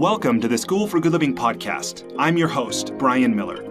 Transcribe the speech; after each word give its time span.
Welcome 0.00 0.40
to 0.40 0.48
the 0.48 0.56
School 0.56 0.86
for 0.86 0.98
Good 0.98 1.12
Living 1.12 1.34
podcast. 1.34 2.10
I'm 2.18 2.38
your 2.38 2.48
host, 2.48 2.96
Bryan 2.96 3.36
Miller. 3.36 3.62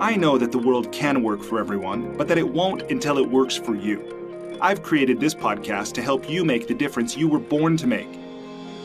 I 0.00 0.16
know 0.16 0.38
that 0.38 0.50
the 0.50 0.56
world 0.58 0.90
can 0.90 1.22
work 1.22 1.42
for 1.42 1.58
everyone, 1.58 2.16
but 2.16 2.28
that 2.28 2.38
it 2.38 2.48
won't 2.48 2.90
until 2.90 3.18
it 3.18 3.30
works 3.30 3.56
for 3.56 3.74
you. 3.74 4.58
I've 4.62 4.82
created 4.82 5.20
this 5.20 5.34
podcast 5.34 5.92
to 5.92 6.02
help 6.02 6.30
you 6.30 6.46
make 6.46 6.66
the 6.66 6.72
difference 6.72 7.14
you 7.14 7.28
were 7.28 7.38
born 7.38 7.76
to 7.76 7.86
make. 7.86 8.08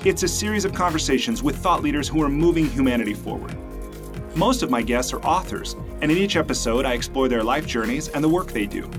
It's 0.03 0.23
a 0.23 0.27
series 0.27 0.65
of 0.65 0.73
conversations 0.73 1.41
with 1.41 1.55
thought 1.55 1.81
leaders 1.81 2.09
who 2.09 2.21
are 2.23 2.27
moving 2.27 2.67
humanity 2.67 3.13
forward. 3.13 3.55
Most 4.35 4.61
of 4.61 4.69
my 4.69 4.81
guests 4.81 5.13
are 5.13 5.23
authors, 5.23 5.77
and 6.01 6.11
in 6.11 6.17
each 6.17 6.35
episode, 6.35 6.85
I 6.85 6.91
explore 6.91 7.29
their 7.29 7.41
life 7.41 7.65
journeys 7.65 8.09
and 8.09 8.21
the 8.21 8.27
work 8.27 8.51
they 8.51 8.65
do. 8.65 8.91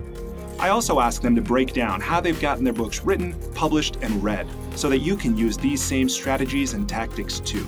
I 0.59 0.70
also 0.70 0.98
ask 0.98 1.20
them 1.20 1.36
to 1.36 1.43
break 1.43 1.74
down 1.74 2.00
how 2.00 2.22
they've 2.22 2.40
gotten 2.40 2.64
their 2.64 2.72
books 2.72 3.04
written, 3.04 3.34
published, 3.52 3.98
and 4.00 4.24
read 4.24 4.48
so 4.75 4.89
that 4.89 4.98
you 4.98 5.16
can 5.16 5.36
use 5.36 5.57
these 5.57 5.82
same 5.82 6.09
strategies 6.09 6.72
and 6.72 6.89
tactics 6.89 7.41
too. 7.41 7.66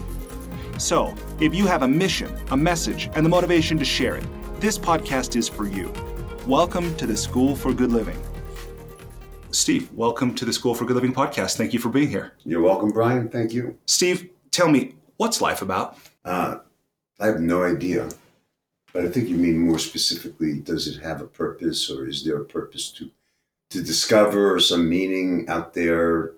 So, 0.79 1.15
if 1.41 1.55
you 1.55 1.67
have 1.67 1.83
a 1.83 1.89
mission, 1.89 2.35
a 2.51 2.57
message, 2.57 3.11
and 3.15 3.25
the 3.25 3.31
motivation 3.31 3.79
to 3.79 3.85
share 3.85 4.17
it, 4.17 4.25
this 4.61 4.79
podcast 4.79 5.37
is 5.37 5.49
for 5.49 5.67
you. 5.67 5.93
Welcome 6.47 6.95
to 6.97 7.07
the 7.07 7.17
School 7.17 7.55
for 7.55 7.73
Good 7.73 7.93
Living. 7.93 8.21
Steve, 9.51 9.93
welcome 9.93 10.35
to 10.35 10.45
the 10.45 10.53
School 10.53 10.75
for 10.75 10.85
Good 10.85 10.97
Living 10.97 11.15
podcast. 11.15 11.57
Thank 11.57 11.73
you 11.73 11.79
for 11.79 11.91
being 11.91 12.09
here. 12.09 12.33
You're 12.45 12.63
welcome, 12.63 12.91
Bryan. 12.91 13.29
Thank 13.29 13.53
you. 13.53 13.79
Steve, 13.87 14.31
tell 14.51 14.69
me, 14.69 14.97
what's 15.17 15.41
life 15.41 15.63
about? 15.63 15.97
Uh, 16.25 16.57
I 17.21 17.27
have 17.27 17.41
no 17.41 17.63
idea. 17.63 18.09
But 18.93 19.05
I 19.05 19.09
think 19.09 19.29
you 19.29 19.37
mean 19.37 19.59
more 19.59 19.79
specifically, 19.79 20.61
does 20.61 20.87
it 20.87 21.03
have 21.03 21.21
a 21.21 21.27
purpose 21.27 21.91
or 21.91 22.07
is 22.07 22.25
there 22.25 22.37
a 22.37 22.45
purpose 22.45 22.91
to 22.93 23.11
to 23.71 23.83
discover 23.83 24.61
some 24.61 24.89
meaning 24.89 25.49
out 25.49 25.75
there 25.75 26.33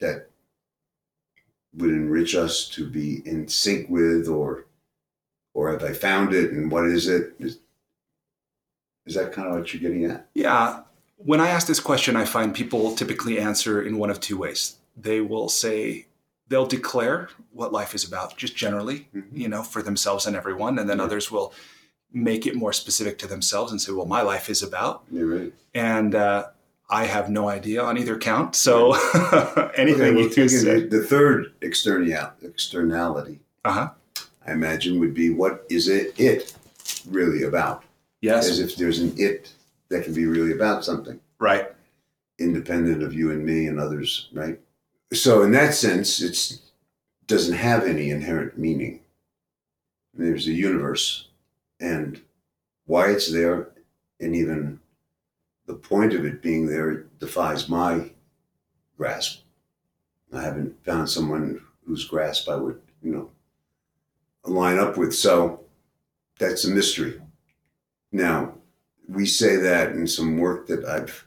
that 0.00 0.28
would 1.74 1.90
enrich 1.90 2.34
us 2.34 2.68
to 2.70 2.88
be 2.88 3.22
in 3.26 3.48
sync 3.48 3.88
with 3.88 4.28
or 4.28 4.66
or 5.54 5.72
have 5.72 5.82
I 5.82 5.92
found 5.92 6.34
it 6.34 6.52
and 6.52 6.70
what 6.70 6.86
is 6.86 7.08
it? 7.08 7.34
Is, 7.38 7.58
is 9.06 9.14
that 9.14 9.32
kind 9.32 9.48
of 9.48 9.54
what 9.54 9.72
you're 9.72 9.80
getting 9.80 10.04
at? 10.04 10.28
Yeah. 10.34 10.82
When 11.16 11.40
I 11.40 11.48
ask 11.48 11.66
this 11.66 11.80
question, 11.80 12.14
I 12.14 12.26
find 12.26 12.54
people 12.54 12.94
typically 12.94 13.38
answer 13.38 13.80
in 13.80 13.96
one 13.96 14.10
of 14.10 14.20
two 14.20 14.36
ways. 14.36 14.76
They 14.96 15.22
will 15.22 15.48
say, 15.48 16.08
they'll 16.48 16.66
declare 16.66 17.30
what 17.52 17.72
life 17.72 17.94
is 17.94 18.06
about, 18.06 18.36
just 18.36 18.54
generally, 18.54 19.08
mm-hmm. 19.14 19.34
you 19.34 19.48
know, 19.48 19.62
for 19.62 19.80
themselves 19.80 20.26
and 20.26 20.36
everyone. 20.36 20.78
And 20.78 20.90
then 20.90 20.98
yeah. 20.98 21.04
others 21.04 21.30
will 21.30 21.54
make 22.12 22.46
it 22.46 22.54
more 22.54 22.72
specific 22.72 23.18
to 23.18 23.26
themselves 23.26 23.72
and 23.72 23.80
say, 23.80 23.92
well, 23.92 24.06
my 24.06 24.22
life 24.22 24.50
is 24.50 24.62
about. 24.62 25.04
You're 25.10 25.26
right. 25.26 25.52
And 25.74 26.14
uh, 26.14 26.48
I 26.88 27.06
have 27.06 27.28
no 27.28 27.48
idea 27.48 27.82
on 27.82 27.98
either 27.98 28.16
count. 28.16 28.54
So 28.54 28.92
anything 29.76 30.16
okay, 30.16 30.42
you 30.42 30.88
The 30.88 31.04
third 31.08 31.52
externality, 31.60 33.40
uh-huh. 33.64 33.90
I 34.46 34.52
imagine, 34.52 35.00
would 35.00 35.14
be 35.14 35.30
what 35.30 35.66
is 35.68 35.88
it, 35.88 36.18
it 36.18 36.54
really 37.08 37.42
about? 37.42 37.84
Yes. 38.20 38.48
As 38.48 38.60
if 38.60 38.76
there's 38.76 39.00
an 39.00 39.14
it 39.16 39.52
that 39.88 40.04
can 40.04 40.14
be 40.14 40.26
really 40.26 40.52
about 40.52 40.84
something. 40.84 41.18
Right. 41.38 41.72
Independent 42.38 43.02
of 43.02 43.12
you 43.12 43.32
and 43.32 43.44
me 43.44 43.66
and 43.66 43.80
others, 43.80 44.28
right? 44.32 44.58
So 45.12 45.42
in 45.42 45.50
that 45.52 45.74
sense, 45.74 46.20
it 46.20 46.60
doesn't 47.26 47.56
have 47.56 47.84
any 47.84 48.10
inherent 48.10 48.58
meaning. 48.58 49.00
There's 50.14 50.46
a 50.46 50.52
universe 50.52 51.28
and 51.80 52.20
why 52.86 53.10
it's 53.10 53.30
there 53.30 53.68
and 54.20 54.34
even 54.34 54.80
the 55.66 55.74
point 55.74 56.14
of 56.14 56.24
it 56.24 56.42
being 56.42 56.66
there 56.66 57.06
defies 57.18 57.68
my 57.68 58.10
grasp. 58.96 59.42
I 60.32 60.42
haven't 60.42 60.84
found 60.84 61.08
someone 61.08 61.60
whose 61.86 62.04
grasp 62.04 62.48
I 62.48 62.56
would, 62.56 62.80
you 63.02 63.12
know, 63.12 63.30
line 64.44 64.78
up 64.78 64.96
with. 64.96 65.14
So 65.14 65.60
that's 66.38 66.64
a 66.64 66.70
mystery. 66.70 67.20
Now, 68.12 68.54
we 69.08 69.26
say 69.26 69.56
that 69.56 69.92
in 69.92 70.06
some 70.06 70.38
work 70.38 70.66
that 70.66 70.84
I've 70.84 71.26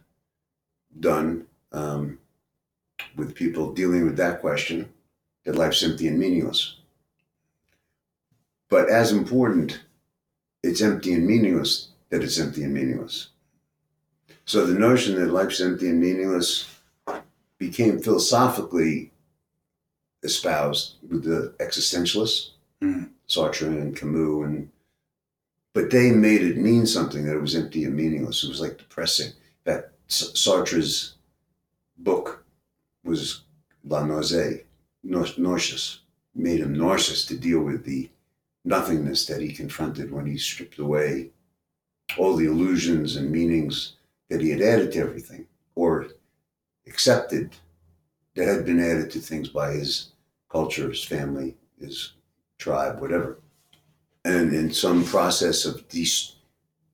done 0.99 1.45
um, 1.71 2.19
with 3.15 3.35
people 3.35 3.73
dealing 3.73 4.05
with 4.05 4.17
that 4.17 4.41
question 4.41 4.89
that 5.45 5.55
life's 5.55 5.81
empty 5.83 6.07
and 6.07 6.19
meaningless. 6.19 6.75
But 8.69 8.89
as 8.89 9.11
important 9.11 9.79
it's 10.61 10.81
empty 10.81 11.13
and 11.13 11.25
meaningless 11.25 11.89
that 12.09 12.23
it's 12.23 12.39
empty 12.39 12.63
and 12.63 12.73
meaningless. 12.73 13.29
So 14.49 14.65
the 14.65 14.79
notion 14.79 15.13
that 15.13 15.31
life's 15.31 15.61
empty 15.61 15.89
and 15.89 16.01
meaningless 16.01 16.75
became 17.59 17.99
philosophically 17.99 19.11
espoused 20.23 20.95
with 21.07 21.23
the 21.23 21.53
existentialists, 21.59 22.53
mm-hmm. 22.81 23.03
Sartre 23.27 23.67
and 23.67 23.95
Camus, 23.95 24.47
and 24.47 24.71
but 25.73 25.91
they 25.91 26.09
made 26.09 26.41
it 26.41 26.57
mean 26.57 26.87
something 26.87 27.25
that 27.25 27.35
it 27.35 27.41
was 27.41 27.53
empty 27.53 27.83
and 27.83 27.95
meaningless. 27.95 28.43
It 28.43 28.49
was 28.49 28.59
like 28.59 28.79
depressing. 28.79 29.33
That 29.65 29.91
Sartre's 30.07 31.13
book 31.99 32.43
was 33.03 33.41
La 33.83 34.01
Nausée, 34.01 34.63
nauseous, 35.03 35.99
made 36.33 36.61
him 36.61 36.73
nauseous 36.73 37.23
to 37.27 37.37
deal 37.37 37.59
with 37.59 37.85
the 37.85 38.09
nothingness 38.65 39.27
that 39.27 39.41
he 39.41 39.53
confronted 39.53 40.11
when 40.11 40.25
he 40.25 40.39
stripped 40.39 40.79
away 40.79 41.29
all 42.17 42.35
the 42.35 42.47
illusions 42.47 43.15
and 43.15 43.29
meanings 43.29 43.93
that 44.29 44.41
he 44.41 44.49
had 44.49 44.61
added 44.61 44.91
to 44.91 44.99
everything 44.99 45.47
or 45.75 46.07
accepted 46.87 47.55
that 48.35 48.47
had 48.47 48.65
been 48.65 48.79
added 48.79 49.11
to 49.11 49.19
things 49.19 49.49
by 49.49 49.71
his 49.71 50.11
culture, 50.49 50.89
his 50.89 51.03
family, 51.03 51.55
his 51.79 52.13
tribe, 52.57 53.01
whatever. 53.01 53.39
And 54.23 54.53
in 54.53 54.71
some 54.71 55.03
process 55.03 55.65
of 55.65 55.87
de- 55.87 56.33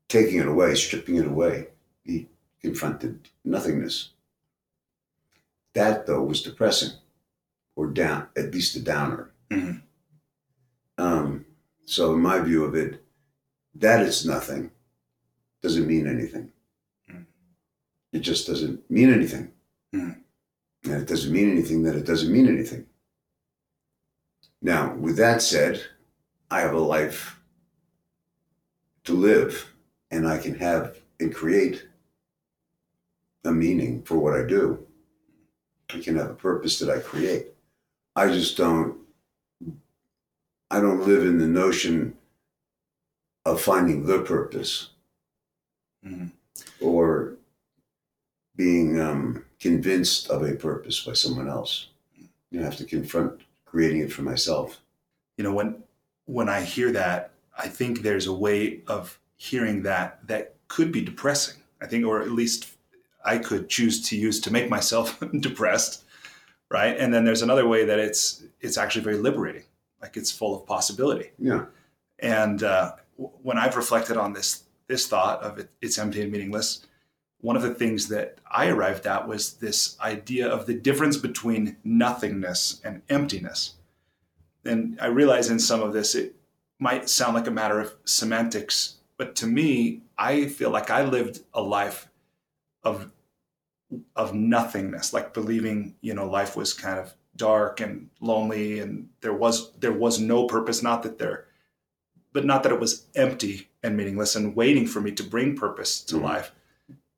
taking 0.07 0.40
it 0.40 0.47
away, 0.47 0.75
stripping 0.75 1.16
it 1.16 1.28
away, 1.28 1.68
he 2.03 2.28
confronted 2.62 3.29
nothingness. 3.44 4.09
That, 5.74 6.06
though, 6.06 6.24
was 6.24 6.41
depressing 6.41 6.91
or 7.75 7.88
down, 7.88 8.28
at 8.38 8.53
least 8.53 8.75
a 8.75 8.79
downer. 8.79 9.31
Mm-hmm. 9.51 9.79
Um, 10.97 11.45
so, 11.84 12.13
in 12.13 12.22
my 12.22 12.40
view 12.40 12.63
of 12.63 12.75
it, 12.75 13.03
that 13.75 14.01
it's 14.01 14.25
nothing 14.25 14.72
doesn't 15.62 15.88
mean 15.88 16.07
anything. 16.07 16.51
It 18.16 18.22
just 18.22 18.48
doesn't 18.48 18.90
mean 18.90 19.12
anything. 19.12 19.52
Mm. 19.94 20.16
And 20.86 20.94
it 20.94 21.06
doesn't 21.06 21.34
mean 21.34 21.52
anything 21.52 21.84
that 21.84 21.98
it 21.98 22.06
doesn't 22.06 22.31
mean 22.31 22.48
anything. 22.48 22.86
Now, 24.62 24.96
with 24.96 25.18
that 25.18 25.42
said, 25.42 25.84
I 26.50 26.62
have 26.62 26.74
a 26.74 26.80
life 26.80 27.38
to 29.04 29.14
live 29.14 29.70
and 30.12 30.25
I 30.25 30.38
can 30.38 30.56
have 30.56 30.98
and 31.20 31.36
create 31.36 31.86
a 33.44 33.52
meaning 33.52 34.02
for 34.04 34.18
what 34.18 34.34
I 34.34 34.48
do. 34.48 34.88
I 35.94 36.00
can 36.00 36.16
have 36.16 36.30
a 36.30 36.36
purpose 36.36 36.80
that 36.80 36.90
I 36.90 37.00
create. 37.00 37.48
I 38.16 38.30
just 38.30 38.56
don't 38.56 38.98
I 40.72 40.80
don't 40.80 41.06
live 41.06 41.25
in 41.25 41.38
the 41.38 41.48
notion 41.48 42.16
of 43.46 43.62
finding 43.62 44.06
the 44.06 44.22
purpose 44.22 44.92
mm-hmm. 46.06 46.28
or 46.80 47.34
being 48.56 49.00
um, 49.00 49.46
convinced 49.60 50.30
of 50.30 50.44
a 50.44 50.56
purpose 50.56 51.02
by 51.02 51.14
someone 51.14 51.50
else. 51.50 51.90
You 52.52 52.62
have 52.62 52.78
to 52.78 52.86
confront 52.86 53.42
creating 53.66 54.02
it 54.02 54.14
for 54.14 54.22
myself. 54.22 54.80
You 55.38 55.44
know, 55.44 55.54
when 55.54 55.84
when 56.26 56.50
I 56.50 56.62
hear 56.62 56.92
that, 56.92 57.32
I 57.58 57.68
think 57.68 58.02
there's 58.02 58.28
a 58.28 58.34
way 58.34 58.82
of 58.88 59.20
hearing 59.36 59.84
that 59.84 60.26
that 60.28 60.56
could 60.68 60.92
be 60.92 61.02
depressing. 61.02 61.62
I 61.82 61.88
think, 61.88 62.06
or 62.06 62.22
at 62.22 62.32
least 62.32 62.70
I 63.26 63.38
could 63.38 63.70
choose 63.70 64.08
to 64.10 64.16
use 64.16 64.40
to 64.42 64.52
make 64.52 64.70
myself 64.70 65.22
depressed, 65.40 66.06
right? 66.70 66.98
And 66.98 67.14
then 67.14 67.26
there's 67.26 67.42
another 67.42 67.68
way 67.68 67.86
that 67.86 68.00
it's 68.00 68.44
it's 68.62 68.78
actually 68.78 69.04
very 69.04 69.18
liberating 69.18 69.64
like 70.01 70.18
it's 70.18 70.31
full 70.31 70.56
of 70.56 70.68
possibility. 70.68 71.31
Yeah. 71.40 71.66
And 72.19 72.62
uh, 72.63 72.94
when 73.18 73.58
I've 73.58 73.75
reflected 73.75 74.18
on 74.18 74.34
this 74.34 74.63
this 74.88 75.08
thought 75.08 75.42
of 75.42 75.58
it, 75.58 75.69
it's 75.81 75.98
empty 75.98 76.22
and 76.22 76.31
meaningless, 76.31 76.86
one 77.42 77.56
of 77.56 77.62
the 77.62 77.74
things 77.74 78.08
that 78.08 78.40
I 78.50 78.68
arrived 78.68 79.06
at 79.06 79.28
was 79.28 79.54
this 79.56 80.00
idea 80.00 80.48
of 80.48 80.66
the 80.66 80.74
difference 80.74 81.18
between 81.18 81.78
nothingness 81.84 82.82
and 82.84 83.02
emptiness. 83.10 83.74
And 84.64 84.98
I 85.00 85.08
realize 85.08 85.50
in 85.50 85.60
some 85.60 85.82
of 85.82 85.94
this 85.94 86.16
it 86.16 86.36
might 86.80 87.10
sound 87.10 87.36
like 87.36 87.48
a 87.48 87.52
matter 87.52 87.80
of 87.80 87.94
semantics, 88.06 88.96
but 89.18 89.36
to 89.38 89.48
me, 89.48 90.02
I 90.18 90.48
feel 90.48 90.72
like 90.72 90.90
I 90.90 91.04
lived 91.04 91.42
a 91.54 91.62
life 91.62 92.10
of 92.84 93.12
of 94.16 94.34
nothingness, 94.34 95.14
like 95.14 95.34
believing, 95.34 95.96
you 96.02 96.14
know, 96.14 96.28
life 96.28 96.58
was 96.58 96.74
kind 96.74 97.00
of 97.00 97.14
dark 97.36 97.80
and 97.82 98.10
lonely 98.22 98.80
and 98.80 99.10
there 99.22 99.34
was 99.34 99.72
there 99.74 99.92
was 99.92 100.20
no 100.20 100.48
purpose 100.48 100.82
not 100.82 101.04
that 101.04 101.18
there 101.18 101.46
but 102.32 102.46
not 102.46 102.64
that 102.64 102.72
it 102.72 102.80
was 102.80 103.08
empty 103.16 103.70
and 103.84 103.96
meaningless 103.98 104.36
and 104.36 104.56
waiting 104.56 104.88
for 104.88 105.02
me 105.02 105.12
to 105.12 105.24
bring 105.24 105.56
purpose 105.56 106.02
to 106.02 106.16
mm-hmm. 106.16 106.26
life 106.26 106.52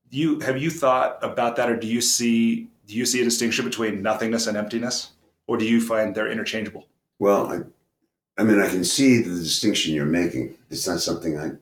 you 0.09 0.39
have 0.39 0.57
you 0.57 0.69
thought 0.69 1.17
about 1.21 1.55
that 1.57 1.69
or 1.69 1.75
do 1.75 1.87
you 1.87 2.01
see 2.01 2.67
do 2.85 2.95
you 2.95 3.05
see 3.05 3.21
a 3.21 3.23
distinction 3.23 3.65
between 3.65 4.01
nothingness 4.01 4.47
and 4.47 4.55
emptiness 4.57 5.11
or 5.47 5.57
do 5.57 5.65
you 5.65 5.81
find 5.81 6.15
they're 6.15 6.31
interchangeable 6.31 6.87
well 7.19 7.65
I 8.39 8.43
mean, 8.43 8.59
I 8.61 8.69
can 8.69 8.83
see 8.83 9.23
the 9.23 9.31
distinction 9.33 9.95
you're 9.95 10.05
making. 10.05 10.55
It's 10.69 10.87
not 10.87 10.99
something 10.99 11.39
I 11.39 11.53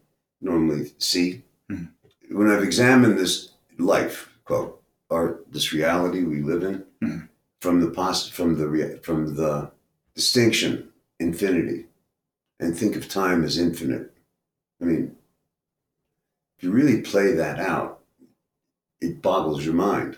normally 0.41 0.91
see. 0.97 1.43
Mhm. 1.71 1.87
When 2.31 2.49
I've 2.51 2.63
examined 2.65 3.17
this 3.17 3.51
life, 3.77 4.29
quote, 4.43 4.83
or 5.09 5.39
this 5.49 5.71
reality 5.71 6.23
we 6.25 6.41
live 6.41 6.63
in, 6.63 6.83
Mhm. 7.01 7.29
from 7.61 7.79
the 7.79 7.89
pos- 7.89 8.27
from 8.27 8.57
the 8.57 8.99
from 9.03 9.35
the 9.35 9.71
distinction 10.15 10.89
infinity, 11.17 11.85
and 12.59 12.77
think 12.77 12.97
of 12.97 13.07
time 13.07 13.45
as 13.45 13.57
infinite. 13.57 14.11
I 14.81 14.83
mean, 14.83 15.15
if 16.57 16.63
you 16.65 16.71
really 16.71 16.99
play 17.01 17.31
that 17.31 17.57
out, 17.57 17.94
it 19.01 19.21
boggles 19.21 19.65
your 19.65 19.73
mind 19.73 20.17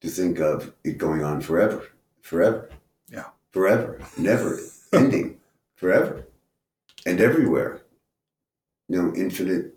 to 0.00 0.08
think 0.08 0.38
of 0.38 0.74
it 0.84 0.98
going 0.98 1.22
on 1.22 1.40
forever, 1.40 1.88
forever. 2.20 2.70
Yeah. 3.08 3.26
Forever, 3.52 4.00
never 4.18 4.58
ending, 4.92 5.40
forever, 5.76 6.26
and 7.04 7.20
everywhere. 7.20 7.82
You 8.88 9.02
know, 9.02 9.14
infinite 9.14 9.74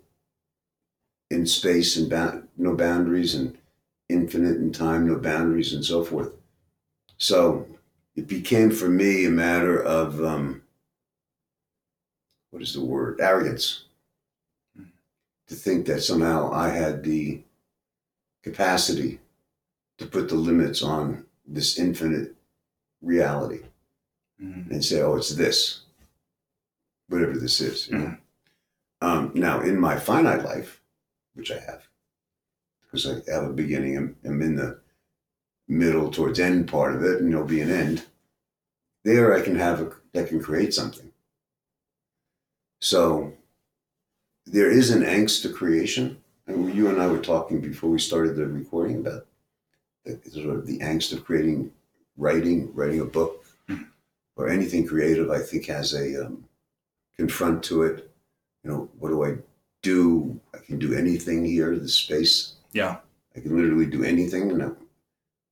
in 1.30 1.46
space 1.46 1.96
and 1.96 2.10
ba- 2.10 2.42
no 2.56 2.74
boundaries, 2.76 3.34
and 3.34 3.56
infinite 4.08 4.56
in 4.56 4.72
time, 4.72 5.06
no 5.06 5.16
boundaries, 5.16 5.72
and 5.72 5.84
so 5.84 6.04
forth. 6.04 6.32
So 7.16 7.66
it 8.16 8.26
became 8.28 8.70
for 8.70 8.88
me 8.88 9.24
a 9.24 9.30
matter 9.30 9.80
of 9.80 10.22
um, 10.22 10.62
what 12.50 12.62
is 12.62 12.74
the 12.74 12.84
word? 12.84 13.20
Arrogance. 13.20 13.84
To 15.48 15.54
think 15.56 15.86
that 15.86 16.02
somehow 16.02 16.52
I 16.52 16.68
had 16.68 17.02
the 17.02 17.42
capacity 18.42 19.20
to 19.98 20.06
put 20.06 20.28
the 20.28 20.34
limits 20.34 20.82
on 20.82 21.24
this 21.46 21.78
infinite 21.78 22.34
reality 23.02 23.62
Mhm. 24.42 24.70
and 24.70 24.84
say, 24.84 25.02
oh, 25.02 25.16
it's 25.16 25.30
this, 25.34 25.82
whatever 27.08 27.36
this 27.38 27.60
is. 27.60 27.88
You 27.88 27.98
know? 27.98 28.16
um, 29.02 29.32
now, 29.34 29.60
in 29.60 29.78
my 29.78 29.98
finite 29.98 30.44
life, 30.44 30.80
which 31.34 31.50
I 31.50 31.58
have, 31.58 31.86
because 32.82 33.06
I 33.06 33.30
have 33.32 33.44
a 33.44 33.52
beginning, 33.52 33.96
I'm, 33.96 34.16
I'm 34.24 34.40
in 34.42 34.56
the 34.56 34.80
middle 35.68 36.10
towards 36.10 36.40
end 36.40 36.68
part 36.68 36.94
of 36.94 37.02
it, 37.04 37.20
and 37.20 37.30
there'll 37.32 37.46
be 37.46 37.60
an 37.60 37.70
end. 37.70 38.06
There, 39.04 39.34
I 39.34 39.40
can 39.42 39.56
have 39.56 39.80
a, 39.80 40.18
I 40.18 40.24
can 40.24 40.40
create 40.42 40.74
something. 40.74 41.12
So, 42.80 43.34
there 44.46 44.70
is 44.70 44.90
an 44.90 45.02
angst 45.02 45.42
to 45.42 45.52
creation. 45.52 46.22
And 46.50 46.74
you 46.74 46.88
and 46.88 47.00
I 47.00 47.06
were 47.06 47.18
talking 47.18 47.60
before 47.60 47.90
we 47.90 47.98
started 47.98 48.36
the 48.36 48.46
recording 48.46 48.98
about 48.98 49.26
the, 50.04 50.18
sort 50.30 50.56
of 50.56 50.66
the 50.66 50.78
angst 50.80 51.12
of 51.12 51.24
creating, 51.24 51.70
writing, 52.16 52.74
writing 52.74 53.00
a 53.00 53.04
book, 53.04 53.44
or 54.36 54.48
anything 54.48 54.86
creative. 54.86 55.30
I 55.30 55.38
think 55.38 55.66
has 55.66 55.94
a 55.94 56.26
um, 56.26 56.44
confront 57.16 57.62
to 57.64 57.84
it. 57.84 58.10
You 58.64 58.70
know, 58.70 58.88
what 58.98 59.10
do 59.10 59.24
I 59.24 59.36
do? 59.82 60.40
I 60.54 60.58
can 60.58 60.78
do 60.78 60.94
anything 60.94 61.44
here. 61.44 61.76
The 61.76 61.88
space. 61.88 62.54
Yeah. 62.72 62.96
I 63.36 63.40
can 63.40 63.56
literally 63.56 63.86
do 63.86 64.02
anything. 64.04 64.50
And 64.50 64.76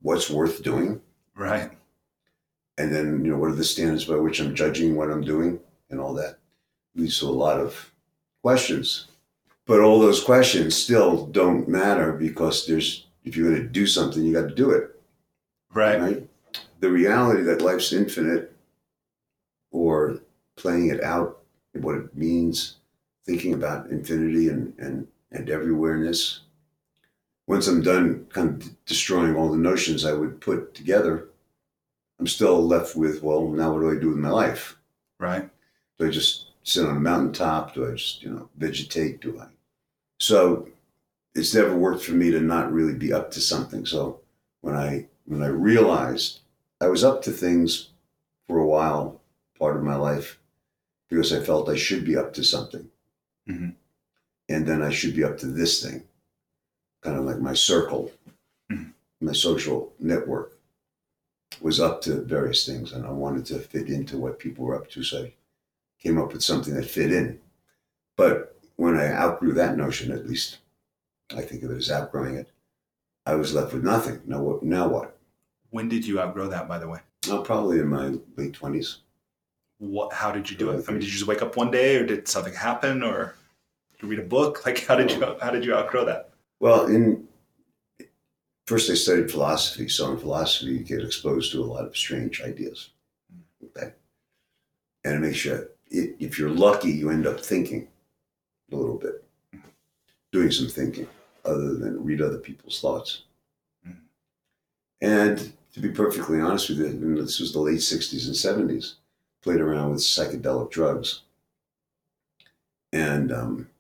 what's 0.03 0.29
worth 0.29 0.63
doing? 0.63 1.01
Right. 1.37 1.71
And 2.77 2.95
then 2.95 3.25
you 3.25 3.33
know, 3.33 3.39
what 3.39 3.51
are 3.51 3.57
the 3.57 3.65
standards 3.65 4.05
by 4.05 4.17
which 4.17 4.41
I'm 4.41 4.55
judging 4.55 4.97
what 4.97 5.11
I'm 5.11 5.23
doing 5.23 5.61
and 5.91 6.01
all 6.01 6.15
that 6.15 6.39
leads 6.95 7.19
to 7.21 7.27
a 7.27 7.31
lot 7.31 7.61
of 7.61 7.93
questions. 8.43 9.08
But 9.69 9.81
all 9.81 10.01
those 10.01 10.25
questions 10.25 10.75
still 10.75 11.27
don't 11.27 11.69
matter 11.69 12.13
because 12.13 12.67
there's 12.67 13.07
if 13.25 13.37
you're 13.37 13.51
going 13.51 13.63
to 13.63 13.69
do 13.69 13.87
something, 13.87 14.25
you 14.25 14.33
got 14.33 14.49
to 14.49 14.55
do 14.55 14.71
it. 14.71 14.99
Right. 15.75 16.01
right? 16.01 16.29
The 16.81 16.91
reality 16.91 17.43
that 17.43 17.61
life's 17.61 17.93
infinite 17.93 18.57
or 19.71 20.21
playing 20.57 20.89
it 20.89 21.05
out, 21.05 21.43
what 21.75 21.97
it 21.97 22.17
means, 22.17 22.77
thinking 23.27 23.53
about 23.53 23.91
infinity 23.91 24.49
and, 24.49 24.73
and, 24.79 25.07
and 25.33 25.49
everywhereness. 25.49 26.39
Once 27.47 27.67
I'm 27.69 27.83
done 27.83 28.27
kind 28.31 28.63
of 28.63 28.87
destroying 28.87 29.37
all 29.37 29.51
the 29.51 29.59
notions 29.59 30.07
I 30.07 30.15
would 30.15 30.41
put 30.41 30.75
together, 30.75 31.29
I'm 32.19 32.27
still 32.27 32.67
left 32.67 32.97
with, 32.97 33.23
well, 33.23 33.47
now 33.49 33.75
what 33.75 33.81
do 33.81 33.91
I 33.91 34.01
do 34.01 34.09
with 34.09 34.19
my 34.19 34.31
life? 34.31 34.79
Right. 35.19 35.51
Do 35.99 36.07
I 36.07 36.11
just 36.11 36.47
sit 36.63 36.87
on 36.87 36.97
a 36.97 37.01
mountaintop? 37.01 37.75
Do 37.75 37.87
I 37.87 37.93
just, 37.93 38.23
you 38.23 38.31
know, 38.31 38.49
vegetate? 38.57 39.21
Do 39.21 39.39
I? 39.39 39.49
So 40.19 40.69
it's 41.35 41.55
never 41.55 41.77
worked 41.77 42.03
for 42.03 42.13
me 42.13 42.31
to 42.31 42.41
not 42.41 42.73
really 42.73 42.95
be 42.95 43.13
up 43.13 43.31
to 43.33 43.41
something. 43.41 43.87
So 43.87 44.21
when 44.61 44.75
I 44.75 45.07
when 45.25 45.43
I 45.43 45.49
realized 45.49 46.41
I 46.81 46.89
was 46.89 47.05
up 47.05 47.23
to 47.23 47.31
things 47.31 47.91
for 48.47 48.59
a 48.59 48.67
while, 48.67 49.21
part 49.59 49.77
of 49.77 49.83
my 49.83 49.97
life, 49.97 50.39
because 51.09 51.33
I 51.33 51.41
felt 51.41 51.69
I 51.69 51.77
should 51.77 52.05
be 52.05 52.17
up 52.17 52.33
to 52.35 52.45
something. 52.45 52.91
Mhm. 53.49 53.75
And 54.49 54.67
then 54.67 54.83
I 54.83 54.91
should 54.91 55.15
be 55.15 55.25
up 55.25 55.39
to 55.39 55.47
this 55.47 55.83
thing. 55.83 56.05
Kind 57.03 57.19
of 57.19 57.25
like 57.25 57.41
my 57.41 57.55
circle, 57.55 58.13
Mhm. 58.71 58.95
my 59.21 59.33
social 59.33 59.93
network 59.99 60.59
was 61.61 61.81
up 61.81 62.01
to 62.03 62.23
various 62.23 62.65
things 62.65 62.93
and 62.93 63.05
I 63.05 63.11
wanted 63.11 63.45
to 63.47 63.59
fit 63.59 63.89
into 63.89 64.19
what 64.19 64.39
people 64.39 64.65
were 64.65 64.77
up 64.77 64.89
to. 64.91 65.03
So 65.03 65.25
I 65.25 65.35
came 65.99 66.19
up 66.19 66.33
with 66.33 66.43
something 66.43 66.75
that 66.75 66.87
fit 66.87 67.13
in. 67.13 67.41
But 68.17 68.58
when 68.79 68.97
I 68.97 69.09
outgrew 69.09 69.53
that 69.55 69.77
notion, 69.77 70.13
at 70.13 70.27
least 70.27 70.59
I 71.37 71.43
think 71.43 71.65
of 71.65 71.73
it 71.73 71.77
as 71.77 71.91
outgrowing 71.91 72.37
it, 72.37 72.49
I 73.27 73.35
was 73.35 73.53
left 73.53 73.75
with 73.75 73.85
nothing. 73.85 74.23
Now 74.25 74.41
what? 74.41 74.63
Now 74.63 74.89
what? 74.89 75.19
When 75.71 75.89
did 75.89 76.07
you 76.07 76.19
outgrow 76.21 76.49
that, 76.49 76.69
by 76.69 76.79
the 76.79 76.89
way? 76.89 77.01
Oh, 77.29 77.43
probably 77.43 77.81
in 77.81 77.89
my 77.89 78.15
late 78.37 78.55
twenties. 78.55 78.99
What? 79.79 80.13
How 80.13 80.31
did 80.31 80.49
you 80.49 80.57
do 80.57 80.71
it? 80.71 80.85
I 80.89 80.93
mean, 80.93 81.01
did 81.01 81.07
you 81.07 81.13
just 81.13 81.27
wake 81.27 81.43
up 81.43 81.57
one 81.57 81.73
day, 81.73 81.97
or 81.97 82.07
did 82.07 82.29
something 82.29 82.55
happen, 82.55 83.03
or 83.03 83.35
did 83.93 84.03
you 84.03 84.09
read 84.09 84.21
a 84.21 84.29
book? 84.29 84.63
Like, 84.65 84.87
how 84.87 84.95
did 84.95 85.11
you 85.11 85.37
how 85.43 85.51
did 85.51 85.65
you 85.65 85.75
outgrow 85.75 86.05
that? 86.07 86.31
Well, 86.61 86.87
in 86.87 87.27
first 88.67 88.91
I 88.91 88.95
studied 88.95 89.31
philosophy, 89.31 89.89
so 89.89 90.13
in 90.13 90.19
philosophy 90.19 90.71
you 90.71 90.85
get 90.85 91.03
exposed 91.05 91.51
to 91.51 91.63
a 91.63 91.67
lot 91.67 91.85
of 91.85 91.97
strange 91.97 92.41
ideas. 92.43 92.91
Hmm. 93.29 93.67
Okay, 93.67 93.93
and 95.03 95.17
it 95.17 95.21
makes 95.21 95.45
you, 95.45 95.69
if 95.91 96.39
you're 96.39 96.49
lucky, 96.49 96.93
you 96.93 97.11
end 97.11 97.27
up 97.27 97.41
thinking 97.41 97.89
a 98.73 98.77
little 98.77 98.97
bit, 98.97 99.25
doing 100.33 100.51
some 100.51 100.69
thinking, 100.69 101.09
other 101.45 101.75
than 101.75 102.05
read 102.05 102.21
other 102.21 102.39
people's 102.39 102.81
thoughts. 102.81 103.23
And 105.01 105.53
to 105.73 105.81
be 105.81 105.91
perfectly 105.91 106.41
honest 106.41 106.69
with 106.69 106.79
you, 106.79 107.17
this 107.17 107.41
was 107.41 107.53
the 107.53 107.61
late 107.61 107.79
'60s 107.79 108.27
and 108.27 108.71
'70s. 108.71 108.95
Played 109.43 109.61
around 109.61 109.93
with 109.93 110.01
psychedelic 110.01 110.71
drugs, 110.71 111.23
and 112.93 113.31
um, 113.31 113.71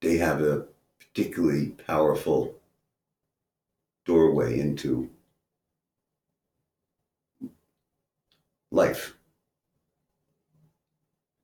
they 0.00 0.18
have 0.18 0.40
a 0.40 0.66
particularly 1.00 1.70
powerful 1.86 2.54
doorway 4.04 4.60
into 4.60 5.10
life. 8.70 9.16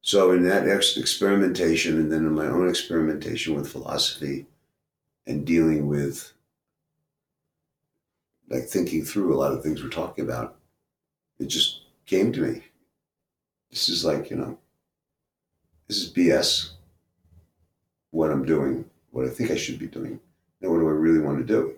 So, 0.06 0.30
in 0.30 0.44
that 0.44 0.68
ex- 0.68 0.96
experimentation, 0.96 1.98
and 1.98 2.12
then 2.12 2.26
in 2.26 2.32
my 2.32 2.46
own 2.46 2.68
experimentation 2.68 3.56
with 3.56 3.72
philosophy 3.72 4.46
and 5.26 5.44
dealing 5.44 5.88
with, 5.88 6.32
like, 8.48 8.68
thinking 8.68 9.04
through 9.04 9.34
a 9.34 9.36
lot 9.36 9.50
of 9.50 9.64
things 9.64 9.82
we're 9.82 9.88
talking 9.88 10.24
about, 10.24 10.58
it 11.40 11.46
just 11.46 11.80
came 12.06 12.32
to 12.32 12.40
me. 12.40 12.62
This 13.70 13.88
is 13.88 14.04
like, 14.04 14.30
you 14.30 14.36
know, 14.36 14.58
this 15.88 15.96
is 15.96 16.12
BS. 16.12 16.74
What 18.12 18.30
I'm 18.30 18.44
doing, 18.44 18.88
what 19.10 19.26
I 19.26 19.28
think 19.28 19.50
I 19.50 19.56
should 19.56 19.80
be 19.80 19.88
doing. 19.88 20.20
Now, 20.60 20.70
what 20.70 20.78
do 20.78 20.86
I 20.86 20.92
really 20.92 21.18
want 21.18 21.38
to 21.38 21.44
do? 21.44 21.74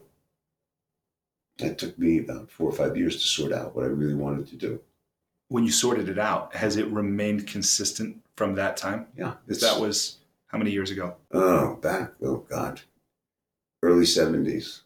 That 1.61 1.79
took 1.79 1.99
me 1.99 2.19
about 2.19 2.51
four 2.51 2.69
or 2.69 2.75
five 2.75 2.95
years 2.95 3.17
to 3.17 3.23
sort 3.23 3.55
out 3.55 3.75
what 3.75 3.87
I 3.87 3.89
really 3.89 4.15
wanted 4.15 4.49
to 4.49 4.57
do. 4.57 4.81
When 5.49 5.65
you 5.65 5.71
sorted 5.73 6.09
it 6.09 6.19
out, 6.19 6.55
has 6.55 6.77
it 6.77 6.87
remained 6.89 7.47
consistent 7.47 8.23
from 8.37 8.55
that 8.57 8.77
time? 8.77 9.07
Yeah, 9.17 9.35
it's 9.49 9.61
That 9.63 9.81
was 9.81 10.19
how 10.49 10.59
many 10.59 10.71
years 10.71 10.91
ago? 10.91 11.17
oh 11.33 11.77
back 11.77 12.13
oh 12.23 12.45
god, 12.49 12.83
early 13.83 14.05
seventies. 14.07 14.83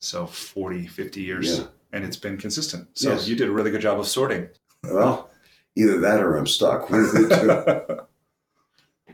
So 0.00 0.26
40, 0.26 0.86
50 0.86 1.20
years, 1.22 1.58
Yeah. 1.58 1.64
and 1.92 2.04
it's 2.04 2.16
been 2.18 2.36
consistent. 2.36 2.88
So 2.94 3.12
Yes. 3.12 3.26
you 3.26 3.36
did 3.36 3.48
a 3.48 3.52
really 3.52 3.70
good 3.70 3.80
job 3.80 3.98
of 3.98 4.06
sorting. 4.06 4.48
Well, 4.82 5.30
either 5.74 5.98
that 6.00 6.20
or 6.20 6.36
I'm 6.36 6.46
stuck. 6.46 6.88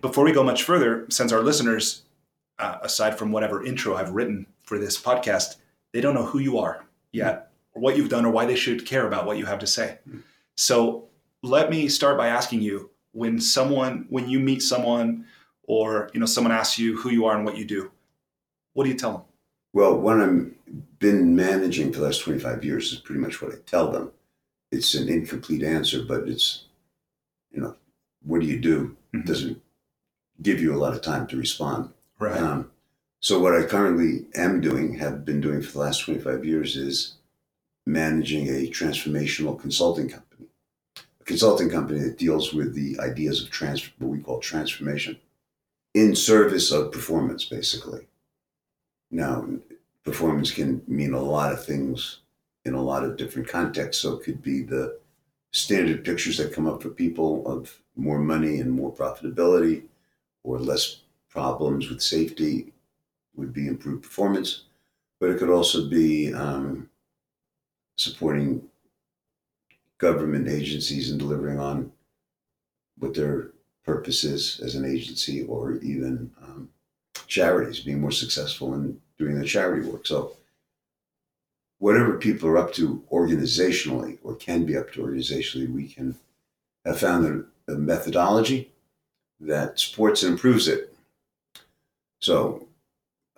Before 0.01 0.25
we 0.25 0.33
go 0.33 0.43
much 0.43 0.65
further, 0.65 1.07
since 1.11 1.31
our 1.33 1.43
listeners, 1.43 2.03
uh, 2.59 2.79
aside 2.83 3.17
from 3.19 3.31
whatever 3.33 3.65
intro 3.65 3.95
I've 3.97 4.11
written 4.11 4.47
for 4.65 4.79
this 4.79 5.01
podcast, 5.01 5.57
they 5.93 6.01
don't 6.01 6.15
know 6.15 6.27
who 6.27 6.39
you 6.41 6.59
are 6.59 6.85
yet, 7.13 7.53
or 7.73 7.83
what 7.83 7.97
you've 7.97 8.09
done, 8.09 8.25
or 8.27 8.33
why 8.33 8.47
they 8.47 8.57
should 8.57 8.85
care 8.87 9.07
about 9.07 9.27
what 9.27 9.39
you 9.39 9.47
have 9.47 9.59
to 9.61 9.67
say. 9.67 9.99
So 10.61 11.09
let 11.43 11.71
me 11.71 11.89
start 11.89 12.19
by 12.19 12.29
asking 12.29 12.61
you: 12.61 12.91
when 13.13 13.41
someone, 13.41 14.05
when 14.11 14.29
you 14.29 14.39
meet 14.39 14.63
someone, 14.63 15.25
or 15.63 16.11
you 16.13 16.21
know 16.21 16.27
someone 16.27 16.53
asks 16.53 16.79
you 16.79 16.99
who 16.99 17.09
you 17.09 17.25
are 17.25 17.35
and 17.35 17.47
what 17.47 17.57
you 17.57 17.65
do, 17.65 17.91
what 18.75 18.85
do 18.85 18.91
you 18.91 18.97
tell 18.97 19.13
them? 19.13 19.23
Well, 19.73 19.97
what 19.99 20.21
I've 20.21 20.51
been 20.99 21.35
managing 21.35 21.93
for 21.93 22.01
the 22.01 22.07
last 22.07 22.21
25 22.21 22.63
years 22.65 22.93
is 22.93 22.99
pretty 22.99 23.21
much 23.21 23.41
what 23.41 23.53
I 23.53 23.57
tell 23.65 23.91
them. 23.91 24.11
It's 24.71 24.95
an 24.95 25.09
incomplete 25.09 25.63
answer, 25.63 26.03
but 26.03 26.29
it's 26.29 26.65
you 27.51 27.63
know, 27.63 27.75
what 28.23 28.43
do 28.43 28.47
you 28.47 28.59
do? 28.61 28.97
Mhm. 29.15 29.25
Doesn't 29.25 29.63
give 30.43 30.61
you 30.61 30.75
a 30.75 30.83
lot 30.83 30.93
of 30.93 31.01
time 31.01 31.27
to 31.29 31.39
respond. 31.39 31.91
Right. 32.19 32.37
Um, 32.37 32.71
so 33.21 33.41
what 33.41 33.55
I 33.55 33.63
currently 33.65 34.27
am 34.35 34.61
doing, 34.61 34.99
have 34.99 35.25
been 35.25 35.41
doing 35.41 35.63
for 35.63 35.73
the 35.73 35.79
last 35.79 36.05
25 36.05 36.45
years, 36.45 36.77
is 36.77 37.15
managing 37.87 38.49
a 38.49 38.69
transformational 38.71 39.59
consulting 39.59 40.09
company. 40.11 40.30
Consulting 41.25 41.71
company 41.71 42.01
that 42.01 42.19
deals 42.19 42.53
with 42.53 42.75
the 42.75 42.99
ideas 42.99 43.43
of 43.43 43.51
trans, 43.51 43.91
what 43.99 44.11
we 44.11 44.19
call 44.19 44.41
transformation, 44.41 45.17
in 45.95 46.15
service 46.15 46.71
of 46.73 46.93
performance, 46.93 47.45
basically. 47.45 48.07
Now, 49.11 49.49
performance 50.05 50.51
can 50.51 50.83
mean 50.87 51.13
a 51.13 51.21
lot 51.21 51.53
of 51.53 51.65
things 51.65 52.21
in 52.65 52.75
a 52.75 52.83
lot 52.83 53.05
of 53.05 53.17
different 53.17 53.49
contexts. 53.49 54.03
So 54.03 54.15
it 54.15 54.25
could 54.25 54.43
be 54.43 54.63
the 54.63 54.99
standard 55.53 56.05
pictures 56.05 56.39
that 56.39 56.53
come 56.53 56.67
up 56.67 56.83
for 56.83 56.91
people 56.91 57.47
of 57.47 57.81
more 57.97 58.19
money 58.19 58.61
and 58.61 58.71
more 58.71 58.93
profitability 58.93 59.85
or 60.45 60.59
less 60.59 61.01
problems 61.29 61.89
with 61.89 62.01
safety 62.01 62.73
would 63.37 63.53
be 63.53 63.67
improved 63.67 64.03
performance. 64.03 64.63
But 65.19 65.31
it 65.31 65.39
could 65.39 65.51
also 65.51 65.89
be 65.89 66.33
um, 66.33 66.89
supporting 67.97 68.63
government 70.01 70.49
agencies 70.49 71.11
and 71.11 71.21
delivering 71.21 71.61
on 71.61 71.93
what 72.99 73.15
their 73.15 73.51
purpose 73.85 74.25
is 74.25 74.61
as 74.65 74.75
an 74.75 74.85
agency 74.85 75.45
or 75.45 75.77
even 75.77 76.31
um, 76.43 76.69
charities 77.27 77.81
being 77.81 78.01
more 78.01 78.11
successful 78.11 78.75
in 78.75 78.99
doing 79.19 79.35
their 79.35 79.45
charity 79.45 79.87
work. 79.87 80.07
So 80.07 80.33
whatever 81.79 82.19
people 82.19 82.49
are 82.49 82.57
up 82.57 82.73
to 82.75 83.05
organizationally 83.13 84.19
or 84.23 84.35
can 84.35 84.65
be 84.65 84.77
up 84.77 84.93
to 84.93 85.03
organizationally, 85.03 85.73
we 85.73 85.87
can 85.87 86.17
have 86.85 86.99
found 86.99 87.47
a, 87.69 87.73
a 87.73 87.77
methodology 87.77 88.71
that 89.39 89.79
supports 89.79 90.23
and 90.23 90.33
improves 90.33 90.67
it. 90.67 90.95
So 92.21 92.67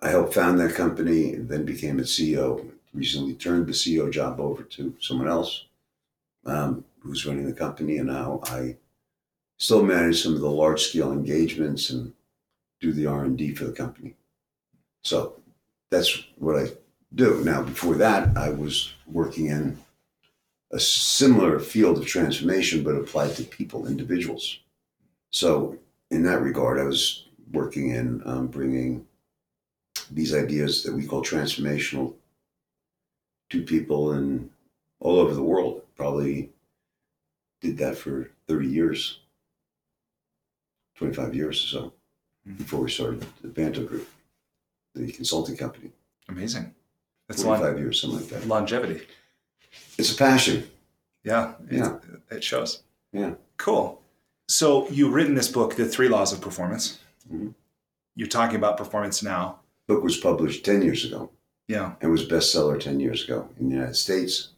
I 0.01 0.09
helped 0.09 0.33
found 0.33 0.59
that 0.59 0.75
company, 0.75 1.35
then 1.35 1.65
became 1.65 1.99
its 1.99 2.17
CEO. 2.17 2.69
Recently 2.93 3.33
turned 3.33 3.67
the 3.67 3.71
CEO 3.71 4.11
job 4.11 4.39
over 4.39 4.63
to 4.63 4.95
someone 4.99 5.27
else 5.27 5.65
um, 6.45 6.85
who's 6.99 7.25
running 7.25 7.45
the 7.45 7.53
company, 7.53 7.97
and 7.97 8.07
now 8.07 8.41
I 8.43 8.77
still 9.57 9.83
manage 9.83 10.21
some 10.21 10.33
of 10.33 10.41
the 10.41 10.49
large 10.49 10.81
scale 10.83 11.11
engagements 11.11 11.89
and 11.89 12.13
do 12.81 12.91
the 12.91 13.05
R 13.05 13.23
and 13.23 13.37
D 13.37 13.53
for 13.53 13.65
the 13.65 13.71
company. 13.71 14.15
So 15.03 15.35
that's 15.89 16.23
what 16.37 16.57
I 16.57 16.71
do. 17.13 17.43
Now, 17.43 17.61
before 17.61 17.95
that, 17.95 18.35
I 18.37 18.49
was 18.49 18.93
working 19.07 19.47
in 19.47 19.77
a 20.71 20.79
similar 20.79 21.59
field 21.59 21.97
of 21.99 22.07
transformation, 22.07 22.83
but 22.83 22.95
applied 22.95 23.35
to 23.35 23.43
people, 23.43 23.87
individuals. 23.87 24.59
So, 25.31 25.77
in 26.09 26.23
that 26.23 26.41
regard, 26.41 26.79
I 26.79 26.83
was 26.83 27.25
working 27.51 27.91
in 27.91 28.21
um, 28.25 28.47
bringing 28.47 29.05
these 30.11 30.33
ideas 30.33 30.83
that 30.83 30.93
we 30.93 31.05
call 31.05 31.23
transformational 31.23 32.15
to 33.51 33.61
people 33.61 34.11
and 34.13 34.49
all 34.99 35.19
over 35.19 35.33
the 35.33 35.43
world. 35.43 35.82
Probably 35.95 36.51
did 37.61 37.77
that 37.77 37.97
for 37.97 38.31
30 38.47 38.67
years, 38.67 39.19
25 40.95 41.35
years 41.35 41.63
or 41.63 41.67
so 41.67 41.93
Mhm. 42.47 42.57
before 42.57 42.81
we 42.81 42.89
started 42.91 43.25
the 43.41 43.47
Vanto 43.47 43.87
Group, 43.87 44.07
the 44.93 45.11
consulting 45.11 45.55
company. 45.57 45.91
Amazing. 46.29 46.73
That's 47.27 47.43
45 47.43 47.73
lon- 47.73 47.81
years, 47.81 48.01
something 48.01 48.19
like 48.19 48.29
that. 48.29 48.47
longevity. 48.47 49.07
It's 49.97 50.11
a 50.13 50.15
passion. 50.15 50.69
Yeah. 51.23 51.55
Yeah. 51.71 51.99
It 52.29 52.43
shows. 52.43 52.83
Yeah. 53.11 53.35
Cool. 53.57 54.01
So 54.47 54.89
you've 54.89 55.13
written 55.13 55.35
this 55.35 55.47
book, 55.49 55.75
The 55.75 55.85
Three 55.87 56.09
Laws 56.09 56.33
of 56.33 56.41
Performance. 56.41 56.99
Mhm. 57.31 57.53
You're 58.15 58.27
talking 58.27 58.57
about 58.57 58.77
performance 58.77 59.23
now. 59.23 59.59
book 59.85 60.01
was 60.01 60.15
published 60.15 60.63
10 60.63 60.81
years 60.81 61.03
ago 61.03 61.29
Yeah. 61.67 61.95
and 61.99 62.09
was 62.09 62.25
bestseller 62.25 62.79
10 62.79 63.01
years 63.01 63.25
ago 63.25 63.49
in 63.59 63.67
the 63.67 63.75
United 63.75 63.95
States. 63.95 64.52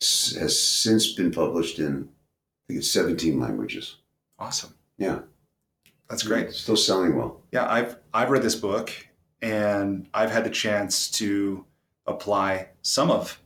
Has 0.00 0.60
since 0.60 1.12
been 1.14 1.30
published 1.30 1.78
in, 1.78 2.08
I 2.08 2.62
think 2.68 2.78
it's 2.80 2.90
17 2.90 3.40
languages. 3.40 3.96
Awesome. 4.38 4.74
Yeah. 4.98 5.20
That's 6.08 6.22
great. 6.22 6.52
Still 6.52 6.76
selling 6.76 7.16
well. 7.16 7.40
Yeah, 7.50 7.70
I've 7.70 7.96
I've 8.12 8.30
read 8.30 8.42
this 8.42 8.54
book 8.54 8.90
and 9.42 10.08
I've 10.14 10.30
had 10.30 10.44
the 10.44 10.50
chance 10.50 11.10
to 11.12 11.64
apply 12.06 12.68
some 12.82 13.10
of 13.10 13.40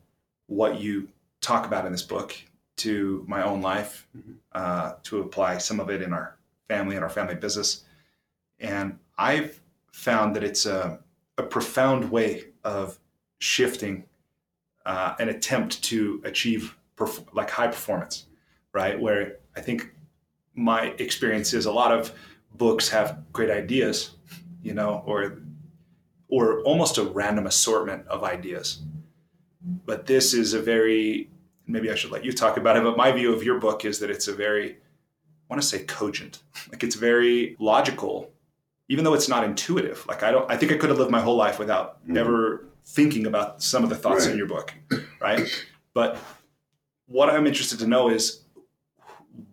what 0.47 0.81
you 0.81 1.09
talk 1.41 1.67
about 1.67 1.87
in 1.87 1.93
this 1.93 2.03
book 2.03 2.35
to 2.79 3.25
my 3.29 3.43
own 3.43 3.63
life, 3.63 4.07
Mhm. 4.17 4.35
uh, 4.53 4.95
to 5.05 5.21
apply 5.21 5.59
some 5.59 5.81
of 5.81 5.89
it 5.91 6.03
in 6.03 6.13
our 6.13 6.37
family 6.69 6.97
and 6.97 7.05
our 7.05 7.11
family 7.11 7.35
business. 7.35 7.85
And 8.59 8.99
I've 9.17 9.61
found 9.93 10.37
that 10.37 10.45
it's 10.45 10.67
a, 10.67 11.01
a 11.39 11.43
profound 11.43 12.11
way 12.11 12.49
of 12.65 12.99
shifting 13.39 14.05
uh, 14.87 15.15
an 15.19 15.29
attempt 15.29 15.83
to 15.85 16.21
achieve 16.25 16.77
perf- 16.97 17.27
like 17.33 17.51
high 17.51 17.67
performance, 17.69 18.27
right? 18.73 18.99
Where 18.99 19.37
I 19.57 19.61
think 19.61 19.93
my 20.55 20.95
experience 20.99 21.53
is 21.53 21.67
a 21.67 21.73
lot 21.73 21.93
of 21.93 22.13
books 22.55 22.89
have 22.89 23.23
great 23.33 23.51
ideas, 23.51 24.17
you 24.63 24.75
know, 24.75 25.03
or 25.07 25.39
or 26.29 26.61
almost 26.63 26.97
a 26.99 27.03
random 27.05 27.47
assortment 27.47 28.07
of 28.07 28.23
ideas. 28.23 28.83
But 29.85 30.07
this 30.07 30.33
is 30.33 30.55
a 30.55 30.61
very 30.61 31.31
maybe 31.67 31.91
I 31.91 31.95
should 31.95 32.11
let 32.11 32.25
you 32.25 32.33
talk 32.33 32.57
about 32.57 32.77
it, 32.77 32.83
but 32.83 32.97
my 32.97 33.13
view 33.13 33.33
of 33.33 33.43
your 33.45 33.59
book 33.61 33.85
is 33.85 33.99
that 34.01 34.11
it's 34.11 34.29
a 34.29 34.35
very 34.35 34.73
I 34.73 34.77
want 35.55 35.63
to 35.63 35.67
say 35.69 35.85
cogent. 35.85 36.43
Like 36.71 36.83
it's 36.85 36.95
very 36.95 37.57
logical, 37.59 38.31
even 38.89 39.05
though 39.05 39.15
it's 39.15 39.29
not 39.29 39.45
intuitive. 39.45 40.05
Like 40.07 40.23
I 40.23 40.31
don't 40.31 40.51
I 40.51 40.57
think 40.57 40.73
I 40.73 40.77
could 40.77 40.89
have 40.91 40.99
lived 40.99 41.11
my 41.11 41.21
whole 41.21 41.37
life 41.37 41.59
without 41.59 42.07
Mhm. 42.07 42.17
ever 42.17 42.67
thinking 42.85 43.27
about 43.27 43.63
some 43.63 43.85
of 43.85 43.91
the 43.91 43.97
thoughts 43.97 44.27
in 44.27 44.37
your 44.37 44.47
book. 44.47 44.75
Right. 45.21 45.49
but 45.95 46.19
what 47.07 47.29
I'm 47.29 47.47
interested 47.47 47.79
to 47.81 47.87
know 47.87 48.09
is 48.09 48.43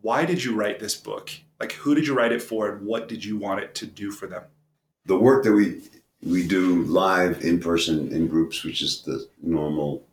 why 0.01 0.25
did 0.25 0.43
you 0.43 0.55
write 0.55 0.79
this 0.79 0.95
book? 0.95 1.31
Like, 1.59 1.73
who 1.73 1.95
did 1.95 2.05
you 2.05 2.13
write 2.13 2.31
it 2.31 2.41
for, 2.41 2.69
and 2.69 2.85
what 2.85 3.07
did 3.07 3.25
you 3.25 3.37
want 3.37 3.61
it 3.61 3.73
to 3.75 3.85
do 3.85 4.11
for 4.11 4.27
them? 4.27 4.43
The 5.05 5.17
work 5.17 5.43
that 5.43 5.53
we 5.53 5.81
we 6.23 6.47
do 6.47 6.83
live 6.83 7.43
in 7.43 7.59
person 7.59 8.11
in 8.11 8.27
groups, 8.27 8.63
which 8.63 8.81
is 8.81 9.01
the 9.01 9.27
normal 9.41 10.03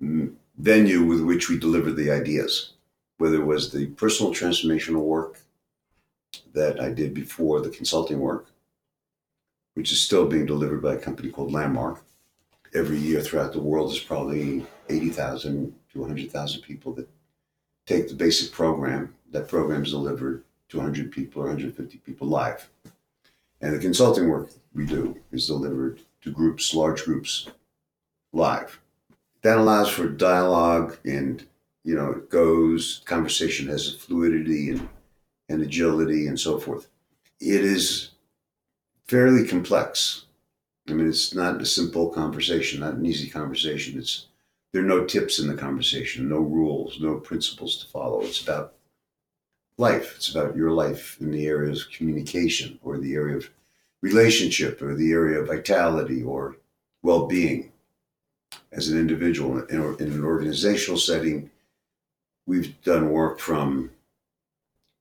venue 0.00 1.02
with 1.02 1.20
which 1.20 1.48
we 1.48 1.58
deliver 1.58 1.90
the 1.90 2.10
ideas, 2.10 2.72
whether 3.18 3.36
it 3.36 3.46
was 3.46 3.72
the 3.72 3.86
personal 3.86 4.32
transformational 4.32 5.02
work 5.02 5.40
that 6.52 6.80
I 6.80 6.90
did 6.90 7.14
before 7.14 7.60
the 7.60 7.70
consulting 7.70 8.20
work, 8.20 8.46
which 9.74 9.92
is 9.92 10.00
still 10.00 10.26
being 10.26 10.46
delivered 10.46 10.82
by 10.82 10.94
a 10.94 10.98
company 10.98 11.30
called 11.30 11.52
Landmark. 11.52 12.02
Every 12.74 12.98
year 12.98 13.20
throughout 13.20 13.52
the 13.52 13.60
world, 13.60 13.90
there's 13.90 14.02
probably 14.02 14.66
80,000 14.88 15.74
to 15.92 16.00
100,000 16.00 16.62
people 16.62 16.92
that 16.94 17.08
take 17.86 18.08
the 18.08 18.14
basic 18.14 18.52
program. 18.52 19.14
That 19.30 19.48
program 19.48 19.84
is 19.84 19.90
delivered 19.90 20.44
to 20.70 20.78
100 20.78 21.12
people 21.12 21.42
or 21.42 21.46
150 21.46 21.98
people 21.98 22.26
live. 22.26 22.68
And 23.60 23.74
the 23.74 23.78
consulting 23.78 24.28
work 24.28 24.50
we 24.74 24.86
do 24.86 25.16
is 25.32 25.46
delivered 25.46 26.00
to 26.22 26.30
groups, 26.30 26.74
large 26.74 27.04
groups, 27.04 27.48
live. 28.32 28.80
That 29.42 29.58
allows 29.58 29.88
for 29.88 30.08
dialogue 30.08 30.96
and, 31.04 31.46
you 31.84 31.94
know, 31.94 32.10
it 32.10 32.30
goes, 32.30 33.02
conversation 33.04 33.68
has 33.68 33.94
a 33.94 33.98
fluidity 33.98 34.70
and, 34.70 34.88
and 35.48 35.62
agility 35.62 36.26
and 36.26 36.38
so 36.38 36.58
forth. 36.58 36.88
It 37.40 37.64
is 37.64 38.10
fairly 39.06 39.46
complex. 39.46 40.24
I 40.88 40.92
mean, 40.92 41.08
it's 41.08 41.34
not 41.34 41.60
a 41.60 41.66
simple 41.66 42.10
conversation, 42.10 42.80
not 42.80 42.94
an 42.94 43.06
easy 43.06 43.28
conversation. 43.28 43.98
It's 43.98 44.26
there 44.72 44.82
are 44.82 44.86
no 44.86 45.04
tips 45.04 45.38
in 45.38 45.46
the 45.46 45.54
conversation, 45.54 46.28
no 46.28 46.38
rules, 46.38 47.00
no 47.00 47.16
principles 47.16 47.76
to 47.78 47.86
follow. 47.86 48.22
It's 48.22 48.42
about 48.42 48.74
life. 49.78 50.14
It's 50.16 50.34
about 50.34 50.56
your 50.56 50.72
life 50.72 51.16
in 51.20 51.30
the 51.30 51.46
area 51.46 51.72
of 51.72 51.90
communication 51.90 52.78
or 52.82 52.98
the 52.98 53.14
area 53.14 53.36
of 53.36 53.50
relationship 54.02 54.82
or 54.82 54.94
the 54.94 55.12
area 55.12 55.40
of 55.40 55.46
vitality 55.46 56.22
or 56.22 56.56
well-being 57.02 57.72
as 58.72 58.88
an 58.88 58.98
individual 58.98 59.60
in, 59.66 59.80
in 60.00 60.12
an 60.12 60.24
organizational 60.24 60.98
setting 60.98 61.50
we've 62.46 62.80
done 62.82 63.10
work 63.10 63.38
from 63.38 63.90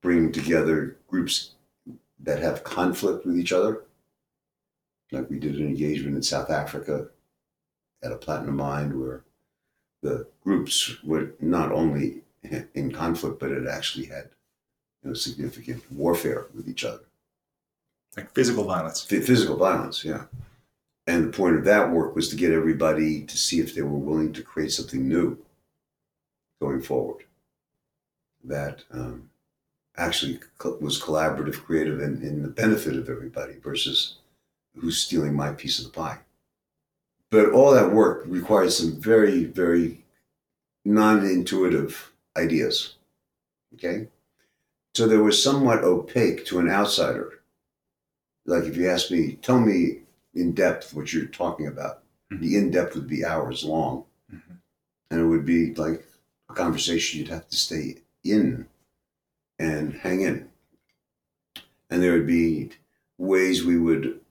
bringing 0.01 0.31
together 0.31 0.95
groups 1.07 1.51
that 2.19 2.39
have 2.39 2.63
conflict 2.63 3.25
with 3.25 3.37
each 3.37 3.51
other 3.51 3.81
like 5.13 5.29
we 5.29 5.39
did 5.39 5.55
an 5.55 5.67
engagement 5.67 6.15
in 6.15 6.24
south 6.24 6.50
africa 6.50 7.08
at 8.03 8.12
a 8.12 8.17
platinum 8.17 8.58
mine 8.58 9.00
where 9.00 9.24
the 10.01 10.27
groups 10.43 11.01
were 11.03 11.32
not 11.39 11.72
only 11.72 12.22
in 12.74 12.91
conflict 12.91 13.39
but 13.39 13.51
it 13.51 13.67
actually 13.67 14.05
had 14.05 14.29
you 15.01 15.10
know, 15.10 15.13
significant 15.13 15.82
warfare 15.91 16.48
with 16.55 16.67
each 16.67 16.84
other 16.84 17.05
Like 18.17 18.34
physical 18.34 18.65
violence. 18.65 19.03
Phy- 19.03 19.22
physical 19.22 19.55
violence, 19.58 20.03
yeah. 20.03 20.25
And 21.08 21.25
the 21.25 21.38
point 21.38 21.58
of 21.58 21.65
that 21.65 21.91
work 21.91 22.15
was 22.15 22.29
to 22.29 22.36
get 22.38 22.51
everybody 22.51 23.24
to 23.24 23.38
see 23.38 23.60
if 23.60 23.75
they 23.75 23.82
were 23.82 23.98
willing 23.98 24.32
to 24.34 24.41
create 24.41 24.72
something 24.72 25.08
new 25.08 25.38
going 26.62 26.82
forward 26.82 27.25
that 28.46 28.84
um, 28.91 29.29
actually 29.98 30.39
co- 30.58 30.77
was 30.79 31.01
collaborative, 31.01 31.63
creative, 31.63 32.00
and 32.00 32.24
in 32.24 32.41
the 32.41 32.48
benefit 32.48 32.96
of 32.96 33.10
everybody 33.10 33.55
versus 33.62 34.17
who's 34.77 34.98
stealing 34.98 35.34
my 35.34 35.51
piece 35.51 35.80
of 35.80 35.86
the 35.86 35.92
pie. 35.92 36.20
But 37.30 37.51
all 37.51 37.72
that 37.74 37.92
work 37.92 38.24
required 38.27 38.72
some 38.72 39.00
very, 39.00 39.46
very 39.46 40.03
non 40.86 41.25
intuitive 41.25 42.12
ideas. 42.38 42.96
Okay? 43.75 44.08
So 44.94 45.08
they 45.08 45.18
were 45.18 45.32
somewhat 45.32 45.84
opaque 45.84 46.46
to 46.48 46.60
an 46.60 46.70
outsider. 46.70 47.39
Like 48.46 48.65
if 48.65 48.77
you 48.77 48.89
ask 48.89 49.10
me, 49.10 49.34
tell 49.42 49.60
me 49.60 50.01
in 50.36 50.53
depth 50.53 50.94
what 50.94 51.13
you're 51.13 51.25
talking 51.25 51.68
about, 51.68 52.03
Mhm. 52.32 52.39
the 52.42 52.56
in 52.58 52.72
depth 52.72 52.96
would 52.96 53.08
be 53.08 53.25
hours 53.25 53.63
long. 53.63 54.06
Mhm. 54.32 54.60
And 55.10 55.22
it 55.22 55.25
would 55.25 55.46
be 55.46 55.74
like 55.74 56.06
a 56.50 56.53
conversation 56.53 57.20
you'd 57.20 57.30
have 57.30 57.48
to 57.50 57.56
stay 57.56 58.01
in 58.24 58.68
and 59.58 59.94
hang 59.94 60.22
in. 60.22 60.50
And 61.89 62.01
there 62.01 62.13
would 62.13 62.27
be 62.27 62.72
ways 63.18 63.63
we 63.63 63.77
would 63.77 64.23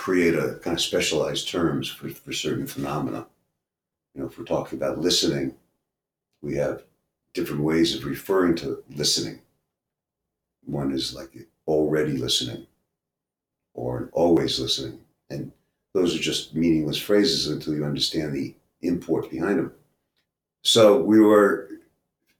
create 0.00 0.34
a 0.34 0.58
kind 0.62 0.74
of 0.74 0.80
specialized 0.80 1.46
terms 1.46 1.86
for, 1.86 2.08
for 2.08 2.32
certain 2.32 2.66
phenomena. 2.66 3.26
You 4.14 4.22
know, 4.22 4.28
if 4.28 4.38
we're 4.38 4.46
talking 4.46 4.78
about 4.78 4.98
listening, 4.98 5.54
we 6.40 6.54
have 6.54 6.84
different 7.34 7.62
ways 7.62 7.94
of 7.94 8.06
referring 8.06 8.54
to 8.56 8.82
listening. 8.88 9.40
One 10.64 10.90
is 10.90 11.14
like 11.14 11.46
already 11.66 12.16
listening 12.16 12.66
or 13.74 14.08
always 14.12 14.58
listening. 14.58 15.00
And 15.28 15.52
those 15.92 16.16
are 16.16 16.18
just 16.18 16.54
meaningless 16.54 16.96
phrases 16.96 17.48
until 17.48 17.74
you 17.74 17.84
understand 17.84 18.32
the 18.32 18.54
import 18.80 19.30
behind 19.30 19.58
them. 19.58 19.72
So 20.62 20.98
we 20.98 21.20
were 21.20 21.68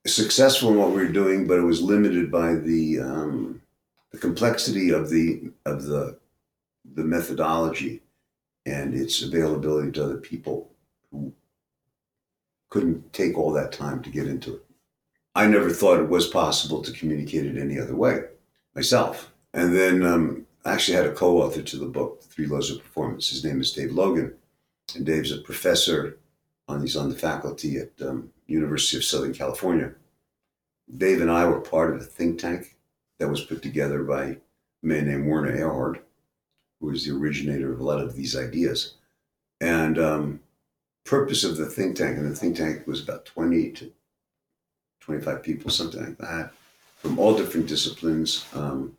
successful 0.06 0.70
in 0.70 0.78
what 0.78 0.92
we 0.92 1.02
were 1.02 1.12
doing, 1.12 1.46
but 1.46 1.58
it 1.58 1.62
was 1.64 1.82
limited 1.82 2.30
by 2.30 2.54
the 2.54 3.00
um, 3.00 3.60
the 4.12 4.18
complexity 4.18 4.88
of 4.88 5.10
the 5.10 5.50
of 5.66 5.84
the 5.84 6.19
the 6.94 7.04
methodology 7.04 8.02
and 8.66 8.94
its 8.94 9.22
availability 9.22 9.92
to 9.92 10.04
other 10.04 10.18
people 10.18 10.70
who 11.10 11.32
couldn't 12.68 13.12
take 13.12 13.36
all 13.36 13.52
that 13.52 13.72
time 13.72 14.02
to 14.02 14.10
get 14.10 14.26
into 14.26 14.54
it. 14.54 14.64
I 15.34 15.46
never 15.46 15.70
thought 15.70 16.00
it 16.00 16.08
was 16.08 16.26
possible 16.26 16.82
to 16.82 16.92
communicate 16.92 17.46
it 17.46 17.58
any 17.58 17.78
other 17.78 17.94
way 17.94 18.24
myself. 18.74 19.32
And 19.52 19.74
then 19.74 20.04
um, 20.04 20.46
I 20.64 20.74
actually 20.74 20.96
had 20.96 21.06
a 21.06 21.14
co-author 21.14 21.62
to 21.62 21.76
the 21.76 21.86
book, 21.86 22.22
The 22.22 22.28
Three 22.28 22.46
Laws 22.46 22.70
of 22.70 22.82
Performance. 22.82 23.30
His 23.30 23.44
name 23.44 23.60
is 23.60 23.72
Dave 23.72 23.92
Logan, 23.92 24.34
and 24.94 25.06
Dave's 25.06 25.32
a 25.32 25.38
professor 25.38 26.18
on 26.68 26.80
he's 26.80 26.96
on 26.96 27.10
the 27.10 27.16
faculty 27.16 27.78
at 27.78 27.90
um, 28.06 28.30
University 28.46 28.96
of 28.96 29.04
Southern 29.04 29.34
California. 29.34 29.92
Dave 30.96 31.20
and 31.20 31.30
I 31.30 31.44
were 31.46 31.60
part 31.60 31.94
of 31.94 32.00
a 32.00 32.04
think 32.04 32.38
tank 32.38 32.76
that 33.18 33.28
was 33.28 33.44
put 33.44 33.62
together 33.62 34.02
by 34.02 34.24
a 34.24 34.36
man 34.82 35.06
named 35.06 35.26
Werner 35.26 35.56
Erhard, 35.56 36.00
who 36.80 36.88
was 36.88 37.04
the 37.04 37.14
originator 37.14 37.72
of 37.72 37.80
a 37.80 37.84
lot 37.84 38.00
of 38.00 38.16
these 38.16 38.36
ideas. 38.36 38.94
And 39.60 39.98
um, 39.98 40.40
purpose 41.04 41.44
of 41.44 41.56
the 41.56 41.66
think 41.66 41.96
tank, 41.96 42.16
and 42.16 42.30
the 42.30 42.34
think 42.34 42.56
tank 42.56 42.86
was 42.86 43.02
about 43.02 43.26
20 43.26 43.70
to 43.72 43.92
25 45.00 45.42
people, 45.42 45.70
something 45.70 46.00
like 46.00 46.18
that, 46.18 46.52
from 46.96 47.18
all 47.18 47.36
different 47.36 47.66
disciplines. 47.66 48.46
Um, 48.54 48.96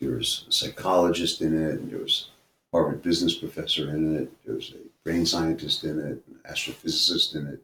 there 0.00 0.16
was 0.16 0.46
a 0.48 0.52
psychologist 0.52 1.40
in 1.40 1.56
it, 1.56 1.90
there 1.90 2.00
was 2.00 2.28
a 2.72 2.76
Harvard 2.76 3.02
business 3.02 3.34
professor 3.34 3.94
in 3.94 4.16
it, 4.16 4.30
there 4.44 4.56
was 4.56 4.72
a 4.74 4.78
brain 5.04 5.24
scientist 5.24 5.84
in 5.84 5.98
it, 5.98 6.22
an 6.26 6.38
astrophysicist 6.50 7.36
in 7.36 7.46
it, 7.46 7.62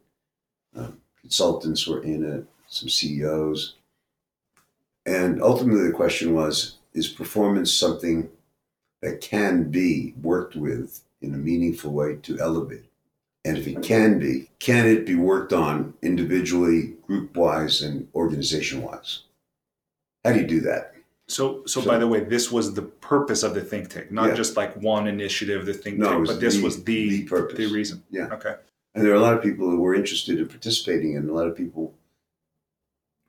um, 0.77 1.01
consultants 1.21 1.87
were 1.87 2.03
in 2.03 2.25
it, 2.25 2.45
some 2.69 2.89
CEOs. 2.89 3.75
And 5.07 5.43
ultimately, 5.43 5.87
the 5.87 5.93
question 5.93 6.35
was 6.35 6.77
is 6.95 7.09
performance 7.09 7.73
something 7.73 8.29
that 9.03 9.21
can 9.21 9.71
be 9.71 10.15
worked 10.21 10.57
with 10.57 11.03
in 11.21 11.35
a 11.35 11.39
meaningful 11.39 11.93
way 11.93 12.17
to 12.23 12.39
elevate? 12.41 12.85
And 13.45 13.57
if 13.57 13.67
it 13.67 13.83
can 13.83 14.19
be, 14.19 14.51
can 14.59 14.87
it 14.87 15.07
be 15.07 15.15
worked 15.15 15.53
on 15.53 15.95
individually, 16.03 16.95
group 17.07 17.37
wise, 17.37 17.81
and 17.83 18.09
organization 18.15 18.83
wise? 18.83 19.21
How 20.25 20.33
do 20.33 20.41
you 20.41 20.47
do 20.47 20.61
that? 20.63 20.95
So, 21.29 21.63
so, 21.67 21.81
So- 21.81 21.87
by 21.89 21.99
the 21.99 22.07
way, 22.09 22.21
this 22.25 22.51
was 22.51 22.75
the 22.75 22.83
purpose 22.83 23.43
of 23.43 23.55
the 23.55 23.61
think 23.61 23.89
tank, 23.91 24.11
not 24.11 24.31
Yeah. 24.31 24.35
just 24.35 24.57
like 24.57 24.75
one 24.83 25.07
initiative, 25.07 25.67
the 25.67 25.75
think 25.75 25.99
No, 25.99 26.11
tank, 26.11 26.27
but 26.27 26.41
this 26.41 26.57
the- 26.57 26.63
was 26.65 26.83
the 26.85 27.09
the 27.11 27.25
purpose. 27.25 27.57
the 27.57 27.67
reason. 27.67 28.03
Yeah. 28.11 28.29
Okay. 28.33 28.57
And 28.95 29.05
there 29.05 29.13
are 29.13 29.17
a 29.17 29.21
lot 29.21 29.35
of 29.37 29.43
people 29.43 29.71
who 29.71 29.79
were 29.81 29.95
interested 29.95 30.39
in 30.39 30.49
participating, 30.49 31.17
and 31.17 31.29
a 31.29 31.33
lot 31.33 31.47
of 31.47 31.57
people 31.57 31.95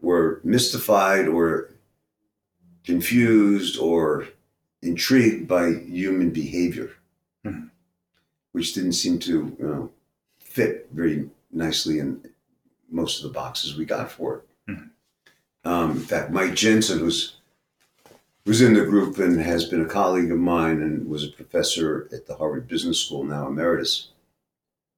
were 0.02 0.40
mystified 0.44 1.28
or 1.28 1.70
confused 2.86 3.78
or 3.78 4.28
intrigued 4.82 5.48
by 5.48 5.74
human 5.74 6.30
behavior, 6.32 6.92
Mhm. 7.46 7.70
which 8.52 8.74
didn't 8.74 8.94
seem 8.94 9.20
to 9.20 9.56
you 9.60 9.66
know, 9.66 9.92
fit 10.40 10.90
very 10.92 11.30
nicely 11.52 12.00
in 12.00 12.22
most 12.90 13.18
of 13.18 13.24
the 13.24 13.34
boxes 13.34 13.76
we 13.78 13.86
got 13.86 14.12
for 14.12 14.38
it. 14.38 14.44
Mhm. 14.72 14.90
Um, 15.66 15.92
in 15.92 16.00
fact, 16.00 16.32
Mike 16.32 16.56
Jensen, 16.56 17.00
who's 17.00 17.36
who's 18.46 18.62
in 18.62 18.74
the 18.74 18.86
group 18.86 19.20
and 19.20 19.40
has 19.40 19.66
been 19.66 19.82
a 19.82 19.86
colleague 19.88 20.32
of 20.32 20.40
mine 20.40 20.82
and 20.82 21.08
was 21.08 21.24
a 21.24 21.28
professor 21.32 22.10
at 22.12 22.26
the 22.26 22.36
Harvard 22.36 22.68
Business 22.68 22.98
School, 23.00 23.24
now 23.24 23.48
emeritus. 23.48 24.08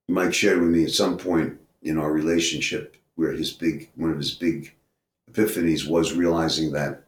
Mike 0.08 0.34
shared 0.34 0.62
with 0.62 0.70
me 0.70 0.86
at 0.86 0.91
some 0.91 1.17
point 1.17 1.60
in 1.82 1.98
our 1.98 2.13
relationship 2.13 2.96
where 3.15 3.34
his 3.34 3.52
big 3.52 3.89
one 3.96 4.12
of 4.12 4.17
his 4.17 4.32
big 4.34 4.74
epiphanies 5.30 5.86
was 5.88 6.13
realizing 6.13 6.72
that 6.72 7.04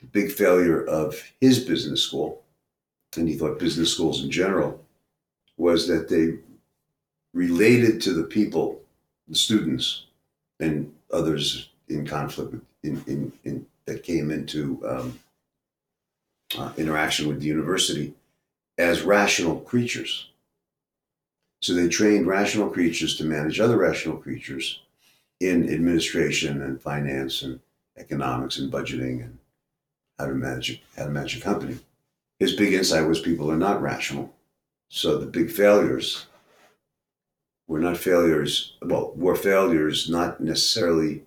the 0.00 0.06
big 0.06 0.30
failure 0.32 0.84
of 0.84 1.20
his 1.40 1.60
business 1.60 2.02
school, 2.02 2.42
and 3.16 3.28
he 3.28 3.36
thought 3.36 3.58
business 3.58 3.92
schools 3.92 4.22
in 4.22 4.30
general, 4.30 4.84
was 5.56 5.88
that 5.88 6.08
they 6.08 6.38
related 7.34 8.00
to 8.02 8.12
the 8.12 8.22
people, 8.24 8.80
the 9.26 9.34
students, 9.34 10.04
and 10.60 10.92
others 11.12 11.70
in 11.88 12.06
conflict 12.06 12.54
in, 12.82 13.02
in, 13.06 13.32
in 13.44 13.66
that 13.86 14.02
came 14.02 14.30
into 14.30 14.80
um, 14.86 15.18
uh, 16.58 16.72
interaction 16.76 17.26
with 17.26 17.40
the 17.40 17.46
university 17.46 18.14
as 18.76 19.02
rational 19.02 19.56
creatures. 19.60 20.28
So 21.60 21.74
they 21.74 21.88
trained 21.88 22.26
rational 22.26 22.70
creatures 22.70 23.16
to 23.16 23.24
manage 23.24 23.58
other 23.58 23.76
rational 23.76 24.16
creatures 24.16 24.80
in 25.40 25.72
administration 25.72 26.62
and 26.62 26.80
finance 26.80 27.42
and 27.42 27.60
economics 27.96 28.58
and 28.58 28.72
budgeting 28.72 29.24
and 29.24 29.37
how 30.18 30.26
to 30.26 30.34
manage 30.34 30.82
how 30.96 31.04
to 31.04 31.10
manage 31.10 31.36
a 31.36 31.40
company. 31.40 31.78
His 32.38 32.54
big 32.54 32.72
insight 32.72 33.06
was 33.06 33.20
people 33.20 33.50
are 33.50 33.56
not 33.56 33.82
rational. 33.82 34.34
So 34.88 35.18
the 35.18 35.26
big 35.26 35.50
failures 35.50 36.26
were 37.66 37.80
not 37.80 37.98
failures, 37.98 38.76
well, 38.82 39.12
were 39.14 39.36
failures 39.36 40.08
not 40.08 40.40
necessarily 40.40 41.22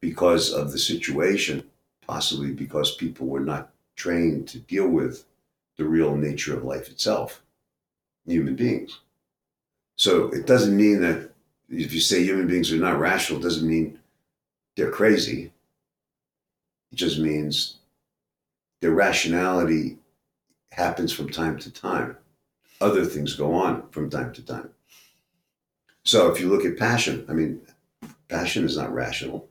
because 0.00 0.52
of 0.52 0.72
the 0.72 0.78
situation, 0.78 1.62
possibly 2.06 2.52
because 2.52 2.94
people 2.94 3.26
were 3.26 3.40
not 3.40 3.70
trained 3.96 4.48
to 4.48 4.58
deal 4.60 4.88
with 4.88 5.24
the 5.76 5.84
real 5.84 6.16
nature 6.16 6.56
of 6.56 6.64
life 6.64 6.88
itself, 6.88 7.42
human 8.26 8.56
beings. 8.56 9.00
So 9.96 10.28
it 10.28 10.46
doesn't 10.46 10.76
mean 10.76 11.00
that 11.00 11.30
if 11.68 11.92
you 11.92 12.00
say 12.00 12.22
human 12.22 12.46
beings 12.46 12.72
are 12.72 12.76
not 12.76 12.98
rational, 12.98 13.40
it 13.40 13.42
doesn't 13.42 13.68
mean 13.68 13.98
they're 14.76 14.90
crazy. 14.90 15.52
It 16.92 16.96
just 16.96 17.18
means 17.18 17.77
their 18.80 18.92
rationality 18.92 19.98
happens 20.72 21.12
from 21.12 21.28
time 21.28 21.58
to 21.58 21.70
time. 21.70 22.16
Other 22.80 23.04
things 23.04 23.34
go 23.34 23.54
on 23.54 23.88
from 23.90 24.08
time 24.08 24.32
to 24.34 24.42
time. 24.42 24.70
So 26.04 26.30
if 26.30 26.40
you 26.40 26.48
look 26.48 26.64
at 26.64 26.78
passion, 26.78 27.26
I 27.28 27.32
mean, 27.32 27.60
passion 28.28 28.64
is 28.64 28.76
not 28.76 28.94
rational. 28.94 29.48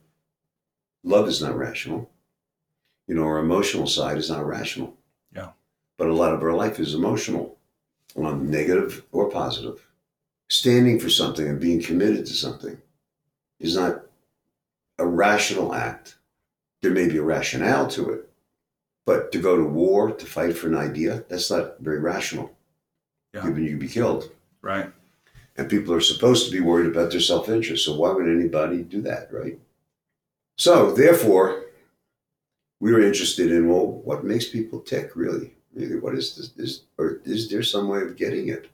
Love 1.04 1.28
is 1.28 1.42
not 1.42 1.56
rational. 1.56 2.10
You 3.06 3.14
know, 3.14 3.24
our 3.24 3.38
emotional 3.38 3.86
side 3.86 4.18
is 4.18 4.30
not 4.30 4.46
rational. 4.46 4.96
Yeah. 5.34 5.50
But 5.96 6.08
a 6.08 6.14
lot 6.14 6.32
of 6.32 6.42
our 6.42 6.54
life 6.54 6.80
is 6.80 6.94
emotional, 6.94 7.58
on 8.16 8.50
negative 8.50 9.04
or 9.12 9.30
positive. 9.30 9.86
Standing 10.48 10.98
for 10.98 11.10
something 11.10 11.46
and 11.46 11.60
being 11.60 11.82
committed 11.82 12.26
to 12.26 12.32
something 12.32 12.80
is 13.60 13.76
not 13.76 14.02
a 14.98 15.06
rational 15.06 15.74
act. 15.74 16.16
There 16.80 16.90
may 16.90 17.08
be 17.08 17.18
a 17.18 17.22
rationale 17.22 17.86
to 17.88 18.10
it, 18.10 18.27
but 19.08 19.32
to 19.32 19.38
go 19.38 19.56
to 19.56 19.64
war, 19.64 20.10
to 20.10 20.26
fight 20.26 20.54
for 20.54 20.66
an 20.66 20.76
idea, 20.76 21.24
that's 21.30 21.50
not 21.50 21.80
very 21.80 21.98
rational. 21.98 22.54
Yeah. 23.32 23.42
Given 23.42 23.64
you'd 23.64 23.78
be 23.78 23.88
killed. 23.88 24.30
Right. 24.60 24.92
And 25.56 25.70
people 25.70 25.94
are 25.94 26.10
supposed 26.12 26.44
to 26.44 26.52
be 26.52 26.60
worried 26.60 26.90
about 26.90 27.10
their 27.10 27.22
self 27.22 27.48
interest. 27.48 27.86
So 27.86 27.96
why 27.96 28.12
would 28.12 28.28
anybody 28.28 28.82
do 28.82 29.00
that, 29.02 29.32
right? 29.32 29.58
So 30.58 30.92
therefore, 30.92 31.64
we 32.80 32.92
were 32.92 33.00
interested 33.00 33.50
in 33.50 33.70
well, 33.70 33.86
what 33.86 34.24
makes 34.24 34.46
people 34.50 34.80
tick 34.80 35.16
really? 35.16 35.54
Really, 35.72 35.98
what 35.98 36.14
is 36.14 36.36
this? 36.36 36.52
Is 36.58 36.82
or 36.98 37.22
is 37.24 37.48
there 37.48 37.62
some 37.62 37.88
way 37.88 38.02
of 38.02 38.14
getting 38.14 38.48
it? 38.48 38.68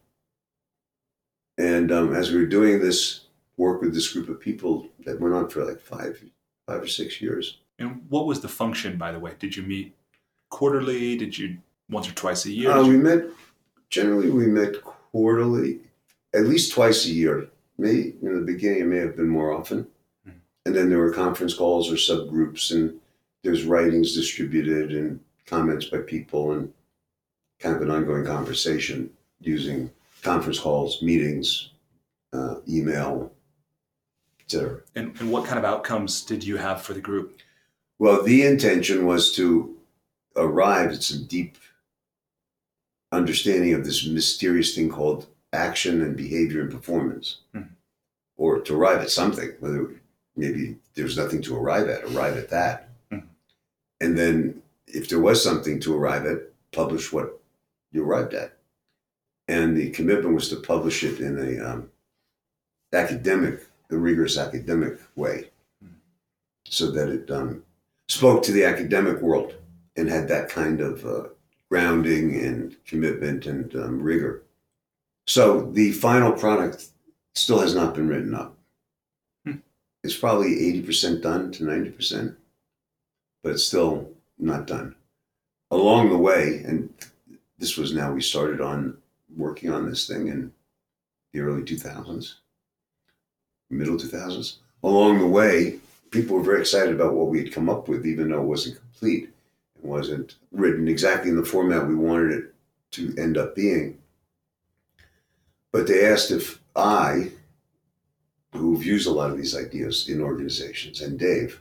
And 1.59 1.93
um, 1.93 2.13
as 2.13 2.33
we 2.33 2.41
were 2.41 2.55
doing 2.59 2.81
this 2.81 3.27
work 3.57 3.83
with 3.83 3.95
this 3.95 4.13
group 4.13 4.29
of 4.29 4.41
people 4.41 4.89
that 5.05 5.21
went 5.21 5.35
on 5.35 5.49
for 5.49 5.65
like 5.65 5.81
five, 5.81 6.21
five 6.67 6.83
or 6.83 6.89
six 6.89 7.21
years, 7.21 7.59
And 7.79 8.05
what 8.09 8.27
was 8.27 8.41
the 8.41 8.49
function, 8.49 8.99
by 8.99 9.13
the 9.13 9.21
way? 9.21 9.35
Did 9.39 9.55
you 9.55 9.63
meet 9.63 9.95
quarterly? 10.55 11.17
Did 11.17 11.37
you 11.37 11.59
once 11.91 12.09
or 12.09 12.15
twice 12.15 12.45
a 12.47 12.53
year? 12.53 12.71
Uh, 12.71 12.87
we 12.87 12.97
met 12.97 13.25
generally. 13.91 14.31
We 14.31 14.47
met 14.47 14.83
quarterly, 14.83 15.81
at 16.33 16.47
least 16.47 16.73
twice 16.73 17.05
a 17.07 17.11
year. 17.11 17.49
Maybe 17.77 18.15
in 18.23 18.35
the 18.37 18.53
beginning, 18.53 18.83
it 18.83 18.87
may 18.87 18.99
have 18.99 19.17
been 19.17 19.29
more 19.29 19.53
often. 19.53 19.89
Mhm. 20.27 20.33
And 20.65 20.75
then 20.77 20.89
there 20.91 20.99
were 20.99 21.13
conference 21.13 21.55
calls 21.55 21.91
or 21.93 21.97
subgroups, 21.97 22.71
and 22.71 23.01
there's 23.43 23.65
writings 23.65 24.15
distributed 24.15 24.93
and 24.93 25.19
comments 25.45 25.87
by 25.87 25.99
people, 25.99 26.53
and 26.53 26.73
kind 27.59 27.75
of 27.75 27.83
an 27.83 27.91
ongoing 27.91 28.25
conversation 28.25 29.11
using 29.41 29.91
conference 30.23 30.61
calls, 30.61 31.03
meetings, 31.03 31.71
uh, 32.33 32.57
email, 32.69 33.33
etc. 34.41 34.81
and, 34.95 35.21
and 35.21 35.31
what 35.33 35.45
kind 35.45 35.59
of 35.59 35.65
outcomes 35.65 36.23
did 36.23 36.45
you 36.45 36.57
have 36.57 36.81
for 36.81 36.95
the 36.95 37.01
group? 37.01 37.41
Well, 37.99 38.23
the 38.23 38.45
intention 38.45 39.07
was 39.07 39.35
to 39.37 39.77
arrive 40.37 40.93
at 40.93 41.03
some 41.03 41.25
deep 41.25 41.57
understanding 43.13 43.75
of 43.75 43.85
this 43.85 44.07
mysterious 44.07 44.75
thing 44.75 44.91
called 44.91 45.27
action 45.53 46.01
and 46.03 46.17
behavior 46.17 46.63
and 46.63 46.71
performance, 46.71 47.39
Mhm. 47.55 47.69
or 48.37 48.61
to 48.61 48.75
arrive 48.75 49.01
at 49.01 49.11
something. 49.11 49.53
Whether 49.61 49.95
maybe 50.37 50.79
there's 50.95 51.17
nothing 51.17 51.41
to 51.43 51.57
arrive 51.57 51.89
at, 51.89 52.05
arrive 52.05 52.37
at 52.37 52.51
that, 52.51 52.89
Mhm. 53.13 53.25
and 54.01 54.19
then 54.19 54.63
if 54.87 55.09
there 55.09 55.21
was 55.21 55.43
something 55.43 55.79
to 55.81 55.97
arrive 55.97 56.27
at, 56.27 56.51
publish 56.73 57.13
what 57.13 57.41
you 57.93 58.03
arrived 58.05 58.35
at. 58.35 58.57
And 59.47 59.77
the 59.77 59.91
commitment 59.91 60.35
was 60.35 60.49
to 60.49 60.57
publish 60.57 61.05
it 61.05 61.21
in 61.21 61.39
a 61.39 61.61
um, 61.61 61.91
academic, 62.93 63.67
a 63.91 63.97
rigorous 63.97 64.37
academic 64.37 64.99
way, 65.15 65.51
so 66.67 66.91
that 66.91 67.09
it 67.09 67.31
um, 67.31 67.65
spoke 68.09 68.43
to 68.45 68.53
the 68.53 68.65
academic 68.65 69.21
world 69.21 69.55
and 69.97 70.09
had 70.09 70.29
that 70.29 70.49
kind 70.49 70.81
of 70.81 71.05
uh, 71.05 71.25
grounding 71.71 72.35
and 72.37 72.77
commitment 72.85 73.47
and 73.47 73.75
um, 73.77 74.03
rigor. 74.03 74.43
So 75.27 75.71
the 75.73 75.93
final 75.93 76.33
product 76.33 76.89
still 77.35 77.61
has 77.61 77.75
not 77.75 77.95
been 77.95 78.09
written 78.09 78.35
up. 78.35 78.57
Hmm. 79.45 79.57
It's 80.03 80.17
probably 80.17 80.55
80% 80.83 81.23
done 81.23 81.53
to 81.53 81.65
90%, 81.65 82.37
but 83.43 83.53
it's 83.53 83.65
still 83.65 84.11
not 84.39 84.67
done. 84.67 84.95
Along 85.71 86.11
the 86.11 86.19
way, 86.19 86.63
and 86.65 86.93
this 87.59 87.77
was 87.77 87.95
now 87.95 88.13
we 88.13 88.21
started 88.21 88.61
on 88.61 88.99
working 89.35 89.71
on 89.71 89.89
this 89.89 90.07
thing 90.07 90.29
in 90.29 90.53
the 91.33 91.41
early 91.41 91.63
2000s, 91.63 92.35
middle 93.71 93.97
2000s. 93.97 94.59
Along 94.83 95.19
the 95.19 95.27
way, 95.27 95.79
people 96.11 96.37
were 96.37 96.43
very 96.43 96.61
excited 96.61 96.95
about 96.95 97.15
what 97.15 97.29
we 97.29 97.39
had 97.39 97.53
come 97.53 97.69
up 97.69 97.89
with, 97.89 98.07
even 98.07 98.31
though 98.31 98.43
it 98.43 98.47
wasn't 98.47 98.79
complete. 98.79 99.34
Wasn't 99.85 100.37
written 100.51 100.89
exactly 100.89 101.31
in 101.31 101.37
the 101.37 101.45
format 101.45 101.87
we 101.87 101.95
wanted 101.95 102.33
it 102.33 102.55
to 102.93 103.15
end 103.19 103.37
up 103.37 103.55
being. 103.55 103.99
But 105.73 105.87
they 105.87 106.07
asked 106.07 106.31
if 106.31 106.59
I, 106.75 107.33
who've 108.55 108.83
used 108.83 109.07
a 109.07 109.13
lot 109.13 109.31
of 109.31 109.37
these 109.37 109.55
ideas 109.55 110.09
in 110.09 110.23
organizations, 110.23 111.03
and 111.03 111.19
Dave, 111.19 111.61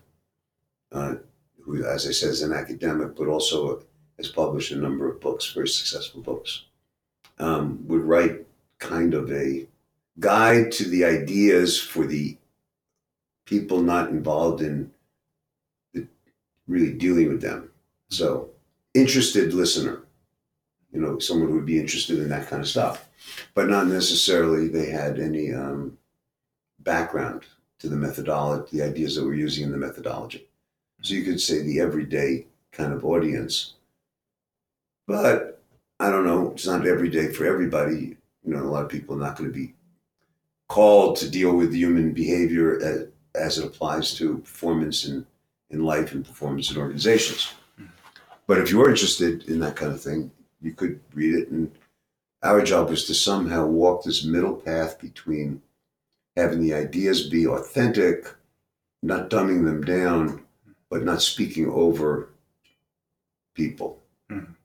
uh, 0.93 1.15
who, 1.61 1.85
as 1.85 2.07
I 2.07 2.11
said, 2.11 2.29
is 2.29 2.43
an 2.43 2.53
academic, 2.53 3.13
but 3.17 3.27
also 3.27 3.83
has 4.17 4.29
published 4.29 4.71
a 4.71 4.77
number 4.77 5.11
of 5.11 5.19
books, 5.19 5.51
very 5.51 5.67
successful 5.67 6.21
books, 6.21 6.63
um, 7.39 7.85
would 7.87 8.03
write 8.03 8.45
kind 8.79 9.13
of 9.13 9.33
a 9.33 9.67
guide 10.19 10.71
to 10.71 10.85
the 10.85 11.03
ideas 11.03 11.81
for 11.81 12.05
the 12.05 12.37
people 13.45 13.81
not 13.81 14.11
involved 14.11 14.61
in 14.61 14.91
the, 15.93 16.07
really 16.67 16.93
dealing 16.93 17.27
with 17.27 17.41
them. 17.41 17.69
So, 18.13 18.51
interested 18.93 19.53
listener, 19.55 20.03
you 20.91 21.01
know, 21.01 21.17
someone 21.17 21.49
who 21.49 21.55
would 21.55 21.65
be 21.65 21.79
interested 21.79 22.19
in 22.19 22.29
that 22.29 22.47
kind 22.47 22.61
of 22.61 22.67
stuff, 22.67 23.09
but 23.55 23.67
not 23.67 23.87
necessarily 23.87 24.67
they 24.67 24.91
had 24.91 25.19
any 25.19 25.51
um, 25.51 25.97
background 26.79 27.45
to 27.79 27.89
the 27.89 27.95
methodology, 27.95 28.77
the 28.77 28.85
ideas 28.85 29.15
that 29.15 29.25
we're 29.25 29.33
using 29.33 29.63
in 29.63 29.71
the 29.71 29.77
methodology. 29.77 30.47
So 31.01 31.15
you 31.15 31.23
could 31.23 31.41
say 31.41 31.63
the 31.63 31.79
everyday 31.79 32.45
kind 32.71 32.93
of 32.93 33.03
audience. 33.03 33.73
But 35.07 35.59
I 35.99 36.11
don't 36.11 36.25
know, 36.25 36.51
it's 36.51 36.67
not 36.67 36.85
every 36.85 37.09
day 37.09 37.31
for 37.31 37.45
everybody. 37.45 38.15
You 38.45 38.53
know, 38.53 38.61
a 38.61 38.69
lot 38.69 38.83
of 38.83 38.91
people 38.91 39.15
are 39.15 39.25
not 39.25 39.37
going 39.37 39.51
to 39.51 39.57
be 39.57 39.73
called 40.69 41.17
to 41.17 41.29
deal 41.29 41.55
with 41.55 41.73
human 41.73 42.13
behavior 42.13 42.79
as, 42.79 43.07
as 43.33 43.57
it 43.57 43.65
applies 43.65 44.13
to 44.15 44.37
performance 44.37 45.05
in, 45.05 45.25
in 45.71 45.83
life 45.83 46.11
and 46.11 46.23
performance 46.23 46.69
in 46.69 46.77
organizations. 46.77 47.53
But 48.47 48.59
if 48.59 48.71
you're 48.71 48.89
interested 48.89 49.43
in 49.47 49.59
that 49.59 49.75
kind 49.75 49.93
of 49.93 50.01
thing, 50.01 50.31
you 50.61 50.73
could 50.73 50.99
read 51.13 51.35
it. 51.35 51.49
And 51.49 51.71
our 52.41 52.63
job 52.63 52.89
was 52.89 53.05
to 53.05 53.13
somehow 53.13 53.65
walk 53.65 54.03
this 54.03 54.23
middle 54.23 54.55
path 54.55 54.99
between 54.99 55.61
having 56.35 56.61
the 56.61 56.73
ideas 56.73 57.29
be 57.29 57.47
authentic, 57.47 58.33
not 59.01 59.29
dumbing 59.29 59.65
them 59.65 59.83
down, 59.83 60.43
but 60.89 61.03
not 61.03 61.21
speaking 61.21 61.69
over 61.69 62.29
people. 63.53 64.01
Mhm. 64.29 64.55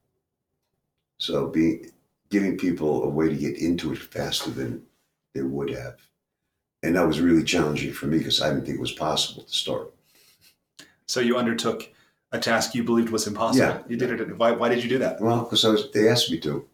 So 1.18 1.48
being 1.48 1.92
giving 2.30 2.58
people 2.58 3.04
a 3.04 3.08
way 3.08 3.28
to 3.28 3.36
get 3.36 3.56
into 3.56 3.92
it 3.92 3.98
faster 3.98 4.50
than 4.50 4.86
they 5.34 5.42
would 5.42 5.70
have. 5.70 5.96
And 6.82 6.94
that 6.94 7.06
was 7.06 7.20
really 7.20 7.42
challenging 7.42 7.92
for 7.92 8.06
me 8.06 8.18
because 8.18 8.40
I 8.40 8.50
didn't 8.50 8.66
think 8.66 8.76
it 8.76 8.80
was 8.80 8.92
possible 8.92 9.44
to 9.44 9.52
start. 9.52 9.92
So 11.06 11.20
you 11.20 11.36
undertook 11.36 11.90
a 12.32 12.38
task 12.38 12.74
you 12.74 12.84
believed 12.84 13.10
was 13.10 13.26
impossible. 13.26 13.66
Yeah. 13.66 13.82
You 13.88 13.96
did 13.96 14.20
it. 14.20 14.36
Why, 14.36 14.52
why 14.52 14.68
did 14.68 14.82
you 14.82 14.88
do 14.88 14.98
that? 14.98 15.20
Well, 15.20 15.42
because 15.44 15.90
they 15.92 16.08
asked 16.08 16.30
me 16.30 16.38
to. 16.40 16.66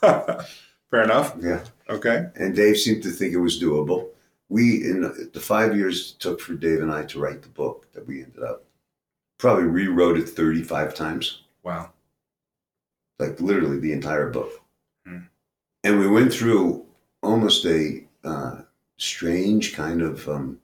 Fair 0.00 1.02
enough. 1.02 1.36
Yeah. 1.40 1.60
Okay. 1.88 2.26
And 2.34 2.56
Dave 2.56 2.78
seemed 2.78 3.02
to 3.02 3.10
think 3.10 3.32
it 3.34 3.38
was 3.38 3.60
doable. 3.62 4.08
We 4.48 4.82
in 4.84 5.02
the 5.32 5.40
five 5.40 5.76
years 5.76 6.14
it 6.16 6.20
took 6.20 6.40
for 6.40 6.54
Dave 6.54 6.82
and 6.82 6.90
I 6.92 7.04
to 7.04 7.20
write 7.20 7.42
the 7.42 7.48
book 7.48 7.92
that 7.92 8.06
we 8.06 8.22
ended 8.22 8.42
up 8.42 8.64
probably 9.38 9.64
rewrote 9.64 10.18
it 10.18 10.28
35 10.28 10.94
times. 10.94 11.42
Wow. 11.62 11.92
like 13.18 13.40
literally 13.40 13.78
the 13.78 13.92
entire 13.92 14.30
book. 14.30 14.50
Hmm. 15.06 15.18
And 15.84 15.98
we 16.00 16.08
went 16.08 16.32
through 16.32 16.86
almost 17.22 17.64
a 17.66 18.04
uh, 18.24 18.62
strange 18.96 19.74
kind 19.74 20.02
of 20.02 20.28
um, 20.28 20.58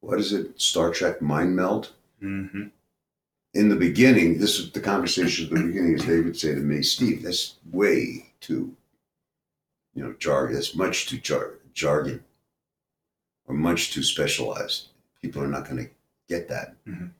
what 0.00 0.18
is 0.18 0.32
it, 0.32 0.60
Star 0.60 0.90
Trek 0.90 1.20
mind 1.22 1.54
meld. 1.54 1.92
hmm 2.20 2.68
In 3.56 3.70
the 3.70 3.76
beginning, 3.76 4.38
this 4.38 4.58
is 4.58 4.70
the 4.70 4.80
conversation 4.80 5.46
at 5.46 5.50
the 5.50 5.66
beginning, 5.68 5.94
is 5.94 6.04
they 6.04 6.20
would 6.20 6.38
say 6.38 6.54
to 6.54 6.60
me, 6.60 6.82
Steve, 6.82 7.22
that's 7.22 7.54
way 7.72 8.26
too, 8.38 8.76
you 9.94 10.04
know, 10.04 10.14
jargon. 10.18 10.56
That's 10.56 10.76
much 10.76 11.06
too 11.06 11.16
jar- 11.16 11.54
jargon 11.72 12.22
or 13.46 13.54
much 13.54 13.94
too 13.94 14.02
specialized. 14.02 14.88
People 15.22 15.42
are 15.42 15.48
not 15.48 15.64
going 15.64 15.78
to 15.78 15.90
get 16.28 16.48
that. 16.48 16.76
Mhm. 16.84 17.12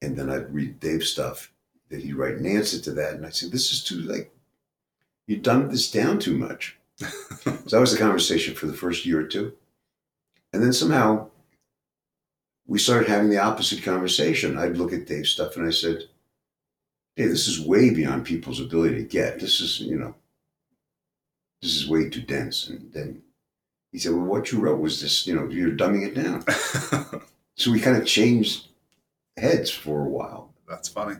And 0.00 0.16
then 0.16 0.30
I'd 0.30 0.54
read 0.54 0.78
Dave's 0.78 1.08
stuff 1.10 1.52
that 1.88 2.02
he'd 2.02 2.14
write 2.14 2.36
an 2.36 2.46
answer 2.46 2.78
to 2.82 2.92
that. 2.92 3.14
And 3.14 3.26
I 3.26 3.30
said, 3.30 3.50
this 3.50 3.72
is 3.72 3.82
too, 3.82 4.00
like, 4.02 4.32
you 5.26 5.38
dumbed 5.38 5.72
this 5.72 5.90
down 5.90 6.20
too 6.20 6.38
much. 6.38 6.78
so 7.00 7.50
that 7.68 7.80
was 7.80 7.90
the 7.90 7.98
conversation 7.98 8.54
for 8.54 8.66
the 8.68 8.74
first 8.76 9.04
year 9.04 9.18
or 9.20 9.26
two. 9.26 9.54
And 10.52 10.62
then 10.62 10.72
somehow 10.72 11.30
we 12.70 12.78
started 12.78 13.08
having 13.08 13.30
the 13.30 13.38
opposite 13.42 13.82
conversation. 13.82 14.56
I'd 14.56 14.76
look 14.76 14.92
at 14.92 15.04
Dave's 15.06 15.30
stuff 15.30 15.56
and 15.56 15.66
I 15.66 15.70
said, 15.70 16.04
hey, 17.16 17.26
this 17.26 17.48
is 17.48 17.60
way 17.60 17.90
beyond 17.90 18.24
people's 18.24 18.60
ability 18.60 18.94
to 18.94 19.02
get. 19.02 19.40
This 19.40 19.60
is, 19.60 19.80
you 19.80 19.98
know, 19.98 20.14
this 21.60 21.74
is 21.74 21.88
way 21.88 22.08
too 22.08 22.20
dense. 22.20 22.68
And 22.68 22.92
then 22.92 23.22
he 23.90 23.98
said, 23.98 24.12
well, 24.12 24.24
what 24.24 24.52
you 24.52 24.60
wrote 24.60 24.78
was 24.80 25.00
this, 25.02 25.26
you 25.26 25.34
know, 25.34 25.48
you're 25.48 25.72
dumbing 25.72 26.06
it 26.06 26.14
down. 26.14 27.20
So 27.56 27.70
we 27.70 27.78
kind 27.80 27.98
of 27.98 28.06
changed 28.06 28.68
heads 29.36 29.70
for 29.70 30.00
a 30.00 30.08
while. 30.08 30.54
That's 30.66 30.88
funny. 30.88 31.16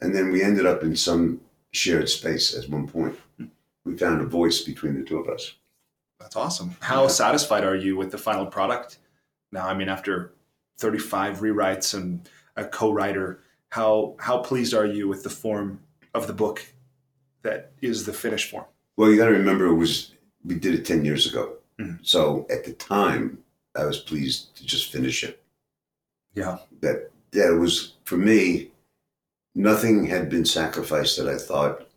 And 0.00 0.12
then 0.12 0.32
we 0.32 0.42
ended 0.42 0.66
up 0.66 0.82
in 0.82 0.96
some 0.96 1.40
shared 1.70 2.08
space 2.08 2.56
at 2.56 2.68
one 2.68 2.88
point. 2.88 3.16
We 3.84 3.96
found 3.96 4.22
a 4.22 4.26
voice 4.26 4.62
between 4.62 4.96
the 4.98 5.04
two 5.04 5.18
of 5.18 5.28
us. 5.28 5.52
That's 6.18 6.34
awesome. 6.34 6.74
How 6.80 7.02
Yeah. 7.02 7.08
satisfied 7.08 7.62
are 7.62 7.76
you 7.76 7.94
with 7.96 8.10
the 8.10 8.18
final 8.18 8.46
product? 8.46 8.98
Now, 9.52 9.68
I 9.68 9.74
mean, 9.74 9.88
after 9.88 10.32
35 10.78 11.38
rewrites 11.40 11.94
and 11.94 12.28
a 12.56 12.64
co-writer, 12.64 13.40
how 13.70 14.14
how 14.18 14.38
pleased 14.38 14.74
are 14.74 14.86
you 14.86 15.08
with 15.08 15.22
the 15.22 15.30
form 15.30 15.80
of 16.14 16.26
the 16.26 16.32
book 16.32 16.64
that 17.42 17.72
is 17.82 18.04
the 18.06 18.12
finished 18.12 18.50
form? 18.50 18.64
Well, 18.96 19.10
you 19.10 19.16
got 19.18 19.26
to 19.26 19.32
remember, 19.32 19.66
it 19.66 19.74
was 19.74 20.12
we 20.44 20.54
did 20.54 20.74
it 20.74 20.84
ten 20.84 21.04
years 21.04 21.26
ago. 21.26 21.56
Mhm. 21.78 21.98
So 22.02 22.46
at 22.48 22.64
the 22.64 22.72
time, 22.72 23.38
I 23.74 23.84
was 23.84 23.98
pleased 23.98 24.56
to 24.56 24.64
just 24.64 24.90
finish 24.92 25.22
it. 25.24 25.42
Yeah. 26.34 26.58
That 26.80 27.10
that 27.32 27.52
it 27.54 27.58
was 27.58 27.94
for 28.04 28.16
me. 28.16 28.70
Nothing 29.54 30.06
had 30.06 30.28
been 30.28 30.44
sacrificed 30.44 31.16
that 31.16 31.28
I 31.28 31.38
thought 31.38 31.88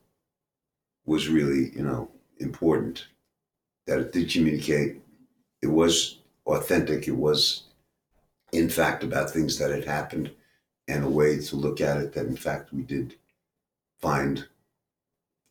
was 1.06 1.28
really, 1.28 1.72
you 1.76 1.84
know, 1.84 2.10
important. 2.40 3.08
That 3.86 4.00
it 4.00 4.14
did 4.14 4.32
communicate. 4.32 5.02
It 5.62 5.68
was 5.68 6.20
authentic. 6.46 7.08
It 7.08 7.18
was, 7.18 7.64
in 8.52 8.70
fact, 8.70 9.04
about 9.04 9.30
things 9.30 9.58
that 9.58 9.72
had 9.72 9.86
happened 9.86 10.32
and 10.88 11.04
a 11.04 11.10
way 11.10 11.40
to 11.40 11.56
look 11.56 11.80
at 11.82 11.98
it 11.98 12.14
that 12.14 12.26
in 12.26 12.36
fact 12.36 12.74
we 12.74 12.82
did 12.82 13.16
find 14.00 14.48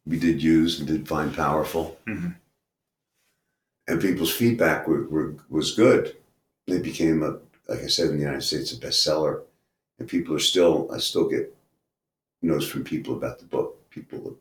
we 0.04 0.18
did 0.18 0.42
use 0.42 0.78
and 0.78 0.88
did 0.88 1.06
find 1.06 1.34
powerful. 1.34 1.98
Mhm. 2.06 2.34
and 3.86 4.00
people's 4.02 4.34
feedback 4.34 4.86
were, 4.86 5.04
were, 5.08 5.34
was 5.48 5.74
good. 5.74 6.16
It 6.66 6.82
became 6.82 7.22
a 7.22 7.38
like 7.68 7.82
i 7.82 7.86
said 7.86 8.06
in 8.10 8.16
the 8.16 8.22
united 8.22 8.42
states 8.42 8.72
a 8.72 8.76
bestseller. 8.76 9.42
And 9.98 10.08
people 10.08 10.34
are 10.34 10.40
still 10.40 10.90
i 10.92 10.98
still 10.98 11.28
get 11.28 11.54
notes 12.42 12.66
from 12.66 12.84
people 12.84 13.14
about 13.14 13.38
the 13.38 13.44
book. 13.44 13.88
People 13.90 14.22
have, 14.24 14.36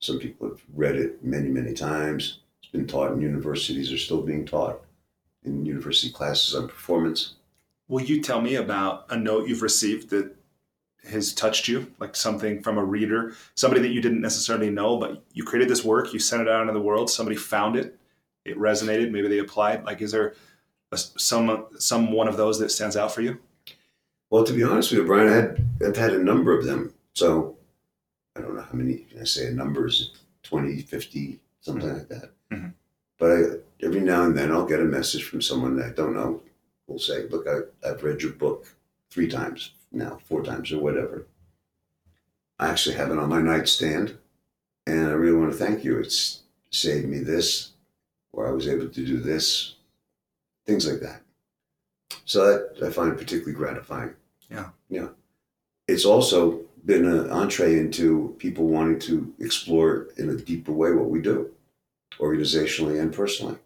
some 0.00 0.18
people 0.18 0.48
have 0.48 0.62
read 0.74 0.96
it 0.96 1.24
many 1.24 1.48
many 1.48 1.74
times. 1.74 2.38
It's 2.62 2.70
been 2.72 2.86
taught 2.86 3.12
in 3.12 3.20
universities. 3.20 3.92
Are 3.92 3.98
still 3.98 4.22
being 4.22 4.46
taught 4.46 4.80
in 5.44 5.66
university 5.66 6.12
classes 6.12 6.54
on 6.54 6.68
performance 6.68 7.34
Will 7.88 8.02
you 8.02 8.22
tell 8.22 8.40
me 8.40 8.54
about 8.56 9.06
a 9.10 9.16
note 9.16 9.48
you've 9.48 9.62
received 9.62 10.10
that 10.10 10.34
has 11.08 11.34
touched 11.34 11.68
you, 11.68 11.92
like 11.98 12.16
something 12.16 12.62
from 12.62 12.78
a 12.78 12.84
reader, 12.84 13.34
somebody 13.54 13.82
that 13.82 13.92
you 13.92 14.00
didn't 14.00 14.22
necessarily 14.22 14.70
know, 14.70 14.96
but 14.98 15.22
you 15.32 15.44
created 15.44 15.68
this 15.68 15.84
work, 15.84 16.12
you 16.14 16.18
sent 16.18 16.42
it 16.42 16.48
out 16.48 16.62
into 16.62 16.72
the 16.72 16.80
world, 16.80 17.10
somebody 17.10 17.36
found 17.36 17.76
it, 17.76 17.98
it 18.44 18.58
resonated, 18.58 19.10
maybe 19.10 19.28
they 19.28 19.38
applied. 19.38 19.84
Like, 19.84 20.00
is 20.00 20.12
there 20.12 20.34
a, 20.92 20.96
some 20.96 21.66
some 21.78 22.10
one 22.10 22.26
of 22.28 22.36
those 22.38 22.58
that 22.58 22.70
stands 22.70 22.96
out 22.96 23.12
for 23.12 23.20
you? 23.20 23.38
Well, 24.30 24.44
to 24.44 24.52
be 24.52 24.62
honest 24.62 24.90
with 24.90 25.00
you, 25.00 25.06
Bryan, 25.06 25.28
I 25.28 25.34
had, 25.36 25.66
I've 25.86 25.96
had 25.96 26.14
a 26.14 26.22
number 26.22 26.58
of 26.58 26.64
them. 26.64 26.94
So 27.12 27.56
I 28.34 28.40
don't 28.40 28.56
know 28.56 28.62
how 28.62 28.72
many, 28.72 29.06
I 29.20 29.24
say 29.24 29.46
a 29.46 29.50
number 29.52 29.86
is 29.86 30.10
20, 30.42 30.80
50, 30.82 31.38
something 31.60 31.92
like 31.92 32.08
that. 32.08 32.30
Mhm. 32.50 32.72
But 33.18 33.30
I, 33.30 33.42
every 33.82 34.00
now 34.00 34.24
and 34.24 34.36
then 34.36 34.50
I'll 34.50 34.66
get 34.66 34.80
a 34.80 34.84
message 34.84 35.24
from 35.24 35.42
someone 35.42 35.76
that 35.76 35.86
I 35.86 35.90
don't 35.90 36.14
know. 36.14 36.42
Will 36.86 36.98
say, 36.98 37.26
look, 37.28 37.46
I, 37.48 37.88
I've 37.88 38.02
read 38.02 38.22
your 38.22 38.32
book 38.32 38.74
three 39.10 39.28
times 39.28 39.72
now, 39.90 40.18
four 40.26 40.42
times 40.42 40.72
or 40.72 40.78
whatever. 40.80 41.26
I 42.58 42.68
actually 42.68 42.96
have 42.96 43.10
it 43.10 43.18
on 43.18 43.28
my 43.28 43.40
nightstand 43.40 44.16
and 44.86 45.08
I 45.08 45.12
really 45.12 45.36
want 45.38 45.52
to 45.52 45.58
thank 45.58 45.84
you. 45.84 45.98
It's 45.98 46.42
saved 46.70 47.08
me 47.08 47.18
this, 47.20 47.72
or 48.32 48.46
I 48.46 48.50
was 48.50 48.68
able 48.68 48.88
to 48.88 49.06
do 49.06 49.18
this, 49.18 49.76
things 50.66 50.90
like 50.90 51.00
that. 51.00 51.22
So 52.26 52.44
that 52.44 52.86
I 52.86 52.90
find 52.90 53.12
it 53.12 53.18
particularly 53.18 53.54
gratifying. 53.54 54.14
Yeah. 54.50 54.70
Yeah. 54.88 55.08
It's 55.88 56.04
also 56.04 56.60
been 56.84 57.06
an 57.06 57.30
entree 57.30 57.78
into 57.78 58.34
people 58.38 58.66
wanting 58.66 58.98
to 59.00 59.32
explore 59.40 60.08
in 60.16 60.28
a 60.30 60.36
deeper 60.36 60.72
way 60.72 60.92
what 60.92 61.10
we 61.10 61.20
do, 61.20 61.50
organizationally 62.18 63.00
and 63.00 63.12
personally. 63.12 63.56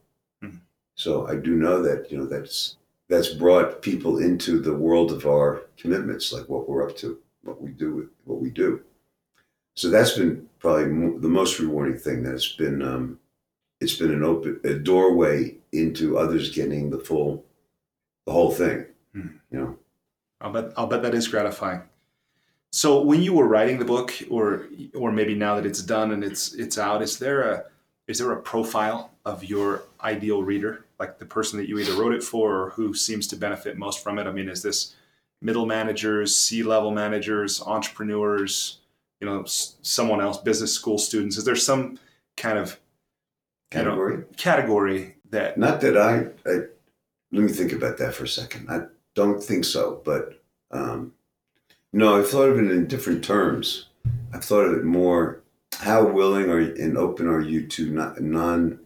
Mhm. 0.42 0.60
So 0.94 1.26
I 1.26 1.36
do 1.36 1.56
know 1.56 1.82
that, 1.82 2.10
you 2.10 2.18
know, 2.18 2.26
that's 2.26 2.76
that's 3.08 3.30
brought 3.30 3.82
people 3.82 4.18
into 4.18 4.60
the 4.60 4.74
world 4.74 5.12
of 5.12 5.26
our 5.26 5.62
commitments, 5.76 6.32
like 6.32 6.48
what 6.48 6.68
we're 6.68 6.88
up 6.88 6.96
to, 6.98 7.18
what 7.42 7.60
we 7.60 7.70
do, 7.70 8.10
what 8.24 8.40
we 8.40 8.50
do. 8.50 8.82
So 9.74 9.88
that's 9.90 10.16
been 10.16 10.48
probably 10.58 10.86
mo- 10.86 11.18
the 11.18 11.28
most 11.28 11.58
rewarding 11.58 11.96
thing. 11.98 12.22
That 12.22 12.34
it's 12.34 12.52
been 12.52 12.82
um, 12.82 13.18
it's 13.80 13.94
been 13.94 14.12
an 14.12 14.24
open 14.24 14.60
a 14.64 14.74
doorway 14.74 15.56
into 15.72 16.18
others 16.18 16.54
getting 16.54 16.90
the 16.90 16.98
full 16.98 17.44
the 18.26 18.32
whole 18.32 18.50
thing. 18.50 18.86
Mhm. 19.14 19.34
You 19.50 19.58
know, 19.58 19.78
I'll 20.40 20.52
bet 20.52 20.72
I'll 20.76 20.86
bet 20.86 21.02
that 21.02 21.14
is 21.14 21.28
gratifying. 21.28 21.82
So 22.70 23.00
when 23.00 23.22
you 23.22 23.32
were 23.32 23.48
writing 23.48 23.78
the 23.78 23.84
book, 23.84 24.12
or 24.28 24.66
or 24.94 25.10
maybe 25.12 25.34
now 25.34 25.54
that 25.54 25.64
it's 25.64 25.82
done 25.82 26.10
and 26.12 26.22
it's 26.22 26.52
it's 26.54 26.76
out, 26.76 27.00
is 27.00 27.18
there 27.18 27.40
a 27.52 27.64
is 28.08 28.18
there 28.18 28.32
a 28.32 28.42
profile 28.42 29.12
of 29.24 29.44
your 29.44 29.84
ideal 30.02 30.42
reader, 30.42 30.84
like 30.98 31.18
the 31.18 31.24
person 31.24 31.58
that 31.58 31.68
you 31.68 31.78
either 31.78 31.94
wrote 32.00 32.12
it 32.14 32.22
for 32.22 32.62
or 32.64 32.70
who 32.70 32.92
seems 32.94 33.26
to 33.28 33.36
benefit 33.36 33.76
most 33.78 34.02
from 34.02 34.18
it? 34.18 34.26
I 34.26 34.32
mean, 34.32 34.48
is 34.48 34.62
this 34.62 34.94
middle 35.40 35.66
managers, 35.66 36.34
C 36.34 36.62
level 36.62 36.90
managers, 36.90 37.62
entrepreneurs, 37.62 38.78
you 39.20 39.26
know, 39.26 39.42
s- 39.42 39.76
someone 39.82 40.20
else, 40.20 40.38
business 40.38 40.72
school 40.72 40.98
students? 40.98 41.36
Is 41.36 41.44
there 41.44 41.56
some 41.56 41.98
kind 42.36 42.58
of 42.58 42.78
you 43.72 43.78
know, 43.78 43.84
category. 43.84 44.24
category 44.36 45.14
that 45.30 45.58
Not 45.58 45.80
that 45.82 45.96
I, 45.96 46.26
I. 46.48 46.60
Let 47.30 47.42
me 47.42 47.52
think 47.52 47.72
about 47.72 47.98
that 47.98 48.14
for 48.14 48.24
a 48.24 48.28
second. 48.28 48.70
I 48.70 48.86
don't 49.14 49.42
think 49.42 49.64
so, 49.66 50.00
but 50.04 50.42
um, 50.70 51.12
no, 51.92 52.16
I've 52.16 52.28
thought 52.30 52.48
of 52.48 52.58
it 52.58 52.70
in 52.70 52.86
different 52.86 53.22
terms. 53.22 53.86
I've 54.32 54.44
thought 54.44 54.64
of 54.64 54.78
it 54.78 54.84
more. 54.84 55.42
How 55.74 56.06
willing 56.06 56.48
are 56.50 56.58
and 56.58 56.96
open 56.96 57.28
are 57.28 57.40
you 57.40 57.66
to 57.68 57.90
not, 57.90 58.20
non 58.20 58.80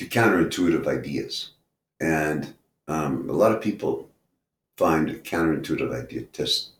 to 0.00 0.06
counterintuitive 0.06 0.86
ideas? 0.86 1.50
And 2.00 2.54
um, 2.88 3.28
a 3.28 3.34
lot 3.34 3.52
of 3.52 3.60
people 3.60 4.08
find 4.78 5.10
a 5.10 5.18
counterintuitive 5.18 5.94
idea 5.94 6.22
just 6.32 6.70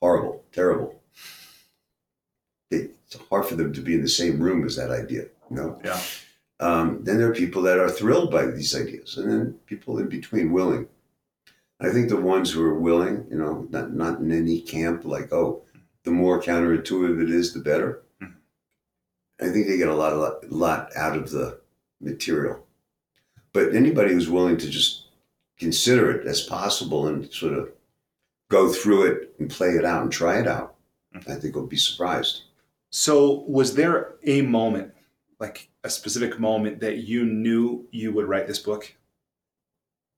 horrible, 0.00 0.42
terrible. 0.52 1.00
It's 2.72 3.16
hard 3.30 3.46
for 3.46 3.54
them 3.54 3.72
to 3.72 3.80
be 3.80 3.94
in 3.94 4.02
the 4.02 4.08
same 4.08 4.40
room 4.40 4.66
as 4.66 4.74
that 4.76 4.90
idea. 4.90 5.26
You 5.48 5.56
know. 5.56 5.80
yeah 5.84 6.00
Um, 6.60 7.04
then 7.04 7.18
there 7.18 7.30
are 7.30 7.42
people 7.44 7.62
that 7.62 7.78
are 7.78 7.88
thrilled 7.88 8.32
by 8.32 8.46
these 8.46 8.74
ideas, 8.74 9.16
and 9.16 9.30
then 9.30 9.52
people 9.66 9.98
in 10.00 10.08
between 10.08 10.50
willing. 10.52 10.88
I 11.80 11.90
think 11.90 12.08
the 12.08 12.20
ones 12.34 12.50
who 12.50 12.62
are 12.64 12.80
willing, 12.88 13.26
you 13.30 13.38
know, 13.38 13.68
not 13.70 13.92
not 13.92 14.18
in 14.18 14.32
any 14.32 14.60
camp 14.60 15.04
like, 15.04 15.32
oh, 15.32 15.62
the 16.02 16.10
more 16.10 16.42
counterintuitive 16.42 17.22
it 17.22 17.30
is, 17.30 17.52
the 17.52 17.60
better. 17.60 18.02
Mhm. 18.20 18.34
I 19.40 19.48
think 19.50 19.68
they 19.68 19.78
get 19.78 19.94
a 19.94 19.94
lot, 19.94 20.12
a 20.12 20.16
lot, 20.16 20.50
lot 20.50 20.90
out 20.96 21.16
of 21.16 21.30
the 21.30 21.60
material. 22.00 22.64
But 23.52 23.74
anybody 23.74 24.12
who's 24.12 24.28
willing 24.28 24.56
to 24.58 24.70
just 24.70 25.06
consider 25.58 26.10
it 26.10 26.26
as 26.26 26.40
possible 26.40 27.06
and 27.08 27.32
sort 27.32 27.54
of 27.54 27.72
go 28.50 28.72
through 28.72 29.10
it 29.10 29.34
and 29.38 29.50
play 29.50 29.70
it 29.70 29.84
out 29.84 30.02
and 30.02 30.12
try 30.12 30.38
it 30.38 30.46
out, 30.46 30.76
Mhm. 31.14 31.28
I 31.30 31.36
think 31.36 31.54
will 31.54 31.66
be 31.66 31.76
surprised. 31.76 32.42
So, 32.90 33.40
was 33.48 33.74
there 33.74 34.14
a 34.24 34.42
moment, 34.42 34.94
like 35.40 35.68
a 35.84 35.90
specific 35.90 36.38
moment, 36.38 36.80
that 36.80 36.98
you 36.98 37.24
knew 37.24 37.86
you 37.90 38.12
would 38.12 38.26
write 38.26 38.46
this 38.46 38.58
book? 38.58 38.94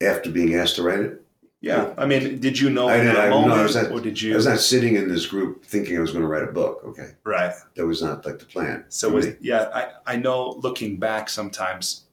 After 0.01 0.31
being 0.31 0.55
asked 0.55 0.77
to 0.77 0.83
write 0.83 1.01
it, 1.01 1.25
Yeah, 1.63 1.93
I 1.99 2.07
mean, 2.07 2.41
did 2.41 2.59
you 2.59 2.71
know 2.71 2.89
I 2.89 2.97
in 2.97 3.05
that 3.07 3.17
I- 3.19 3.29
no, 3.29 3.53
I 3.53 3.63
was 3.63 3.77
not- 3.77 3.91
or 3.93 4.01
did 4.01 4.19
I 4.33 4.35
was 4.35 4.47
not 4.47 4.61
sitting 4.61 4.97
in 4.97 5.09
this 5.09 5.27
group 5.27 5.65
thinking 5.65 5.97
I 5.97 6.01
was 6.01 6.11
going 6.13 6.23
to 6.23 6.29
write 6.29 6.43
a 6.43 6.53
book. 6.53 6.83
Okay. 6.85 7.11
right. 7.25 7.53
that 7.75 7.87
was 7.87 8.03
not 8.03 8.25
like 8.25 8.39
the 8.39 8.47
plan. 8.47 8.85
So 8.89 9.11
was 9.11 9.27
yeah. 9.41 9.69
I 9.75 10.15
I 10.15 10.17
know 10.17 10.53
looking 10.63 10.97
back, 10.99 11.29
sometimes 11.29 12.05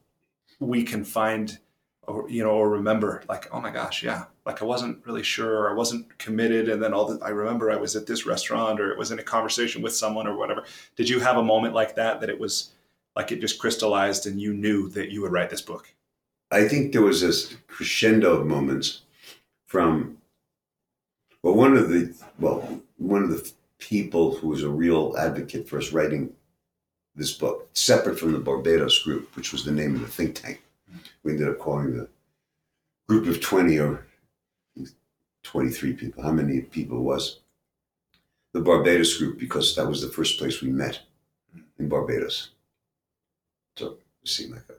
we 0.59 0.83
can 0.83 1.05
find, 1.05 1.59
or 2.07 2.29
you 2.29 2.43
know, 2.43 2.51
or 2.51 2.69
remember, 2.69 3.23
like, 3.29 3.47
oh 3.53 3.61
my 3.61 3.71
gosh, 3.71 4.03
yeah, 4.03 4.25
like 4.45 4.61
I 4.61 4.65
wasn't 4.65 5.05
really 5.05 5.23
sure, 5.23 5.69
I 5.69 5.73
wasn't 5.73 6.17
committed, 6.17 6.67
and 6.67 6.83
then 6.83 6.93
all 6.93 7.05
the, 7.05 7.23
I 7.23 7.29
remember 7.29 7.71
I 7.71 7.77
was 7.77 7.95
at 7.95 8.05
this 8.05 8.25
restaurant, 8.25 8.81
or 8.81 8.91
it 8.91 8.97
was 8.97 9.11
in 9.11 9.19
a 9.19 9.23
conversation 9.23 9.81
with 9.81 9.95
someone, 9.95 10.27
or 10.27 10.35
whatever. 10.35 10.63
Did 10.97 11.07
you 11.07 11.19
have 11.21 11.37
a 11.37 11.43
moment 11.43 11.73
like 11.73 11.95
that 11.95 12.19
that 12.19 12.29
it 12.29 12.39
was 12.39 12.71
like 13.15 13.31
it 13.31 13.39
just 13.39 13.59
crystallized, 13.59 14.27
and 14.27 14.41
you 14.41 14.53
knew 14.53 14.89
that 14.89 15.09
you 15.09 15.21
would 15.21 15.31
write 15.31 15.49
this 15.49 15.61
book? 15.61 15.93
I 16.51 16.67
think 16.67 16.91
there 16.91 17.01
was 17.01 17.21
this 17.21 17.55
crescendo 17.67 18.37
of 18.41 18.45
moments 18.47 19.01
from 19.67 20.17
well, 21.43 21.53
one 21.53 21.77
of 21.77 21.89
the 21.89 22.13
well, 22.39 22.81
one 22.97 23.23
of 23.23 23.29
the 23.29 23.51
people 23.77 24.35
who 24.35 24.47
was 24.47 24.63
a 24.63 24.69
real 24.69 25.15
advocate 25.17 25.69
for 25.69 25.77
us 25.77 25.93
writing 25.93 26.33
this 27.15 27.33
book, 27.33 27.69
separate 27.73 28.19
from 28.19 28.31
the 28.31 28.39
Barbados 28.39 29.03
group, 29.03 29.35
which 29.35 29.51
was 29.51 29.63
the 29.63 29.71
name 29.71 29.95
of 29.95 30.01
the 30.01 30.07
think 30.07 30.35
tank. 30.35 30.61
We 31.23 31.31
ended 31.31 31.49
up 31.49 31.59
calling 31.59 31.95
the 31.95 32.07
group 33.07 33.27
of 33.27 33.39
twenty 33.41 33.77
or 33.77 34.05
twenty-three 35.43 35.93
people. 35.93 36.23
How 36.23 36.31
many 36.31 36.61
people 36.61 36.97
it 36.97 37.01
was? 37.01 37.39
The 38.53 38.61
Barbados 38.61 39.17
group, 39.17 39.37
because 39.39 39.75
that 39.75 39.87
was 39.87 40.01
the 40.01 40.09
first 40.09 40.39
place 40.39 40.61
we 40.61 40.69
met 40.69 41.01
in 41.77 41.87
Barbados. 41.87 42.49
So 43.75 43.97
it 44.23 44.29
seemed 44.29 44.53
like 44.53 44.63
a 44.69 44.73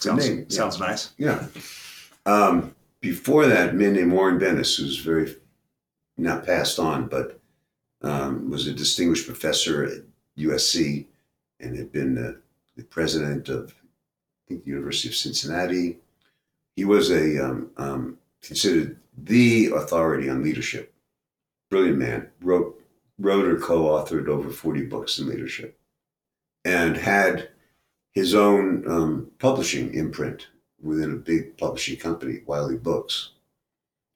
Sounds 0.00 0.28
name, 0.28 0.46
yeah. 0.48 0.56
sounds 0.56 0.78
nice. 0.78 1.12
Yeah. 1.18 1.46
Um, 2.24 2.74
before 3.00 3.46
that, 3.46 3.70
a 3.70 3.72
man 3.72 3.94
named 3.94 4.12
Warren 4.12 4.38
Bennis, 4.38 4.76
who's 4.76 4.98
very 4.98 5.34
not 6.16 6.44
passed 6.44 6.78
on, 6.78 7.06
but 7.06 7.40
um, 8.02 8.50
was 8.50 8.66
a 8.66 8.72
distinguished 8.72 9.26
professor 9.26 9.84
at 9.84 10.02
USC 10.36 11.06
and 11.60 11.76
had 11.76 11.92
been 11.92 12.14
the, 12.14 12.40
the 12.76 12.84
president 12.84 13.48
of, 13.48 13.72
I 13.72 14.48
think, 14.48 14.64
the 14.64 14.70
University 14.70 15.08
of 15.08 15.14
Cincinnati. 15.14 15.98
He 16.76 16.84
was 16.84 17.10
a 17.10 17.44
um, 17.44 17.70
um, 17.76 18.18
considered 18.42 18.98
the 19.16 19.70
authority 19.74 20.28
on 20.28 20.42
leadership. 20.42 20.92
Brilliant 21.70 21.98
man. 21.98 22.28
Wrote, 22.40 22.80
wrote 23.18 23.46
or 23.46 23.58
co-authored 23.58 24.28
over 24.28 24.50
forty 24.50 24.84
books 24.84 25.18
in 25.18 25.28
leadership, 25.28 25.78
and 26.64 26.96
had 26.96 27.48
his 28.12 28.34
own 28.34 28.84
um, 28.88 29.30
publishing 29.38 29.92
imprint 29.94 30.46
within 30.82 31.12
a 31.12 31.16
big 31.16 31.56
publishing 31.56 31.96
company, 31.96 32.40
Wiley 32.46 32.76
Books. 32.76 33.30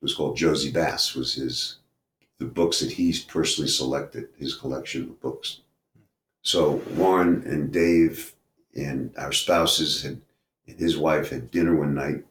It 0.00 0.04
was 0.04 0.14
called 0.14 0.36
Jossey-Bass. 0.36 1.14
Was 1.14 1.34
his 1.34 1.78
the 2.38 2.44
books 2.46 2.80
that 2.80 2.92
he's 2.92 3.22
personally 3.22 3.70
selected, 3.70 4.28
his 4.36 4.54
collection 4.54 5.02
of 5.02 5.20
books. 5.20 5.60
So 6.42 6.82
Warren 6.96 7.44
and 7.46 7.72
Dave 7.72 8.34
and 8.74 9.14
our 9.16 9.32
spouses 9.32 10.02
had, 10.02 10.20
and 10.66 10.78
his 10.78 10.96
wife 10.96 11.30
had 11.30 11.52
dinner 11.52 11.76
one 11.76 11.94
night. 11.94 12.24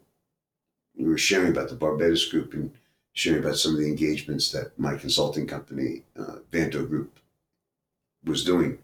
We 0.97 1.05
were 1.05 1.17
sharing 1.17 1.51
about 1.51 1.69
the 1.69 1.75
Barbados 1.75 2.29
group, 2.29 2.53
and 2.53 2.71
sharing 3.13 3.39
about 3.39 3.55
some 3.55 3.73
of 3.73 3.79
the 3.79 3.87
engagements 3.87 4.51
that 4.51 4.77
my 4.77 4.95
consulting 4.95 5.47
company, 5.47 6.03
uh, 6.19 6.37
Vanto 6.51 6.87
Group, 6.87 7.19
was 8.25 8.43
doing 8.43 8.79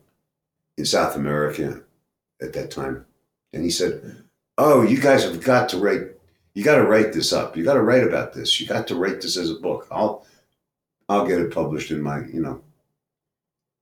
in 0.77 0.85
South 0.85 1.15
America 1.15 1.83
at 2.41 2.53
that 2.53 2.71
time. 2.71 3.05
And 3.51 3.63
he 3.63 3.69
said, 3.69 4.23
Oh, 4.57 4.81
you 4.81 4.99
guys 4.99 5.23
have 5.23 5.43
got 5.43 5.69
to 5.69 5.77
write, 5.77 6.01
you 6.53 6.63
got 6.63 6.75
to 6.77 6.83
write 6.83 7.13
this 7.13 7.31
up. 7.33 7.55
You 7.55 7.63
got 7.63 7.75
to 7.75 7.81
write 7.83 8.03
about 8.03 8.33
this. 8.33 8.59
You 8.59 8.67
got 8.67 8.87
to 8.87 8.95
write 8.95 9.21
this 9.21 9.37
as 9.37 9.51
a 9.51 9.55
book. 9.55 9.87
I'll, 9.91 10.25
I'll 11.09 11.27
get 11.27 11.39
it 11.39 11.53
published 11.53 11.91
in 11.91 12.01
my, 12.01 12.19
you 12.25 12.41
know, 12.41 12.61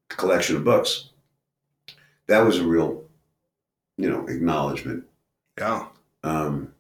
collection 0.10 0.56
of 0.58 0.64
books. 0.64 1.10
That 2.28 2.40
was 2.42 2.58
a 2.60 2.66
real, 2.68 3.04
you 3.98 4.10
know, 4.10 4.28
acknowledgement. 4.28 5.06
Yeah. 5.58 5.88
Um, 6.24 6.74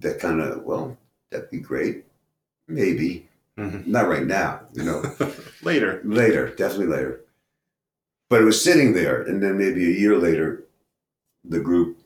that 0.00 0.18
kind 0.20 0.40
of, 0.40 0.64
well, 0.64 0.96
that'd 1.30 1.50
be 1.50 1.60
great. 1.60 2.04
Maybe. 2.68 3.26
Mhm. 3.58 3.86
Not 3.86 4.08
right 4.08 4.26
now, 4.26 4.60
you 4.74 4.84
know. 4.84 5.02
Later. 5.62 6.00
later, 6.04 6.54
definitely 6.54 6.86
later. 6.86 7.20
But 8.30 8.40
it 8.42 8.44
was 8.46 8.62
sitting 8.62 8.94
there, 8.94 9.22
and 9.22 9.42
then 9.42 9.58
maybe 9.58 9.84
a 9.86 9.98
year 9.98 10.16
later, 10.16 10.64
the 11.44 11.60
group, 11.60 11.98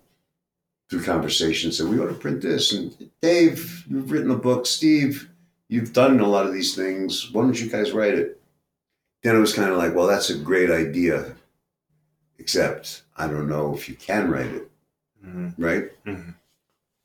through 0.94 1.04
conversation, 1.04 1.72
said, 1.72 1.88
We 1.88 1.98
ought 1.98 2.06
to 2.08 2.14
print 2.14 2.40
this. 2.40 2.72
And 2.72 2.94
Dave, 3.20 3.84
you've 3.88 4.10
written 4.10 4.30
a 4.30 4.36
book. 4.36 4.64
Steve, 4.66 5.28
you've 5.68 5.92
done 5.92 6.20
a 6.20 6.28
lot 6.28 6.46
of 6.46 6.52
these 6.52 6.74
things. 6.74 7.30
Why 7.32 7.42
don't 7.42 7.60
you 7.60 7.68
guys 7.68 7.92
write 7.92 8.14
it? 8.14 8.40
Then 9.22 9.36
it 9.36 9.40
was 9.40 9.54
kind 9.54 9.70
of 9.70 9.76
like, 9.78 9.94
Well, 9.94 10.06
that's 10.06 10.30
a 10.30 10.38
great 10.38 10.70
idea, 10.70 11.34
except 12.38 13.02
I 13.16 13.26
don't 13.26 13.48
know 13.48 13.74
if 13.74 13.88
you 13.88 13.96
can 13.96 14.30
write 14.30 14.46
it, 14.52 14.70
Mhm. 15.24 15.54
right? 15.58 16.04
Mhm. 16.04 16.34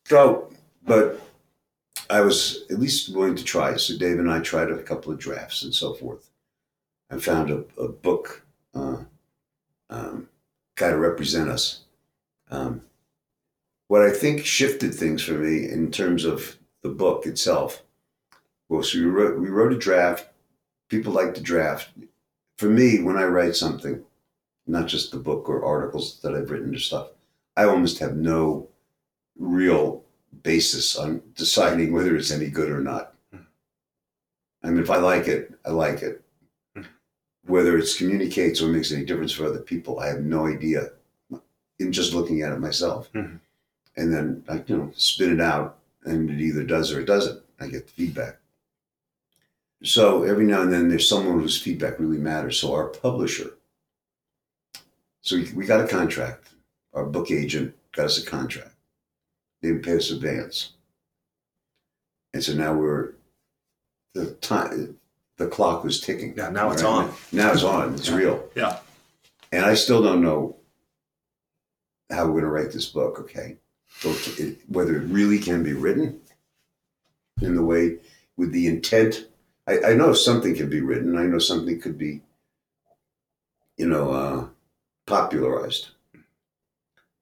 So, 0.05 0.51
but 0.83 1.21
I 2.09 2.21
was 2.21 2.65
at 2.69 2.79
least 2.79 3.13
willing 3.15 3.35
to 3.35 3.43
try. 3.43 3.75
So 3.77 3.97
Dave 3.97 4.19
and 4.19 4.29
I 4.31 4.39
tried 4.39 4.71
a 4.71 4.81
couple 4.83 5.11
of 5.11 5.19
drafts 5.19 5.63
and 5.63 5.73
so 5.73 5.93
forth. 5.93 6.29
I 7.11 7.17
found 7.19 7.49
a, 7.49 7.63
a 7.81 7.87
book, 7.87 8.43
uh, 8.75 8.97
um, 9.89 10.29
kind 10.75 10.93
of 10.93 10.99
represent 10.99 11.49
us. 11.49 11.81
Um, 12.51 12.81
what 13.89 14.03
I 14.03 14.11
think 14.11 14.45
shifted 14.45 14.93
things 14.93 15.23
for 15.23 15.33
me 15.33 15.67
in 15.67 15.91
terms 15.91 16.23
of 16.23 16.57
the 16.83 16.89
book 16.89 17.25
itself 17.25 17.83
was 18.69 18.93
we 18.93 19.03
wrote, 19.03 19.39
we 19.39 19.49
wrote 19.49 19.73
a 19.73 19.77
draft. 19.77 20.27
People 20.89 21.11
like 21.11 21.33
the 21.33 21.41
draft. 21.41 21.89
For 22.57 22.69
me, 22.69 23.01
when 23.01 23.17
I 23.17 23.23
write 23.23 23.55
something, 23.55 24.03
not 24.67 24.87
just 24.87 25.11
the 25.11 25.17
book 25.17 25.49
or 25.49 25.65
articles 25.65 26.19
that 26.21 26.35
I've 26.35 26.51
written 26.51 26.73
or 26.73 26.79
stuff, 26.79 27.09
I 27.57 27.63
almost 27.63 27.97
have 27.99 28.15
no 28.15 28.67
real 29.37 30.03
basis 30.43 30.95
on 30.95 31.23
deciding 31.35 31.91
whether 31.91 32.15
it's 32.15 32.31
any 32.31 32.49
good 32.49 32.69
or 32.69 32.81
not. 32.81 33.15
I 34.63 34.69
mean, 34.69 34.83
if 34.83 34.91
I 34.91 34.97
like 34.97 35.27
it, 35.27 35.51
I 35.65 35.71
like 35.71 36.03
it. 36.03 36.21
Whether 37.45 37.77
it 37.79 37.95
communicates 37.97 38.61
or 38.61 38.67
makes 38.67 38.91
any 38.91 39.03
difference 39.03 39.31
for 39.31 39.45
other 39.45 39.61
people, 39.61 39.99
I 39.99 40.07
have 40.07 40.21
no 40.21 40.45
idea. 40.45 40.91
In 41.79 41.91
just 41.91 42.13
looking 42.13 42.41
at 42.43 42.51
it 42.51 42.59
myself, 42.59 43.11
Mhm. 43.13 43.39
And 43.99 44.13
then 44.13 44.43
I, 44.47 44.63
you 44.65 44.77
know, 44.77 44.91
spit 44.95 45.31
it 45.31 45.41
out, 45.41 45.77
and 46.05 46.29
it 46.29 46.39
either 46.39 46.63
does 46.63 46.91
or 46.93 47.01
it 47.01 47.05
doesn't. 47.05 47.41
I 47.59 47.67
get 47.67 47.85
the 47.87 47.91
feedback. 47.93 48.37
So 49.83 50.23
every 50.23 50.45
now 50.45 50.61
and 50.61 50.71
then, 50.71 50.87
there's 50.87 51.07
someone 51.07 51.39
whose 51.39 51.61
feedback 51.61 51.99
really 51.99 52.17
matters. 52.17 52.59
So 52.59 52.73
our 52.73 52.87
publisher. 52.87 53.51
So 55.21 55.35
we, 55.35 55.51
we 55.53 55.65
got 55.65 55.83
a 55.83 55.87
contract. 55.87 56.49
Our 56.93 57.05
book 57.05 57.29
agent 57.29 57.75
got 57.91 58.05
us 58.05 58.21
a 58.21 58.25
contract. 58.25 58.73
They 59.61 59.69
didn't 59.69 59.83
pay 59.83 59.97
us 59.97 60.11
advance. 60.11 60.71
And 62.33 62.43
so 62.43 62.53
now 62.53 62.73
we're 62.73 63.13
the 64.13 64.31
time 64.35 64.97
the 65.37 65.47
clock 65.47 65.83
was 65.83 65.99
ticking. 65.99 66.33
Yeah, 66.37 66.49
now 66.49 66.71
it's 66.71 66.83
on. 66.83 67.13
Now 67.31 67.51
it's 67.51 67.63
on. 67.63 67.95
It's 67.95 68.07
Yeah. 68.09 68.15
real. 68.15 68.49
Yeah. 68.55 68.79
And 69.51 69.65
I 69.65 69.73
still 69.73 70.01
don't 70.01 70.21
know 70.21 70.55
how 72.09 72.25
we're 72.25 72.41
going 72.41 72.43
to 72.43 72.49
write 72.49 72.71
this 72.71 72.85
book. 72.87 73.19
Okay, 73.19 73.57
it, 74.03 74.57
whether 74.67 74.95
it 74.95 75.05
really 75.05 75.39
can 75.39 75.63
be 75.63 75.73
written 75.73 76.19
in 77.41 77.55
the 77.55 77.63
way 77.63 77.97
with 78.37 78.51
the 78.51 78.67
intent. 78.67 79.27
I, 79.67 79.79
I 79.91 79.93
know 79.93 80.13
something 80.13 80.55
can 80.55 80.69
be 80.69 80.81
written. 80.81 81.17
I 81.17 81.23
know 81.23 81.39
something 81.39 81.79
could 81.79 81.97
be, 81.97 82.21
you 83.77 83.87
know, 83.87 84.11
uh, 84.11 84.47
popularized. 85.05 85.89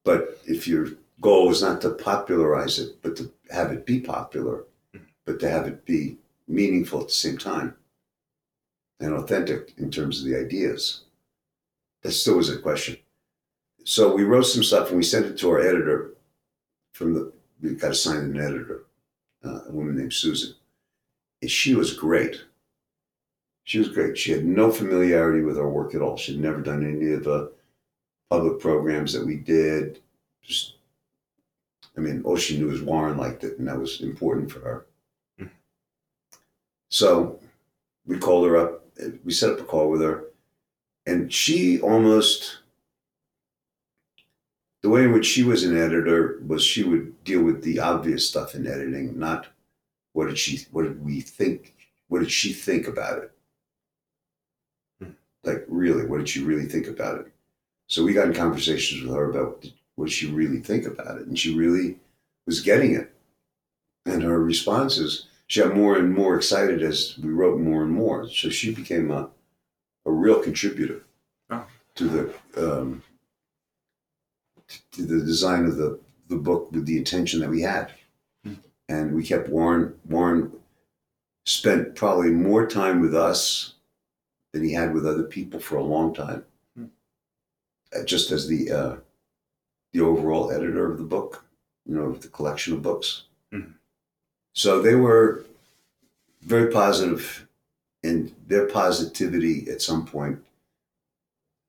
But 0.04 0.40
if 0.46 0.66
your 0.66 0.88
goal 1.20 1.50
is 1.50 1.62
not 1.62 1.80
to 1.82 1.90
popularize 1.90 2.78
it, 2.78 3.02
but 3.02 3.16
to 3.16 3.32
have 3.50 3.72
it 3.72 3.84
be 3.84 4.00
popular, 4.00 4.64
but 5.24 5.40
to 5.40 5.50
have 5.50 5.66
it 5.66 5.84
be 5.84 6.18
meaningful 6.46 7.00
at 7.00 7.08
the 7.08 7.12
same 7.12 7.36
time 7.36 7.74
and 9.00 9.14
authentic 9.14 9.74
in 9.76 9.90
terms 9.90 10.20
of 10.20 10.26
the 10.26 10.36
ideas, 10.36 11.04
that 12.02 12.12
still 12.12 12.36
was 12.36 12.50
a 12.50 12.58
question. 12.58 12.96
So 13.84 14.14
we 14.14 14.24
wrote 14.24 14.42
some 14.42 14.62
stuff 14.62 14.88
and 14.88 14.96
we 14.96 15.02
sent 15.02 15.26
it 15.26 15.38
to 15.38 15.50
our 15.50 15.60
editor. 15.60 16.14
From 16.92 17.14
the 17.14 17.32
we 17.60 17.74
got 17.74 17.92
assigned 17.92 18.34
an 18.34 18.40
editor, 18.40 18.84
uh, 19.44 19.60
a 19.66 19.72
woman 19.72 19.96
named 19.96 20.12
Susan, 20.12 20.54
and 21.42 21.50
she 21.50 21.74
was 21.74 21.92
great. 21.92 22.44
She 23.64 23.78
was 23.78 23.88
great. 23.88 24.16
She 24.16 24.32
had 24.32 24.44
no 24.44 24.70
familiarity 24.70 25.42
with 25.42 25.58
our 25.58 25.68
work 25.68 25.94
at 25.94 26.00
all. 26.00 26.16
She'd 26.16 26.40
never 26.40 26.60
done 26.60 26.86
any 26.86 27.12
of 27.12 27.24
the 27.24 27.52
public 28.30 28.60
programs 28.60 29.12
that 29.12 29.26
we 29.26 29.36
did. 29.36 30.00
Just, 30.42 30.76
I 31.96 32.00
mean, 32.00 32.22
all 32.24 32.36
she 32.36 32.58
knew 32.58 32.68
was 32.68 32.80
Warren 32.80 33.18
liked 33.18 33.44
it, 33.44 33.58
and 33.58 33.68
that 33.68 33.78
was 33.78 34.00
important 34.00 34.50
for 34.50 34.60
her. 34.60 34.86
Mhm. 35.38 35.50
So 36.88 37.40
we 38.06 38.18
called 38.18 38.46
her 38.46 38.56
up. 38.56 38.84
We 39.24 39.32
set 39.32 39.50
up 39.50 39.60
a 39.60 39.64
call 39.64 39.90
with 39.90 40.00
her, 40.00 40.24
and 41.06 41.32
she 41.32 41.80
almost 41.80 42.60
the 44.88 44.94
way 44.94 45.04
in 45.04 45.12
which 45.12 45.26
she 45.26 45.42
was 45.42 45.64
an 45.64 45.76
editor 45.76 46.40
was 46.46 46.64
she 46.64 46.82
would 46.82 47.22
deal 47.22 47.42
with 47.42 47.62
the 47.62 47.78
obvious 47.78 48.26
stuff 48.26 48.54
in 48.54 48.66
editing, 48.66 49.18
not 49.18 49.46
what 50.14 50.28
did 50.28 50.38
she 50.38 50.66
what 50.70 50.84
did 50.84 51.04
we 51.04 51.20
think 51.20 51.74
what 52.08 52.20
did 52.20 52.32
she 52.32 52.54
think 52.54 52.88
about 52.88 53.18
it? 53.18 53.30
Hmm. 54.98 55.10
Like 55.44 55.66
really, 55.68 56.06
what 56.06 56.16
did 56.16 56.28
she 56.30 56.42
really 56.42 56.64
think 56.64 56.86
about 56.86 57.20
it? 57.20 57.26
So 57.86 58.02
we 58.02 58.14
got 58.14 58.28
in 58.28 58.32
conversations 58.32 59.02
with 59.02 59.14
her 59.14 59.30
about 59.30 59.66
what 59.96 60.10
she 60.10 60.26
really 60.26 60.60
think 60.60 60.86
about 60.86 61.18
it, 61.18 61.26
and 61.26 61.38
she 61.38 61.54
really 61.54 61.98
was 62.46 62.62
getting 62.62 62.94
it. 62.94 63.12
And 64.06 64.22
her 64.22 64.42
responses, 64.42 65.26
she 65.48 65.60
got 65.60 65.76
more 65.76 65.98
and 65.98 66.14
more 66.14 66.34
excited 66.34 66.82
as 66.82 67.18
we 67.22 67.28
wrote 67.28 67.60
more 67.60 67.82
and 67.82 67.92
more. 67.92 68.26
So 68.30 68.48
she 68.48 68.74
became 68.74 69.10
a 69.10 69.28
a 70.06 70.10
real 70.10 70.42
contributor 70.42 71.04
Oh. 71.50 71.66
to 71.96 72.04
the 72.08 72.22
um, 72.56 73.02
to 74.92 75.02
the 75.02 75.24
design 75.24 75.64
of 75.66 75.76
the, 75.76 75.98
the 76.28 76.36
book 76.36 76.70
with 76.72 76.86
the 76.86 76.98
intention 76.98 77.40
that 77.40 77.50
we 77.50 77.62
had. 77.62 77.92
Hmm. 78.44 78.54
And 78.88 79.14
we 79.14 79.22
kept 79.22 79.48
Warren, 79.48 79.94
Warren 80.08 80.52
spent 81.46 81.94
probably 81.94 82.30
more 82.30 82.66
time 82.66 83.00
with 83.00 83.14
us 83.14 83.74
than 84.52 84.64
he 84.64 84.72
had 84.72 84.94
with 84.94 85.06
other 85.06 85.24
people 85.24 85.60
for 85.60 85.76
a 85.76 85.82
long 85.82 86.14
time. 86.14 86.44
Hmm. 86.76 86.86
Uh, 87.94 88.04
Just 88.04 88.30
as 88.30 88.46
the, 88.46 88.70
uh, 88.70 88.96
the 89.92 90.00
overall 90.00 90.50
editor 90.50 90.90
of 90.90 90.98
the 90.98 91.04
book, 91.04 91.44
you 91.86 91.94
know, 91.94 92.04
of 92.04 92.20
the 92.20 92.28
collection 92.28 92.74
of 92.74 92.82
books. 92.82 93.24
Hmm. 93.50 93.72
So 94.54 94.82
they 94.82 94.94
were 94.94 95.44
very 96.42 96.70
positive 96.70 97.46
and 98.02 98.34
their 98.46 98.66
positivity 98.66 99.68
at 99.70 99.82
some 99.82 100.06
point 100.06 100.38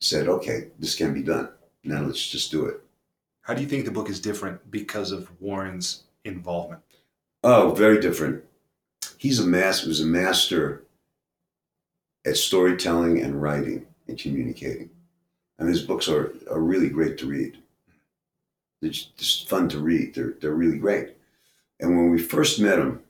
said, 0.02 0.28
okay, 0.28 0.68
this 0.78 0.96
can 0.96 1.14
be 1.14 1.24
done. 1.24 1.50
Now 1.84 2.02
let's 2.02 2.28
just 2.28 2.52
do 2.52 2.66
it. 2.66 2.82
How 3.50 3.56
do 3.56 3.64
you 3.64 3.68
think 3.68 3.86
the 3.86 3.92
book 3.92 4.12
is 4.12 4.20
different 4.20 4.70
because 4.70 5.12
of 5.12 5.28
Warren's 5.42 6.04
involvement? 6.24 6.84
Oh, 7.44 7.72
very 7.72 8.00
different. 8.00 8.44
He's 9.18 9.40
a 9.40 9.44
master 9.44 9.88
was 9.88 10.02
a 10.02 10.06
master 10.06 10.84
at 12.28 12.38
storytelling 12.38 13.24
and 13.24 13.42
writing 13.42 13.88
and 14.08 14.20
communicating. 14.20 14.92
And 15.58 15.68
his 15.68 15.82
books 15.82 16.08
are, 16.08 16.32
are 16.52 16.60
really 16.60 16.90
great 16.90 17.18
to 17.18 17.26
read. 17.26 17.58
They're 18.84 18.92
just, 18.92 19.18
just 19.18 19.50
fun 19.50 19.68
to 19.70 19.80
read. 19.80 20.14
They're 20.14 20.36
they're 20.40 20.54
really 20.54 20.78
great. 20.78 21.18
And 21.80 21.98
when 21.98 22.12
we 22.12 22.20
first 22.20 22.60
met 22.60 22.78
him, 22.78 23.02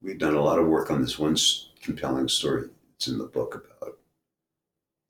we'd 0.00 0.16
done 0.16 0.36
a 0.36 0.42
lot 0.42 0.58
of 0.58 0.68
work 0.68 0.90
on 0.90 1.02
this 1.02 1.18
one 1.18 1.36
compelling 1.82 2.28
story. 2.28 2.70
It's 2.96 3.08
in 3.08 3.18
the 3.18 3.24
book 3.24 3.56
about 3.56 3.98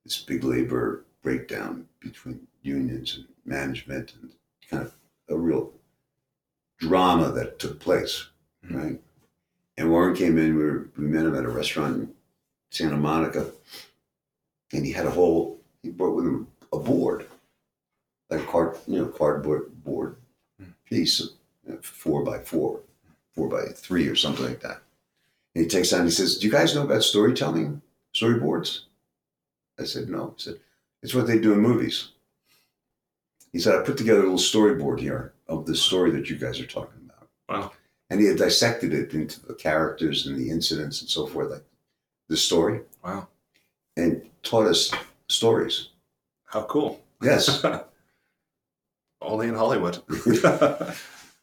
this 0.03 0.19
big 0.19 0.43
labor 0.43 1.05
breakdown 1.23 1.87
between 2.01 2.49
unions 2.75 3.17
and 3.17 3.27
management 3.45 4.15
and 4.21 4.31
kind 4.69 4.83
of 4.83 4.95
a 5.29 5.37
real 5.37 5.73
drama 6.79 7.31
that 7.31 7.59
took 7.59 7.79
place, 7.79 8.27
Mhm. 8.65 8.75
right? 8.75 9.03
And 9.77 9.91
Warren 9.91 10.15
came 10.17 10.39
in. 10.39 10.57
We, 10.57 10.65
were, 10.65 10.89
we 10.97 11.07
met 11.07 11.27
him 11.27 11.35
at 11.37 11.45
a 11.45 11.49
restaurant 11.49 11.97
in 11.97 12.15
Santa 12.71 12.97
Monica, 12.97 13.53
and 14.73 14.85
he 14.85 14.93
had 14.93 15.07
a 15.07 15.11
whole. 15.11 15.61
He 15.83 15.91
brought 15.91 16.15
with 16.17 16.25
him 16.27 16.49
a 16.73 16.79
board, 16.79 17.29
like 18.31 18.41
a 18.41 18.47
card, 18.47 18.77
you 18.87 18.99
know, 18.99 19.09
cardboard 19.09 19.85
board 19.85 20.17
Mhm. 20.61 20.75
piece, 20.85 21.21
of, 21.21 21.31
you 21.67 21.73
know, 21.75 21.81
four 21.83 22.23
by 22.25 22.39
four, 22.43 22.81
four 23.35 23.49
by 23.49 23.67
three, 23.73 24.09
or 24.09 24.17
something 24.17 24.45
like 24.45 24.61
that. 24.61 24.83
And 25.55 25.63
he 25.65 25.69
takes 25.69 25.93
on, 25.93 26.05
he 26.05 26.11
says, 26.11 26.39
Do 26.39 26.47
you 26.47 26.53
guys 26.53 26.75
know 26.75 26.85
about 26.85 27.03
storytelling, 27.05 27.83
storyboards? 28.15 28.85
I 29.79 29.85
said, 29.85 30.09
No. 30.09 30.35
He 30.37 30.43
said, 30.43 30.61
It's 31.03 31.15
what 31.15 31.27
they 31.27 31.39
do 31.39 31.53
in 31.53 31.61
movies. 31.61 32.11
He 33.55 33.61
said, 33.61 33.77
I 33.77 33.83
put 33.85 33.97
together 33.97 34.19
a 34.19 34.23
little 34.25 34.37
storyboard 34.37 34.99
here 34.99 35.33
of 35.47 35.65
the 35.65 35.77
story 35.77 36.11
that 36.11 36.29
you 36.29 36.37
guys 36.37 36.59
are 36.61 36.67
talking 36.67 37.01
about. 37.05 37.29
Wow. 37.49 37.73
And 38.11 38.21
he 38.21 38.27
had 38.27 38.37
dissected 38.37 38.93
it 38.93 39.15
into 39.15 39.41
the 39.47 39.55
characters 39.55 40.27
and 40.27 40.37
the 40.37 40.51
incidents 40.51 41.01
and 41.01 41.09
so 41.09 41.25
forth, 41.27 41.51
like 41.53 41.65
the 42.29 42.37
story, 42.37 42.81
Wow. 43.05 43.29
and 43.97 44.29
taught 44.43 44.67
us 44.67 44.91
stories. 45.29 45.91
How 46.47 46.65
cool. 46.65 47.01
Yes, 47.23 47.65
Only 49.23 49.49
in 49.49 49.55
Hollywood. 49.55 49.99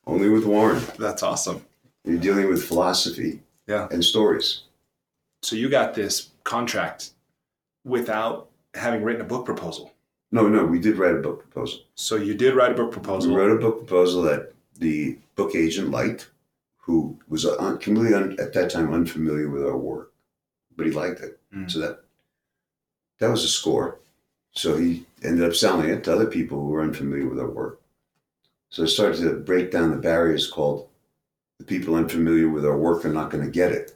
only 0.06 0.30
with 0.30 0.46
Warren. 0.46 0.84
That's 1.00 1.24
awesome. 1.24 1.66
You're 2.04 2.20
dealing 2.20 2.50
with 2.50 2.64
philosophy 2.64 3.40
Yeah. 3.68 3.88
and 3.90 4.04
stories. 4.04 4.64
So 5.44 5.56
you 5.56 5.70
got 5.70 5.94
this 5.96 6.30
contract 6.44 7.12
without 7.86 8.50
having 8.76 9.02
written 9.02 9.22
a 9.22 9.26
book 9.26 9.46
proposal. 9.46 9.91
No, 10.32 10.48
no, 10.48 10.66
we 10.66 10.80
did 10.80 10.98
write 10.98 11.16
a 11.16 11.20
book 11.20 11.40
proposal. 11.40 11.82
So 11.96 12.16
you 12.16 12.34
did 12.34 12.56
write 12.56 12.72
a 12.72 12.76
book 12.76 12.92
proposal. 12.92 13.32
We 13.34 13.40
wrote 13.40 13.58
a 13.58 13.62
book 13.62 13.86
proposal 13.86 14.22
that 14.24 14.54
the 14.78 15.18
book 15.36 15.56
agent 15.56 15.92
liked, 15.92 16.30
who 16.78 17.20
was 17.28 17.46
completely 17.80 18.14
un- 18.14 18.38
at 18.40 18.54
that 18.54 18.72
time 18.72 18.94
unfamiliar 18.94 19.50
with 19.50 19.64
our 19.64 19.78
work, 19.78 20.14
but 20.76 20.86
he 20.86 20.92
liked 20.92 21.20
it. 21.20 21.40
Mm. 21.54 21.70
So 21.70 21.80
that 21.80 22.02
that 23.20 23.30
was 23.30 23.44
a 23.44 23.48
score. 23.50 24.00
So 24.54 24.78
he 24.78 25.06
ended 25.24 25.48
up 25.48 25.56
selling 25.56 25.90
it 25.90 26.04
to 26.06 26.14
other 26.14 26.26
people 26.26 26.60
who 26.60 26.68
were 26.70 26.82
unfamiliar 26.82 27.28
with 27.28 27.40
our 27.40 27.50
work. 27.50 27.82
So 28.70 28.84
it 28.84 28.88
started 28.88 29.22
to 29.22 29.34
break 29.34 29.72
down 29.72 29.92
the 29.92 29.98
barriers 29.98 30.50
called 30.50 30.88
the 31.60 31.66
people 31.66 31.96
unfamiliar 31.96 32.50
with 32.50 32.66
our 32.66 32.78
work 32.78 33.06
are 33.06 33.14
not 33.14 33.30
going 33.30 33.44
to 33.46 33.52
get 33.52 33.72
it 33.72 33.96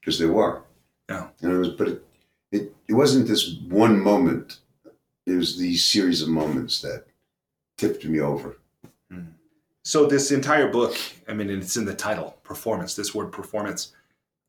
because 0.00 0.18
they 0.18 0.26
were. 0.26 0.62
Yeah. 1.08 1.28
And 1.42 1.52
it 1.52 1.56
was, 1.56 1.70
but 1.70 1.88
it, 1.88 2.04
it 2.52 2.74
it 2.88 2.94
wasn't 2.94 3.26
this 3.26 3.56
one 3.68 4.00
moment. 4.00 4.58
It 5.26 5.32
was 5.34 5.58
these 5.58 5.84
series 5.84 6.22
of 6.22 6.28
moments 6.28 6.80
that 6.82 7.04
tipped 7.76 8.04
me 8.04 8.20
over. 8.20 8.56
So 9.82 10.06
this 10.06 10.32
entire 10.32 10.66
book, 10.68 10.96
I 11.28 11.32
mean, 11.32 11.48
it's 11.48 11.76
in 11.76 11.84
the 11.84 11.94
title, 11.94 12.36
performance. 12.42 12.96
This 12.96 13.14
word 13.14 13.30
performance. 13.30 13.92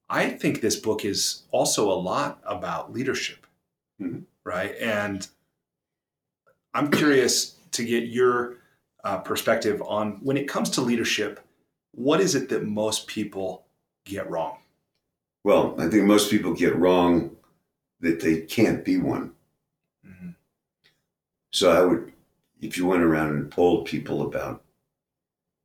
I 0.10 0.30
think 0.30 0.62
this 0.62 0.76
book 0.76 1.06
is 1.06 1.44
also 1.52 1.92
a 1.92 1.94
lot 1.94 2.40
about 2.44 2.92
leadership, 2.92 3.46
Mhm. 4.02 4.24
right? 4.44 4.76
And 4.80 5.28
I'm 6.74 6.90
curious 6.90 7.56
to 7.72 7.84
get 7.84 8.06
your 8.06 8.58
uh, 9.04 9.20
perspective 9.20 9.82
on 9.84 10.14
when 10.24 10.38
it 10.38 10.48
comes 10.50 10.70
to 10.72 10.82
leadership. 10.82 11.40
What 11.94 12.20
is 12.20 12.34
it 12.36 12.50
that 12.50 12.66
most 12.66 13.08
people 13.08 13.66
get 14.06 14.30
wrong? 14.30 14.58
Well, 15.44 15.80
I 15.80 15.88
think 15.88 16.06
most 16.06 16.30
people 16.32 16.54
get 16.54 16.76
wrong 16.76 17.38
that 18.02 18.20
they 18.20 18.42
can't 18.42 18.84
be 18.84 18.98
one. 18.98 19.34
So 21.52 21.72
I 21.72 21.82
would, 21.86 22.12
if 22.62 22.78
you 22.78 22.86
went 22.86 23.04
around 23.04 23.30
and 23.36 23.52
polled 23.52 23.86
people 23.88 24.22
about 24.22 24.64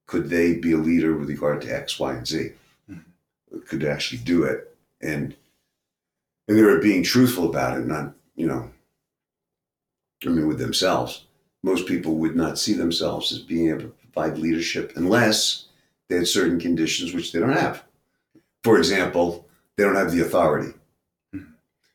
could 0.07 0.29
they 0.29 0.55
be 0.55 0.73
a 0.73 0.77
leader 0.79 1.17
with 1.17 1.29
regard 1.29 1.63
to 1.63 1.75
X, 1.75 1.99
Y, 1.99 2.15
and 2.15 2.27
Z, 2.27 2.53
Mhm. 2.91 3.05
could 3.67 3.81
they 3.81 3.89
actually 3.89 4.19
do 4.23 4.45
it, 4.45 4.77
and 5.01 5.35
and 6.49 6.59
they 6.59 6.63
were 6.63 6.81
being 6.81 7.03
truthful 7.03 7.49
about 7.49 7.79
it, 7.79 7.87
not 7.87 8.15
you 8.35 8.47
know, 8.47 8.71
I 10.25 10.29
mean, 10.29 10.47
with 10.47 10.59
themselves. 10.59 11.27
Most 11.63 11.87
people 11.87 12.17
would 12.17 12.35
not 12.37 12.59
see 12.59 12.73
themselves 12.75 13.31
as 13.33 13.39
being 13.39 13.69
able 13.69 13.83
to 13.83 13.89
provide 14.13 14.39
leadership 14.39 14.93
unless 14.97 15.67
they 16.09 16.17
had 16.17 16.27
certain 16.29 16.59
conditions 16.59 17.13
which 17.15 17.33
they 17.33 17.39
don't 17.39 17.53
have. 17.53 17.85
For 18.65 18.79
example, 18.79 19.49
they 19.77 19.85
don't 19.85 19.97
have 19.97 20.13
the 20.13 20.21
authority. 20.21 20.75
Mhm. 21.35 21.53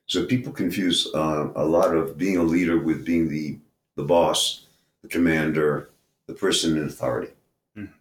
So 0.08 0.26
people 0.26 0.54
confuse 0.54 1.08
uh, 1.14 1.52
a 1.56 1.66
lot 1.66 1.96
of 1.96 2.18
being 2.18 2.38
a 2.38 2.44
leader 2.44 2.78
with 2.80 3.06
being 3.06 3.28
the 3.28 3.60
the 3.98 4.04
boss, 4.04 4.68
the 5.02 5.10
commander, 5.10 5.89
the 6.28 6.34
person 6.34 6.78
in 6.78 6.86
authority. 6.86 7.34
Mhm. 7.76 7.91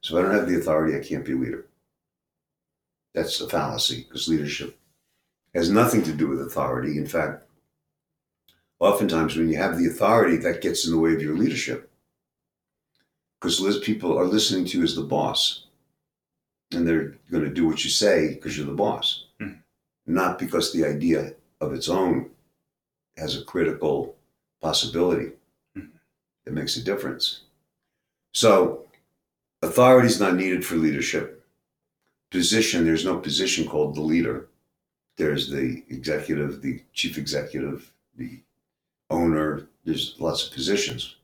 So 0.00 0.16
if 0.16 0.24
I 0.24 0.26
don't 0.26 0.36
have 0.36 0.48
the 0.48 0.58
authority, 0.58 0.96
I 0.96 1.06
can't 1.06 1.24
be 1.24 1.32
a 1.32 1.36
leader. 1.36 1.66
That's 3.14 3.40
a 3.40 3.48
fallacy 3.48 4.02
because 4.04 4.26
leadership 4.26 4.78
has 5.54 5.70
nothing 5.70 6.02
to 6.04 6.14
do 6.14 6.28
with 6.28 6.40
authority. 6.40 6.96
In 6.96 7.06
fact, 7.06 7.44
oftentimes 8.80 9.36
when 9.36 9.48
you 9.50 9.56
have 9.58 9.78
the 9.78 9.86
authority, 9.86 10.38
that 10.38 10.62
gets 10.62 10.86
in 10.86 10.92
the 10.92 10.98
way 10.98 11.14
of 11.14 11.22
your 11.22 11.36
leadership 11.36 11.90
because 13.38 13.78
people 13.80 14.18
are 14.18 14.24
listening 14.24 14.64
to 14.64 14.78
you 14.78 14.84
as 14.84 14.94
the 14.94 15.02
boss 15.02 15.66
and 16.70 16.88
they're 16.88 17.18
going 17.30 17.44
to 17.44 17.52
do 17.52 17.66
what 17.66 17.84
you 17.84 17.90
say 17.90 18.34
because 18.34 18.56
you're 18.56 18.66
the 18.66 18.72
boss, 18.72 19.26
Mhm. 19.40 19.62
not 20.06 20.38
because 20.38 20.72
the 20.72 20.86
idea 20.86 21.34
of 21.60 21.74
its 21.74 21.88
own 21.88 22.34
has 23.18 23.36
a 23.36 23.44
critical 23.44 24.16
possibility 24.62 25.32
It 26.46 26.52
makes 26.52 26.76
a 26.76 26.84
difference. 26.84 27.42
So, 28.34 28.86
authority 29.62 30.08
is 30.08 30.20
not 30.20 30.34
needed 30.34 30.64
for 30.64 30.76
leadership. 30.76 31.44
Position, 32.30 32.84
there's 32.84 33.04
no 33.04 33.18
position 33.18 33.68
called 33.68 33.94
the 33.94 34.00
leader. 34.00 34.48
There's 35.16 35.50
the 35.50 35.84
executive, 35.88 36.62
the 36.62 36.82
chief 36.94 37.18
executive, 37.18 37.92
the 38.16 38.40
owner. 39.10 39.68
There's 39.84 40.16
lots 40.18 40.46
of 40.46 40.54
positions. 40.54 41.16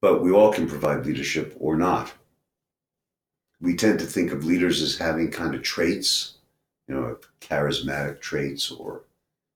But 0.00 0.22
we 0.22 0.32
all 0.32 0.52
can 0.52 0.68
provide 0.68 1.06
leadership 1.06 1.56
or 1.60 1.76
not 1.76 2.12
we 3.62 3.76
tend 3.76 4.00
to 4.00 4.04
think 4.04 4.32
of 4.32 4.44
leaders 4.44 4.82
as 4.82 4.98
having 4.98 5.30
kind 5.30 5.54
of 5.54 5.62
traits, 5.62 6.34
you 6.88 6.94
know, 6.94 7.16
charismatic 7.40 8.20
traits, 8.20 8.70
or 8.72 9.04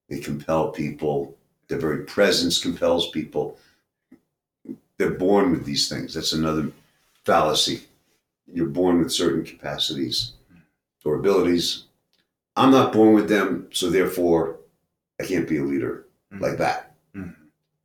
they 0.09 0.21
compel 0.21 0.71
people. 0.71 1.37
Their 1.69 1.79
very 1.79 2.05
presence 2.05 2.59
compels 2.59 3.11
people. 3.11 3.59
They're 4.99 5.11
born 5.11 5.51
with 5.51 5.65
these 5.65 5.89
things. 5.89 6.15
That's 6.15 6.33
another 6.33 6.71
fallacy. 7.25 7.83
You're 8.53 8.69
born 8.69 8.99
with 9.01 9.13
certain 9.13 9.45
capacities 9.45 10.33
or 11.05 11.17
abilities. 11.17 11.85
I'm 12.57 12.71
not 12.71 12.93
born 12.93 13.15
with 13.15 13.29
them, 13.29 13.69
so 13.73 13.91
therefore 13.91 14.59
I 15.21 15.25
can't 15.25 15.49
be 15.49 15.59
a 15.59 15.65
leader 15.65 16.07
Mhm. 16.33 16.41
like 16.41 16.59
that. 16.59 16.95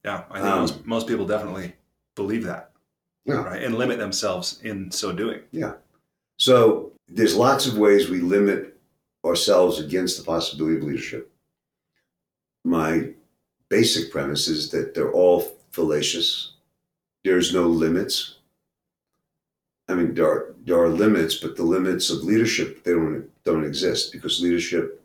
Yeah, 0.03 0.23
I 0.31 0.35
think 0.41 0.45
Um, 0.47 0.59
most, 0.61 0.85
most 0.85 1.07
people 1.07 1.27
definitely 1.27 1.75
believe 2.15 2.43
that, 2.45 2.71
Yeah. 3.25 3.43
right? 3.43 3.61
And 3.61 3.77
limit 3.77 3.99
themselves 3.99 4.59
in 4.63 4.89
so 4.89 5.11
doing. 5.11 5.41
Yeah. 5.51 5.75
So 6.39 6.93
there's 7.07 7.35
lots 7.35 7.67
of 7.67 7.77
ways 7.77 8.09
we 8.09 8.19
limit 8.19 8.79
ourselves 9.23 9.79
against 9.79 10.17
the 10.17 10.23
possibility 10.23 10.77
of 10.77 10.83
leadership. 10.83 11.31
My 12.63 13.13
basic 13.71 14.11
premise 14.11 14.49
is 14.49 14.69
that 14.71 14.93
they're 14.93 15.13
all 15.13 15.39
fallacious. 15.71 16.51
There's 17.23 17.53
no 17.53 17.67
limits. 17.67 18.35
I 19.87 19.95
mean, 19.95 20.13
there 20.13 20.27
are, 20.27 20.53
there 20.65 20.77
are 20.83 20.89
limits, 20.89 21.35
but 21.35 21.55
the 21.55 21.63
limits 21.63 22.09
of 22.09 22.23
leadership 22.23 22.83
they 22.83 22.91
don't 22.91 23.29
don't 23.43 23.63
exist 23.65 24.11
because 24.11 24.41
leadership 24.41 25.01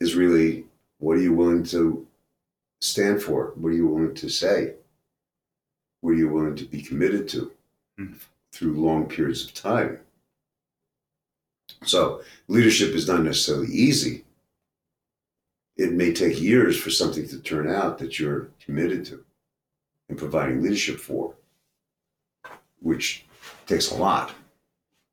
is 0.00 0.14
really 0.14 0.64
what 0.98 1.16
are 1.18 1.20
you 1.28 1.34
willing 1.34 1.64
to 1.64 2.06
stand 2.80 3.20
for? 3.22 3.52
What 3.56 3.70
are 3.70 3.80
you 3.80 3.86
willing 3.88 4.14
to 4.14 4.28
say? 4.28 4.74
What 6.00 6.12
are 6.12 6.20
you 6.22 6.28
willing 6.28 6.56
to 6.56 6.64
be 6.64 6.80
committed 6.80 7.28
to 7.30 7.50
Mhm. 7.98 8.18
through 8.52 8.80
long 8.86 9.08
periods 9.08 9.44
of 9.44 9.52
time? 9.54 9.98
So 11.84 12.22
leadership 12.48 12.94
is 12.94 13.08
not 13.08 13.22
necessarily 13.22 13.72
easy. 13.72 14.24
It 15.76 15.92
may 15.92 16.12
take 16.12 16.40
years 16.40 16.78
for 16.78 16.90
something 16.90 17.28
to 17.28 17.38
turn 17.40 17.68
out 17.68 17.98
that 17.98 18.18
you're 18.18 18.48
committed 18.64 19.04
to 19.06 19.24
and 20.08 20.16
providing 20.16 20.62
leadership 20.62 20.98
for, 20.98 21.34
which 22.80 23.26
takes 23.66 23.90
a 23.90 23.96
lot. 23.96 24.32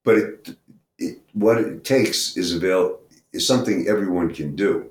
But 0.03 0.17
it, 0.17 0.57
it 0.97 1.17
what 1.33 1.57
it 1.57 1.83
takes 1.83 2.37
is 2.37 2.53
avail 2.53 2.99
is 3.33 3.45
something 3.45 3.87
everyone 3.87 4.33
can 4.33 4.55
do. 4.55 4.89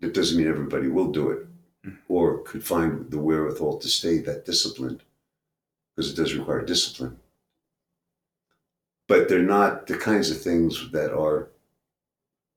That 0.00 0.12
doesn't 0.12 0.36
mean 0.36 0.48
everybody 0.48 0.88
will 0.88 1.10
do 1.10 1.30
it 1.30 1.46
or 2.08 2.42
could 2.42 2.64
find 2.64 3.10
the 3.10 3.18
wherewithal 3.18 3.78
to 3.78 3.88
stay 3.88 4.18
that 4.18 4.44
disciplined 4.44 5.02
because 5.94 6.10
it 6.10 6.16
does 6.16 6.34
require 6.34 6.62
discipline 6.62 7.18
but 9.06 9.28
they're 9.28 9.42
not 9.42 9.86
the 9.86 9.96
kinds 9.96 10.30
of 10.30 10.40
things 10.40 10.90
that 10.92 11.12
are 11.12 11.48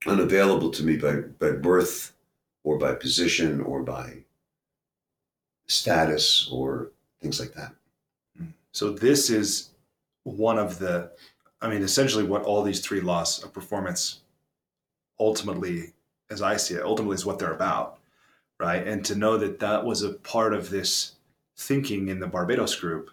unavailable 0.05 0.69
to 0.71 0.83
me 0.83 0.97
by, 0.97 1.15
by 1.39 1.51
birth 1.51 2.13
or 2.67 2.77
by 2.77 2.93
position 2.93 3.61
or 3.61 3.81
by 3.81 4.11
status 5.67 6.49
or 6.51 6.91
things 7.21 7.39
like 7.39 7.53
that. 7.53 7.71
So 8.73 8.91
this 8.91 9.29
is 9.29 9.69
one 10.23 10.59
of 10.59 10.77
the, 10.77 11.09
I 11.61 11.69
mean, 11.69 11.81
essentially 11.81 12.25
what 12.25 12.43
all 12.43 12.63
these 12.63 12.81
three 12.81 12.99
laws 12.99 13.41
of 13.41 13.53
performance 13.53 14.19
ultimately, 15.17 15.93
as 16.29 16.41
I 16.41 16.57
see 16.57 16.73
it, 16.73 16.83
ultimately 16.83 17.15
is 17.15 17.25
what 17.25 17.39
they're 17.39 17.53
about, 17.53 17.99
right? 18.59 18.85
And 18.85 19.03
to 19.05 19.15
know 19.15 19.37
that 19.37 19.59
that 19.59 19.85
was 19.85 20.03
a 20.03 20.15
part 20.33 20.53
of 20.53 20.69
this 20.69 21.13
thinking 21.55 22.09
in 22.09 22.19
the 22.19 22.27
Barbados 22.27 22.75
group, 22.75 23.11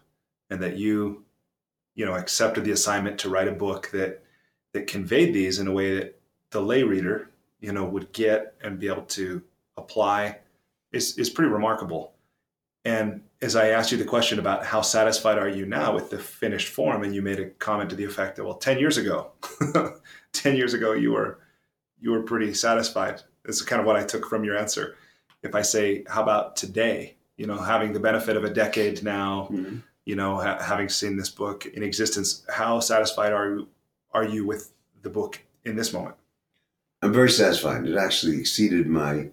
and 0.50 0.60
that 0.62 0.76
you, 0.76 1.22
you 1.94 2.04
know, 2.04 2.14
accepted 2.14 2.64
the 2.64 2.72
assignment 2.72 3.20
to 3.20 3.30
write 3.30 3.48
a 3.48 3.52
book 3.52 3.88
that 3.92 4.20
that 4.72 4.88
conveyed 4.88 5.32
these 5.32 5.60
in 5.60 5.68
a 5.68 5.72
way 5.72 5.94
that 5.94 6.20
the 6.50 6.60
lay 6.60 6.82
reader, 6.82 7.30
you 7.64 7.72
know, 7.72 7.84
would 7.86 8.12
get 8.12 8.54
and 8.62 8.78
be 8.78 8.88
able 8.88 9.02
to 9.02 9.42
apply 9.78 10.38
is 10.92 11.16
is 11.16 11.30
pretty 11.30 11.50
remarkable. 11.50 12.12
And 12.84 13.22
as 13.40 13.56
I 13.56 13.68
asked 13.68 13.90
you 13.90 13.96
the 13.96 14.04
question 14.04 14.38
about 14.38 14.66
how 14.66 14.82
satisfied 14.82 15.38
are 15.38 15.48
you 15.48 15.64
now 15.64 15.94
with 15.94 16.10
the 16.10 16.18
finished 16.18 16.68
form, 16.68 17.02
and 17.02 17.14
you 17.14 17.22
made 17.22 17.40
a 17.40 17.48
comment 17.50 17.88
to 17.90 17.96
the 17.96 18.04
effect 18.04 18.36
that, 18.36 18.44
well, 18.44 18.56
10 18.56 18.78
years 18.78 18.98
ago, 18.98 19.32
10 20.32 20.56
years 20.56 20.74
ago, 20.74 20.92
you 20.92 21.12
were 21.12 21.38
you 21.98 22.10
were 22.10 22.22
pretty 22.22 22.52
satisfied. 22.52 23.22
This 23.44 23.56
is 23.56 23.62
kind 23.62 23.80
of 23.80 23.86
what 23.86 23.96
I 23.96 24.04
took 24.04 24.26
from 24.26 24.44
your 24.44 24.58
answer. 24.58 24.96
If 25.42 25.54
I 25.54 25.62
say, 25.62 26.04
how 26.06 26.22
about 26.22 26.56
today? 26.56 27.16
You 27.38 27.46
know, 27.46 27.56
having 27.56 27.94
the 27.94 28.00
benefit 28.00 28.36
of 28.36 28.44
a 28.44 28.50
decade 28.50 29.02
now, 29.02 29.48
mm-hmm. 29.50 29.78
you 30.04 30.16
know, 30.16 30.36
ha- 30.38 30.62
having 30.62 30.90
seen 30.90 31.16
this 31.16 31.30
book 31.30 31.64
in 31.64 31.82
existence, 31.82 32.44
how 32.50 32.80
satisfied 32.80 33.32
are 33.32 33.48
you 33.48 33.68
are 34.12 34.24
you 34.24 34.46
with 34.46 34.72
the 35.02 35.10
book 35.10 35.40
in 35.64 35.76
this 35.76 35.94
moment? 35.94 36.16
I'm 37.04 37.12
very 37.12 37.30
satisfied. 37.30 37.86
It 37.86 37.98
actually 37.98 38.40
exceeded 38.40 38.86
my 38.86 39.28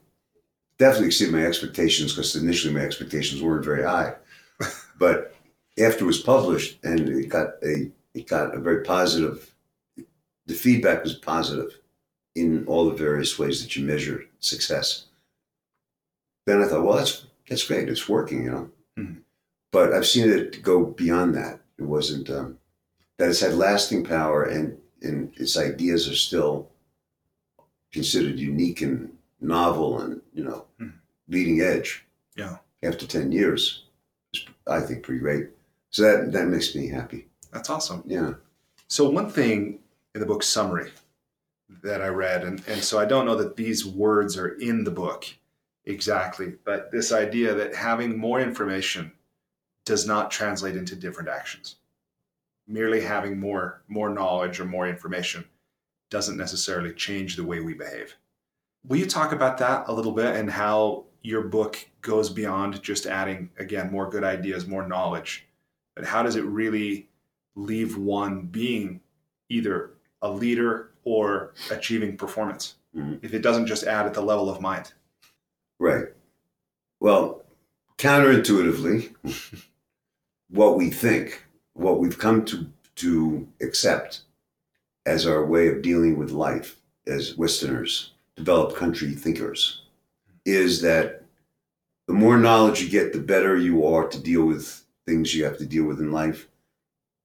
definitely 0.77 1.07
exceeded 1.07 1.33
my 1.33 1.45
expectations 1.45 2.11
because 2.11 2.35
initially 2.35 2.73
my 2.73 2.81
expectations 2.81 3.41
weren't 3.41 3.63
very 3.63 3.83
high. 3.83 4.15
but 4.99 5.33
after 5.79 6.03
it 6.03 6.07
was 6.07 6.19
published 6.19 6.83
and 6.83 7.07
it 7.07 7.29
got 7.29 7.53
a 7.63 7.89
it 8.13 8.27
got 8.27 8.53
a 8.53 8.59
very 8.59 8.83
positive 8.83 9.55
the 10.47 10.53
feedback 10.53 11.01
was 11.01 11.13
positive 11.13 11.79
in 12.35 12.65
all 12.67 12.89
the 12.89 12.95
various 12.95 13.39
ways 13.39 13.63
that 13.63 13.73
you 13.77 13.85
measure 13.85 14.25
success. 14.41 15.05
Then 16.45 16.61
I 16.61 16.67
thought, 16.67 16.83
well, 16.83 16.97
that's 16.97 17.25
that's 17.47 17.65
great. 17.65 17.87
It's 17.87 18.09
working, 18.09 18.43
you 18.43 18.51
know. 18.51 18.69
Mm-hmm. 18.99 19.19
But 19.71 19.93
I've 19.93 20.05
seen 20.05 20.29
it 20.29 20.61
go 20.61 20.87
beyond 20.87 21.35
that. 21.35 21.61
It 21.79 21.83
wasn't 21.83 22.29
um, 22.29 22.57
that 23.17 23.29
it's 23.29 23.39
had 23.39 23.53
lasting 23.53 24.03
power 24.03 24.43
and 24.43 24.77
and 25.01 25.31
its 25.37 25.55
ideas 25.55 26.09
are 26.09 26.15
still 26.15 26.70
considered 27.91 28.39
unique 28.39 28.81
and 28.81 29.15
novel 29.39 29.99
and 29.99 30.21
you 30.33 30.43
know 30.43 30.65
mm-hmm. 30.79 30.97
leading 31.27 31.61
edge. 31.61 32.05
Yeah. 32.35 32.57
After 32.83 33.05
ten 33.05 33.31
years, 33.31 33.83
I 34.67 34.79
think 34.81 35.03
pretty 35.03 35.19
great. 35.19 35.49
So 35.89 36.03
that 36.03 36.31
that 36.31 36.47
makes 36.47 36.73
me 36.75 36.87
happy. 36.87 37.27
That's 37.51 37.69
awesome. 37.69 38.03
Yeah. 38.05 38.33
So 38.87 39.09
one 39.09 39.29
thing 39.29 39.79
in 40.13 40.21
the 40.21 40.27
book 40.27 40.43
summary 40.43 40.91
that 41.83 42.01
I 42.01 42.07
read, 42.07 42.43
and, 42.43 42.61
and 42.67 42.83
so 42.83 42.99
I 42.99 43.05
don't 43.05 43.25
know 43.25 43.35
that 43.35 43.55
these 43.55 43.85
words 43.85 44.37
are 44.37 44.49
in 44.59 44.83
the 44.83 44.91
book 44.91 45.25
exactly, 45.85 46.53
but 46.65 46.91
this 46.91 47.11
idea 47.11 47.53
that 47.53 47.75
having 47.75 48.17
more 48.17 48.41
information 48.41 49.11
does 49.85 50.05
not 50.05 50.31
translate 50.31 50.75
into 50.75 50.95
different 50.95 51.29
actions. 51.29 51.77
Merely 52.67 53.01
having 53.01 53.39
more 53.39 53.81
more 53.87 54.09
knowledge 54.09 54.59
or 54.59 54.65
more 54.65 54.87
information 54.87 55.45
doesn't 56.11 56.37
necessarily 56.37 56.93
change 56.93 57.35
the 57.35 57.43
way 57.43 57.59
we 57.59 57.73
behave. 57.73 58.15
Will 58.85 58.97
you 58.97 59.07
talk 59.07 59.31
about 59.31 59.57
that 59.57 59.85
a 59.87 59.93
little 59.93 60.11
bit 60.11 60.35
and 60.35 60.49
how 60.49 61.05
your 61.23 61.41
book 61.41 61.77
goes 62.01 62.29
beyond 62.29 62.81
just 62.83 63.07
adding 63.07 63.49
again 63.57 63.91
more 63.91 64.09
good 64.09 64.23
ideas, 64.23 64.67
more 64.67 64.87
knowledge, 64.87 65.47
but 65.95 66.05
how 66.05 66.21
does 66.21 66.35
it 66.35 66.45
really 66.45 67.09
leave 67.55 67.97
one 67.97 68.41
being 68.43 69.01
either 69.49 69.91
a 70.21 70.29
leader 70.31 70.91
or 71.03 71.53
achieving 71.71 72.17
performance 72.17 72.75
mm-hmm. 72.95 73.15
if 73.21 73.33
it 73.33 73.41
doesn't 73.41 73.67
just 73.67 73.83
add 73.83 74.05
at 74.05 74.13
the 74.13 74.21
level 74.21 74.49
of 74.49 74.61
mind. 74.61 74.93
Right. 75.79 76.05
Well, 76.99 77.43
counterintuitively, 77.97 79.15
what 80.49 80.77
we 80.77 80.89
think, 80.89 81.45
what 81.73 81.99
we've 81.99 82.19
come 82.19 82.45
to, 82.45 82.67
to 82.97 83.47
accept 83.61 84.21
as 85.05 85.25
our 85.25 85.45
way 85.45 85.67
of 85.67 85.81
dealing 85.81 86.17
with 86.17 86.31
life 86.31 86.77
as 87.07 87.37
Westerners, 87.37 88.11
developed 88.35 88.75
country 88.75 89.11
thinkers, 89.13 89.81
is 90.45 90.81
that 90.81 91.23
the 92.07 92.13
more 92.13 92.37
knowledge 92.37 92.81
you 92.81 92.89
get, 92.89 93.13
the 93.13 93.19
better 93.19 93.57
you 93.57 93.85
are 93.85 94.07
to 94.07 94.19
deal 94.19 94.45
with 94.45 94.83
things 95.05 95.33
you 95.33 95.43
have 95.43 95.57
to 95.57 95.65
deal 95.65 95.85
with 95.85 95.99
in 95.99 96.11
life. 96.11 96.47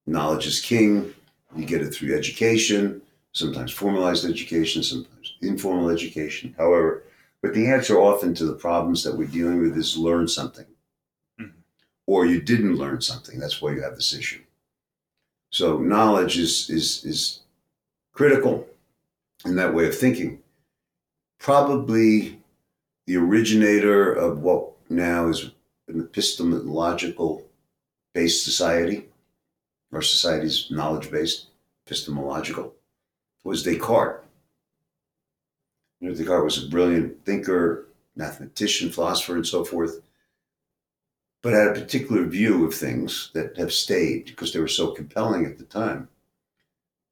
Knowledge 0.07 0.47
is 0.47 0.61
king. 0.61 1.13
You 1.55 1.65
get 1.65 1.83
it 1.83 1.93
through 1.93 2.17
education, 2.17 3.03
sometimes 3.33 3.73
formalized 3.73 4.25
education, 4.25 4.83
sometimes 4.83 5.35
informal 5.43 5.91
education. 5.91 6.55
However, 6.57 7.05
but 7.43 7.55
the 7.55 7.67
answer 7.67 7.99
often 7.99 8.35
to 8.35 8.45
the 8.45 8.55
problems 8.55 9.03
that 9.05 9.17
we're 9.17 9.27
dealing 9.27 9.61
with 9.61 9.77
is 9.77 9.97
learn 9.97 10.29
something. 10.29 10.67
Mm-hmm. 11.41 11.51
Or 12.07 12.27
you 12.27 12.41
didn't 12.41 12.77
learn 12.77 13.01
something. 13.01 13.39
That's 13.39 13.61
why 13.61 13.73
you 13.73 13.83
have 13.83 13.95
this 13.95 14.15
issue. 14.15 14.43
So 15.51 15.79
knowledge 15.79 16.39
is 16.39 16.69
is 16.71 17.05
is 17.05 17.41
critical 18.17 18.67
in 19.45 19.57
that 19.57 19.75
way 19.75 19.87
of 19.87 19.97
thinking. 19.97 20.41
Probably 21.39 22.41
the 23.07 23.17
originator 23.17 24.13
of 24.13 24.41
what 24.41 24.73
now 24.89 25.29
is 25.29 25.51
an 25.89 26.01
epistemological 26.01 27.45
based 28.15 28.45
society 28.45 29.07
our 29.93 30.03
society's 30.03 30.71
knowledge 30.71 31.11
based, 31.11 31.47
epistemological, 31.87 32.75
was 33.45 33.63
Descartes. 33.63 34.25
Descartes 36.03 36.45
was 36.45 36.65
a 36.65 36.69
brilliant 36.69 37.25
thinker, 37.25 37.87
mathematician, 38.15 38.91
philosopher, 38.91 39.37
and 39.37 39.47
so 39.47 39.65
forth, 39.65 40.03
but 41.43 41.53
had 41.53 41.69
a 41.69 41.81
particular 41.81 42.25
view 42.25 42.67
of 42.67 42.75
things 42.75 43.31
that 43.35 43.57
have 43.57 43.73
stayed 43.73 44.27
because 44.27 44.53
they 44.53 44.61
were 44.61 44.69
so 44.69 44.91
compelling 44.91 45.47
at 45.47 45.59
the 45.59 45.65
time, 45.65 46.09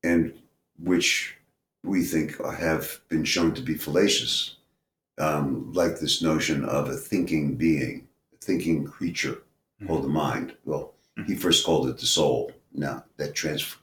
and 0.02 0.34
which 0.82 1.36
we 1.82 2.02
think 2.02 2.42
have 2.44 3.00
been 3.08 3.24
shown 3.24 3.54
to 3.54 3.62
be 3.62 3.74
fallacious, 3.74 4.56
um, 5.18 5.72
like 5.72 5.98
this 5.98 6.22
notion 6.22 6.64
of 6.64 6.88
a 6.88 6.96
thinking 6.96 7.54
being, 7.56 8.08
a 8.32 8.44
thinking 8.44 8.84
creature 8.84 9.34
mm-hmm. 9.34 9.86
called 9.86 10.04
the 10.04 10.08
mind. 10.08 10.54
Well, 10.64 10.94
he 11.16 11.22
mm-hmm. 11.22 11.34
first 11.36 11.64
called 11.64 11.88
it 11.88 11.98
the 11.98 12.06
soul 12.06 12.52
now 12.72 13.04
that 13.18 13.34
trans- 13.34 13.76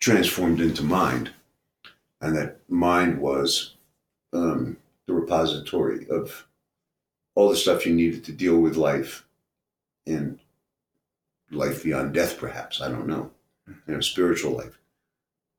transformed 0.00 0.60
into 0.60 0.82
mind, 0.82 1.30
and 2.20 2.36
that 2.36 2.58
mind 2.68 3.20
was 3.20 3.76
um, 4.32 4.76
the 5.06 5.12
repository 5.12 6.06
of 6.08 6.46
all 7.34 7.48
the 7.48 7.56
stuff 7.56 7.86
you 7.86 7.94
needed 7.94 8.24
to 8.24 8.32
deal 8.32 8.58
with 8.58 8.76
life 8.76 9.26
and 10.06 10.38
life 11.50 11.84
beyond 11.84 12.14
death, 12.14 12.38
perhaps. 12.38 12.80
I 12.80 12.88
don't 12.88 13.06
know. 13.06 13.30
You 13.86 13.94
know, 13.94 14.00
spiritual 14.00 14.52
life. 14.52 14.78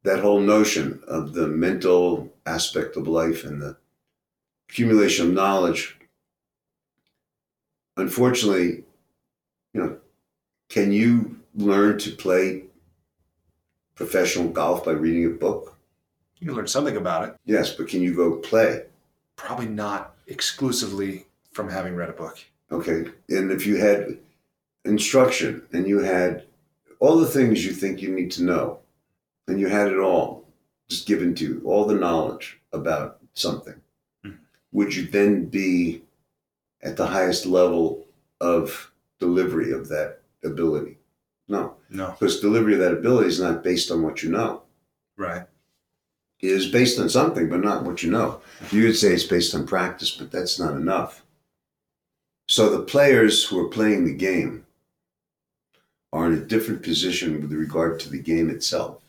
That 0.03 0.19
whole 0.19 0.39
notion 0.39 1.01
of 1.07 1.33
the 1.33 1.47
mental 1.47 2.31
aspect 2.45 2.97
of 2.97 3.07
life 3.07 3.43
and 3.43 3.61
the 3.61 3.77
accumulation 4.69 5.27
of 5.27 5.33
knowledge. 5.33 5.97
Unfortunately, 7.95 8.83
you 9.73 9.81
know, 9.81 9.97
can 10.69 10.91
you 10.91 11.39
learn 11.55 11.99
to 11.99 12.11
play 12.11 12.63
professional 13.95 14.49
golf 14.49 14.83
by 14.83 14.91
reading 14.91 15.25
a 15.25 15.29
book? 15.29 15.77
You 16.39 16.47
can 16.47 16.57
learn 16.57 16.67
something 16.67 16.97
about 16.97 17.29
it. 17.29 17.35
Yes, 17.45 17.71
but 17.73 17.87
can 17.87 18.01
you 18.01 18.13
go 18.15 18.35
play? 18.37 18.83
Probably 19.35 19.67
not 19.67 20.15
exclusively 20.27 21.25
from 21.51 21.69
having 21.69 21.95
read 21.95 22.09
a 22.09 22.13
book. 22.13 22.39
Okay. 22.71 23.05
And 23.29 23.51
if 23.51 23.65
you 23.65 23.77
had 23.77 24.17
instruction 24.83 25.61
and 25.71 25.87
you 25.87 25.99
had 25.99 26.43
all 26.99 27.17
the 27.17 27.27
things 27.27 27.65
you 27.65 27.71
think 27.71 28.01
you 28.01 28.13
need 28.13 28.31
to 28.31 28.43
know, 28.43 28.79
and 29.47 29.59
you 29.59 29.67
had 29.67 29.89
it 29.89 29.97
all 29.97 30.43
just 30.89 31.07
given 31.07 31.33
to 31.35 31.43
you, 31.43 31.61
all 31.65 31.85
the 31.85 31.95
knowledge 31.95 32.59
about 32.71 33.19
something, 33.33 33.75
mm-hmm. 34.25 34.37
would 34.71 34.95
you 34.95 35.07
then 35.07 35.45
be 35.45 36.03
at 36.81 36.97
the 36.97 37.07
highest 37.07 37.45
level 37.45 38.05
of 38.41 38.91
delivery 39.19 39.71
of 39.71 39.89
that 39.89 40.19
ability? 40.43 40.97
No. 41.47 41.75
No. 41.89 42.11
Because 42.11 42.39
delivery 42.39 42.73
of 42.73 42.79
that 42.79 42.93
ability 42.93 43.27
is 43.27 43.39
not 43.39 43.63
based 43.63 43.91
on 43.91 44.01
what 44.01 44.23
you 44.23 44.29
know. 44.29 44.63
Right. 45.17 45.43
It 46.39 46.51
is 46.51 46.67
based 46.67 46.99
on 46.99 47.09
something, 47.09 47.49
but 47.49 47.61
not 47.61 47.83
what 47.83 48.03
you 48.03 48.11
know. 48.11 48.41
You 48.71 48.83
would 48.83 48.97
say 48.97 49.13
it's 49.13 49.23
based 49.23 49.55
on 49.55 49.65
practice, 49.65 50.11
but 50.11 50.31
that's 50.31 50.59
not 50.59 50.75
enough. 50.75 51.23
So 52.47 52.69
the 52.69 52.83
players 52.83 53.45
who 53.45 53.59
are 53.59 53.69
playing 53.69 54.03
the 54.03 54.13
game 54.13 54.65
are 56.11 56.27
in 56.27 56.33
a 56.33 56.45
different 56.45 56.83
position 56.83 57.41
with 57.41 57.51
regard 57.53 57.99
to 58.01 58.09
the 58.09 58.19
game 58.19 58.49
itself 58.49 59.02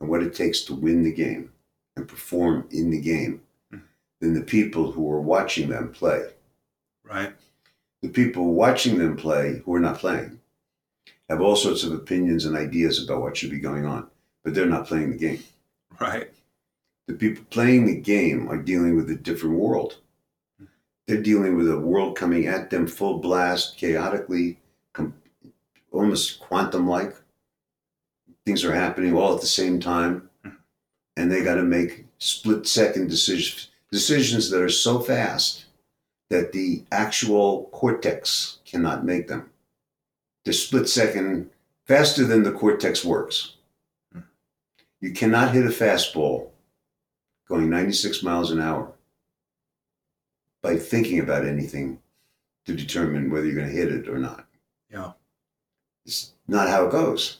and 0.00 0.08
what 0.08 0.22
it 0.22 0.34
takes 0.34 0.62
to 0.62 0.74
win 0.74 1.04
the 1.04 1.12
game 1.12 1.52
and 1.96 2.08
perform 2.08 2.66
in 2.70 2.90
the 2.90 3.00
game 3.00 3.42
mm-hmm. 3.72 3.84
than 4.20 4.34
the 4.34 4.42
people 4.42 4.90
who 4.90 5.10
are 5.10 5.20
watching 5.20 5.68
them 5.68 5.92
play. 5.92 6.30
Right. 7.04 7.34
The 8.02 8.08
people 8.08 8.54
watching 8.54 8.98
them 8.98 9.16
play 9.16 9.62
who 9.64 9.74
are 9.74 9.80
not 9.80 9.98
playing 9.98 10.40
have 11.28 11.40
all 11.40 11.56
sorts 11.56 11.84
of 11.84 11.92
opinions 11.92 12.44
and 12.44 12.56
ideas 12.56 13.02
about 13.02 13.22
what 13.22 13.36
should 13.36 13.50
be 13.50 13.58
going 13.58 13.84
on, 13.84 14.08
but 14.42 14.54
they're 14.54 14.66
not 14.66 14.86
playing 14.86 15.10
the 15.10 15.16
game. 15.16 15.42
Right. 16.00 16.30
The 17.06 17.14
people 17.14 17.44
playing 17.50 17.86
the 17.86 18.00
game 18.00 18.48
are 18.48 18.56
dealing 18.56 18.96
with 18.96 19.10
a 19.10 19.16
different 19.16 19.56
world. 19.56 19.98
They're 21.06 21.22
dealing 21.22 21.56
with 21.56 21.68
a 21.68 21.78
world 21.78 22.16
coming 22.16 22.46
at 22.46 22.70
them 22.70 22.86
full 22.86 23.18
blast, 23.18 23.76
chaotically, 23.76 24.58
com- 24.92 25.14
almost 25.90 26.40
quantum 26.40 26.88
like. 26.88 27.16
Things 28.44 28.64
are 28.64 28.74
happening 28.74 29.14
all 29.14 29.34
at 29.34 29.40
the 29.40 29.46
same 29.46 29.80
time. 29.80 30.28
Mm-hmm. 30.44 30.56
and 31.16 31.30
they 31.30 31.44
got 31.44 31.56
to 31.56 31.62
make 31.62 32.06
split 32.18 32.66
second 32.66 33.08
decisions 33.08 33.68
decisions 33.90 34.50
that 34.50 34.62
are 34.62 34.68
so 34.68 35.00
fast 35.00 35.64
that 36.28 36.52
the 36.52 36.84
actual 36.92 37.68
cortex 37.72 38.58
cannot 38.64 39.04
make 39.04 39.26
them. 39.26 39.50
The 40.44 40.52
split 40.52 40.88
second 40.88 41.50
faster 41.86 42.24
than 42.24 42.44
the 42.44 42.52
cortex 42.52 43.04
works. 43.04 43.54
Mm-hmm. 44.14 44.26
You 45.00 45.12
cannot 45.12 45.52
hit 45.52 45.66
a 45.66 45.70
fastball 45.70 46.50
going 47.48 47.68
96 47.68 48.22
miles 48.22 48.52
an 48.52 48.60
hour 48.60 48.92
by 50.62 50.76
thinking 50.76 51.18
about 51.18 51.44
anything 51.44 51.98
to 52.64 52.74
determine 52.74 53.30
whether 53.30 53.46
you're 53.46 53.56
going 53.56 53.66
to 53.66 53.72
hit 53.72 53.90
it 53.92 54.08
or 54.08 54.18
not. 54.18 54.46
Yeah. 54.90 55.12
It's 56.06 56.32
not 56.46 56.68
how 56.68 56.86
it 56.86 56.92
goes. 56.92 57.38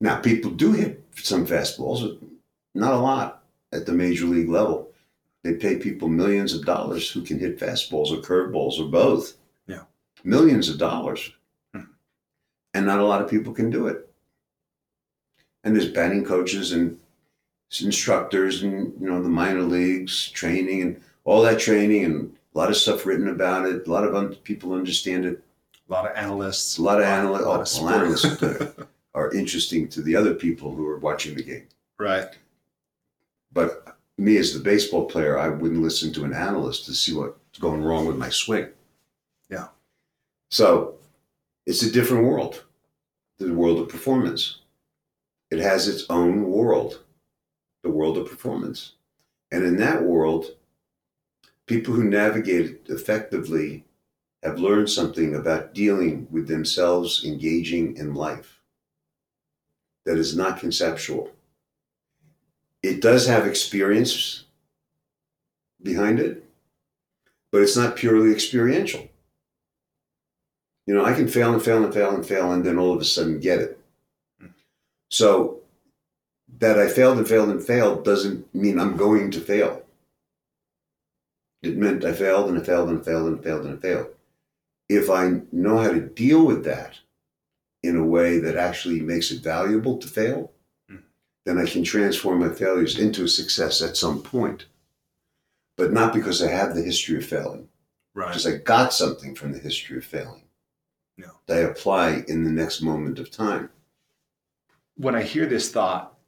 Now, 0.00 0.20
people 0.20 0.50
do 0.50 0.72
hit 0.72 1.04
some 1.16 1.46
fastballs, 1.46 2.02
but 2.02 2.28
not 2.74 2.94
a 2.94 2.98
lot 2.98 3.42
at 3.72 3.86
the 3.86 3.92
major 3.92 4.26
league 4.26 4.48
level. 4.48 4.90
They 5.42 5.54
pay 5.54 5.76
people 5.76 6.08
millions 6.08 6.54
of 6.54 6.64
dollars 6.64 7.10
who 7.10 7.22
can 7.22 7.38
hit 7.38 7.58
fastballs 7.58 8.10
or 8.10 8.22
curveballs 8.22 8.78
or 8.78 8.90
both. 8.90 9.34
Yeah. 9.66 9.82
Millions 10.24 10.68
of 10.68 10.78
dollars. 10.78 11.32
Hmm. 11.74 11.82
And 12.74 12.86
not 12.86 13.00
a 13.00 13.04
lot 13.04 13.22
of 13.22 13.30
people 13.30 13.52
can 13.52 13.70
do 13.70 13.86
it. 13.86 14.08
And 15.64 15.74
there's 15.74 15.88
batting 15.88 16.24
coaches 16.24 16.72
and 16.72 16.98
instructors 17.82 18.62
and 18.62 18.94
you 18.98 19.10
know 19.10 19.22
the 19.22 19.28
minor 19.28 19.60
leagues 19.60 20.30
training 20.30 20.80
and 20.80 21.00
all 21.24 21.42
that 21.42 21.58
training 21.58 22.04
and 22.04 22.34
a 22.54 22.58
lot 22.58 22.70
of 22.70 22.76
stuff 22.76 23.04
written 23.04 23.28
about 23.28 23.66
it. 23.66 23.86
A 23.86 23.90
lot 23.90 24.04
of 24.04 24.14
un- 24.14 24.34
people 24.36 24.72
understand 24.72 25.26
it. 25.26 25.42
A 25.88 25.92
lot 25.92 26.10
of 26.10 26.16
analysts. 26.16 26.78
A 26.78 26.82
lot 26.82 26.98
of 26.98 27.04
A 27.04 27.08
analysts, 27.08 27.80
lot 27.80 27.94
oh, 27.94 27.96
of 27.96 28.02
analysts 28.02 28.22
sports. 28.22 28.74
are 29.18 29.34
interesting 29.34 29.88
to 29.88 30.00
the 30.00 30.14
other 30.14 30.34
people 30.34 30.74
who 30.74 30.86
are 30.86 30.98
watching 30.98 31.34
the 31.34 31.42
game. 31.42 31.66
right. 31.98 32.28
But 33.50 33.96
me 34.18 34.36
as 34.36 34.52
the 34.52 34.60
baseball 34.60 35.06
player, 35.06 35.38
I 35.38 35.48
wouldn't 35.48 35.82
listen 35.82 36.12
to 36.12 36.24
an 36.24 36.34
analyst 36.34 36.84
to 36.84 36.94
see 36.94 37.14
what's 37.14 37.58
going 37.58 37.82
wrong 37.82 38.06
with 38.06 38.16
my 38.16 38.28
swing. 38.28 38.68
Yeah. 39.48 39.68
So 40.50 40.96
it's 41.66 41.82
a 41.82 41.90
different 41.90 42.24
world, 42.24 42.64
the 43.38 43.54
world 43.54 43.80
of 43.80 43.88
performance. 43.88 44.58
It 45.50 45.60
has 45.60 45.88
its 45.88 46.04
own 46.10 46.50
world, 46.50 47.02
the 47.82 47.90
world 47.90 48.18
of 48.18 48.28
performance. 48.28 48.92
And 49.50 49.64
in 49.64 49.76
that 49.78 50.02
world, 50.02 50.56
people 51.66 51.94
who 51.94 52.04
navigate 52.04 52.66
it 52.66 52.82
effectively 52.88 53.84
have 54.42 54.60
learned 54.60 54.90
something 54.90 55.34
about 55.34 55.74
dealing 55.74 56.26
with 56.30 56.48
themselves 56.48 57.24
engaging 57.24 57.96
in 57.96 58.14
life 58.14 58.57
that 60.08 60.18
is 60.18 60.36
not 60.36 60.58
conceptual 60.58 61.30
it 62.82 63.00
does 63.00 63.26
have 63.26 63.46
experience 63.46 64.44
behind 65.82 66.20
it, 66.20 66.44
but 67.50 67.62
it's 67.62 67.76
not 67.76 67.96
purely 67.96 68.32
experiential. 68.32 69.08
You 70.86 70.94
know, 70.94 71.04
I 71.04 71.12
can 71.12 71.28
fail 71.28 71.52
and 71.52 71.62
fail 71.62 71.84
and 71.84 71.92
fail 71.92 72.14
and 72.14 72.26
fail 72.26 72.52
and 72.52 72.64
then 72.64 72.78
all 72.78 72.94
of 72.94 73.00
a 73.00 73.04
sudden 73.04 73.40
get 73.40 73.60
it. 73.60 73.80
So 75.10 75.60
that 76.58 76.78
I 76.78 76.88
failed 76.88 77.18
and 77.18 77.28
failed 77.28 77.50
and 77.50 77.62
failed 77.62 78.04
doesn't 78.04 78.52
mean 78.54 78.78
I'm 78.78 78.96
going 78.96 79.30
to 79.32 79.40
fail. 79.40 79.82
It 81.62 81.76
meant 81.76 82.04
I 82.04 82.12
failed 82.12 82.48
and 82.48 82.58
I 82.58 82.62
failed 82.62 82.88
and 82.88 83.00
I 83.00 83.02
failed 83.02 83.26
and 83.26 83.38
I 83.38 83.42
failed 83.42 83.66
and 83.66 83.78
I 83.78 83.80
failed. 83.80 84.06
If 84.88 85.10
I 85.10 85.42
know 85.52 85.78
how 85.78 85.90
to 85.90 86.00
deal 86.00 86.46
with 86.46 86.64
that 86.64 86.98
in 87.82 87.96
a 87.96 88.04
way 88.04 88.38
that 88.38 88.56
actually 88.56 89.00
makes 89.00 89.30
it 89.30 89.42
valuable 89.42 89.98
to 89.98 90.08
fail, 90.08 90.52
hmm. 90.88 90.96
then 91.44 91.58
I 91.58 91.66
can 91.66 91.84
transform 91.84 92.40
my 92.40 92.50
failures 92.50 92.98
into 92.98 93.24
a 93.24 93.28
success 93.28 93.80
at 93.82 93.96
some 93.96 94.22
point. 94.22 94.66
But 95.76 95.92
not 95.92 96.12
because 96.12 96.42
I 96.42 96.50
have 96.50 96.74
the 96.74 96.82
history 96.82 97.16
of 97.18 97.24
failing, 97.26 97.68
Right. 98.14 98.28
because 98.28 98.46
I 98.46 98.56
got 98.56 98.92
something 98.92 99.34
from 99.36 99.52
the 99.52 99.58
history 99.60 99.96
of 99.96 100.04
failing 100.04 100.42
No. 101.16 101.30
that 101.46 101.58
I 101.58 101.60
apply 101.60 102.24
in 102.26 102.42
the 102.44 102.50
next 102.50 102.82
moment 102.82 103.18
of 103.18 103.30
time. 103.30 103.70
when 104.96 105.14
I 105.14 105.22
hear 105.22 105.46
this 105.46 105.70
thought, 105.70 106.18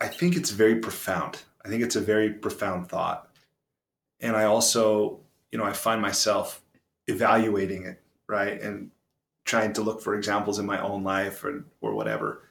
I 0.00 0.06
think 0.06 0.36
it's 0.36 0.50
very 0.50 0.76
profound. 0.76 1.42
I 1.64 1.68
think 1.68 1.82
it's 1.82 1.96
a 1.96 2.00
very 2.00 2.30
profound 2.32 2.88
thought. 2.88 3.28
And 4.20 4.36
I 4.36 4.44
also, 4.44 5.18
you 5.50 5.58
know, 5.58 5.64
I 5.64 5.72
find 5.72 6.00
myself 6.00 6.62
evaluating 7.08 7.82
it, 7.84 8.00
right? 8.28 8.60
And 8.62 8.92
trying 9.46 9.72
to 9.72 9.82
look 9.82 10.02
for 10.02 10.14
examples 10.14 10.58
in 10.58 10.66
my 10.66 10.80
own 10.80 11.02
life 11.02 11.42
or, 11.42 11.64
or 11.80 11.94
whatever. 11.94 12.42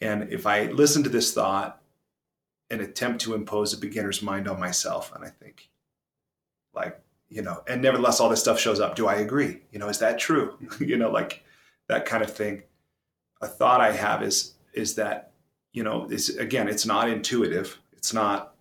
And 0.00 0.32
if 0.32 0.46
I 0.46 0.66
listen 0.66 1.02
to 1.02 1.10
this 1.10 1.34
thought 1.34 1.82
and 2.70 2.80
attempt 2.80 3.20
to 3.22 3.34
impose 3.34 3.74
a 3.74 3.78
beginner's 3.78 4.22
mind 4.22 4.48
on 4.48 4.58
myself, 4.58 5.14
and 5.14 5.24
I 5.24 5.28
think, 5.28 5.68
like, 6.74 6.98
you 7.28 7.42
know, 7.42 7.62
and 7.68 7.82
nevertheless, 7.82 8.20
all 8.20 8.30
this 8.30 8.40
stuff 8.40 8.58
shows 8.58 8.80
up. 8.80 8.96
Do 8.96 9.06
I 9.06 9.16
agree? 9.16 9.60
You 9.70 9.78
know, 9.78 9.88
is 9.88 9.98
that 9.98 10.18
true? 10.18 10.56
you 10.80 10.96
know, 10.96 11.10
like 11.10 11.44
that 11.88 12.06
kind 12.06 12.22
of 12.22 12.32
thing. 12.32 12.62
A 13.42 13.46
thought 13.46 13.80
I 13.80 13.92
have 13.92 14.22
is 14.22 14.54
is 14.72 14.94
that 14.94 15.32
you 15.72 15.82
know 15.82 16.06
this 16.06 16.28
again 16.36 16.68
it's 16.68 16.86
not 16.86 17.08
intuitive 17.08 17.78
it's 17.92 18.12
not 18.12 18.54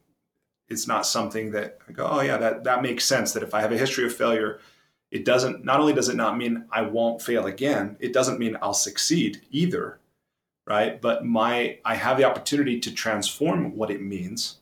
it's 0.69 0.87
not 0.87 1.05
something 1.05 1.51
that 1.51 1.77
i 1.87 1.91
go 1.91 2.07
oh 2.09 2.21
yeah 2.21 2.37
that 2.37 2.63
that 2.63 2.81
makes 2.81 3.05
sense 3.05 3.33
that 3.33 3.43
if 3.43 3.53
i 3.53 3.61
have 3.61 3.71
a 3.71 3.77
history 3.77 4.05
of 4.05 4.15
failure 4.15 4.59
it 5.11 5.25
doesn't 5.25 5.63
not 5.65 5.79
only 5.79 5.93
does 5.93 6.09
it 6.09 6.15
not 6.15 6.37
mean 6.37 6.65
i 6.71 6.81
won't 6.81 7.21
fail 7.21 7.45
again 7.45 7.97
it 7.99 8.13
doesn't 8.13 8.39
mean 8.39 8.57
i'll 8.61 8.73
succeed 8.73 9.41
either 9.51 9.99
right 10.67 11.01
but 11.01 11.25
my 11.25 11.77
i 11.85 11.95
have 11.95 12.17
the 12.17 12.23
opportunity 12.23 12.79
to 12.79 12.91
transform 12.93 13.75
what 13.75 13.91
it 13.91 14.01
means 14.01 14.57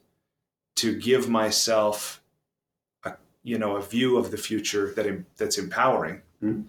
to 0.76 0.98
give 1.00 1.30
myself 1.30 2.22
a 3.04 3.14
you 3.44 3.58
know 3.60 3.76
a 3.78 3.82
view 3.82 4.18
of 4.18 4.32
the 4.32 4.38
future 4.38 4.92
that 4.96 5.06
that's 5.38 5.58
empowering 5.58 6.22
Mhm. 6.44 6.66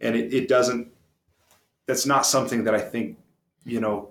and 0.00 0.16
it, 0.16 0.32
it 0.32 0.48
doesn't 0.48 0.88
that's 1.86 2.06
not 2.06 2.24
something 2.26 2.64
that 2.64 2.74
i 2.74 2.80
think 2.80 3.18
you 3.64 3.80
know 3.80 4.10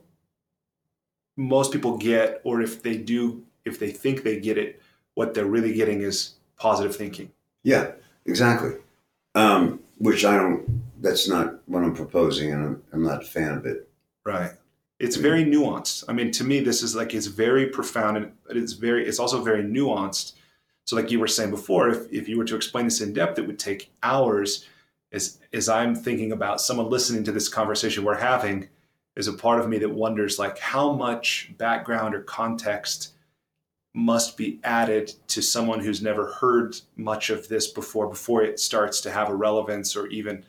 most 1.37 1.71
people 1.71 1.97
get 1.97 2.41
or 2.43 2.61
if 2.61 2.81
they 2.83 2.97
do 2.97 3.43
if 3.65 3.79
they 3.79 3.91
think 3.91 4.23
they 4.23 4.39
get 4.39 4.57
it 4.57 4.81
what 5.13 5.33
they're 5.33 5.45
really 5.45 5.73
getting 5.73 6.01
is 6.01 6.33
positive 6.57 6.95
thinking 6.95 7.31
Yeah, 7.63 7.91
exactly. 8.25 8.73
Um, 9.37 9.79
which 9.99 10.25
I 10.25 10.35
don't, 10.35 10.81
that's 11.01 11.27
not 11.27 11.59
what 11.67 11.83
I'm 11.83 11.93
proposing, 11.93 12.51
and 12.51 12.65
I'm, 12.65 12.83
I'm 12.93 13.03
not 13.03 13.23
a 13.23 13.25
fan 13.25 13.53
of 13.57 13.65
it. 13.65 13.87
right. 14.23 14.51
It's 14.99 15.15
very 15.15 15.45
nuanced. 15.45 16.05
I 16.07 16.13
mean 16.13 16.31
to 16.31 16.43
me 16.43 16.59
this 16.59 16.81
is 16.81 16.95
like 16.95 17.13
it's 17.13 17.27
very 17.27 17.67
profound 17.67 18.17
and 18.17 18.31
it's 18.49 18.73
very 18.73 19.07
it's 19.07 19.19
also 19.19 19.43
very 19.43 19.63
nuanced. 19.63 20.33
So 20.85 20.95
like 20.95 21.11
you 21.11 21.19
were 21.19 21.27
saying 21.27 21.51
before 21.51 21.89
if, 21.89 22.11
if 22.11 22.27
you 22.27 22.35
were 22.35 22.45
to 22.45 22.55
explain 22.55 22.85
this 22.85 22.99
in 23.01 23.13
depth 23.13 23.37
it 23.37 23.45
would 23.45 23.59
take 23.59 23.91
hours 24.01 24.65
as 25.11 25.39
as 25.53 25.69
i'm 25.69 25.95
thinking 25.95 26.31
about 26.31 26.61
someone 26.61 26.89
listening 26.89 27.23
to 27.23 27.31
this 27.31 27.49
conversation 27.49 28.03
we're 28.03 28.15
having 28.15 28.67
is 29.15 29.27
a 29.27 29.33
part 29.33 29.59
of 29.59 29.69
me 29.69 29.77
that 29.79 29.89
wonders 29.89 30.37
like 30.37 30.57
how 30.59 30.93
much 30.93 31.51
background 31.57 32.13
or 32.13 32.21
context 32.21 33.13
must 33.97 34.37
be 34.37 34.59
added 34.63 35.11
to 35.27 35.41
someone 35.41 35.79
who's 35.79 36.03
never 36.03 36.27
heard 36.33 36.77
much 36.95 37.31
of 37.31 37.47
this 37.47 37.67
before 37.67 38.07
before 38.07 38.43
it 38.43 38.59
starts 38.59 39.01
to 39.01 39.11
have 39.11 39.29
a 39.29 39.35
relevance 39.35 39.95
or 39.95 40.05
even 40.07 40.43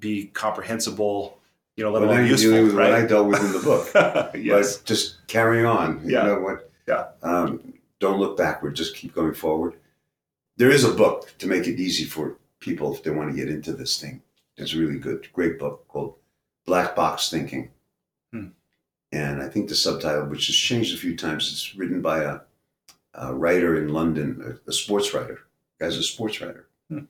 be 0.00 0.26
comprehensible 0.26 1.38
you 1.76 1.84
know 1.84 1.92
let 1.92 2.02
alone 2.02 2.16
you're 2.16 2.26
useful 2.26 2.50
dealing 2.50 2.66
with 2.66 2.74
what 2.74 2.86
I 2.86 3.00
right 3.00 3.08
dealt 3.08 3.28
with 3.28 3.40
in 3.40 3.52
the 3.52 3.60
book. 3.60 4.34
yes 4.34 4.78
But 4.78 4.86
just 4.86 5.26
carry 5.28 5.64
on. 5.64 6.00
Yeah. 6.04 6.22
You 6.22 6.34
know 6.34 6.40
what? 6.40 6.70
Yeah. 6.88 7.06
Um, 7.22 7.74
don't 8.00 8.18
look 8.18 8.36
backward. 8.36 8.74
Just 8.74 8.96
keep 8.96 9.14
going 9.14 9.34
forward. 9.34 9.74
There 10.56 10.70
is 10.70 10.84
a 10.84 10.92
book 10.92 11.32
to 11.38 11.46
make 11.46 11.68
it 11.68 11.78
easy 11.78 12.04
for 12.04 12.38
people 12.58 12.92
if 12.92 13.02
they 13.02 13.10
want 13.10 13.30
to 13.30 13.36
get 13.36 13.48
into 13.48 13.72
this 13.72 14.00
thing. 14.00 14.20
It's 14.56 14.74
a 14.74 14.78
really 14.78 14.98
good. 14.98 15.28
Great 15.32 15.58
book 15.58 15.86
called 15.86 16.16
Black 16.66 16.96
Box 16.96 17.30
Thinking. 17.30 17.70
Hmm. 18.32 18.48
And 19.12 19.42
I 19.42 19.48
think 19.48 19.68
the 19.68 19.74
subtitle, 19.74 20.26
which 20.26 20.48
has 20.48 20.56
changed 20.56 20.94
a 20.94 20.98
few 20.98 21.16
times, 21.16 21.50
it's 21.50 21.76
written 21.76 22.02
by 22.02 22.24
a, 22.24 22.40
a 23.14 23.34
writer 23.34 23.82
in 23.82 23.92
London, 23.92 24.58
a, 24.66 24.72
sports 24.72 25.12
writer. 25.12 25.40
The 25.78 25.84
guy's 25.84 25.96
a 25.96 26.02
sports 26.02 26.40
writer. 26.40 26.66
Hmm. 26.88 27.04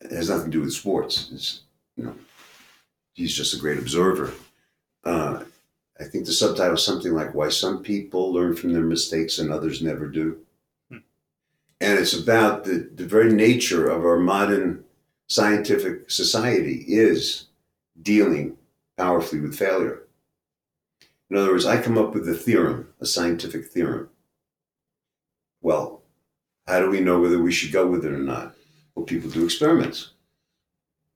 It 0.00 0.12
has 0.12 0.28
nothing 0.28 0.50
to 0.50 0.58
do 0.58 0.60
with 0.62 0.72
sports. 0.72 1.30
It's, 1.32 1.62
you 1.96 2.04
know, 2.04 2.14
he's 3.14 3.34
just 3.34 3.54
a 3.54 3.58
great 3.58 3.78
observer. 3.78 4.32
Uh, 5.04 5.44
I 5.98 6.04
think 6.04 6.24
the 6.24 6.32
subtitle 6.32 6.74
is 6.74 6.84
something 6.84 7.12
like 7.12 7.34
"Why 7.34 7.48
Some 7.48 7.82
People 7.82 8.32
Learn 8.32 8.56
from 8.56 8.72
Their 8.72 8.82
Mistakes 8.82 9.38
and 9.38 9.52
Others 9.52 9.82
Never 9.82 10.08
Do," 10.08 10.38
Hmm. 10.90 10.98
and 11.80 11.98
it's 11.98 12.14
about 12.14 12.64
the 12.64 12.90
the 12.94 13.06
very 13.06 13.32
nature 13.32 13.88
of 13.88 14.04
our 14.04 14.18
modern 14.18 14.84
scientific 15.28 16.10
society 16.10 16.84
is 16.88 17.46
dealing 18.02 18.56
powerfully 18.96 19.40
with 19.40 19.56
failure. 19.56 20.02
In 21.30 21.36
other 21.36 21.52
words, 21.52 21.66
I 21.66 21.80
come 21.80 21.96
up 21.96 22.14
with 22.14 22.28
a 22.28 22.34
theorem, 22.34 22.88
a 23.00 23.06
scientific 23.06 23.68
theorem. 23.68 24.10
Well, 25.62 26.02
how 26.66 26.80
do 26.80 26.90
we 26.90 27.00
know 27.00 27.20
whether 27.20 27.42
we 27.42 27.52
should 27.52 27.72
go 27.72 27.86
with 27.86 28.04
it 28.04 28.12
or 28.12 28.18
not? 28.18 28.54
Well, 28.94 29.04
people 29.04 29.30
do 29.30 29.44
experiments. 29.44 30.10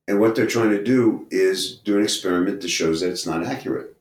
And 0.06 0.20
what 0.20 0.34
they're 0.34 0.46
trying 0.46 0.70
to 0.70 0.82
do 0.82 1.26
is 1.30 1.76
do 1.78 1.96
an 1.96 2.04
experiment 2.04 2.60
that 2.60 2.68
shows 2.68 3.00
that 3.00 3.10
it's 3.10 3.26
not 3.26 3.44
accurate. 3.44 3.96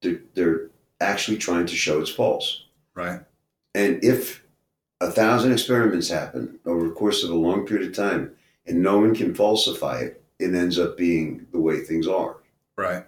They're, 0.00 0.20
they're 0.34 0.70
actually 1.00 1.38
trying 1.38 1.66
to 1.66 1.76
show 1.76 2.00
it's 2.00 2.10
false. 2.10 2.64
Right. 2.94 3.20
And 3.74 4.02
if 4.02 4.44
a 5.00 5.10
thousand 5.10 5.52
experiments 5.52 6.08
happen 6.08 6.58
over 6.64 6.88
the 6.88 6.94
course 6.94 7.24
of 7.24 7.30
a 7.30 7.34
long 7.34 7.66
period 7.66 7.88
of 7.88 7.96
time 7.96 8.34
and 8.66 8.82
no 8.82 8.98
one 8.98 9.14
can 9.14 9.34
falsify 9.34 9.98
it, 9.98 10.22
it 10.38 10.54
ends 10.54 10.78
up 10.78 10.96
being 10.96 11.46
the 11.52 11.60
way 11.60 11.80
things 11.80 12.06
are. 12.06 12.36
Right. 12.76 13.04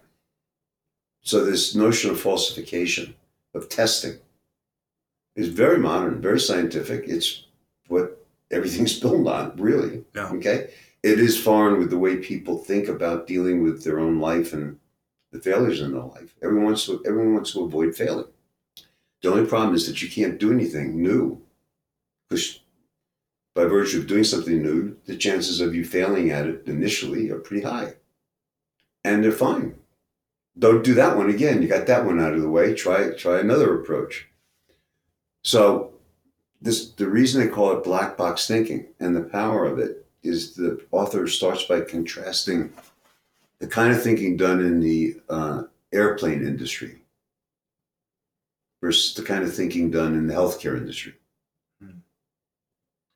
So 1.23 1.45
this 1.45 1.75
notion 1.75 2.11
of 2.11 2.21
falsification, 2.21 3.15
of 3.55 3.69
testing, 3.69 4.19
is 5.37 5.49
very 5.49 5.79
modern, 5.79 6.21
very 6.21 6.41
scientific. 6.41 7.05
It's 7.07 7.45
what 7.89 8.27
everything's 8.51 8.99
built 9.01 9.27
on, 9.29 9.57
really. 9.57 10.05
Yeah. 10.15 10.31
Okay. 10.33 10.71
It 11.03 11.21
is 11.21 11.41
foreign 11.41 11.79
with 11.79 11.91
the 11.91 11.99
way 11.99 12.17
people 12.17 12.59
think 12.59 12.89
about 12.89 13.29
dealing 13.29 13.63
with 13.63 13.85
their 13.85 14.01
own 14.01 14.19
life 14.19 14.53
and 14.53 14.79
the 15.31 15.39
failures 15.39 15.81
in 15.81 15.93
their 15.93 16.03
life. 16.03 16.35
Everyone 16.43 16.67
wants 16.67 16.87
to 16.87 17.03
everyone 17.07 17.35
wants 17.35 17.53
to 17.53 17.65
avoid 17.65 17.95
failing. 17.95 18.27
The 19.23 19.31
only 19.31 19.47
problem 19.47 19.75
is 19.75 19.87
that 19.87 20.03
you 20.03 20.11
can't 20.11 20.39
do 20.39 20.53
anything 20.53 21.01
new. 21.01 21.43
Because 22.29 22.61
by 23.55 23.65
virtue 23.65 24.01
of 24.01 24.07
doing 24.07 24.25
something 24.25 24.61
new, 24.61 24.97
the 25.07 25.17
chances 25.17 25.61
of 25.61 25.75
you 25.75 25.85
failing 25.85 26.31
at 26.31 26.47
it 26.47 26.67
initially 26.67 27.31
are 27.31 27.39
pretty 27.39 27.63
high. 27.63 27.95
And 29.05 29.23
they're 29.23 29.33
fine. 29.33 29.77
Don't 30.59 30.85
do 30.85 30.95
that 30.95 31.17
one 31.17 31.31
again. 31.31 31.63
You 31.63 31.69
got 31.69 31.87
that 31.87 32.05
one 32.05 32.21
out 32.21 32.35
of 32.35 32.41
the 32.41 32.49
way. 32.49 32.75
Try 32.75 33.15
try 33.15 33.39
another 33.39 33.79
approach. 33.79 34.29
So 35.47 35.93
this 36.61 36.91
the 36.91 37.07
reason 37.09 37.41
they 37.41 37.47
call 37.47 37.71
it 37.71 37.85
black 37.85 38.17
box 38.17 38.49
thinking 38.49 38.89
and 38.99 39.15
the 39.15 39.23
power 39.23 39.65
of 39.65 39.79
it 39.79 40.05
is 40.25 40.57
the 40.57 40.85
author 40.91 41.29
starts 41.29 41.63
by 41.67 41.83
contrasting 41.83 42.73
the 43.61 43.69
kind 43.69 43.95
of 43.95 44.03
thinking 44.03 44.37
done 44.37 44.59
in 44.59 44.81
the 44.81 45.21
uh, 45.29 45.63
airplane 45.93 46.45
industry 46.45 46.99
versus 48.83 49.15
the 49.15 49.23
kind 49.23 49.45
of 49.45 49.55
thinking 49.55 49.89
done 49.89 50.15
in 50.15 50.27
the 50.27 50.35
healthcare 50.35 50.77
industry. 50.77 51.15
Hmm. 51.81 52.01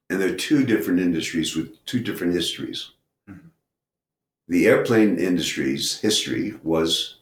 And 0.09 0.21
they're 0.21 0.37
two 0.37 0.65
different 0.65 1.01
industries 1.01 1.57
with 1.57 1.85
two 1.85 1.99
different 1.99 2.33
histories. 2.33 2.93
Mhm. 3.29 3.51
The 4.47 4.69
airplane 4.69 5.19
industry's 5.19 5.99
history 5.99 6.55
was 6.63 7.17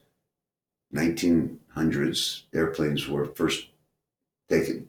1900s. 0.95 2.43
Airplanes 2.53 3.09
were 3.09 3.25
first 3.25 3.69
taken, 4.49 4.89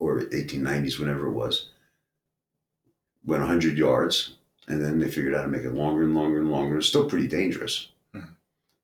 or 0.00 0.20
1890s, 0.22 0.98
whenever 0.98 1.26
it 1.28 1.32
was, 1.32 1.68
went 3.24 3.42
100 3.42 3.78
yards, 3.78 4.34
and 4.66 4.82
then 4.84 4.98
they 4.98 5.08
figured 5.10 5.34
out 5.34 5.40
how 5.40 5.44
to 5.46 5.50
make 5.52 5.62
it 5.62 5.74
longer 5.74 6.02
and 6.02 6.14
longer 6.14 6.40
and 6.40 6.50
longer. 6.50 6.78
It's 6.78 6.88
still 6.88 7.08
pretty 7.08 7.28
dangerous. 7.28 7.88
Mhm. 8.14 8.28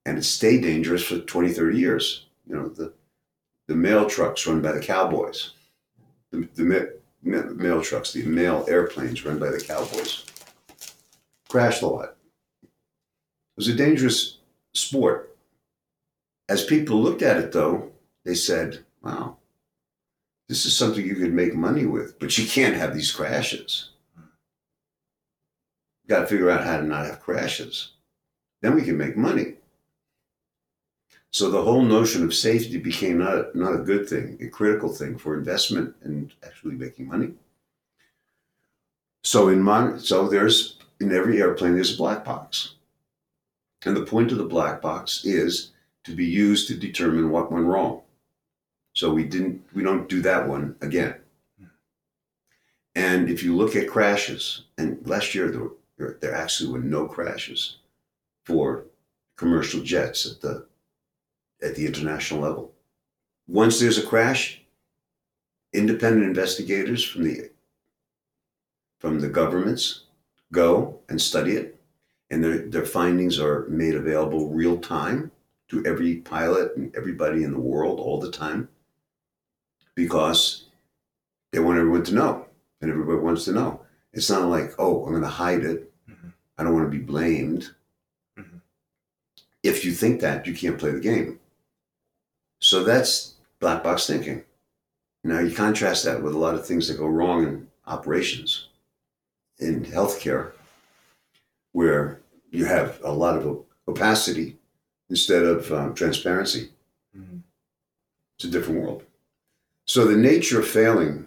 And 0.05 0.19
it 0.19 0.23
stayed 0.25 0.63
dangerous 0.63 1.03
for 1.03 1.19
20, 1.19 1.53
30 1.53 1.79
years. 1.79 2.27
You 2.47 2.55
know, 2.55 2.69
the, 2.69 2.93
the 3.67 3.75
mail 3.75 4.09
trucks 4.09 4.47
run 4.47 4.61
by 4.63 4.73
the 4.73 4.81
cowboys, 4.81 5.51
the, 6.31 6.49
the 6.55 6.63
ma- 6.63 6.93
ma- 7.23 7.51
mail 7.53 7.83
trucks, 7.83 8.13
the 8.13 8.25
mail 8.25 8.65
airplanes 8.69 9.25
run 9.25 9.39
by 9.39 9.51
the 9.51 9.61
cowboys, 9.61 10.25
crashed 11.49 11.83
a 11.83 11.87
lot. 11.89 12.17
It 12.63 12.69
was 13.57 13.69
a 13.69 13.75
dangerous 13.75 14.39
sport. 14.75 15.35
As 16.49 16.65
people 16.65 17.03
looked 17.03 17.23
at 17.23 17.39
it, 17.39 17.51
though, 17.53 17.91
they 18.25 18.35
said, 18.35 18.85
wow, 19.03 19.39
this 20.49 20.65
is 20.65 20.77
something 20.77 21.05
you 21.05 21.17
could 21.17 21.33
make 21.33 21.55
money 21.55 21.87
with, 21.87 22.19
but 22.19 22.39
you 22.39 22.47
can't 22.47 22.77
have 22.77 22.95
these 22.95 23.11
crashes. 23.11 23.91
Got 26.09 26.21
to 26.21 26.27
figure 26.27 26.51
out 26.51 26.65
how 26.65 26.77
to 26.77 26.85
not 26.85 27.07
have 27.07 27.21
crashes. 27.21 27.93
Then 28.63 28.75
we 28.75 28.83
can 28.83 28.97
make 28.97 29.17
money. 29.17 29.55
So 31.33 31.51
the 31.51 31.63
whole 31.63 31.83
notion 31.83 32.25
of 32.25 32.33
safety 32.33 32.79
became 32.79 33.19
not 33.19 33.35
a, 33.35 33.51
not 33.55 33.75
a 33.75 33.85
good 33.85 34.09
thing, 34.09 34.39
a 34.41 34.49
critical 34.49 34.89
thing 34.89 35.19
for 35.19 35.37
investment 35.37 35.95
and 36.03 36.33
actually 36.45 36.77
making 36.77 37.09
money. 37.09 37.35
So 39.23 39.49
in 39.49 39.61
mon- 39.61 39.99
so 39.99 40.29
there's 40.29 40.79
in 41.01 41.13
every 41.13 41.43
airplane 41.43 41.75
there's 41.75 41.95
a 41.95 41.99
black 41.99 42.25
box, 42.25 42.77
and 43.85 43.97
the 43.97 44.07
point 44.07 44.33
of 44.33 44.39
the 44.39 44.45
black 44.45 44.81
box 44.81 45.25
is 45.25 45.73
to 46.05 46.15
be 46.15 46.25
used 46.25 46.69
to 46.69 46.75
determine 46.75 47.31
what 47.31 47.53
went 47.53 47.67
wrong. 47.67 48.03
So 48.97 49.13
we 49.13 49.25
didn't 49.25 49.63
we 49.75 49.83
don't 49.83 50.09
do 50.09 50.23
that 50.23 50.49
one 50.49 50.75
again. 50.81 51.17
And 52.95 53.29
if 53.29 53.43
you 53.43 53.55
look 53.55 53.77
at 53.77 53.91
crashes, 53.91 54.63
and 54.79 55.07
last 55.07 55.35
year 55.35 55.77
there, 55.99 56.17
there 56.23 56.35
actually 56.35 56.73
were 56.73 56.79
no 56.79 57.07
crashes 57.07 57.77
for 58.47 58.87
commercial 59.37 59.83
jets 59.83 60.25
at 60.25 60.41
the 60.41 60.67
at 61.63 61.75
the 61.75 61.87
international 61.87 62.41
level. 62.41 62.73
Once 63.47 63.79
there's 63.79 63.99
a 63.99 64.07
crash, 64.07 64.63
independent 65.75 66.25
investigators 66.25 67.05
from 67.05 67.25
the 67.25 67.51
from 68.99 69.21
the 69.21 69.29
governments 69.29 70.05
go 70.53 71.01
and 71.11 71.21
study 71.21 71.53
it, 71.53 71.79
and 72.31 72.43
their, 72.43 72.59
their 72.61 72.87
findings 72.87 73.39
are 73.39 73.67
made 73.69 73.95
available 73.95 74.49
real 74.49 74.79
time 74.79 75.31
to 75.69 75.85
every 75.85 76.17
pilot 76.17 76.75
and 76.77 76.97
everybody 76.97 77.45
in 77.45 77.53
the 77.53 77.61
world 77.61 78.01
all 78.01 78.19
the 78.19 78.31
time 78.31 78.71
because 79.97 80.65
they 81.53 81.59
want 81.59 81.79
everyone 81.79 82.05
to 82.05 82.15
know, 82.15 82.47
and 82.81 82.91
everybody 82.91 83.19
wants 83.19 83.45
to 83.47 83.53
know. 83.53 83.81
It's 84.13 84.31
not 84.31 84.49
like, 84.49 84.75
oh, 84.79 85.05
I'm 85.05 85.11
going 85.11 85.23
to 85.23 85.29
hide 85.29 85.65
it. 85.65 85.93
Mhm. 86.09 86.33
I 86.57 86.63
don't 86.63 86.75
want 86.75 86.87
to 86.87 86.97
be 86.99 87.03
blamed. 87.05 87.75
Mhm. 88.39 88.61
If 89.65 89.85
you 89.85 89.93
think 89.93 90.21
that, 90.21 90.47
you 90.47 90.55
can't 90.55 90.79
play 90.79 90.93
the 90.93 91.01
game. 91.01 91.41
So 92.61 92.85
that's 92.85 93.35
black 93.59 93.83
box 93.83 94.07
thinking. 94.07 94.45
Now 95.25 95.41
you 95.41 95.55
contrast 95.55 96.05
that 96.05 96.23
with 96.23 96.35
a 96.35 96.39
lot 96.39 96.55
of 96.55 96.65
things 96.67 96.87
that 96.89 96.99
go 96.99 97.07
wrong 97.09 97.43
in 97.45 97.69
operations, 97.87 98.69
in 99.59 99.85
healthcare, 99.85 100.53
where 101.73 102.21
you 102.51 102.65
have 102.67 103.01
a 103.03 103.13
lot 103.13 103.37
of 103.39 103.65
opacity 103.89 104.59
instead 105.11 105.43
of 105.45 105.71
um, 105.73 105.95
transparency. 105.95 106.71
Mhm. 107.17 107.43
It's 108.37 108.45
a 108.45 108.51
different 108.51 108.81
world. 108.83 109.06
So 109.87 110.05
the 110.05 110.17
nature 110.17 110.61
of 110.61 110.67
failing 110.67 111.27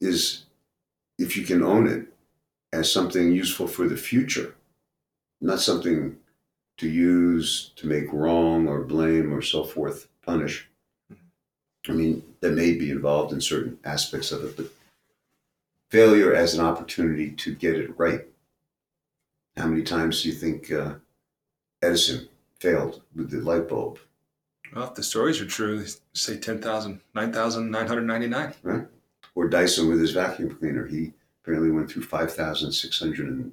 is 0.00 0.44
if 1.18 1.36
you 1.36 1.44
can 1.44 1.62
own 1.62 1.88
it 1.88 2.06
as 2.72 2.92
something 2.92 3.32
useful 3.32 3.66
for 3.66 3.88
the 3.88 3.96
future, 3.96 4.54
not 5.40 5.60
something 5.60 6.16
to 6.78 6.88
use 6.88 7.72
to 7.76 7.88
make 7.88 8.12
wrong 8.12 8.68
or 8.68 8.84
blame 8.84 9.34
or 9.34 9.42
so 9.42 9.64
forth, 9.64 10.08
punish. 10.22 10.68
I 11.88 11.92
mean, 11.92 12.22
that 12.40 12.52
may 12.52 12.74
be 12.74 12.90
involved 12.90 13.32
in 13.32 13.40
certain 13.40 13.78
aspects 13.84 14.30
of 14.30 14.44
it, 14.44 14.56
but 14.56 14.66
failure 15.90 16.34
as 16.34 16.54
an 16.54 16.64
opportunity 16.64 17.30
to 17.32 17.54
get 17.54 17.74
it 17.74 17.98
right. 17.98 18.26
How 19.56 19.66
many 19.66 19.82
times 19.82 20.22
do 20.22 20.28
you 20.28 20.34
think 20.34 20.70
uh, 20.70 20.94
Edison 21.82 22.28
failed 22.60 23.02
with 23.16 23.30
the 23.30 23.40
light 23.40 23.68
bulb? 23.68 23.98
Well, 24.74 24.88
if 24.88 24.94
the 24.94 25.02
stories 25.02 25.40
are 25.40 25.46
true, 25.46 25.80
they 25.80 25.90
say 26.12 26.36
10,000, 26.36 27.00
9,999. 27.14 28.88
Or 29.34 29.48
Dyson 29.48 29.88
with 29.88 30.00
his 30.00 30.12
vacuum 30.12 30.56
cleaner? 30.56 30.86
He 30.86 31.12
apparently 31.42 31.70
went 31.70 31.90
through 31.90 32.02
5,600 32.02 33.28
and 33.28 33.52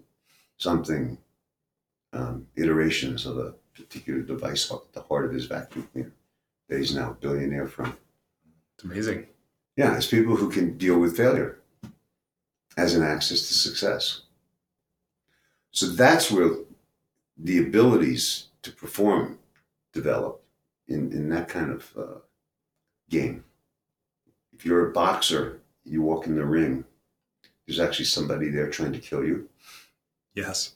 something 0.57 1.17
um, 2.13 2.47
iterations 2.55 3.25
of 3.25 3.37
a 3.37 3.53
particular 3.75 4.21
device 4.21 4.71
at 4.71 4.79
the 4.93 5.01
heart 5.01 5.25
of 5.25 5.33
his 5.33 5.45
vacuum 5.45 5.87
cleaner 5.91 6.11
that 6.69 6.79
he's 6.79 6.95
now 6.95 7.11
a 7.11 7.13
billionaire 7.13 7.67
from. 7.67 7.95
It's 8.75 8.83
amazing. 8.83 9.27
Yeah, 9.75 9.95
it's 9.95 10.07
people 10.07 10.35
who 10.35 10.49
can 10.49 10.77
deal 10.77 10.99
with 10.99 11.17
failure 11.17 11.59
as 12.77 12.95
an 12.95 13.03
access 13.03 13.47
to 13.47 13.53
success. 13.53 14.21
So 15.71 15.87
that's 15.87 16.31
where 16.31 16.51
the 17.37 17.59
abilities 17.59 18.47
to 18.63 18.71
perform 18.71 19.39
develop 19.93 20.41
in, 20.87 21.11
in 21.11 21.29
that 21.29 21.47
kind 21.47 21.71
of 21.71 21.91
uh, 21.97 22.19
game. 23.09 23.43
If 24.53 24.65
you're 24.65 24.89
a 24.89 24.93
boxer, 24.93 25.59
you 25.83 26.01
walk 26.01 26.27
in 26.27 26.35
the 26.35 26.45
ring, 26.45 26.85
there's 27.67 27.79
actually 27.79 28.05
somebody 28.05 28.49
there 28.49 28.69
trying 28.69 28.93
to 28.93 28.99
kill 28.99 29.23
you. 29.25 29.49
Yes. 30.33 30.75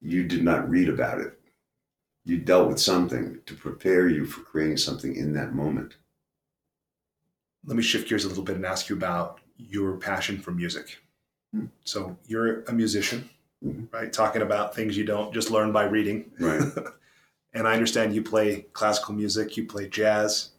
You 0.00 0.24
did 0.24 0.44
not 0.44 0.68
read 0.68 0.88
about 0.88 1.20
it. 1.20 1.38
You 2.24 2.38
dealt 2.38 2.68
with 2.68 2.78
something 2.80 3.40
to 3.46 3.54
prepare 3.54 4.08
you 4.08 4.26
for 4.26 4.42
creating 4.42 4.76
something 4.76 5.16
in 5.16 5.32
that 5.34 5.54
moment. 5.54 5.96
Let 7.64 7.76
me 7.76 7.82
shift 7.82 8.08
gears 8.08 8.24
a 8.24 8.28
little 8.28 8.44
bit 8.44 8.56
and 8.56 8.66
ask 8.66 8.88
you 8.88 8.96
about 8.96 9.40
your 9.56 9.96
passion 9.96 10.38
for 10.38 10.52
music. 10.52 10.98
Hmm. 11.52 11.66
So 11.84 12.16
you're 12.26 12.62
a 12.64 12.72
musician, 12.72 13.28
Mhm. 13.64 13.92
right? 13.92 14.12
Talking 14.12 14.42
about 14.42 14.74
things 14.74 14.96
you 14.96 15.04
don't 15.04 15.34
just 15.34 15.50
learn 15.50 15.72
by 15.72 15.84
reading. 15.84 16.30
Right. 16.38 16.62
and 17.54 17.66
I 17.66 17.72
understand 17.74 18.14
you 18.14 18.22
play 18.22 18.66
classical 18.72 19.14
music, 19.14 19.56
you 19.56 19.64
play 19.66 19.88
jazz, 19.88 20.50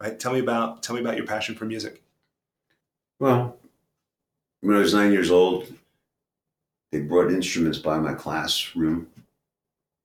right? 0.00 0.18
Tell 0.18 0.32
me 0.32 0.40
about 0.40 0.82
tell 0.82 0.94
me 0.96 1.02
about 1.02 1.16
your 1.16 1.26
passion 1.26 1.54
for 1.54 1.64
music. 1.64 2.02
Well, 3.18 3.56
when 4.60 4.76
I 4.76 4.80
was 4.80 4.94
nine 4.94 5.12
years 5.12 5.30
old, 5.30 5.72
they 6.92 7.00
brought 7.00 7.30
instruments 7.32 7.78
by 7.78 7.98
my 7.98 8.14
classroom 8.14 9.06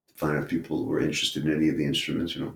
to 0.08 0.14
find 0.16 0.38
out 0.38 0.44
if 0.44 0.50
people 0.50 0.86
were 0.86 1.00
interested 1.02 1.46
in 1.46 1.54
any 1.56 1.70
of 1.70 1.78
the 1.78 1.86
instruments, 1.86 2.36
you 2.36 2.46
know. 2.46 2.54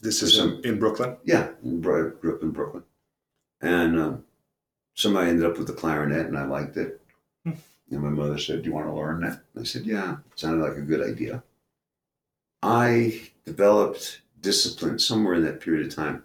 This 0.00 0.22
is 0.22 0.38
in, 0.38 0.44
some- 0.50 0.60
in 0.64 0.78
Brooklyn. 0.78 1.16
Yeah, 1.24 1.48
Bro- 1.64 2.10
grew 2.20 2.36
up 2.36 2.42
in 2.42 2.50
Brooklyn, 2.50 2.84
and 3.60 3.98
um, 3.98 4.24
somebody 4.94 5.30
ended 5.30 5.44
up 5.44 5.58
with 5.58 5.66
the 5.66 5.72
clarinet, 5.72 6.26
and 6.26 6.38
I 6.38 6.44
liked 6.44 6.76
it. 6.76 7.00
Hmm. 7.44 7.52
And 7.90 8.02
my 8.02 8.10
mother 8.10 8.38
said, 8.38 8.62
"Do 8.62 8.68
you 8.68 8.74
want 8.74 8.86
to 8.86 8.92
learn 8.92 9.20
that?" 9.22 9.40
I 9.58 9.64
said, 9.64 9.84
"Yeah." 9.86 10.18
It 10.32 10.38
sounded 10.38 10.62
like 10.62 10.76
a 10.76 10.82
good 10.82 11.02
idea. 11.08 11.42
I 12.62 13.30
developed 13.44 14.22
discipline 14.40 14.98
somewhere 14.98 15.34
in 15.34 15.44
that 15.44 15.60
period 15.60 15.86
of 15.86 15.94
time. 15.94 16.24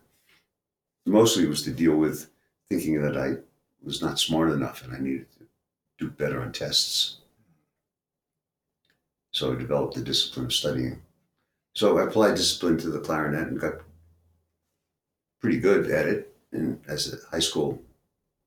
Mostly 1.05 1.43
it 1.43 1.49
was 1.49 1.63
to 1.63 1.71
deal 1.71 1.95
with 1.95 2.29
thinking 2.69 3.01
that 3.01 3.17
I 3.17 3.35
was 3.83 4.01
not 4.01 4.19
smart 4.19 4.51
enough 4.51 4.83
and 4.83 4.93
I 4.93 4.99
needed 4.99 5.27
to 5.37 5.45
do 5.99 6.09
better 6.09 6.41
on 6.41 6.51
tests. 6.51 7.17
So 9.31 9.53
I 9.53 9.55
developed 9.55 9.95
the 9.95 10.01
discipline 10.01 10.45
of 10.45 10.53
studying. 10.53 11.01
So 11.73 11.97
I 11.97 12.03
applied 12.03 12.35
discipline 12.35 12.77
to 12.79 12.89
the 12.89 12.99
clarinet 12.99 13.47
and 13.47 13.59
got 13.59 13.81
pretty 15.41 15.59
good 15.59 15.89
at 15.91 16.07
it 16.07 16.35
and 16.51 16.79
as 16.87 17.13
a 17.13 17.17
high 17.29 17.39
school 17.39 17.81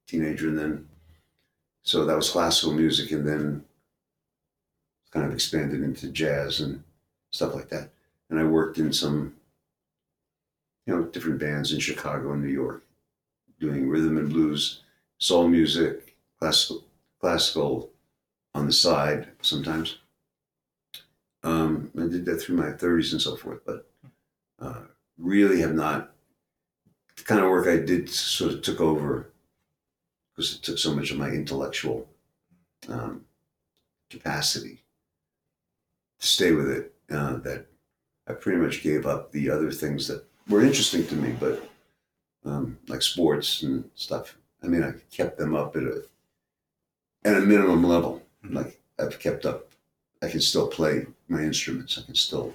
teenager 0.07 0.49
and 0.49 0.59
then 0.59 0.89
so 1.82 2.05
that 2.05 2.16
was 2.16 2.30
classical 2.30 2.72
music 2.72 3.11
and 3.11 3.26
then 3.28 3.64
kind 5.11 5.26
of 5.26 5.32
expanded 5.32 5.82
into 5.82 6.09
jazz 6.09 6.61
and 6.61 6.82
stuff 7.31 7.55
like 7.55 7.68
that. 7.68 7.91
And 8.31 8.41
i 8.41 8.45
worked 8.45 8.79
in 8.79 8.93
some 8.93 9.35
you 10.87 10.95
know 10.95 11.05
different 11.05 11.39
bands 11.39 11.72
in 11.72 11.81
chicago 11.81 12.33
and 12.33 12.43
new 12.43 12.53
york 12.53 12.85
doing 13.61 13.89
rhythm 13.89 14.18
and 14.18 14.31
blues 14.31 14.83
soul 15.18 15.49
music 15.49 16.16
classical 16.39 16.85
classical 17.20 17.91
on 18.55 18.66
the 18.66 18.72
side 18.72 19.29
sometimes. 19.43 19.99
Um, 21.43 21.91
i 21.97 22.07
did 22.09 22.24
that 22.24 22.41
through 22.41 22.57
my 22.57 22.70
30s 22.70 23.12
and 23.12 23.22
so 23.22 23.37
forth 23.37 23.61
but 23.64 23.89
uh, 24.61 24.83
really 25.18 25.61
have 25.61 25.74
not 25.74 26.12
the 27.16 27.22
kind 27.22 27.41
of 27.41 27.51
work 27.51 27.66
I 27.66 27.77
did 27.77 28.11
sort 28.11 28.53
of 28.53 28.62
took 28.62 28.81
over 28.81 29.31
because 30.35 30.55
it 30.55 30.62
took 30.62 30.79
so 30.79 30.95
much 30.95 31.11
of 31.11 31.18
my 31.18 31.29
intellectual 31.29 32.09
um, 32.89 33.24
capacity 34.11 34.83
to 36.20 36.27
stay 36.27 36.53
with 36.53 36.68
it 36.70 36.95
uh, 37.11 37.37
that 37.39 37.67
I 38.29 38.33
pretty 38.33 38.59
much 38.61 38.83
gave 38.83 39.07
up 39.07 39.33
the 39.33 39.51
other 39.51 39.71
things 39.71 40.09
that 40.09 40.25
were 40.49 40.63
interesting 40.65 41.07
to 41.07 41.15
me, 41.15 41.35
but 41.39 41.69
um, 42.45 42.79
like 42.89 43.03
sports 43.03 43.63
and 43.63 43.89
stuff. 43.95 44.37
I 44.63 44.69
mean, 44.69 44.83
I 44.83 44.95
kept 45.15 45.39
them 45.39 45.55
up 45.55 45.77
at 45.77 45.83
a 45.83 46.05
at 47.25 47.37
a 47.37 47.41
minimum 47.41 47.83
level. 47.85 48.23
Like 48.49 48.81
I've 48.99 49.19
kept 49.19 49.47
up. 49.47 49.71
I 50.23 50.29
can 50.29 50.41
still 50.41 50.67
play 50.69 51.07
my 51.29 51.43
instruments. 51.43 51.99
I 51.99 52.03
can 52.03 52.15
still 52.15 52.55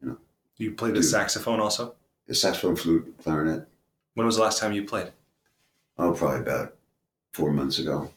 You 0.00 0.08
know. 0.10 0.16
You 0.58 0.72
played 0.72 0.94
the 0.94 1.02
saxophone 1.02 1.60
also. 1.60 1.94
the 2.26 2.34
saxophone, 2.34 2.76
flute, 2.76 3.14
clarinet. 3.22 3.66
When 4.14 4.26
was 4.26 4.36
the 4.36 4.42
last 4.42 4.58
time 4.60 4.72
you 4.72 4.84
played? 4.84 5.12
Oh, 5.98 6.12
probably 6.12 6.40
about 6.40 6.74
four 7.32 7.52
months 7.52 7.78
ago. 7.78 8.10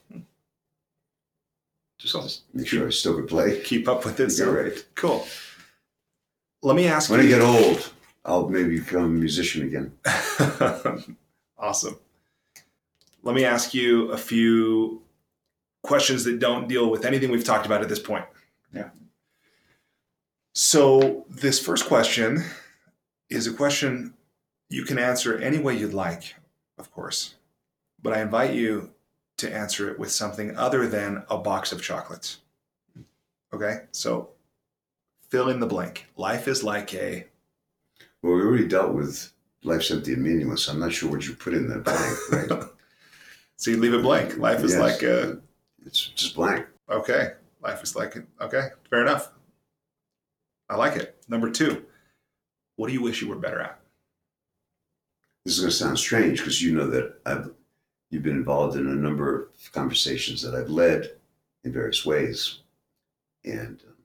Just 2.04 2.41
make 2.54 2.68
sure 2.68 2.86
I 2.86 2.89
still 2.91 3.16
could 3.16 3.30
play. 3.30 3.62
Keep 3.62 3.88
up 3.88 4.04
with 4.04 4.20
it. 4.20 4.24
You're 4.24 4.30
So 4.30 4.51
right. 4.51 4.86
cool. 4.95 5.26
Let 6.62 6.76
me 6.76 6.88
ask 6.88 7.10
When 7.10 7.22
I 7.22 7.26
get 7.26 7.41
old, 7.41 7.91
I'll 8.26 8.49
maybe 8.49 8.80
become 8.80 9.04
a 9.06 9.08
musician 9.08 9.64
again. 9.64 9.93
awesome. 11.58 11.97
Let 13.22 13.36
me 13.36 13.45
ask 13.45 13.74
you 13.74 14.12
a 14.12 14.18
few 14.18 15.01
questions 15.82 16.26
that 16.26 16.39
don't 16.39 16.68
deal 16.68 16.89
with 16.89 17.06
anything 17.06 17.32
we've 17.32 17.43
talked 17.43 17.66
about 17.66 17.82
at 17.82 17.88
this 17.89 17.99
point. 17.99 18.26
Yeah. 18.74 18.89
So, 20.54 21.26
this 21.30 21.60
first 21.60 21.86
question 21.88 22.43
is 23.30 23.47
a 23.47 23.54
question 23.54 24.14
you 24.70 24.84
can 24.84 24.99
answer 24.99 25.38
any 25.38 25.58
way 25.58 25.76
you'd 25.78 25.93
like, 25.93 26.36
of 26.78 26.91
course, 26.91 27.36
but 28.01 28.14
I 28.14 28.22
invite 28.22 28.54
you 28.54 28.93
to 29.44 29.54
answer 29.56 29.89
it 29.91 30.00
with 30.00 30.12
something 30.12 30.56
other 30.58 30.88
than 30.88 31.24
a 31.30 31.38
box 31.38 31.72
of 31.72 31.82
chocolates. 31.82 32.39
Okay? 33.54 33.82
So, 33.91 34.30
fill 35.30 35.50
in 35.50 35.60
the 35.60 35.68
blank. 35.68 36.08
Life 36.18 36.48
is 36.48 36.64
like 36.64 36.94
a 36.94 37.28
Well, 38.22 38.36
we 38.36 38.41
already 38.41 38.68
dealt 38.68 38.94
with 38.94 39.32
life's 39.64 39.91
empty 39.91 40.14
and 40.14 40.24
meaningless. 40.24 40.68
I'm 40.68 40.80
not 40.80 40.94
sure 40.94 41.10
what 41.12 41.28
you 41.28 41.36
put 41.36 41.54
in 41.54 41.68
that 41.70 41.84
blank, 41.84 42.52
right? 42.52 42.70
so 43.58 43.72
you 43.72 43.78
leave 43.78 43.94
it 43.94 44.02
blank. 44.02 44.38
Life 44.38 44.64
is 44.64 44.72
Yes. 44.74 44.82
like 44.82 45.04
a 45.04 45.39
It's 45.86 46.08
just 46.08 46.36
blank. 46.36 46.66
okay. 46.89 47.34
Life 47.62 47.82
is 47.84 47.96
like 47.96 48.16
a, 48.16 48.24
okay. 48.44 48.70
Fair 48.89 49.02
enough. 49.02 49.32
I 50.70 50.76
like 50.76 50.96
it. 50.98 51.16
Number 51.30 51.50
two, 51.50 51.86
what 52.76 52.88
do 52.88 52.94
you 52.94 53.02
wish 53.02 53.22
you 53.22 53.30
were 53.30 53.36
better 53.38 53.62
at? 53.62 53.80
This 55.46 55.56
is 55.56 55.60
going 55.60 55.72
to 55.72 55.76
sound 55.78 56.00
strange 56.00 56.39
because 56.39 56.62
you 56.62 56.74
know 56.76 56.88
that 56.89 57.16
I've 57.26 57.52
you've 58.14 58.22
been 58.24 58.38
involved 58.38 58.78
in 58.78 58.86
a 58.86 58.95
number 58.95 59.49
of 59.55 59.72
conversations 59.72 60.43
that 60.43 60.53
I've 60.53 60.70
led 60.70 61.14
in 61.64 61.74
various 61.74 62.05
ways, 62.05 62.59
and 63.43 63.82
um, 63.88 63.95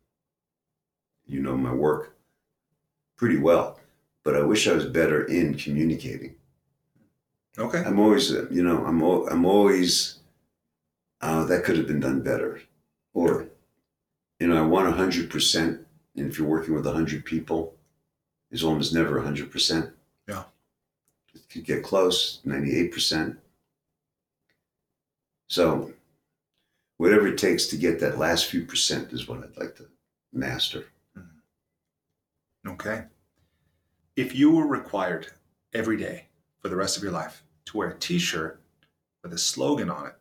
you 1.26 1.40
know 1.40 1.56
my 1.59 1.72
work 1.72 2.16
pretty 3.16 3.36
well. 3.36 3.78
But 4.24 4.34
I 4.34 4.42
wish 4.42 4.66
I 4.66 4.72
was 4.72 4.86
better 4.86 5.24
in 5.24 5.54
communicating. 5.54 6.34
Okay. 7.59 7.82
I'm 7.84 7.98
always, 7.98 8.32
uh, 8.32 8.46
you 8.50 8.62
know, 8.62 8.84
I'm 8.86 9.02
I'm 9.02 9.44
always, 9.44 10.20
oh, 11.20 11.44
that 11.44 11.64
could 11.64 11.76
have 11.76 11.86
been 11.86 12.00
done 12.00 12.22
better, 12.22 12.62
or, 13.12 13.48
you 14.40 14.46
know, 14.46 14.56
I 14.56 14.66
want 14.66 14.94
hundred 14.94 15.28
percent, 15.28 15.80
and 16.16 16.30
if 16.30 16.38
you're 16.38 16.48
working 16.48 16.74
with 16.74 16.86
hundred 16.86 17.24
people, 17.26 17.74
it's 18.50 18.62
almost 18.62 18.94
never 18.94 19.20
hundred 19.20 19.50
percent. 19.50 19.90
Yeah. 20.26 20.44
it 21.34 21.42
could 21.50 21.64
get 21.64 21.82
close, 21.82 22.40
ninety 22.44 22.74
eight 22.74 22.92
percent. 22.92 23.38
So, 25.49 25.92
whatever 26.99 27.26
it 27.26 27.38
takes 27.38 27.66
to 27.66 27.76
get 27.76 28.01
that 28.01 28.18
last 28.18 28.46
few 28.46 28.64
percent 28.64 29.12
is 29.12 29.26
what 29.26 29.42
I'd 29.42 29.57
like 29.57 29.76
to 29.76 29.86
master. 30.32 30.86
Okay. 32.66 33.05
If 34.16 34.34
you 34.34 34.51
were 34.51 34.66
required 34.66 35.28
every 35.72 35.96
day 35.96 36.26
for 36.61 36.68
the 36.68 36.76
rest 36.76 36.96
of 36.96 37.03
your 37.03 37.12
life 37.12 37.42
to 37.66 37.76
wear 37.76 37.88
a 37.88 37.99
t 37.99 38.18
shirt 38.18 38.61
with 39.22 39.32
a 39.32 39.38
slogan 39.38 39.90
on 39.90 40.07
it, 40.07 40.14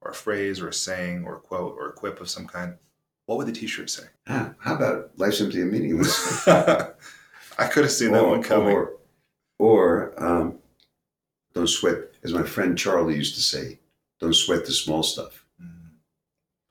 or 0.00 0.12
a 0.12 0.14
phrase, 0.14 0.60
or 0.60 0.68
a 0.68 0.72
saying, 0.72 1.24
or 1.24 1.36
a 1.36 1.40
quote, 1.40 1.74
or 1.76 1.88
a 1.88 1.92
quip 1.92 2.20
of 2.20 2.30
some 2.30 2.46
kind, 2.46 2.74
what 3.26 3.36
would 3.38 3.48
the 3.48 3.52
t 3.52 3.66
shirt 3.66 3.90
say? 3.90 4.04
Ah, 4.28 4.54
how 4.58 4.76
about 4.76 5.10
life's 5.16 5.40
empty 5.40 5.60
and 5.60 5.72
meaningless? 5.72 6.46
I 6.48 7.66
could 7.70 7.84
have 7.84 7.92
seen 7.92 8.12
that 8.12 8.26
one 8.26 8.42
coming. 8.42 8.74
Or, 8.74 8.92
or 9.58 10.14
um, 10.24 10.58
don't 11.54 11.66
sweat, 11.66 12.12
as 12.22 12.32
my 12.32 12.44
friend 12.44 12.78
Charlie 12.78 13.16
used 13.16 13.34
to 13.34 13.42
say, 13.42 13.80
don't 14.20 14.34
sweat 14.34 14.64
the 14.66 14.72
small 14.72 15.02
stuff. 15.02 15.44
Mm. 15.62 15.90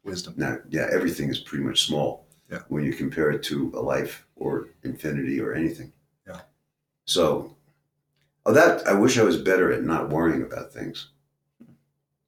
Wisdom. 0.04 0.34
Now, 0.38 0.58
yeah, 0.70 0.88
everything 0.92 1.30
is 1.30 1.40
pretty 1.40 1.64
much 1.64 1.86
small 1.88 2.28
Yeah. 2.52 2.64
when 2.70 2.84
you 2.84 2.94
compare 2.94 3.32
it 3.32 3.44
to 3.44 3.72
a 3.76 3.82
life 3.82 4.26
or 4.36 4.70
infinity 4.84 5.40
or 5.40 5.54
anything. 5.54 5.92
Yeah. 6.28 6.42
So, 7.06 7.56
oh, 8.46 8.54
that 8.54 8.86
I 8.88 8.94
wish 8.94 9.18
I 9.18 9.24
was 9.24 9.38
better 9.38 9.72
at 9.72 9.84
not 9.84 10.10
worrying 10.10 10.44
about 10.44 10.74
things. 10.74 11.10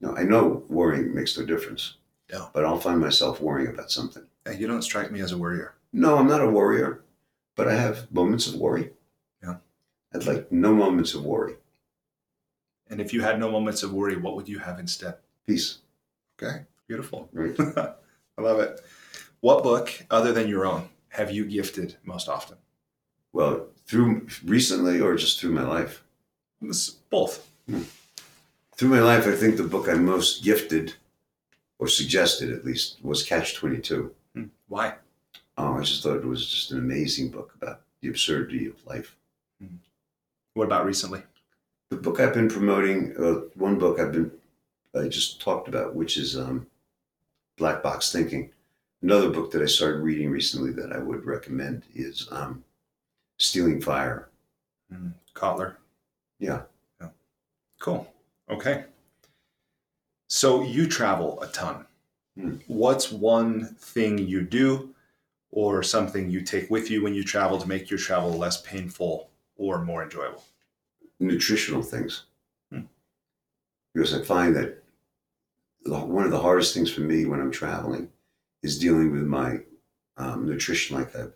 No, 0.02 0.16
I 0.16 0.24
know 0.24 0.64
worrying 0.70 1.14
makes 1.14 1.38
no 1.38 1.46
difference. 1.46 1.96
Yeah. 2.32 2.48
But 2.54 2.64
I'll 2.64 2.80
find 2.80 3.00
myself 3.00 3.42
worrying 3.42 3.70
about 3.74 3.92
something. 3.92 4.24
You 4.58 4.68
don't 4.68 4.82
strike 4.84 5.12
me 5.12 5.20
as 5.22 5.32
a 5.32 5.38
worrier. 5.38 5.76
No, 5.94 6.18
I'm 6.18 6.28
not 6.28 6.42
a 6.42 6.50
worrier, 6.50 7.04
but 7.56 7.68
I 7.68 7.76
have 7.76 8.12
moments 8.12 8.48
of 8.48 8.56
worry. 8.56 8.92
Yeah. 9.44 9.58
I'd 10.14 10.26
like 10.26 10.52
no 10.52 10.74
moments 10.74 11.14
of 11.14 11.24
worry. 11.26 11.56
And 12.90 13.00
if 13.00 13.14
you 13.14 13.22
had 13.22 13.40
no 13.40 13.52
moments 13.52 13.84
of 13.84 13.94
worry, 13.94 14.16
what 14.18 14.36
would 14.36 14.48
you 14.50 14.60
have 14.60 14.80
instead? 14.80 15.16
Peace. 15.46 15.80
Okay. 16.42 16.64
Beautiful. 16.88 17.30
I 17.38 18.42
love 18.42 18.60
it. 18.60 18.82
What 19.42 19.64
book, 19.64 19.92
other 20.10 20.32
than 20.34 20.48
your 20.48 20.66
own, 20.66 20.90
have 21.10 21.32
you 21.32 21.46
gifted 21.46 21.98
most 22.04 22.28
often? 22.30 22.58
well, 23.32 23.68
through 23.86 24.28
recently 24.44 25.00
or 25.00 25.16
just 25.16 25.40
through 25.40 25.52
my 25.52 25.64
life? 25.64 26.04
This- 26.62 26.90
Both. 26.90 27.48
Through 28.76 28.90
my 28.90 29.02
life, 29.02 29.28
I 29.28 29.36
think 29.36 29.58
the 29.58 29.64
book 29.64 29.88
I 29.88 29.94
most 29.94 30.44
gifted, 30.44 30.96
or 31.78 31.88
suggested 31.88 32.52
at 32.52 32.66
least, 32.66 32.98
was 33.04 33.22
Catch 33.24 33.56
22. 33.56 34.12
Hmm. 34.34 34.44
Why? 34.68 34.96
Oh, 35.58 35.74
I 35.78 35.82
just 35.82 36.02
thought 36.02 36.18
it 36.18 36.26
was 36.26 36.50
just 36.50 36.72
an 36.72 36.80
amazing 36.80 37.30
book 37.30 37.54
about 37.62 37.82
the 38.02 38.08
absurdity 38.10 38.66
of 38.68 38.84
life. 38.88 39.16
What 40.56 40.64
about 40.66 40.86
recently? 40.86 41.22
The 41.90 41.98
book 41.98 42.20
I've 42.20 42.34
been 42.34 42.50
promoting, 42.50 43.16
uh, 43.18 43.48
one 43.56 43.80
book 43.80 44.00
I've 44.00 44.12
been, 44.12 44.32
I 44.96 45.08
just 45.08 45.42
talked 45.42 45.68
about, 45.68 45.96
which 45.96 46.18
is 46.18 46.38
um, 46.38 46.68
Black 47.58 47.82
Box 47.82 48.12
Thinking. 48.12 48.52
Another 49.02 49.30
book 49.30 49.52
that 49.52 49.62
I 49.62 49.66
started 49.66 50.02
reading 50.02 50.30
recently 50.30 50.72
that 50.74 50.92
I 50.92 51.00
would 51.00 51.26
recommend 51.26 51.84
is 51.96 52.28
um, 52.32 52.64
Stealing 53.38 53.82
Fire. 53.82 54.30
Mm, 54.94 55.14
Kotler. 55.34 55.76
Yeah. 56.40 56.62
Cool. 57.80 58.12
Okay. 58.50 58.86
So 60.28 60.64
you 60.64 60.88
travel 60.88 61.42
a 61.42 61.48
ton. 61.48 61.86
Hmm. 62.38 62.58
What's 62.68 63.12
one 63.12 63.66
thing 63.80 64.18
you 64.18 64.42
do 64.42 64.94
or 65.52 65.82
something 65.82 66.30
you 66.30 66.42
take 66.42 66.70
with 66.70 66.92
you 66.92 67.02
when 67.02 67.16
you 67.16 67.24
travel 67.24 67.58
to 67.58 67.68
make 67.68 67.90
your 67.90 68.00
travel 68.00 68.32
less 68.32 68.62
painful 68.62 69.30
or 69.58 69.84
more 69.84 70.04
enjoyable? 70.04 70.44
Nutritional 71.20 71.82
things. 71.82 72.24
Hmm. 72.72 72.82
Because 73.94 74.14
I 74.14 74.24
find 74.24 74.56
that 74.56 74.84
one 75.86 76.26
of 76.26 76.32
the 76.32 76.42
hardest 76.42 76.74
things 76.74 76.92
for 76.92 77.02
me 77.02 77.26
when 77.26 77.40
I'm 77.40 77.52
traveling 77.52 78.10
is 78.64 78.80
dealing 78.80 79.12
with 79.12 79.24
my 79.24 79.60
um, 80.18 80.46
nutrition 80.46 80.98
like 80.98 81.16
I've 81.16 81.34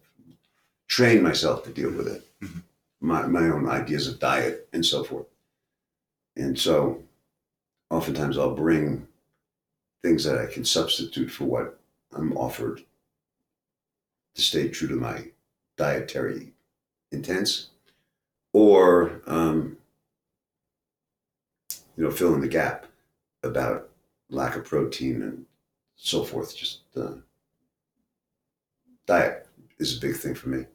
trained 0.88 1.24
myself 1.24 1.64
to 1.64 1.72
deal 1.72 1.92
with 1.92 2.08
it. 2.08 2.24
Mhm. 2.42 2.64
My, 3.02 3.26
my 3.28 3.48
own 3.50 3.68
ideas 3.68 4.08
of 4.08 4.20
diet 4.20 4.68
and 4.74 4.86
so 4.86 5.04
forth. 5.04 5.28
And 6.36 6.58
so 6.58 7.04
oftentimes 7.90 8.38
I'll 8.38 8.56
bring 8.56 9.08
things 10.02 10.24
that 10.26 10.38
I 10.38 10.46
can 10.46 10.66
substitute 10.66 11.30
for 11.32 11.46
what 11.46 11.80
I'm 12.14 12.38
offered 12.38 12.84
to 14.36 14.42
stay 14.42 14.68
true 14.70 14.88
to 14.88 14.96
my 14.96 15.30
dietary 15.78 16.54
intents 17.12 17.70
or 18.54 19.22
um, 19.28 19.78
you 21.98 22.04
know 22.04 22.12
fill 22.12 22.34
in 22.34 22.42
the 22.42 22.48
gap 22.48 22.86
about 23.44 23.90
lack 24.30 24.56
of 24.56 24.64
protein 24.64 25.22
and 25.22 25.46
so 25.96 26.24
forth. 26.24 26.56
Just 26.56 26.80
uh, 26.96 27.16
diet 29.06 29.48
is 29.80 29.98
a 29.98 30.02
big 30.02 30.16
thing 30.16 30.36
for 30.36 30.50
me. 30.50 30.66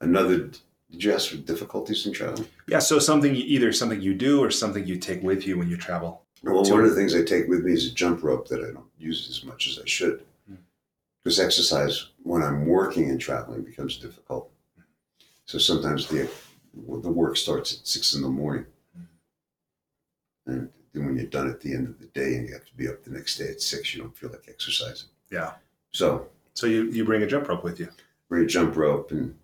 Another 0.00 0.50
did 0.90 1.04
you 1.04 1.12
ask 1.12 1.30
for 1.30 1.36
difficulties 1.36 2.06
in 2.06 2.12
travel 2.12 2.44
Yeah, 2.66 2.80
so 2.80 2.98
something 2.98 3.34
either 3.34 3.72
something 3.72 4.00
you 4.00 4.14
do 4.14 4.42
or 4.42 4.50
something 4.50 4.86
you 4.86 4.96
take 4.96 5.22
with 5.22 5.46
you 5.46 5.56
when 5.56 5.68
you 5.68 5.76
travel. 5.76 6.22
well 6.42 6.64
one 6.64 6.80
of 6.82 6.90
the 6.90 6.96
things 6.96 7.14
i 7.14 7.22
take 7.22 7.46
with 7.48 7.64
me 7.64 7.72
is 7.72 7.86
a 7.86 7.94
jump 7.94 8.22
rope 8.22 8.48
that 8.48 8.60
i 8.60 8.72
don't 8.72 8.90
use 8.98 9.28
as 9.28 9.44
much 9.44 9.68
as 9.68 9.78
i 9.78 9.86
should. 9.86 10.24
Hmm. 10.48 10.56
because 11.22 11.38
exercise 11.38 12.08
when 12.22 12.42
i'm 12.42 12.66
working 12.66 13.08
and 13.10 13.20
traveling 13.20 13.62
becomes 13.62 13.98
difficult. 13.98 14.50
So 15.44 15.58
sometimes 15.58 16.06
the 16.06 16.28
the 16.74 17.10
work 17.10 17.36
starts 17.36 17.72
at 17.72 17.86
six 17.86 18.14
in 18.14 18.22
the 18.22 18.28
morning 18.28 18.64
mm-hmm. 18.96 20.50
and 20.50 20.70
then 20.92 21.06
when 21.06 21.16
you're 21.16 21.26
done 21.26 21.48
at 21.48 21.60
the 21.60 21.72
end 21.74 21.86
of 21.88 21.98
the 21.98 22.06
day 22.06 22.36
and 22.36 22.48
you 22.48 22.54
have 22.54 22.64
to 22.64 22.74
be 22.74 22.88
up 22.88 23.02
the 23.04 23.10
next 23.10 23.36
day 23.38 23.48
at 23.48 23.60
six 23.60 23.94
you 23.94 24.00
don't 24.02 24.16
feel 24.16 24.30
like 24.30 24.44
exercising 24.48 25.08
Yeah. 25.30 25.52
so 25.92 26.26
So 26.54 26.66
you, 26.66 26.84
you 26.90 27.04
bring 27.04 27.22
a 27.22 27.26
jump 27.26 27.48
rope 27.48 27.64
with 27.64 27.78
you. 27.80 27.88
bring 28.28 28.44
a 28.44 28.46
jump 28.46 28.76
rope 28.76 29.10
and 29.12 29.36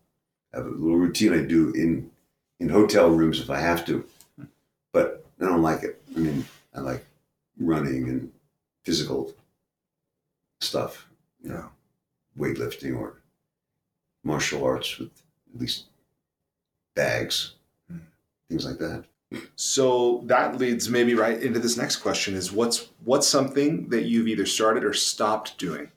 have 0.53 0.66
a 0.66 0.70
little 0.70 0.97
routine 0.97 1.33
I 1.35 1.43
do 1.45 1.72
in 1.72 2.11
in 2.59 2.68
hotel 2.70 3.11
rooms 3.11 3.41
if 3.41 3.51
I 3.51 3.59
have 3.61 3.85
to. 3.87 4.05
But 4.93 5.27
I 5.41 5.45
don't 5.45 5.61
like 5.62 5.83
it. 5.83 6.01
I 6.16 6.18
mean, 6.20 6.47
I 6.74 6.81
like 6.81 7.05
running 7.59 8.09
and 8.09 8.33
physical 8.85 9.35
stuff, 10.61 11.07
you 11.43 11.51
know, 11.51 11.68
weightlifting 12.39 12.97
or 12.99 13.20
martial 14.24 14.64
arts 14.64 14.99
with 14.99 15.11
at 15.55 15.61
least 15.61 15.85
bags, 16.97 17.55
things 18.49 18.67
like 18.67 18.79
that. 18.79 19.05
So 19.55 20.23
that 20.27 20.59
leads 20.59 20.89
maybe 20.89 21.15
right 21.15 21.41
into 21.41 21.59
this 21.59 21.77
next 21.77 21.97
question 21.97 22.35
is 22.35 22.53
what's 22.53 22.89
what's 23.05 23.29
something 23.29 23.89
that 23.89 24.05
you've 24.05 24.29
either 24.29 24.47
started 24.47 24.85
or 24.85 24.93
stopped 24.93 25.59
doing 25.59 25.91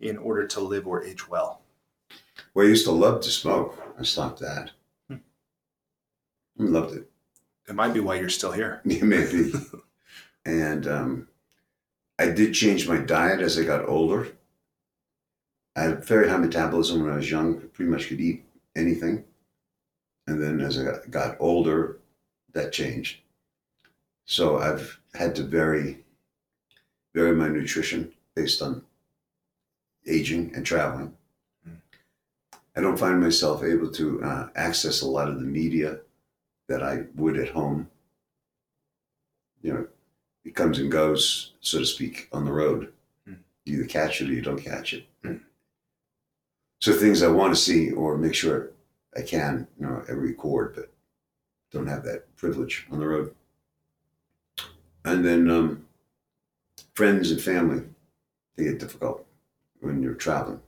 in 0.00 0.16
order 0.16 0.46
to 0.46 0.60
live 0.60 0.86
or 0.86 1.04
age 1.04 1.28
well? 1.28 1.60
Well, 2.54 2.66
I 2.66 2.68
used 2.68 2.86
to 2.86 2.92
love 2.92 3.20
to 3.22 3.30
smoke. 3.30 3.78
I 3.98 4.02
stopped 4.02 4.40
that. 4.40 4.70
Hmm. 5.08 5.16
I 6.60 6.62
loved 6.62 6.96
it. 6.96 7.10
It 7.68 7.74
might 7.74 7.94
be 7.94 8.00
why 8.00 8.16
you're 8.16 8.28
still 8.28 8.52
here. 8.52 8.80
Maybe. 8.84 9.52
and 10.44 10.86
um, 10.86 11.28
I 12.18 12.26
did 12.26 12.54
change 12.54 12.88
my 12.88 12.98
diet 12.98 13.40
as 13.40 13.58
I 13.58 13.64
got 13.64 13.88
older. 13.88 14.28
I 15.76 15.82
had 15.82 16.04
very 16.04 16.28
high 16.28 16.38
metabolism 16.38 17.02
when 17.02 17.12
I 17.12 17.16
was 17.16 17.30
young. 17.30 17.60
Pretty 17.72 17.90
much 17.90 18.08
could 18.08 18.20
eat 18.20 18.44
anything. 18.74 19.24
And 20.28 20.42
then 20.42 20.60
as 20.60 20.78
I 20.78 20.98
got, 21.08 21.36
older, 21.40 22.00
that 22.52 22.70
changed. 22.70 23.16
So 24.26 24.58
I've 24.58 25.00
had 25.14 25.34
to 25.36 25.42
vary, 25.42 26.04
vary 27.14 27.34
my 27.34 27.48
nutrition 27.48 28.12
based 28.34 28.60
on 28.60 28.82
aging 30.06 30.52
and 30.54 30.66
traveling. 30.66 31.14
I 32.76 32.80
don't 32.82 32.98
find 32.98 33.18
myself 33.20 33.64
able 33.64 33.90
to 33.92 34.22
uh, 34.22 34.48
access 34.54 35.00
a 35.00 35.08
lot 35.08 35.28
of 35.28 35.40
the 35.40 35.46
media 35.46 36.00
that 36.68 36.82
I 36.82 37.04
would 37.16 37.38
at 37.38 37.48
home. 37.48 37.88
You 39.62 39.72
know, 39.72 39.86
it 40.44 40.54
comes 40.54 40.78
and 40.78 40.92
goes, 40.92 41.54
so 41.60 41.78
to 41.78 41.86
speak, 41.86 42.28
on 42.32 42.44
the 42.44 42.52
road. 42.52 42.92
Mm. 43.28 43.38
You 43.64 43.78
either 43.78 43.88
catch 43.88 44.20
it 44.20 44.28
or 44.28 44.32
you 44.34 44.42
don't 44.42 44.62
catch 44.62 44.92
it. 44.92 45.06
Mm. 45.24 45.40
So 46.80 46.92
things 46.92 47.22
I 47.22 47.28
want 47.28 47.54
to 47.54 47.60
see 47.60 47.90
or 47.90 48.16
make 48.18 48.34
sure 48.34 48.70
I 49.18 49.22
can, 49.22 49.66
you 49.78 49.86
know, 49.86 50.02
I 50.08 50.12
record, 50.12 50.74
but 50.76 50.90
don't 51.72 51.88
have 51.88 52.04
that 52.04 52.34
privilege 52.36 52.86
on 52.90 53.00
the 53.00 53.06
road. 53.08 53.34
And 55.04 55.24
then 55.24 55.50
um, 55.50 55.86
friends 56.94 57.30
and 57.30 57.40
family, 57.40 57.82
they 58.56 58.64
get 58.64 58.78
difficult 58.78 59.26
when 59.80 60.02
you're 60.02 60.14
traveling. 60.14 60.60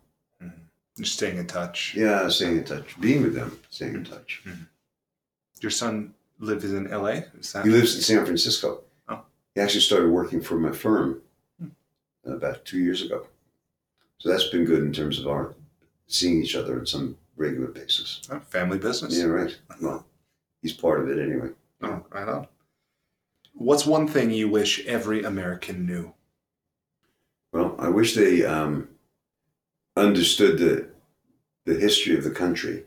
Just 0.96 1.14
staying 1.14 1.38
in 1.38 1.46
touch. 1.46 1.94
Yeah, 1.96 2.28
staying 2.28 2.58
in 2.58 2.64
touch, 2.64 3.00
being 3.00 3.22
with 3.22 3.34
them, 3.34 3.58
staying 3.70 3.94
in 3.94 4.04
touch. 4.04 4.42
Your 5.60 5.70
son 5.70 6.12
lives 6.40 6.64
in 6.64 6.90
LA? 6.90 7.20
That 7.52 7.62
He 7.64 7.70
lives 7.70 7.94
in 7.94 8.02
San 8.02 8.24
Francisco. 8.26 8.82
Oh. 9.08 9.20
He 9.54 9.60
actually 9.60 9.80
started 9.80 10.10
working 10.10 10.40
for 10.40 10.58
my 10.58 10.72
firm 10.72 11.22
Hmm. 11.58 11.68
about 12.30 12.64
two 12.64 12.78
years 12.80 13.02
ago. 13.02 13.26
So 14.18 14.28
that's 14.28 14.48
been 14.48 14.64
good 14.64 14.82
in 14.82 14.92
terms 14.92 15.18
of 15.18 15.26
our 15.28 15.54
seeing 16.08 16.42
each 16.42 16.56
other 16.56 16.78
on 16.80 16.86
some 16.86 17.16
regular 17.40 17.68
basis. 17.68 18.20
oh, 18.30 18.38
family 18.40 18.78
business? 18.78 19.16
Yeah, 19.18 19.24
right. 19.24 19.58
Well, 19.80 20.06
he's 20.62 20.74
part 20.74 21.00
of 21.00 21.08
it 21.08 21.18
anyway. 21.18 21.48
Oh, 21.82 22.04
right 22.10 22.28
on. 22.28 22.46
What's 23.54 23.86
one 23.86 24.06
thing 24.06 24.30
you 24.30 24.48
wish 24.48 24.86
every 24.86 25.24
American 25.24 25.86
knew? 25.86 26.12
Well, 27.52 27.74
I 27.78 27.88
wish 27.88 28.14
they 28.14 28.44
um, 28.44 28.88
understood 29.96 30.58
the 30.58 30.88
the 31.64 31.78
history 31.78 32.16
of 32.16 32.24
the 32.24 32.30
country 32.30 32.84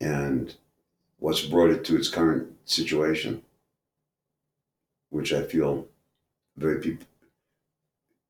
and 0.00 0.54
what's 1.18 1.42
brought 1.42 1.70
it 1.70 1.84
to 1.84 1.96
its 1.96 2.08
current 2.08 2.48
situation, 2.64 3.42
which 5.10 5.32
I 5.32 5.42
feel 5.42 5.86
very 6.56 6.98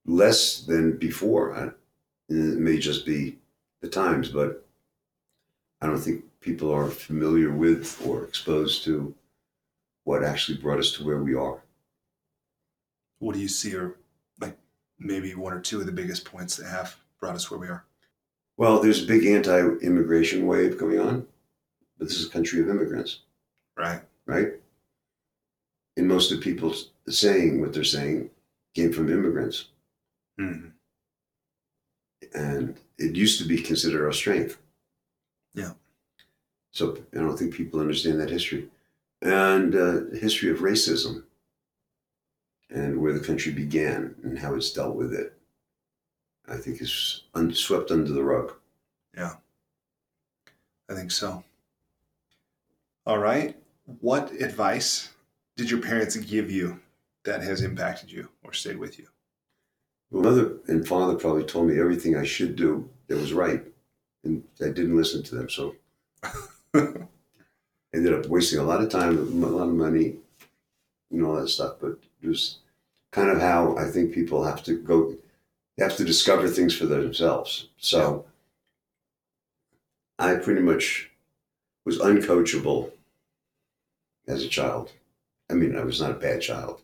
less 0.07 0.61
than 0.61 0.97
before. 0.97 1.75
It 2.29 2.59
may 2.59 2.79
just 2.79 3.07
be 3.07 3.39
the 3.81 3.89
times, 3.89 4.29
but 4.29 4.68
I 5.81 5.87
don't 5.87 5.99
think 5.99 6.25
people 6.41 6.73
are 6.73 6.89
familiar 6.91 7.51
with 7.51 8.05
or 8.07 8.25
exposed 8.25 8.85
to 8.85 9.15
what 10.05 10.25
actually 10.25 10.59
brought 10.59 10.79
us 10.79 10.93
to 10.93 11.05
where 11.05 11.23
we 11.23 11.35
are. 11.35 11.61
What 13.21 13.35
do 13.35 13.41
you 13.41 13.49
see 13.49 13.75
are 13.77 13.97
like 14.41 14.57
maybe 14.99 15.35
one 15.35 15.53
or 15.53 15.61
two 15.61 15.81
of 15.81 15.87
the 15.87 15.93
biggest 15.93 16.25
points 16.25 16.57
that 16.57 16.69
have 16.69 16.97
brought 17.21 17.35
us 17.37 17.51
where 17.51 17.61
we 17.61 17.69
are? 17.69 17.85
Well, 18.57 18.81
there's 18.81 19.05
a 19.05 19.07
big 19.07 19.25
anti-immigration 19.25 20.47
wave 20.47 20.79
going 20.79 20.99
on, 20.99 21.27
but 21.99 22.09
this 22.09 22.19
is 22.19 22.27
a 22.27 22.31
country 22.31 22.61
of 22.61 22.69
immigrants, 22.69 23.21
Right. 23.77 24.03
right? 24.27 24.55
And 25.97 26.09
most 26.09 26.33
of 26.33 26.39
the 26.39 26.45
people 26.45 26.75
saying 27.09 27.61
what 27.61 27.73
they're 27.73 27.85
saying 27.85 28.31
came 28.75 28.93
from 28.93 29.11
immigrants, 29.11 29.67
Mhm. 30.41 30.73
and 32.35 32.81
it 32.99 33.15
used 33.15 33.41
to 33.41 33.47
be 33.47 33.63
considered 33.63 34.05
our 34.05 34.13
strength. 34.13 34.59
Yeah. 35.55 35.73
So 36.71 36.99
I 37.13 37.19
don't 37.19 37.37
think 37.37 37.55
people 37.55 37.81
understand 37.81 38.21
that 38.21 38.31
history, 38.31 38.69
and 39.23 39.75
uh, 39.75 40.01
the 40.11 40.19
history 40.21 40.51
of 40.51 40.59
racism, 40.59 41.25
and 42.71 43.01
where 43.01 43.13
the 43.13 43.25
country 43.25 43.53
began 43.53 44.15
and 44.23 44.39
how 44.39 44.55
it's 44.55 44.73
dealt 44.73 44.95
with 44.95 45.13
it. 45.13 45.35
I 46.49 46.57
think 46.57 46.81
is 46.81 47.25
un- 47.35 47.53
swept 47.55 47.91
under 47.91 48.13
the 48.13 48.23
rug. 48.23 48.53
Yeah. 49.17 49.35
I 50.89 50.95
think 50.95 51.11
so. 51.11 51.45
All 53.07 53.19
right. 53.19 53.57
What 54.01 54.33
advice 54.33 55.11
did 55.57 55.71
your 55.71 55.81
parents 55.81 56.17
give 56.17 56.51
you 56.51 56.81
that 57.25 57.43
has 57.43 57.63
impacted 57.63 58.11
you 58.11 58.29
or 58.43 58.53
stayed 58.53 58.79
with 58.79 58.99
you? 58.99 59.07
Well, 60.11 60.23
mother 60.23 60.53
and 60.69 60.87
father 60.87 61.15
probably 61.15 61.45
told 61.45 61.69
me 61.69 61.79
everything 61.79 62.17
I 62.17 62.25
should 62.25 62.57
do 62.57 62.89
that 63.09 63.19
was 63.19 63.33
right, 63.35 63.63
and 64.25 64.43
I 64.61 64.67
didn't 64.67 64.97
listen 64.97 65.23
to 65.25 65.35
them. 65.35 65.49
So 65.49 65.75
ended 67.95 68.15
up 68.15 68.27
wasting 68.27 68.59
a 68.59 68.65
lot 68.65 68.83
of 68.83 68.89
time, 68.91 69.17
a 69.19 69.47
lot 69.47 69.69
of 69.69 69.75
money, 69.75 70.17
and 71.11 71.25
all 71.25 71.37
that 71.37 71.49
stuff. 71.49 71.77
But 71.81 71.99
it 72.23 72.29
was 72.29 72.59
kind 73.11 73.31
of 73.31 73.41
how 73.41 73.77
I 73.77 73.85
think 73.87 74.13
people 74.13 74.45
have 74.45 74.63
to 74.65 74.79
go. 74.79 75.15
They 75.77 75.85
have 75.85 75.97
to 75.97 76.05
discover 76.05 76.49
things 76.49 76.77
for 76.77 76.87
themselves. 76.87 77.69
So 77.79 78.25
I 80.19 80.35
pretty 80.35 80.63
much 80.63 81.11
was 81.85 81.99
uncoachable 81.99 82.91
as 84.27 84.43
a 84.45 84.49
child. 84.49 84.93
I 85.51 85.55
mean, 85.55 85.77
I 85.77 85.85
was 85.85 86.01
not 86.01 86.11
a 86.11 86.15
bad 86.15 86.43
child. 86.43 86.83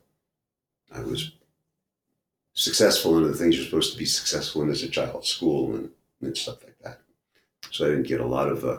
I 0.95 1.01
was 1.01 1.33
successful 2.55 3.19
in 3.19 3.25
the 3.25 3.37
things 3.37 3.57
you're 3.57 3.65
supposed 3.65 3.93
to 3.93 3.99
be 3.99 4.07
successful 4.07 4.63
in 4.63 4.71
as 4.71 4.83
a 4.83 4.89
child, 4.89 5.27
school 5.27 5.75
and, 5.75 5.91
and 6.23 6.37
stuff 6.37 6.63
like 6.63 6.69
that. 6.69 6.74
So 7.71 7.87
I 7.87 7.91
didn't 7.91 8.07
get 8.07 8.21
a 8.21 8.27
lot 8.27 8.49
of 8.49 8.65
uh, 8.65 8.79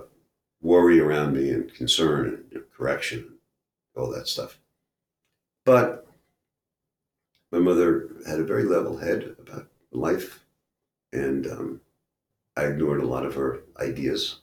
worry 0.62 1.00
around 1.00 1.34
me 1.34 1.50
and 1.52 1.74
concern 1.74 2.46
and 2.52 2.64
correction, 2.76 3.36
all 3.96 4.12
that 4.12 4.28
stuff. 4.28 4.58
But 5.66 6.08
my 7.52 7.60
mother 7.60 8.10
had 8.28 8.40
a 8.40 8.44
very 8.44 8.64
level 8.64 8.98
head 8.98 9.36
about 9.40 9.68
life, 9.92 10.44
and 11.12 11.48
um, 11.48 11.82
I 12.56 12.66
ignored 12.66 13.02
a 13.02 13.08
lot 13.08 13.26
of 13.26 13.36
her 13.36 13.62
ideas. 13.80 14.40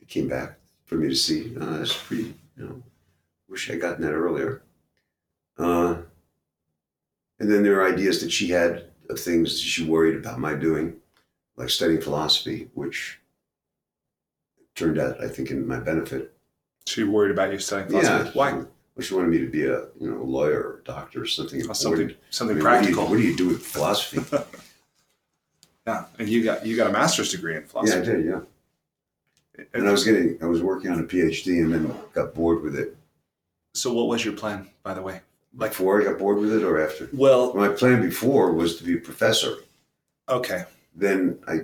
It 0.00 0.08
came 0.08 0.28
back 0.28 0.58
for 0.84 0.96
me 0.96 1.08
to 1.08 1.14
see. 1.14 1.54
Oh, 1.60 1.78
that's 1.78 1.96
pretty, 1.96 2.34
you 2.56 2.64
know, 2.64 2.82
wish 3.48 3.70
I'd 3.70 3.80
gotten 3.80 4.02
that 4.02 4.12
earlier. 4.12 4.62
Uh, 5.58 5.96
and 7.40 7.50
then 7.50 7.62
there 7.62 7.80
are 7.80 7.92
ideas 7.92 8.20
that 8.20 8.32
she 8.32 8.48
had 8.48 8.84
of 9.08 9.18
things 9.18 9.52
that 9.52 9.58
she 9.58 9.84
worried 9.84 10.16
about 10.16 10.38
my 10.38 10.54
doing, 10.54 10.96
like 11.58 11.70
studying 11.70 12.00
philosophy, 12.00 12.70
which 12.74 13.18
turned 14.74 14.98
out, 14.98 15.22
I 15.22 15.28
think, 15.28 15.50
in 15.50 15.66
my 15.66 15.80
benefit. 15.80 16.32
She 16.86 17.02
worried 17.04 17.32
about 17.32 17.52
you 17.52 17.58
studying 17.58 17.90
philosophy. 17.90 18.24
Yeah. 18.26 18.30
Why? 18.32 18.52
Well, 18.52 18.68
she 19.00 19.14
wanted 19.14 19.30
me 19.30 19.38
to 19.38 19.46
be 19.50 19.64
a 19.64 19.80
you 20.00 20.10
know 20.10 20.22
lawyer 20.22 20.60
or 20.60 20.82
doctor 20.84 21.22
or 21.22 21.26
something. 21.26 21.62
Oh, 21.68 21.72
something 21.72 22.14
something 22.30 22.56
I 22.56 22.58
mean, 22.58 22.62
practical. 22.62 23.06
What 23.06 23.16
do, 23.16 23.22
you, 23.22 23.30
what 23.30 23.36
do 23.38 23.44
you 23.44 23.48
do 23.50 23.54
with 23.54 23.66
philosophy? 23.66 24.24
yeah, 25.86 26.04
and 26.18 26.28
you 26.28 26.42
got 26.42 26.64
you 26.64 26.76
got 26.76 26.88
a 26.88 26.92
master's 26.92 27.30
degree 27.30 27.56
in 27.56 27.64
philosophy. 27.64 28.06
yeah, 28.06 28.12
I 28.12 28.16
did. 28.16 28.24
Yeah, 28.26 29.64
and 29.74 29.88
I 29.88 29.92
was 29.92 30.04
getting, 30.04 30.38
I 30.42 30.46
was 30.46 30.62
working 30.62 30.90
on 30.90 31.00
a 31.00 31.04
PhD, 31.04 31.62
and 31.62 31.72
then 31.72 31.94
got 32.12 32.34
bored 32.34 32.62
with 32.62 32.76
it. 32.76 32.96
so, 33.74 33.92
what 33.92 34.06
was 34.08 34.24
your 34.24 34.34
plan, 34.34 34.68
by 34.82 34.94
the 34.94 35.02
way? 35.02 35.20
Like 35.56 35.70
before 35.72 36.00
I 36.00 36.04
got 36.04 36.18
bored 36.18 36.38
with 36.38 36.52
it, 36.52 36.62
or 36.62 36.80
after? 36.84 37.08
Well, 37.12 37.54
My 37.54 37.68
plan 37.68 38.00
before 38.02 38.52
was 38.52 38.76
to 38.76 38.84
be 38.84 38.94
a 38.94 39.00
professor. 39.00 39.56
okay, 40.28 40.64
Then 40.98 41.38
I, 41.46 41.54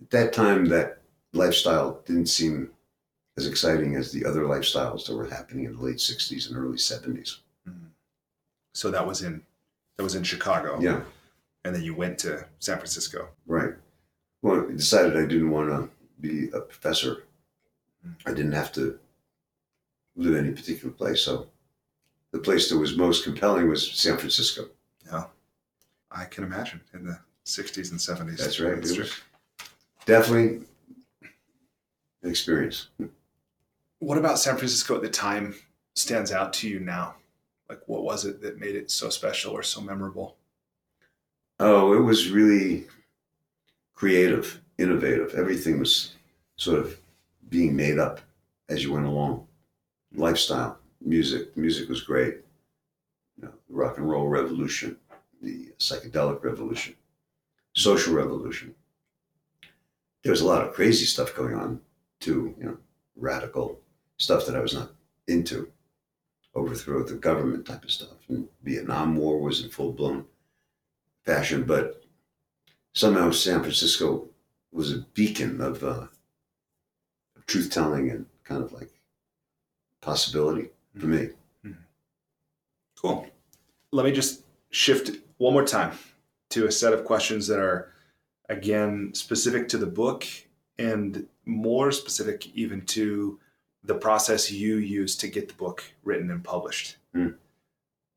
at 0.00 0.10
that 0.10 0.32
time, 0.32 0.64
that 0.66 1.02
lifestyle 1.34 2.00
didn't 2.06 2.26
seem 2.26 2.70
as 3.36 3.46
exciting 3.46 3.94
as 3.94 4.10
the 4.10 4.24
other 4.24 4.44
lifestyles 4.44 5.06
that 5.06 5.14
were 5.14 5.28
happening 5.28 5.66
in 5.66 5.76
the 5.76 5.82
late 5.82 5.98
'60s 5.98 6.48
and 6.48 6.56
early 6.56 6.78
'70s. 6.78 7.40
Mm-hmm. 7.68 7.88
so 8.72 8.90
that 8.90 9.06
was 9.06 9.20
in 9.22 9.42
that 9.96 10.02
was 10.02 10.14
in 10.14 10.22
Chicago. 10.22 10.80
Yeah. 10.80 11.02
and 11.64 11.74
then 11.74 11.82
you 11.82 11.94
went 11.94 12.18
to 12.20 12.46
San 12.58 12.78
Francisco. 12.78 13.28
Right. 13.46 13.74
Well, 14.40 14.66
I 14.66 14.72
decided 14.72 15.16
I 15.16 15.26
didn't 15.26 15.50
want 15.50 15.68
to 15.68 15.90
be 16.20 16.48
a 16.54 16.60
professor. 16.60 17.24
Mm. 18.06 18.14
I 18.24 18.32
didn't 18.32 18.52
have 18.52 18.72
to 18.72 18.98
live 20.16 20.34
any 20.34 20.52
particular 20.52 20.92
place. 20.94 21.20
So 21.20 21.48
the 22.32 22.38
place 22.38 22.70
that 22.70 22.78
was 22.78 22.96
most 22.96 23.24
compelling 23.24 23.68
was 23.68 23.90
San 23.92 24.16
Francisco. 24.16 24.70
Yeah. 25.04 25.24
I 26.10 26.24
can 26.24 26.44
imagine 26.44 26.80
in 26.94 27.04
the 27.04 27.18
'60s 27.50 27.90
and 27.90 28.00
'70s. 28.00 28.38
That's 28.38 28.60
right. 28.60 28.76
That's 28.76 28.90
It 28.90 28.94
true. 28.94 29.04
was 29.04 29.20
definitely 30.06 30.66
an 32.22 32.30
experience. 32.30 32.88
What 33.98 34.18
about 34.18 34.38
San 34.38 34.56
Francisco 34.56 34.96
at 34.96 35.02
the 35.02 35.08
time 35.10 35.54
stands 35.94 36.32
out 36.32 36.52
to 36.54 36.68
you 36.68 36.80
now? 36.80 37.16
Like, 37.68 37.80
what 37.86 38.02
was 38.02 38.24
it 38.24 38.40
that 38.42 38.58
made 38.58 38.74
it 38.74 38.90
so 38.90 39.10
special 39.10 39.52
or 39.52 39.62
so 39.62 39.80
memorable? 39.80 40.36
Oh, 41.58 41.92
it 41.92 42.00
was 42.00 42.30
really 42.30 42.86
creative, 43.94 44.60
innovative. 44.78 45.34
Everything 45.34 45.78
was 45.78 46.14
sort 46.56 46.78
of 46.78 46.98
being 47.50 47.76
made 47.76 47.98
up 47.98 48.20
as 48.68 48.82
you 48.82 48.92
went 48.92 49.06
along. 49.06 49.46
Lifestyle, 50.14 50.78
music. 51.00 51.56
Music 51.56 51.88
was 51.88 52.00
great. 52.02 52.38
You 53.36 53.44
know, 53.44 53.52
the 53.68 53.74
rock 53.74 53.98
and 53.98 54.08
roll 54.08 54.26
revolution, 54.28 54.96
the 55.42 55.68
psychedelic 55.78 56.42
revolution, 56.42 56.94
social 57.74 58.14
revolution. 58.14 58.74
There 60.22 60.32
was 60.32 60.40
a 60.40 60.46
lot 60.46 60.66
of 60.66 60.74
crazy 60.74 61.06
stuff 61.06 61.34
going 61.34 61.54
on 61.54 61.80
too, 62.20 62.54
you 62.58 62.64
know, 62.64 62.76
radical 63.16 63.80
stuff 64.18 64.46
that 64.46 64.56
I 64.56 64.60
was 64.60 64.74
not 64.74 64.92
into. 65.26 65.70
Overthrow 66.54 66.98
of 66.98 67.08
the 67.08 67.14
government 67.14 67.64
type 67.64 67.84
of 67.84 67.92
stuff. 67.92 68.18
And 68.28 68.48
Vietnam 68.62 69.16
War 69.16 69.38
was 69.38 69.62
in 69.62 69.70
full 69.70 69.92
blown 69.92 70.24
fashion, 71.24 71.62
but 71.64 72.02
somehow 72.92 73.30
San 73.30 73.60
Francisco 73.60 74.28
was 74.72 74.92
a 74.92 75.06
beacon 75.14 75.60
of, 75.60 75.82
uh, 75.84 76.06
of 77.36 77.46
truth 77.46 77.70
telling 77.70 78.10
and 78.10 78.26
kind 78.42 78.62
of 78.62 78.72
like 78.72 78.90
possibility 80.00 80.70
for 80.98 81.06
me. 81.06 81.28
Cool. 83.00 83.26
Let 83.92 84.04
me 84.04 84.12
just 84.12 84.42
shift 84.70 85.10
one 85.38 85.52
more 85.52 85.64
time 85.64 85.92
to 86.50 86.66
a 86.66 86.72
set 86.72 86.92
of 86.92 87.04
questions 87.04 87.46
that 87.46 87.58
are, 87.58 87.92
again, 88.48 89.12
specific 89.14 89.68
to 89.68 89.78
the 89.78 89.86
book 89.86 90.26
and 90.78 91.26
more 91.46 91.92
specific 91.92 92.46
even 92.54 92.82
to 92.86 93.38
the 93.84 93.94
process 93.94 94.50
you 94.50 94.76
use 94.76 95.16
to 95.16 95.28
get 95.28 95.48
the 95.48 95.54
book 95.54 95.82
written 96.04 96.30
and 96.30 96.44
published. 96.44 96.96
Hmm. 97.14 97.30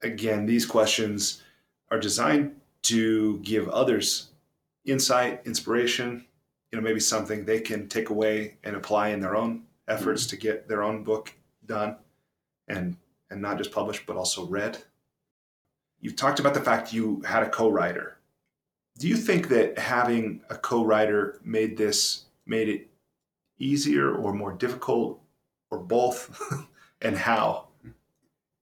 Again, 0.01 0.45
these 0.45 0.65
questions 0.65 1.41
are 1.89 1.99
designed 1.99 2.59
to 2.83 3.39
give 3.39 3.69
others 3.69 4.29
insight, 4.85 5.41
inspiration, 5.45 6.25
you 6.71 6.77
know, 6.77 6.83
maybe 6.83 6.99
something 6.99 7.45
they 7.45 7.61
can 7.61 7.87
take 7.87 8.09
away 8.09 8.55
and 8.63 8.75
apply 8.75 9.09
in 9.09 9.19
their 9.19 9.35
own 9.35 9.63
efforts 9.87 10.25
to 10.27 10.37
get 10.37 10.67
their 10.67 10.83
own 10.83 11.03
book 11.03 11.33
done 11.65 11.95
and 12.67 12.97
and 13.29 13.41
not 13.41 13.57
just 13.57 13.71
published 13.71 14.05
but 14.05 14.17
also 14.17 14.45
read. 14.45 14.77
You've 15.99 16.15
talked 16.15 16.39
about 16.39 16.53
the 16.53 16.61
fact 16.61 16.93
you 16.93 17.21
had 17.21 17.43
a 17.43 17.49
co-writer. 17.49 18.17
Do 18.97 19.07
you 19.07 19.17
think 19.17 19.49
that 19.49 19.77
having 19.77 20.41
a 20.49 20.55
co-writer 20.55 21.39
made 21.43 21.77
this 21.77 22.25
made 22.45 22.69
it 22.69 22.89
easier 23.57 24.13
or 24.13 24.33
more 24.33 24.53
difficult 24.53 25.19
or 25.71 25.79
both 25.79 26.39
and 27.01 27.17
how? 27.17 27.67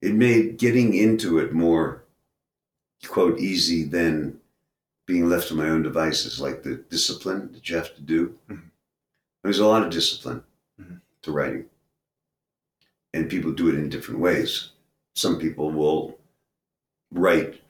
It 0.02 0.16
made 0.16 0.58
getting 0.58 0.96
into 0.96 1.38
it 1.40 1.54
more, 1.54 2.04
quote, 3.06 3.40
easy 3.40 3.84
than 3.84 4.40
being 5.06 5.28
left 5.28 5.50
to 5.50 5.56
my 5.56 5.68
own 5.70 5.84
devices, 5.84 6.40
like 6.40 6.64
the 6.64 6.76
discipline 6.76 7.52
that 7.52 7.70
you 7.70 7.76
have 7.76 7.94
to 7.96 8.02
do. 8.02 8.40
Mhm. 8.50 8.62
There's 9.44 9.60
a 9.60 9.66
lot 9.68 9.84
of 9.84 9.92
discipline 9.92 10.44
Mhm. 10.80 11.02
to 11.24 11.32
writing. 11.32 11.70
And 13.14 13.30
people 13.30 13.52
do 13.52 13.68
it 13.68 13.76
in 13.76 13.90
different 13.90 14.22
ways. 14.22 14.70
Some 15.16 15.38
people 15.38 15.70
will 15.72 16.18
write 17.12 17.62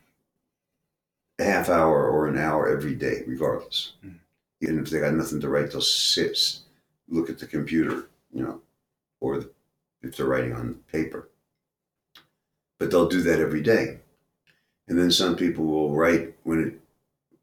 half 1.61 1.69
hour 1.69 2.09
or 2.09 2.27
an 2.27 2.37
hour 2.37 2.67
every 2.67 2.95
day, 2.95 3.23
regardless. 3.27 3.93
Mhm. 4.03 4.15
Even 4.61 4.79
if 4.79 4.89
they 4.89 4.99
got 4.99 5.13
nothing 5.13 5.39
to 5.41 5.49
write, 5.49 5.71
they'll 5.71 5.81
sit, 5.81 6.59
look 7.07 7.29
at 7.29 7.39
the 7.39 7.47
computer, 7.47 8.07
you 8.31 8.43
know, 8.43 8.61
or 9.19 9.39
the, 9.39 9.49
if 10.01 10.15
they're 10.17 10.25
writing 10.25 10.53
on 10.53 10.75
paper. 10.91 11.29
But 12.79 12.89
they'll 12.89 13.09
do 13.09 13.21
that 13.23 13.39
every 13.39 13.61
day. 13.61 13.99
And 14.87 14.97
then 14.97 15.11
some 15.11 15.35
people 15.35 15.65
will 15.65 15.95
write 15.95 16.35
when 16.43 16.63
it, 16.63 16.79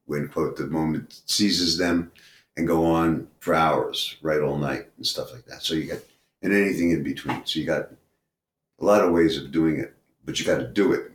when 0.07 0.29
quote, 0.29 0.57
the 0.57 0.67
moment 0.67 1.23
seizes 1.27 1.79
them 1.79 2.11
and 2.57 2.67
go 2.67 2.85
on 2.85 3.29
for 3.39 3.55
hours, 3.55 4.17
write 4.21 4.41
all 4.41 4.59
night 4.59 4.91
and 4.97 5.07
stuff 5.07 5.33
like 5.33 5.47
that. 5.47 5.63
So 5.63 5.75
you 5.75 5.85
got, 5.85 6.01
and 6.43 6.53
anything 6.53 6.91
in 6.91 7.03
between. 7.03 7.45
So 7.47 7.61
you 7.61 7.67
got 7.67 7.91
a 8.81 8.85
lot 8.85 9.05
of 9.05 9.13
ways 9.13 9.37
of 9.37 9.53
doing 9.53 9.79
it, 9.79 9.95
but 10.25 10.39
you 10.39 10.45
got 10.45 10.59
to 10.59 10.67
do 10.67 10.93
it. 10.93 11.13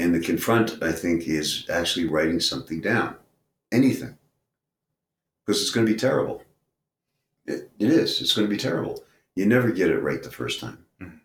And 0.00 0.14
the 0.14 0.20
confront, 0.20 0.82
I 0.82 0.92
think, 0.92 1.28
is 1.28 1.66
actually 1.68 2.06
writing 2.08 2.40
something 2.40 2.80
down, 2.80 3.16
anything, 3.70 4.16
because 5.44 5.60
it's 5.60 5.70
going 5.70 5.86
to 5.86 5.92
be 5.92 5.98
terrible. 5.98 6.42
It, 7.44 7.70
it 7.78 7.90
is. 7.90 8.22
It's 8.22 8.32
going 8.32 8.48
to 8.48 8.50
be 8.50 8.56
terrible. 8.60 9.04
You 9.36 9.44
never 9.44 9.70
get 9.70 9.90
it 9.90 9.98
right 9.98 10.22
the 10.22 10.30
first 10.30 10.58
time, 10.58 10.86
Mhm. 11.02 11.20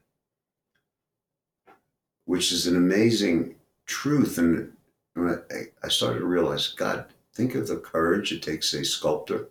which 2.26 2.52
is 2.52 2.68
an 2.68 2.76
amazing 2.76 3.56
truth. 3.86 4.38
And 4.38 4.74
I, 5.18 5.36
I 5.82 5.88
started 5.88 6.20
to 6.20 6.26
realize, 6.26 6.68
God, 6.68 7.06
think 7.34 7.56
of 7.56 7.70
the 7.70 7.78
courage 7.78 8.34
it 8.34 8.44
takes 8.44 8.74
a 8.74 8.84
sculptor, 8.84 9.48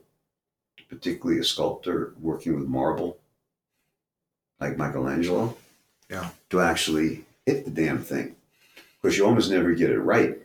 particularly 0.91 1.41
a 1.41 1.45
sculptor 1.45 2.13
working 2.21 2.57
with 2.59 2.69
marble, 2.69 3.19
like 4.61 4.77
Michelangelo, 4.77 5.57
Yeah. 6.11 6.29
to 6.51 6.61
actually 6.61 7.25
hit 7.47 7.65
the 7.65 7.71
damn 7.71 8.03
thing. 8.03 8.37
Because 9.05 9.19
you 9.19 9.27
almost 9.27 9.51
never 9.51 9.75
get 9.75 9.91
it 9.91 10.01
right. 10.01 10.39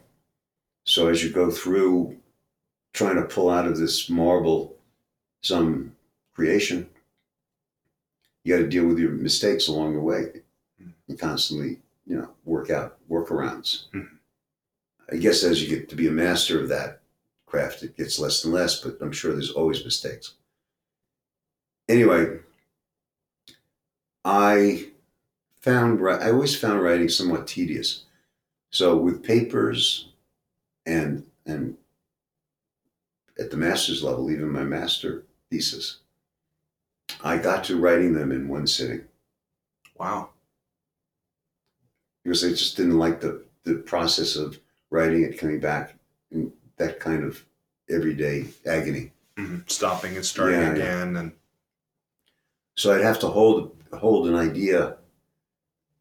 So 0.84 1.08
as 1.08 1.24
you 1.24 1.30
go 1.30 1.50
through 1.50 2.18
trying 2.92 3.16
to 3.16 3.22
pull 3.22 3.50
out 3.50 3.66
of 3.66 3.78
this 3.78 4.10
marble 4.10 4.76
some 5.42 5.96
creation, 6.36 6.90
you 8.44 8.54
got 8.54 8.62
to 8.62 8.68
deal 8.68 8.86
with 8.86 9.00
your 9.00 9.12
mistakes 9.12 9.70
along 9.70 9.94
the 9.94 10.02
way 10.02 10.42
and 11.08 11.18
constantly, 11.18 11.80
you 12.06 12.18
know, 12.18 12.32
work 12.44 12.70
out 12.70 12.98
workarounds. 13.10 13.90
Mhm. 13.94 14.10
I 15.10 15.16
guess 15.16 15.42
as 15.42 15.64
you 15.64 15.70
get 15.70 15.88
to 15.88 15.96
be 15.96 16.08
a 16.08 16.12
master 16.12 16.60
of 16.62 16.68
that 16.68 17.02
craft, 17.46 17.82
it 17.82 17.96
gets 17.96 18.20
less 18.20 18.44
and 18.44 18.54
less, 18.54 18.82
but 18.82 18.98
I'm 19.00 19.14
sure 19.14 19.32
there's 19.32 19.52
always 19.52 19.86
mistakes. 19.86 20.34
Anyway, 21.88 22.40
I 24.26 24.92
found 25.62 26.06
I 26.06 26.32
always 26.32 26.58
found 26.58 26.82
writing 26.82 27.08
somewhat 27.08 27.48
tedious. 27.48 28.04
So 28.72 28.96
with 28.98 29.24
papers 29.24 30.10
and 30.86 31.26
and 31.46 31.78
at 33.40 33.52
the 33.52 33.58
master's 33.58 34.04
level, 34.04 34.30
even 34.32 34.50
my 34.50 34.64
master 34.64 35.24
thesis. 35.50 36.00
I 37.24 37.38
got 37.38 37.64
to 37.66 37.78
writing 37.80 38.14
them 38.14 38.32
in 38.32 38.48
one 38.48 38.68
sitting 38.68 39.06
Wow. 39.98 40.30
because 42.24 42.44
I 42.46 42.50
just 42.50 42.78
didn't 42.78 43.00
like 43.00 43.20
the, 43.22 43.44
the 43.64 43.76
process 43.76 44.36
of 44.36 44.60
writing 44.92 45.24
it, 45.24 45.38
coming 45.40 45.60
back, 45.60 45.96
and 46.32 46.52
that 46.78 47.00
kind 47.00 47.24
of 47.24 47.44
everyday 47.90 48.46
agony. 48.66 49.12
Mhm. 49.38 49.70
Stopping 49.70 50.16
and 50.16 50.26
starting 50.26 50.60
Yeah, 50.60 50.68
yeah. 50.68 50.74
again, 50.74 51.16
and 51.18 51.32
So 52.78 52.94
I'd 52.94 53.02
have 53.04 53.20
to 53.22 53.28
hold 53.28 53.76
hold 53.94 54.28
an 54.28 54.36
idea 54.36 54.98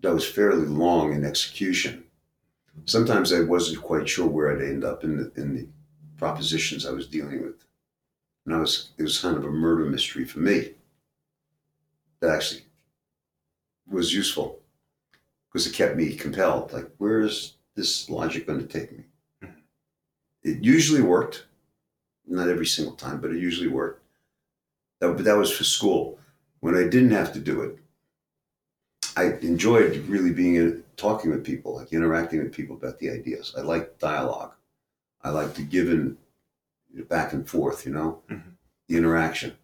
that 0.00 0.12
was 0.12 0.28
fairly 0.28 0.66
long 0.66 1.12
in 1.14 1.24
execution. 1.24 2.04
Sometimes 2.86 3.32
I 3.32 3.40
wasn't 3.40 3.82
quite 3.82 4.08
sure 4.08 4.26
where 4.26 4.50
I'd 4.50 4.62
end 4.62 4.84
up 4.84 5.04
in 5.04 5.16
the 5.16 5.32
in 5.40 5.54
the 5.54 5.66
propositions 6.16 6.84
I 6.86 6.90
was 6.92 7.06
dealing 7.08 7.42
with. 7.42 7.64
And 8.46 8.54
I 8.54 8.58
was 8.60 8.90
it 8.98 9.02
was 9.02 9.20
kind 9.20 9.36
of 9.36 9.44
a 9.44 9.50
murder 9.50 9.84
mystery 9.84 10.24
for 10.24 10.40
me. 10.40 10.72
That 12.20 12.30
actually 12.30 12.64
was 13.88 14.12
useful 14.12 14.60
because 15.48 15.66
it 15.66 15.74
kept 15.74 15.96
me 15.96 16.14
compelled. 16.14 16.72
Like, 16.72 16.90
where 16.98 17.20
is 17.20 17.54
this 17.74 18.08
logic 18.10 18.46
going 18.46 18.60
to 18.60 18.66
take 18.66 18.92
me? 18.92 19.04
Mhm. 19.42 19.54
It 20.42 20.64
usually 20.64 21.02
worked, 21.02 21.46
not 22.26 22.48
every 22.48 22.66
single 22.66 22.96
time, 22.96 23.20
but 23.20 23.30
it 23.32 23.38
usually 23.38 23.68
worked. 23.68 24.02
That, 25.00 25.14
but 25.16 25.24
that 25.24 25.36
was 25.36 25.50
for 25.56 25.64
school. 25.64 26.18
When 26.60 26.74
I 26.76 26.84
didn't 26.88 27.12
have 27.12 27.32
to 27.34 27.40
do 27.40 27.62
it, 27.62 27.78
I 29.16 29.32
enjoyed 29.42 29.96
really 30.08 30.32
being 30.32 30.54
in, 30.56 30.84
talking 30.98 31.30
with 31.30 31.44
people, 31.44 31.76
like 31.76 31.92
interacting 31.92 32.42
with 32.42 32.52
people 32.52 32.76
about 32.76 32.98
the 32.98 33.08
ideas. 33.10 33.54
I 33.56 33.62
like 33.62 33.98
dialogue. 33.98 34.52
I 35.22 35.30
like 35.30 35.54
the 35.54 35.62
given 35.62 36.18
back 37.08 37.32
and 37.32 37.48
forth, 37.48 37.86
you 37.86 37.92
know, 37.92 38.22
Mhm. 38.28 38.42
the 38.88 38.96
interaction, 38.96 39.56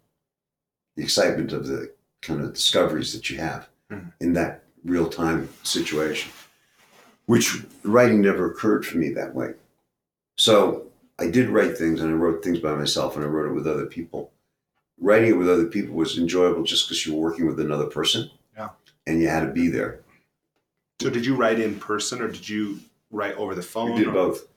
the 0.95 1.03
excitement 1.03 1.51
of 1.51 1.67
the 1.67 1.93
kind 2.21 2.41
of 2.41 2.53
discoveries 2.53 3.13
that 3.13 3.29
you 3.29 3.37
have 3.37 3.67
Mhm. 3.91 4.13
in 4.19 4.33
that 4.33 4.63
real 4.83 5.09
time 5.09 5.49
situation, 5.63 6.31
which 7.25 7.63
writing 7.83 8.21
never 8.21 8.49
occurred 8.49 8.85
for 8.85 8.97
me 8.97 9.09
that 9.09 9.35
way. 9.35 9.53
So 10.37 10.91
I 11.19 11.27
did 11.29 11.49
write 11.49 11.77
things 11.77 12.01
and 12.01 12.09
I 12.11 12.13
wrote 12.13 12.43
things 12.43 12.59
by 12.59 12.75
myself 12.75 13.15
and 13.15 13.25
I 13.25 13.27
wrote 13.27 13.49
it 13.49 13.53
with 13.53 13.67
other 13.67 13.85
people. 13.85 14.31
Writing 14.97 15.31
it 15.31 15.37
with 15.37 15.49
other 15.49 15.65
people 15.65 15.95
was 15.95 16.17
enjoyable 16.17 16.63
just 16.63 16.87
because 16.87 17.05
you 17.05 17.13
were 17.13 17.29
working 17.29 17.45
with 17.47 17.59
another 17.59 17.87
person. 17.87 18.29
Yeah. 18.55 18.69
And 19.05 19.21
you 19.21 19.27
had 19.27 19.41
to 19.45 19.51
be 19.51 19.67
there. 19.67 19.99
So 20.99 21.09
did 21.09 21.25
you 21.25 21.35
write 21.35 21.59
in 21.59 21.79
person 21.79 22.21
or 22.21 22.27
did 22.27 22.47
you 22.47 22.79
write 23.11 23.35
over 23.35 23.55
the 23.55 23.61
phone? 23.61 23.93
We 23.93 23.99
did 23.99 24.07
or- 24.07 24.13
both. 24.13 24.47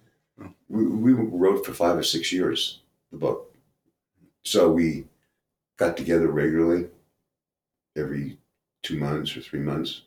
Oh. 0.42 0.52
We, 0.68 0.86
we 0.86 1.12
wrote 1.12 1.66
for 1.66 1.72
five 1.72 1.96
or 1.96 2.02
six 2.02 2.32
years, 2.32 2.80
the 3.10 3.18
book. 3.18 3.54
So 4.44 4.70
we 4.70 5.04
got 5.76 5.96
together 5.96 6.28
regularly 6.28 6.86
every 7.96 8.38
two 8.82 8.98
months 8.98 9.36
or 9.36 9.40
three 9.40 9.60
months. 9.60 10.02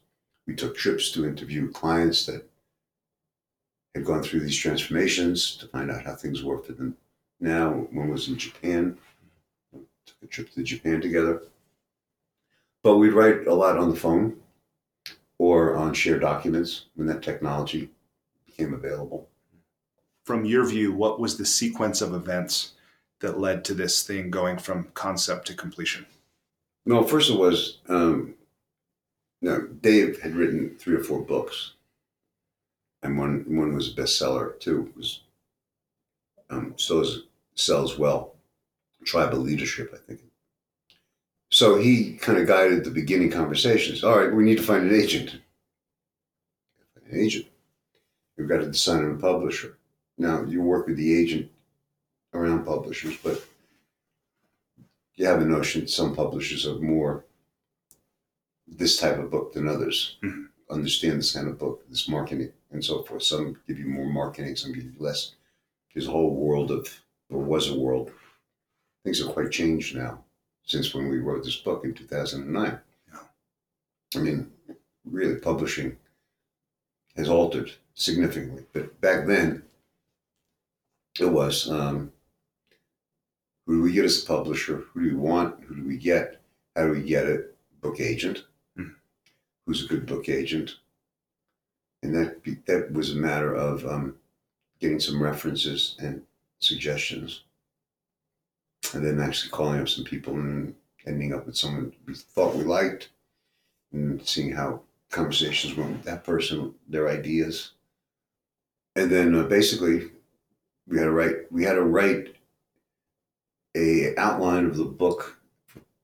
We 0.47 0.55
took 0.55 0.75
trips 0.75 1.11
to 1.11 1.25
interview 1.25 1.69
clients 1.71 2.25
that 2.25 2.47
had 3.93 4.05
gone 4.05 4.23
through 4.23 4.39
these 4.41 4.57
transformations 4.57 5.55
to 5.57 5.67
find 5.67 5.91
out 5.91 6.05
how 6.05 6.15
things 6.15 6.43
worked 6.43 6.67
for 6.67 6.73
them 6.73 6.95
now. 7.39 7.71
One 7.91 8.09
was 8.09 8.29
in 8.29 8.37
Japan. 8.37 8.97
Took 9.73 10.15
a 10.23 10.27
trip 10.27 10.53
to 10.53 10.63
Japan 10.63 11.01
together. 11.01 11.43
But 12.83 12.97
we'd 12.97 13.09
write 13.09 13.47
a 13.47 13.53
lot 13.53 13.77
on 13.77 13.89
the 13.89 13.95
phone 13.95 14.37
or 15.41 15.75
on 15.75 15.91
shared 15.91 16.21
documents 16.21 16.85
when 16.93 17.07
that 17.07 17.23
technology 17.23 17.89
became 18.45 18.75
available. 18.75 19.27
From 20.23 20.45
your 20.45 20.63
view, 20.67 20.93
what 20.93 21.19
was 21.19 21.35
the 21.35 21.47
sequence 21.47 21.99
of 21.99 22.13
events 22.13 22.73
that 23.21 23.39
led 23.39 23.65
to 23.65 23.73
this 23.73 24.03
thing 24.03 24.29
going 24.29 24.59
from 24.59 24.89
concept 24.93 25.47
to 25.47 25.55
completion? 25.55 26.05
Well, 26.85 27.05
first 27.05 27.31
it 27.31 27.39
was 27.39 27.79
um, 27.89 28.35
no. 29.41 29.61
Dave 29.61 30.21
had 30.21 30.35
written 30.35 30.75
three 30.77 30.95
or 30.95 31.03
four 31.03 31.21
books, 31.21 31.71
and 33.01 33.17
one 33.17 33.43
one 33.47 33.73
was 33.73 33.87
a 33.87 33.95
bestseller 33.95 34.59
too. 34.59 34.91
It 34.91 34.97
was 34.97 35.21
um, 36.51 36.75
sells 36.77 37.23
sells 37.55 37.97
well. 37.97 38.35
Tribal 39.05 39.39
leadership, 39.39 39.91
I 39.91 39.97
think. 39.97 40.21
So 41.61 41.77
he 41.77 42.13
kind 42.13 42.39
of 42.39 42.47
guided 42.47 42.83
the 42.83 42.89
beginning 42.89 43.29
conversations. 43.29 44.03
All 44.03 44.17
right, 44.17 44.33
we 44.33 44.43
need 44.43 44.57
to 44.57 44.63
find 44.63 44.89
an 44.89 44.99
agent. 44.99 45.39
An 46.95 47.15
agent. 47.15 47.45
We've 48.35 48.49
got 48.49 48.61
to 48.61 48.65
decide 48.65 49.03
on 49.03 49.11
a 49.11 49.19
publisher. 49.19 49.77
Now 50.17 50.41
you 50.41 50.63
work 50.63 50.87
with 50.87 50.97
the 50.97 51.15
agent 51.15 51.51
around 52.33 52.65
publishers, 52.65 53.15
but 53.17 53.45
you 55.13 55.27
have 55.27 55.39
a 55.39 55.45
notion 55.45 55.81
that 55.81 55.91
some 55.91 56.15
publishers 56.15 56.65
are 56.65 56.79
more 56.79 57.25
this 58.67 58.97
type 58.97 59.19
of 59.19 59.29
book 59.29 59.53
than 59.53 59.67
others. 59.67 60.17
Mhm. 60.23 60.47
Understand 60.71 61.19
this 61.19 61.33
kind 61.33 61.47
of 61.47 61.59
book, 61.59 61.87
this 61.89 62.09
marketing, 62.09 62.53
and 62.71 62.83
so 62.83 63.03
forth. 63.03 63.21
Some 63.21 63.61
give 63.67 63.77
you 63.77 63.85
more 63.85 64.11
marketing, 64.11 64.55
some 64.55 64.73
give 64.73 64.85
you 64.85 64.95
less. 64.97 65.35
There's 65.93 66.07
a 66.07 66.11
whole 66.11 66.35
world 66.35 66.71
of, 66.71 67.03
or 67.29 67.37
was 67.37 67.69
a 67.69 67.77
world. 67.77 68.11
Things 69.03 69.19
have 69.19 69.35
quite 69.35 69.51
changed 69.51 69.95
now 69.95 70.23
since 70.71 70.93
when 70.93 71.09
we 71.09 71.19
wrote 71.19 71.43
this 71.43 71.57
book 71.57 71.83
in 71.83 71.93
2009. 71.93 72.79
Yeah. 73.11 73.19
I 74.15 74.23
mean, 74.23 74.51
really, 75.03 75.35
publishing 75.35 75.97
has 77.17 77.27
altered 77.27 77.71
significantly. 77.93 78.63
But 78.71 78.99
back 79.01 79.27
then, 79.27 79.63
it 81.19 81.25
was 81.25 81.69
um, 81.69 82.13
who 83.67 83.77
do 83.77 83.83
we 83.83 83.91
get 83.91 84.05
as 84.05 84.23
a 84.23 84.25
publisher? 84.25 84.85
Who 84.93 85.03
do 85.03 85.09
we 85.09 85.15
want? 85.15 85.61
Who 85.65 85.75
do 85.75 85.83
we 85.85 85.97
get? 85.97 86.41
How 86.75 86.85
do 86.85 86.91
we 86.93 87.03
get 87.03 87.25
it? 87.27 87.53
Book 87.81 87.99
agent. 87.99 88.45
Mhm. 88.77 88.95
Who's 89.65 89.83
a 89.83 89.87
good 89.89 90.05
book 90.05 90.29
agent? 90.29 90.77
And 92.01 92.15
that 92.15 92.65
that 92.65 92.93
was 92.93 93.11
a 93.11 93.15
matter 93.15 93.53
of 93.53 93.85
um, 93.85 94.15
getting 94.79 95.01
some 95.01 95.21
references 95.21 95.95
and 95.99 96.21
suggestions, 96.59 97.43
and 98.93 99.05
then 99.05 99.19
actually 99.19 99.49
calling 99.51 99.79
up 99.79 99.89
some 99.89 100.03
people 100.03 100.33
and 100.33 100.75
ending 101.05 101.33
up 101.33 101.45
with 101.45 101.57
someone 101.57 101.93
we 102.05 102.13
thought 102.13 102.55
we 102.55 102.63
liked, 102.63 103.09
and 103.91 104.25
seeing 104.27 104.51
how 104.51 104.81
conversations 105.09 105.75
went 105.75 105.91
with 105.91 106.03
that 106.03 106.23
person, 106.23 106.73
their 106.87 107.09
ideas, 107.09 107.71
and 108.95 109.09
then 109.11 109.33
uh, 109.35 109.43
basically 109.43 110.11
we 110.87 110.97
had 110.97 111.05
to 111.05 111.11
write 111.11 111.51
we 111.51 111.63
had 111.63 111.73
to 111.73 111.83
write 111.83 112.35
a 113.75 114.13
outline 114.17 114.65
of 114.65 114.75
the 114.77 114.83
book 114.85 115.39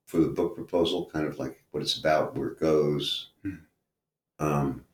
for 0.05 0.19
the 0.19 0.27
book 0.27 0.55
proposal, 0.55 1.09
kind 1.11 1.27
of 1.27 1.37
like 1.37 1.61
what 1.71 1.83
it's 1.83 1.97
about, 1.97 2.35
where 2.35 2.49
it 2.49 2.59
goes, 2.59 3.29
Mhm. 3.45 3.59
um, 4.39 4.85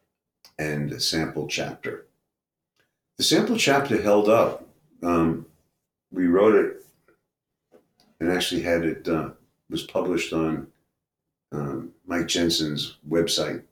and 0.58 0.92
a 0.92 1.00
sample 1.00 1.48
chapter. 1.48 2.08
The 3.18 3.24
sample 3.24 3.58
chapter 3.58 4.02
held 4.02 4.28
up. 4.28 4.68
Um, 5.04 5.46
we 6.12 6.26
wrote 6.26 6.56
it 6.56 6.83
and 8.24 8.32
actually 8.32 8.62
had 8.62 8.86
it 8.86 9.06
uh, 9.10 9.32
was 9.70 9.84
published 9.84 10.32
on 10.32 10.68
um, 11.52 11.92
Mike 12.08 12.28
Jensen's 12.28 12.96
website 13.08 13.64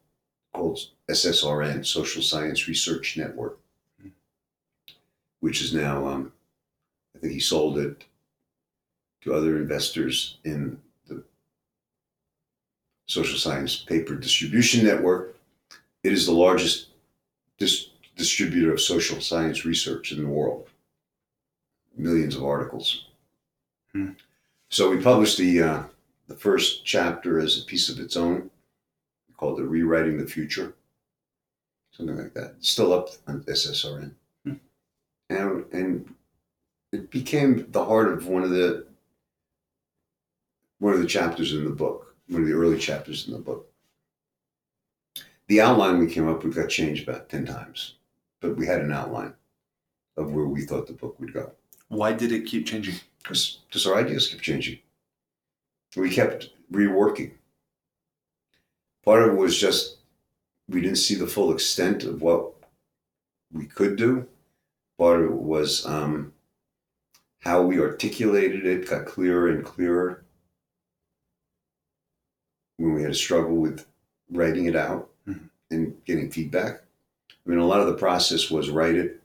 called 0.53 0.77
SSRN, 1.09 1.85
Social 1.85 2.21
Science 2.21 2.67
Research 2.67 3.15
Network, 3.15 3.59
which 5.39 5.61
is 5.61 5.73
now, 5.73 6.05
um, 6.05 6.33
I 7.15 7.19
think 7.19 7.31
he 7.31 7.39
sold 7.39 7.77
it 7.77 8.03
to 9.21 9.33
other 9.33 9.55
investors 9.55 10.37
in 10.43 10.77
the 11.07 11.23
Social 13.05 13.39
Science 13.39 13.77
Paper 13.77 14.15
Distribution 14.15 14.85
Network. 14.85 15.37
It 16.03 16.11
is 16.11 16.25
the 16.25 16.33
largest 16.33 16.87
dis- 17.57 17.91
distributor 18.17 18.73
of 18.73 18.81
social 18.81 19.21
science 19.21 19.63
research 19.63 20.11
in 20.11 20.21
the 20.21 20.29
world. 20.29 20.67
Millions 21.95 22.35
of 22.35 22.43
articles. 22.43 23.05
Hmm. 23.93 24.09
So 24.71 24.89
we 24.89 25.01
published 25.01 25.37
the 25.37 25.61
uh, 25.61 25.83
the 26.27 26.35
first 26.35 26.85
chapter 26.85 27.39
as 27.39 27.57
a 27.59 27.65
piece 27.65 27.89
of 27.89 27.99
its 27.99 28.15
own, 28.15 28.49
called 29.37 29.59
it 29.59 29.63
"Rewriting 29.63 30.17
the 30.17 30.25
Future," 30.25 30.73
something 31.91 32.15
like 32.17 32.33
that. 32.33 32.55
It's 32.57 32.69
still 32.69 32.93
up 32.93 33.09
on 33.27 33.43
SSRN, 33.43 34.13
Hmm. 34.45 34.53
and 35.29 35.65
and 35.73 36.15
it 36.93 37.11
became 37.11 37.69
the 37.71 37.83
heart 37.83 38.13
of 38.13 38.27
one 38.27 38.43
of 38.43 38.49
the 38.49 38.87
one 40.79 40.93
of 40.93 41.01
the 41.01 41.05
chapters 41.07 41.53
in 41.53 41.65
the 41.65 41.69
book, 41.69 42.15
one 42.29 42.41
of 42.41 42.47
the 42.47 42.53
early 42.55 42.79
chapters 42.79 43.27
in 43.27 43.33
the 43.33 43.39
book. 43.39 43.67
The 45.47 45.59
outline 45.61 45.99
we 45.99 46.07
came 46.07 46.29
up 46.29 46.43
with 46.43 46.55
got 46.55 46.69
changed 46.69 47.07
about 47.07 47.27
10 47.29 47.45
times, 47.45 47.95
but 48.39 48.55
we 48.55 48.65
had 48.65 48.81
an 48.81 48.93
outline 48.93 49.33
of 50.15 50.31
where 50.31 50.45
we 50.45 50.65
thought 50.65 50.87
the 50.87 50.93
book 50.93 51.19
would 51.19 51.33
go. 51.33 51.51
Why 51.89 52.13
did 52.13 52.31
it 52.31 52.45
keep 52.45 52.65
changing? 52.65 52.95
Because 53.21 53.59
just 53.69 53.87
our 53.87 53.95
ideas 53.95 54.27
kept 54.27 54.41
changing. 54.41 54.79
We 55.95 56.09
kept 56.09 56.49
reworking. 56.71 57.31
Part 59.03 59.23
of 59.23 59.29
it 59.29 59.37
was 59.37 59.57
just 59.59 59.97
we 60.69 60.81
didn't 60.81 60.97
see 60.97 61.15
the 61.15 61.27
full 61.27 61.51
extent 61.51 62.03
of 62.03 62.21
what 62.21 62.53
we 63.51 63.65
could 63.65 63.97
do. 63.97 64.27
Part 64.97 65.19
of 65.19 65.25
it 65.31 65.33
was 65.33 65.85
um, 65.85 66.33
how 67.39 67.61
we 67.63 67.79
articulated 67.79 68.65
it 68.65 68.89
got 68.89 69.05
clearer 69.05 69.49
and 69.49 69.65
clearer 69.65 70.23
when 72.77 72.93
we 72.93 73.01
had 73.01 73.11
a 73.11 73.15
struggle 73.15 73.55
with 73.57 73.85
writing 74.29 74.65
it 74.65 74.75
out 74.75 75.09
Mhm. 75.27 75.49
and 75.71 76.05
getting 76.05 76.31
feedback. 76.31 76.83
I 77.29 77.49
mean, 77.49 77.59
a 77.59 77.65
lot 77.65 77.81
of 77.81 77.87
the 77.87 77.95
process 77.97 78.49
was 78.49 78.69
write 78.69 78.95
it, 78.95 79.21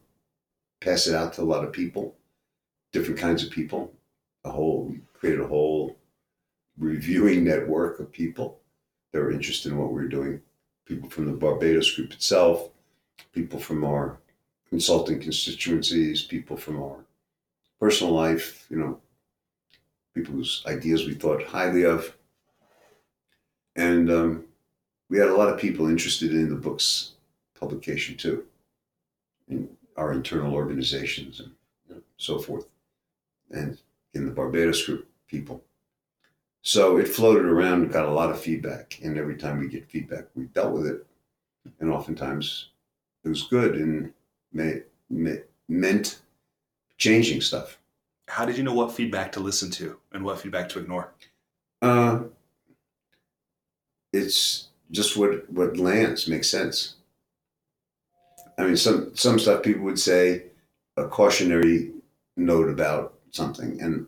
pass 0.80 1.06
it 1.06 1.14
out 1.14 1.34
to 1.34 1.42
a 1.42 1.44
lot 1.44 1.64
of 1.64 1.72
people, 1.72 2.16
different 2.96 3.20
kinds 3.20 3.44
of 3.44 3.50
people. 3.50 3.92
A 4.44 4.50
whole 4.50 4.94
created 5.12 5.40
a 5.40 5.46
whole 5.46 5.96
reviewing 6.78 7.44
network 7.44 8.00
of 8.00 8.12
people 8.12 8.60
that 9.12 9.20
were 9.20 9.30
interested 9.30 9.72
in 9.72 9.78
what 9.78 9.92
we 9.92 10.00
were 10.00 10.08
doing. 10.08 10.40
People 10.86 11.10
from 11.10 11.26
the 11.26 11.32
Barbados 11.32 11.94
group 11.94 12.12
itself, 12.12 12.70
people 13.32 13.58
from 13.58 13.84
our 13.84 14.18
consulting 14.68 15.20
constituencies, 15.20 16.22
people 16.22 16.56
from 16.56 16.82
our 16.82 17.04
personal 17.80 18.14
life, 18.14 18.66
you 18.70 18.76
know, 18.76 19.00
people 20.14 20.34
whose 20.34 20.62
ideas 20.66 21.06
we 21.06 21.14
thought 21.14 21.42
highly 21.42 21.84
of. 21.84 22.16
And 23.74 24.10
um, 24.10 24.44
we 25.10 25.18
had 25.18 25.28
a 25.28 25.36
lot 25.36 25.52
of 25.52 25.60
people 25.60 25.88
interested 25.88 26.30
in 26.32 26.48
the 26.48 26.56
book's 26.56 27.12
publication 27.58 28.16
too, 28.16 28.44
in 29.48 29.68
our 29.96 30.12
internal 30.12 30.54
organizations 30.54 31.40
and 31.40 31.50
so 32.16 32.38
forth, 32.38 32.66
and 33.50 33.78
in 34.14 34.26
the 34.26 34.32
Barbados 34.32 34.84
group, 34.84 35.08
people. 35.28 35.62
So 36.62 36.96
it 36.96 37.08
floated 37.08 37.44
around 37.44 37.82
and 37.82 37.92
got 37.92 38.06
a 38.06 38.12
lot 38.12 38.30
of 38.30 38.40
feedback. 38.40 38.98
And 39.02 39.16
every 39.16 39.36
time 39.36 39.58
we 39.58 39.68
get 39.68 39.88
feedback, 39.88 40.24
we 40.34 40.44
dealt 40.44 40.72
with 40.72 40.86
it. 40.86 41.06
And 41.80 41.90
oftentimes 41.90 42.70
it 43.24 43.28
was 43.28 43.44
good 43.44 43.76
and 43.76 44.12
may, 44.52 44.82
may, 45.08 45.42
meant 45.68 46.20
changing 46.98 47.40
stuff. 47.40 47.78
How 48.28 48.44
did 48.44 48.56
you 48.56 48.64
know 48.64 48.74
what 48.74 48.92
feedback 48.92 49.32
to 49.32 49.40
listen 49.40 49.70
to 49.72 49.98
and 50.12 50.24
what 50.24 50.40
feedback 50.40 50.68
to 50.70 50.80
ignore? 50.80 51.12
Uh, 51.82 52.24
it's 54.12 54.68
just 54.90 55.16
what 55.16 55.48
what 55.50 55.76
lands 55.76 56.26
makes 56.26 56.48
sense. 56.48 56.94
I 58.58 58.64
mean, 58.64 58.76
some 58.76 59.14
some 59.14 59.38
stuff 59.38 59.62
people 59.62 59.82
would 59.84 59.98
say 59.98 60.44
a 60.96 61.06
cautionary 61.06 61.92
note 62.36 62.68
about 62.68 63.15
something, 63.30 63.80
and 63.80 64.06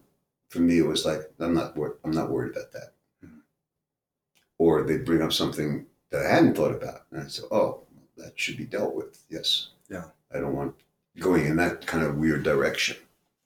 for 0.48 0.60
me, 0.60 0.78
it 0.78 0.86
was 0.86 1.04
like 1.04 1.30
I'm 1.38 1.54
not 1.54 1.76
wor- 1.76 1.98
I'm 2.04 2.10
not 2.12 2.30
worried 2.30 2.52
about 2.52 2.72
that. 2.72 2.94
Mhm. 3.24 3.40
Or 4.58 4.82
they 4.82 4.98
bring 4.98 5.22
up 5.22 5.32
something 5.32 5.86
that 6.10 6.24
I 6.24 6.28
hadn't 6.34 6.54
thought 6.54 6.74
about, 6.74 7.02
and 7.10 7.22
I 7.22 7.26
said, 7.28 7.44
"Oh, 7.50 7.86
that 8.16 8.38
should 8.38 8.56
be 8.56 8.64
dealt 8.64 8.94
with." 8.94 9.24
Yes. 9.28 9.70
Yeah. 9.88 10.10
I 10.32 10.40
don't 10.40 10.54
want 10.54 10.74
going 11.18 11.46
in 11.46 11.56
that 11.56 11.86
kind 11.86 12.04
of 12.04 12.16
weird 12.16 12.42
direction. 12.42 12.96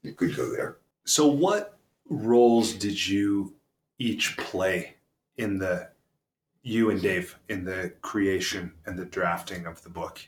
It 0.02 0.16
could 0.16 0.36
go 0.36 0.50
there. 0.50 0.78
So, 1.04 1.26
what 1.26 1.78
roles 2.08 2.74
did 2.74 3.06
you 3.08 3.54
each 3.98 4.36
play 4.36 4.96
in 5.36 5.58
the 5.58 5.90
you 6.62 6.90
and 6.90 7.00
Dave 7.02 7.38
in 7.48 7.64
the 7.64 7.92
creation 8.02 8.72
and 8.86 8.98
the 8.98 9.04
drafting 9.04 9.66
of 9.66 9.82
the 9.82 9.88
book? 9.88 10.20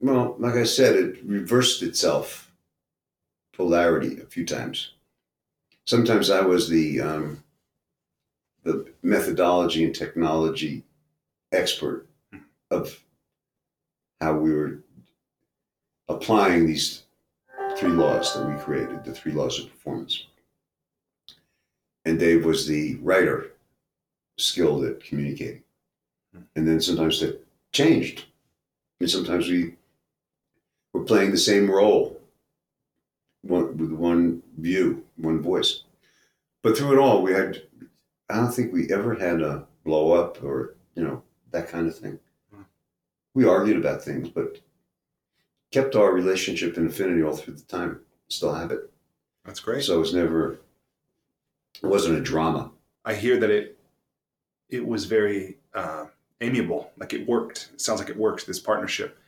Well, 0.00 0.36
like 0.38 0.54
I 0.54 0.64
said, 0.64 0.96
it 0.96 1.24
reversed 1.24 1.82
itself 1.82 2.50
polarity 3.56 4.20
a 4.20 4.26
few 4.26 4.44
times. 4.44 4.90
Sometimes 5.86 6.30
I 6.30 6.42
was 6.42 6.68
the 6.68 7.00
um, 7.00 7.42
the 8.64 8.86
methodology 9.02 9.84
and 9.84 9.94
technology 9.94 10.82
expert 11.52 12.06
of 12.70 13.00
how 14.20 14.34
we 14.34 14.52
were 14.52 14.80
applying 16.08 16.66
these 16.66 17.04
three 17.76 17.90
laws 17.90 18.34
that 18.34 18.48
we 18.48 18.56
created, 18.56 19.04
the 19.04 19.12
three 19.12 19.32
laws 19.32 19.60
of 19.60 19.70
performance. 19.70 20.26
And 22.04 22.18
Dave 22.18 22.44
was 22.44 22.66
the 22.66 22.96
writer, 22.96 23.52
skilled 24.38 24.84
at 24.84 25.02
communicating. 25.02 25.62
And 26.54 26.66
then 26.66 26.80
sometimes 26.80 27.20
that 27.20 27.44
changed. 27.72 28.24
And 29.00 29.10
sometimes 29.10 29.48
we 29.48 29.74
were 30.92 31.04
playing 31.04 31.30
the 31.30 31.38
same 31.38 31.70
role 31.70 32.15
one, 33.48 33.76
with 33.76 33.92
one 33.92 34.42
view, 34.58 35.04
one 35.16 35.42
voice. 35.42 35.84
But 36.62 36.76
through 36.76 36.94
it 36.94 36.98
all, 36.98 37.22
we 37.22 37.32
had, 37.32 37.62
I 38.28 38.36
don't 38.36 38.52
think 38.52 38.72
we 38.72 38.92
ever 38.92 39.14
had 39.14 39.40
a 39.40 39.66
blow 39.84 40.12
up 40.12 40.42
or, 40.42 40.76
you 40.94 41.04
know, 41.04 41.22
that 41.52 41.68
kind 41.68 41.86
of 41.86 41.96
thing. 41.96 42.18
We 43.34 43.46
argued 43.46 43.76
about 43.76 44.02
things, 44.02 44.28
but 44.28 44.60
kept 45.70 45.94
our 45.94 46.12
relationship 46.12 46.76
and 46.76 46.88
affinity 46.88 47.22
all 47.22 47.36
through 47.36 47.54
the 47.54 47.62
time. 47.62 48.00
Still 48.28 48.54
have 48.54 48.70
it. 48.70 48.90
That's 49.44 49.60
great. 49.60 49.84
So 49.84 49.96
it 49.96 50.00
was 50.00 50.14
never, 50.14 50.60
it 51.82 51.86
wasn't 51.86 52.18
a 52.18 52.22
drama. 52.22 52.72
I 53.04 53.14
hear 53.14 53.38
that 53.38 53.50
it 53.50 53.76
it 54.68 54.86
was 54.86 55.04
very 55.04 55.58
uh, 55.74 56.06
amiable. 56.40 56.90
Like 56.96 57.12
it 57.12 57.28
worked. 57.28 57.70
It 57.74 57.80
sounds 57.80 58.00
like 58.00 58.10
it 58.10 58.16
worked. 58.16 58.46
This 58.46 58.58
partnership. 58.58 59.18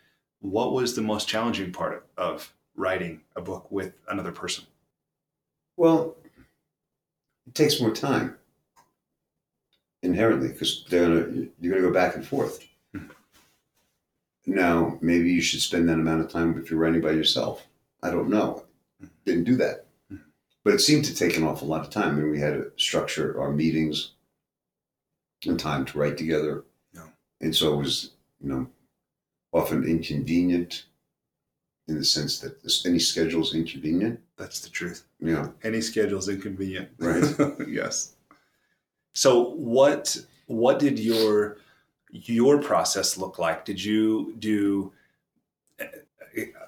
What 0.41 0.73
was 0.73 0.95
the 0.95 1.03
most 1.03 1.29
challenging 1.29 1.73
part 1.73 2.07
of 2.17 2.53
writing 2.83 3.21
a 3.37 3.41
book 3.43 3.71
with 3.71 3.93
another 4.09 4.33
person? 4.33 4.65
Well, 5.77 6.17
it 7.47 7.55
takes 7.55 7.81
more 7.81 7.93
time 7.95 8.37
inherently 10.03 10.49
because 10.49 10.85
they're 10.89 11.07
gonna 11.09 11.49
you're 11.61 11.75
gonna 11.75 11.87
go 11.87 11.93
back 11.93 12.15
and 12.15 12.27
forth. 12.27 12.65
Mhm. 12.95 13.11
Now, 14.47 14.99
maybe 15.03 15.31
you 15.31 15.41
should 15.43 15.61
spend 15.61 15.89
that 15.89 15.95
amount 15.99 16.23
of 16.23 16.31
time 16.31 16.59
if 16.59 16.71
you're 16.71 16.81
writing 16.81 17.01
by 17.03 17.11
yourself. 17.11 17.67
I 18.03 18.11
don't 18.11 18.31
know. 18.31 18.65
Didn't 19.25 19.45
do 19.45 19.57
that, 19.57 19.87
Mhm. 20.11 20.23
but 20.65 20.75
it 20.75 20.81
seemed 20.81 21.05
to 21.07 21.15
take 21.15 21.37
an 21.37 21.43
awful 21.43 21.69
lot 21.69 21.85
of 21.85 21.91
time, 21.91 22.19
and 22.19 22.31
we 22.31 22.39
had 22.39 22.55
to 22.55 22.73
structure 22.77 23.39
our 23.41 23.53
meetings 23.53 24.13
and 25.45 25.59
time 25.59 25.85
to 25.87 25.99
write 25.99 26.17
together. 26.17 26.65
Yeah. 26.93 27.09
And 27.41 27.55
so 27.55 27.75
it 27.75 27.77
was, 27.77 28.13
you 28.41 28.49
know, 28.49 28.71
often 29.53 29.85
inconvenient 29.85 30.87
in 31.89 31.97
the 31.99 32.05
sense 32.05 32.39
that 32.41 32.63
this, 32.63 32.87
any 32.87 32.99
schedule 32.99 33.43
is 33.43 33.55
inconvenient. 33.55 34.21
That's 34.37 34.61
the 34.61 34.69
truth. 34.69 35.05
Yeah. 35.21 35.49
Any 35.63 35.81
schedule 35.81 36.19
is 36.19 36.29
inconvenient. 36.29 36.91
Right. 36.99 37.25
yes. 37.69 38.15
So 39.15 39.51
what 39.51 40.17
what 40.47 40.79
did 40.79 40.99
your 40.99 41.57
your 42.11 42.61
process 42.63 43.17
look 43.17 43.39
like? 43.39 43.65
Did 43.65 43.83
you 43.83 44.35
do 44.39 44.93
a, 45.81 45.87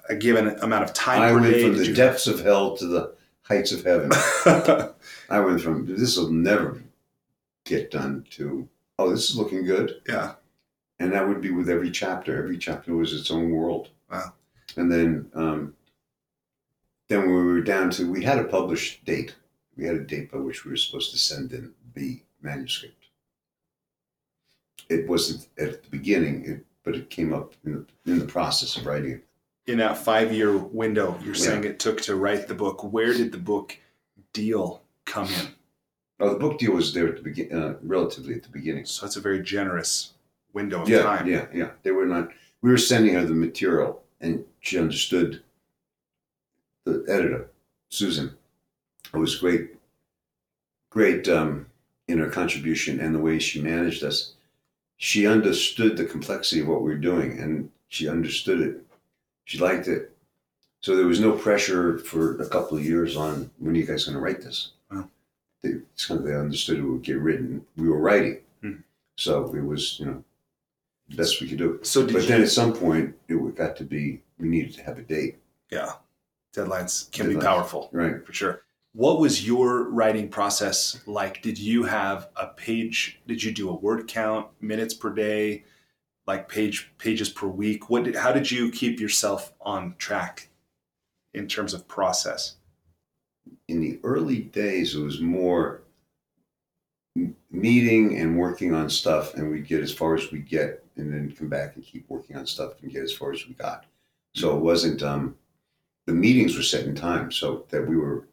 a 0.09 0.15
given 0.15 0.47
amount 0.59 0.83
of 0.83 0.93
time 0.93 1.21
I 1.21 1.31
went 1.31 1.45
day? 1.45 1.63
from 1.63 1.73
Did 1.73 1.79
the 1.81 1.87
you- 1.87 1.95
depths 1.95 2.27
of 2.27 2.41
hell 2.41 2.75
to 2.77 2.87
the 2.87 3.15
heights 3.43 3.71
of 3.71 3.83
heaven. 3.83 4.11
I 5.29 5.39
went 5.39 5.61
from 5.61 5.85
this 5.85 6.17
will 6.17 6.31
never 6.31 6.81
get 7.65 7.91
done 7.91 8.25
to 8.31 8.67
oh 8.97 9.11
this 9.11 9.29
is 9.29 9.37
looking 9.37 9.65
good, 9.65 10.01
yeah. 10.07 10.33
and 10.99 11.13
that 11.13 11.27
would 11.27 11.41
be 11.41 11.51
with 11.51 11.69
every 11.69 11.91
chapter. 11.91 12.37
Every 12.41 12.57
chapter 12.57 12.95
was 12.95 13.13
its 13.13 13.29
own 13.31 13.51
world. 13.51 13.89
Wow. 14.11 14.33
And 14.77 14.91
then 14.91 15.29
um, 15.33 15.73
then 17.07 17.21
we 17.27 17.33
were 17.33 17.61
down 17.61 17.89
to 17.91 18.09
we 18.09 18.23
had 18.23 18.39
a 18.39 18.43
published 18.45 19.03
date. 19.05 19.35
We 19.77 19.85
had 19.85 19.95
a 19.95 19.99
date 20.03 20.31
by 20.31 20.37
which 20.37 20.65
we 20.65 20.71
were 20.71 20.77
supposed 20.77 21.11
to 21.11 21.17
send 21.17 21.53
in 21.53 21.73
the 21.95 22.21
manuscript. 22.41 23.05
It 24.89 25.07
wasn't 25.07 25.47
at 25.57 25.83
the 25.83 25.89
beginning, 25.89 26.45
it, 26.45 26.65
but 26.83 26.95
it 26.95 27.09
came 27.09 27.33
up 27.33 27.53
in 27.65 27.85
the, 28.05 28.11
in 28.11 28.19
the 28.19 28.25
process 28.25 28.75
of 28.75 28.85
writing 28.85 29.11
it. 29.11 29.25
In 29.67 29.77
that 29.77 29.97
five 29.97 30.33
year 30.33 30.57
window, 30.57 31.17
you're 31.23 31.35
Yeah. 31.35 31.41
saying 31.41 31.63
it 31.63 31.79
took 31.79 32.01
to 32.01 32.15
write 32.15 32.47
the 32.47 32.55
book. 32.55 32.83
Where 32.83 33.13
did 33.13 33.31
the 33.31 33.37
book 33.37 33.77
deal 34.33 34.81
come 35.05 35.27
in? 35.27 35.47
Oh, 36.19 36.33
the 36.33 36.39
book 36.39 36.59
deal 36.59 36.73
was 36.73 36.93
there 36.93 37.07
at 37.07 37.15
the 37.15 37.21
begin, 37.21 37.51
uh, 37.53 37.75
relatively 37.81 38.35
at 38.35 38.43
the 38.43 38.49
beginning. 38.49 38.85
So 38.85 39.05
that's 39.05 39.15
a 39.15 39.21
very 39.21 39.41
generous 39.41 40.13
window 40.53 40.81
of 40.81 40.89
yeah, 40.89 41.03
time. 41.03 41.27
yeah, 41.27 41.45
yeah. 41.53 41.71
They 41.83 41.91
were 41.91 42.05
not. 42.05 42.29
We 42.61 42.69
were 42.69 42.77
sending 42.77 43.13
her 43.15 43.25
the 43.25 43.33
material, 43.33 44.03
and 44.19 44.43
she 44.61 44.77
understood. 44.79 45.41
The 46.85 47.05
editor, 47.07 47.47
Susan, 47.89 48.35
it 49.13 49.17
was 49.17 49.35
great, 49.35 49.75
great 50.89 51.27
um, 51.27 51.67
in 52.07 52.17
her 52.17 52.29
contribution 52.29 52.99
and 52.99 53.13
the 53.13 53.19
way 53.19 53.37
she 53.37 53.61
managed 53.61 54.03
us. 54.03 54.33
She 54.97 55.27
understood 55.27 55.95
the 55.97 56.05
complexity 56.05 56.61
of 56.61 56.67
what 56.67 56.81
we 56.81 56.89
were 56.91 56.97
doing, 56.97 57.39
and 57.39 57.69
she 57.87 58.07
understood 58.09 58.61
it. 58.61 58.81
She 59.45 59.59
liked 59.59 59.87
it. 59.87 60.15
So 60.81 60.95
there 60.95 61.05
was 61.05 61.19
no 61.19 61.33
pressure 61.33 61.99
for 61.99 62.39
a 62.41 62.47
couple 62.49 62.77
of 62.77 62.85
years 62.85 63.15
on 63.15 63.51
when 63.59 63.75
are 63.75 63.79
you 63.79 63.85
guys 63.85 64.05
going 64.05 64.15
to 64.15 64.21
write 64.21 64.41
this. 64.41 64.71
Wow. 64.91 65.07
They, 65.61 65.69
it's 65.93 66.07
kind 66.07 66.19
of 66.19 66.25
they 66.25 66.33
understood 66.35 66.79
it 66.79 66.83
would 66.83 67.03
get 67.03 67.19
written. 67.19 67.63
We 67.77 67.87
were 67.89 67.99
writing, 67.99 68.39
Hmm. 68.63 68.77
so 69.17 69.53
it 69.55 69.63
was 69.63 69.99
you 69.99 70.07
know 70.07 70.23
the 71.09 71.15
best 71.17 71.39
we 71.41 71.47
could 71.47 71.59
do. 71.59 71.79
So 71.83 72.03
did 72.05 72.13
But 72.13 72.27
then 72.27 72.41
at 72.41 72.49
some 72.49 72.73
point, 72.73 73.15
it 73.27 73.35
would- 73.35 73.55
got 73.55 73.75
to 73.77 73.83
be 73.83 74.21
we 74.41 74.47
needed 74.47 74.73
to 74.75 74.83
have 74.83 74.97
a 74.97 75.03
date, 75.03 75.37
yeah. 75.71 75.93
Deadlines 76.53 77.09
can 77.11 77.29
be 77.29 77.37
powerful. 77.37 77.89
right? 77.93 78.25
for 78.25 78.33
sure. 78.33 78.63
What 78.93 79.21
was 79.21 79.47
your 79.47 79.89
writing 79.89 80.27
process 80.27 81.01
like? 81.05 81.41
Did 81.41 81.57
you 81.57 81.83
have 81.83 82.27
a 82.35 82.47
page? 82.47 83.21
Did 83.25 83.41
you 83.41 83.53
do 83.53 83.69
a 83.69 83.73
word 83.73 84.07
count, 84.09 84.47
minutes 84.59 84.93
per 84.93 85.11
day, 85.11 85.63
like 86.27 86.49
page 86.49 86.91
pages 86.97 87.29
per 87.29 87.47
week? 87.47 87.89
What? 87.89 88.03
Did, 88.03 88.17
how 88.17 88.33
did 88.33 88.51
you 88.51 88.69
keep 88.69 88.99
yourself 88.99 89.53
on 89.61 89.95
track 89.97 90.49
in 91.33 91.47
terms 91.47 91.73
of 91.73 91.87
process? 91.87 92.55
In 93.69 93.79
the 93.79 93.97
early 94.03 94.39
days, 94.39 94.93
it 94.93 95.01
was 95.01 95.21
more 95.21 95.83
meeting 97.49 98.17
and 98.17 98.37
working 98.37 98.73
on 98.73 98.89
stuff, 98.89 99.35
and 99.35 99.49
we'd 99.49 99.67
get 99.67 99.81
as 99.81 99.93
far 99.93 100.15
as 100.15 100.31
we 100.31 100.39
get, 100.39 100.83
and 100.97 101.13
then 101.13 101.33
come 101.37 101.47
back 101.47 101.75
and 101.75 101.85
keep 101.85 102.09
working 102.09 102.35
on 102.35 102.45
stuff 102.45 102.73
and 102.81 102.91
get 102.91 103.03
as 103.03 103.13
far 103.13 103.31
as 103.31 103.47
we 103.47 103.53
got. 103.53 103.85
So 104.33 104.55
it 104.55 104.61
wasn't. 104.61 105.03
Um, 105.03 105.35
the 106.05 106.13
meetings 106.13 106.55
were 106.55 106.63
set 106.63 106.85
in 106.85 106.95
time, 106.95 107.31
so 107.31 107.65
that 107.69 107.87
we 107.87 107.95
were 107.95 108.27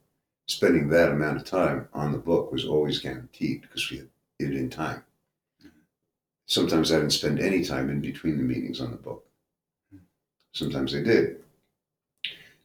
spending 0.47 0.89
that 0.89 1.13
amount 1.13 1.37
of 1.37 1.45
time 1.45 1.89
on 1.93 2.13
the 2.13 2.19
book 2.19 2.51
was 2.51 2.65
always 2.65 2.99
guaranteed 2.99 3.63
because 3.63 3.91
we 3.91 3.99
had 3.99 4.09
it 4.39 4.55
in 4.55 4.71
time. 4.71 5.03
Sometimes 6.47 6.91
I 6.91 6.97
didn't 6.97 7.13
spend 7.13 7.41
any 7.41 7.63
time 7.63 7.91
in 7.91 8.01
between 8.01 8.39
the 8.39 8.43
meetings 8.43 8.81
on 8.81 8.91
the 8.91 8.97
book. 8.97 9.27
Sometimes 10.53 10.95
I 10.95 11.03
did, 11.03 11.37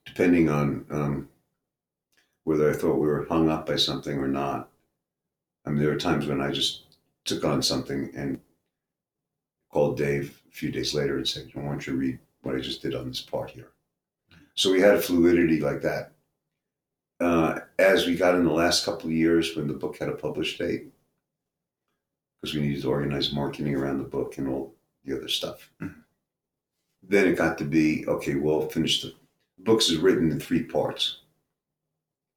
depending 0.05 0.49
on 0.49 0.85
um, 0.89 1.29
whether 2.45 2.69
I 2.69 2.73
thought 2.73 2.95
we 2.95 3.07
were 3.07 3.25
hung 3.25 3.49
up 3.49 3.65
by 3.65 3.75
something 3.75 4.17
or 4.17 4.27
not. 4.27 4.69
I 5.65 5.69
mean, 5.69 5.81
there 5.81 5.91
were 5.91 5.99
times 5.99 6.27
when 6.27 6.41
I 6.41 6.51
just 6.51 6.83
took 7.25 7.43
on 7.43 7.61
something 7.61 8.11
and 8.15 8.39
called 9.71 9.97
Dave 9.97 10.41
a 10.47 10.51
few 10.51 10.71
days 10.71 10.93
later 10.93 11.17
and 11.17 11.27
said, 11.27 11.51
I 11.55 11.59
want 11.59 11.85
you 11.85 11.93
to 11.93 11.99
read 11.99 12.19
what 12.43 12.55
I 12.55 12.59
just 12.59 12.81
did 12.81 12.95
on 12.95 13.07
this 13.07 13.21
part 13.21 13.49
here. 13.49 13.69
So 14.55 14.71
we 14.71 14.79
had 14.79 14.95
a 14.95 15.01
fluidity 15.01 15.59
like 15.59 15.81
that. 15.81 16.11
Uh, 17.19 17.59
as 17.79 18.05
we 18.05 18.15
got 18.15 18.35
in 18.35 18.45
the 18.45 18.51
last 18.51 18.85
couple 18.85 19.07
of 19.07 19.13
years 19.15 19.55
when 19.55 19.67
the 19.67 19.73
book 19.73 19.97
had 19.97 20.09
a 20.09 20.13
published 20.13 20.59
date, 20.59 20.91
because 22.41 22.53
we 22.53 22.61
needed 22.61 22.81
to 22.81 22.89
organize 22.89 23.31
marketing 23.31 23.75
around 23.75 23.97
the 23.97 24.03
book 24.03 24.37
and 24.37 24.47
all 24.47 24.75
the 25.05 25.15
other 25.15 25.29
stuff. 25.29 25.71
Mhm. 25.81 25.95
Then 27.01 27.27
it 27.27 27.37
got 27.37 27.57
to 27.59 27.65
be 27.65 28.05
okay. 28.07 28.35
We'll 28.35 28.69
finish 28.69 29.01
the 29.01 29.13
books 29.59 29.89
is 29.89 29.97
written 29.97 30.31
in 30.31 30.39
three 30.39 30.63
parts, 30.63 31.19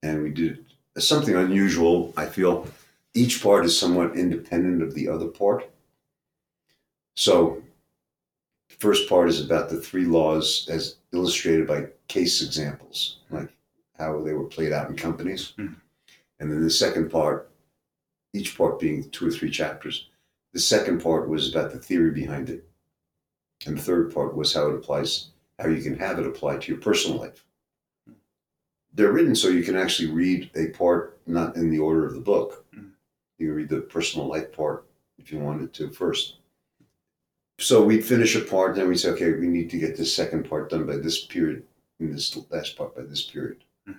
and 0.03 0.23
we 0.23 0.31
did 0.31 0.65
something 0.99 1.35
unusual. 1.35 2.13
I 2.17 2.27
feel 2.27 2.69
each 3.15 3.43
part 3.43 3.65
is 3.65 3.79
somewhat 3.79 4.17
independent 4.17 4.83
of 4.83 4.95
the 4.95 5.09
other 5.09 5.29
part. 5.29 5.69
So, 7.17 7.63
the 7.63 7.66
first 8.79 9.09
part 9.09 9.29
is 9.29 9.45
about 9.45 9.69
the 9.69 9.81
three 9.81 10.05
laws 10.05 10.69
as 10.71 10.97
illustrated 11.13 11.67
by 11.67 11.87
case 12.09 12.43
examples, 12.43 13.19
like 13.31 13.51
how 13.99 14.23
they 14.23 14.33
were 14.33 14.45
played 14.45 14.73
out 14.73 14.91
in 14.91 14.97
companies. 14.97 15.53
Mhm. 15.59 15.77
And 16.39 16.51
then 16.51 16.63
the 16.63 16.71
second 16.71 17.11
part, 17.11 17.51
each 18.33 18.57
part 18.57 18.79
being 18.79 19.09
two 19.11 19.27
or 19.27 19.31
three 19.31 19.51
chapters. 19.51 20.09
The 20.53 20.61
second 20.61 21.01
part 21.03 21.29
was 21.29 21.51
about 21.51 21.73
the 21.73 21.79
theory 21.79 22.11
behind 22.11 22.51
it. 22.51 22.69
And 23.67 23.79
the 23.79 23.83
third 23.83 24.13
part 24.13 24.37
was 24.37 24.53
how 24.53 24.69
it 24.69 24.75
applies, 24.75 25.31
how 25.59 25.69
you 25.69 25.83
can 25.83 25.99
have 25.99 26.19
it 26.19 26.27
apply 26.27 26.59
to 26.59 26.73
your 26.73 26.81
personal 26.81 27.19
life. 27.19 27.45
They're 28.93 29.13
written 29.13 29.35
so 29.35 29.49
you 29.49 29.63
can 29.63 29.77
actually 29.77 30.11
read 30.11 30.51
a 30.55 30.69
part 30.69 31.19
not 31.27 31.57
in 31.57 31.71
the 31.71 31.79
order 31.79 32.07
of 32.07 32.15
the 32.15 32.21
book. 32.21 32.65
Mhm. 32.75 32.93
You 33.39 33.49
can 33.49 33.57
read 33.57 33.69
the 33.69 33.81
personal 33.81 34.27
life 34.27 34.53
part 34.53 34.87
if 35.19 35.33
you 35.33 35.39
wanted 35.39 35.73
to 35.75 35.91
first. 35.91 36.39
So 37.59 37.83
we'd 37.83 38.05
finish 38.05 38.37
a 38.37 38.41
part, 38.41 38.77
then 38.77 38.89
we'd 38.89 39.01
say, 39.01 39.11
okay, 39.11 39.33
we 39.33 39.47
need 39.47 39.71
to 39.71 39.79
get 39.79 39.97
this 39.97 40.15
second 40.15 40.49
part 40.49 40.71
done 40.71 40.87
by 40.87 40.97
this 40.97 41.25
period, 41.25 41.63
and 41.99 42.13
this 42.13 42.37
last 42.51 42.77
part 42.77 42.95
by 42.95 43.03
this 43.03 43.23
period. 43.23 43.65
Mhm. 43.89 43.99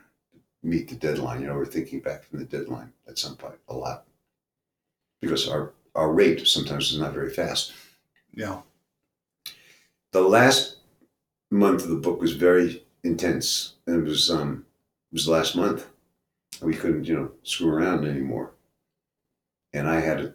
Meet 0.64 0.90
the 0.90 0.96
deadline. 0.96 1.42
You 1.42 1.48
know, 1.48 1.56
we're 1.56 1.66
thinking 1.66 2.00
back 2.00 2.24
from 2.24 2.40
the 2.40 2.46
deadline 2.46 2.94
at 3.08 3.18
some 3.18 3.36
point 3.36 3.60
a 3.68 3.74
lot. 3.74 4.06
Because 5.22 5.48
our, 5.50 5.74
our 5.96 6.14
rate 6.14 6.48
sometimes 6.48 6.92
is 6.92 7.00
not 7.00 7.14
very 7.14 7.32
fast. 7.32 7.74
Yeah. 8.32 8.62
The 10.12 10.22
last 10.22 10.78
month 11.50 11.84
of 11.84 11.90
the 11.90 11.96
book 11.96 12.22
was 12.22 12.34
very 12.34 12.86
intense. 13.04 13.74
And 13.88 14.06
it 14.06 14.10
was 14.10 14.30
um 14.30 14.66
it 15.12 15.16
was 15.16 15.28
last 15.28 15.56
month. 15.56 15.88
We 16.62 16.76
couldn't, 16.76 17.06
you 17.06 17.16
know, 17.16 17.32
screw 17.44 17.70
around 17.70 18.06
anymore. 18.06 18.52
And 19.74 19.88
I 19.88 20.00
had 20.00 20.20
a, 20.22 20.34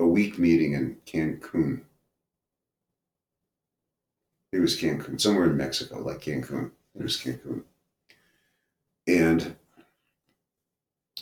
a 0.00 0.06
week 0.06 0.38
meeting 0.38 0.72
in 0.72 0.96
Cancun. 1.06 1.82
It 4.52 4.60
was 4.60 4.78
Cancun, 4.78 5.20
somewhere 5.20 5.46
in 5.46 5.56
Mexico, 5.56 6.00
like 6.00 6.20
Cancun. 6.20 6.70
It 6.94 7.02
was 7.02 7.16
Cancun. 7.16 7.62
And 9.06 9.56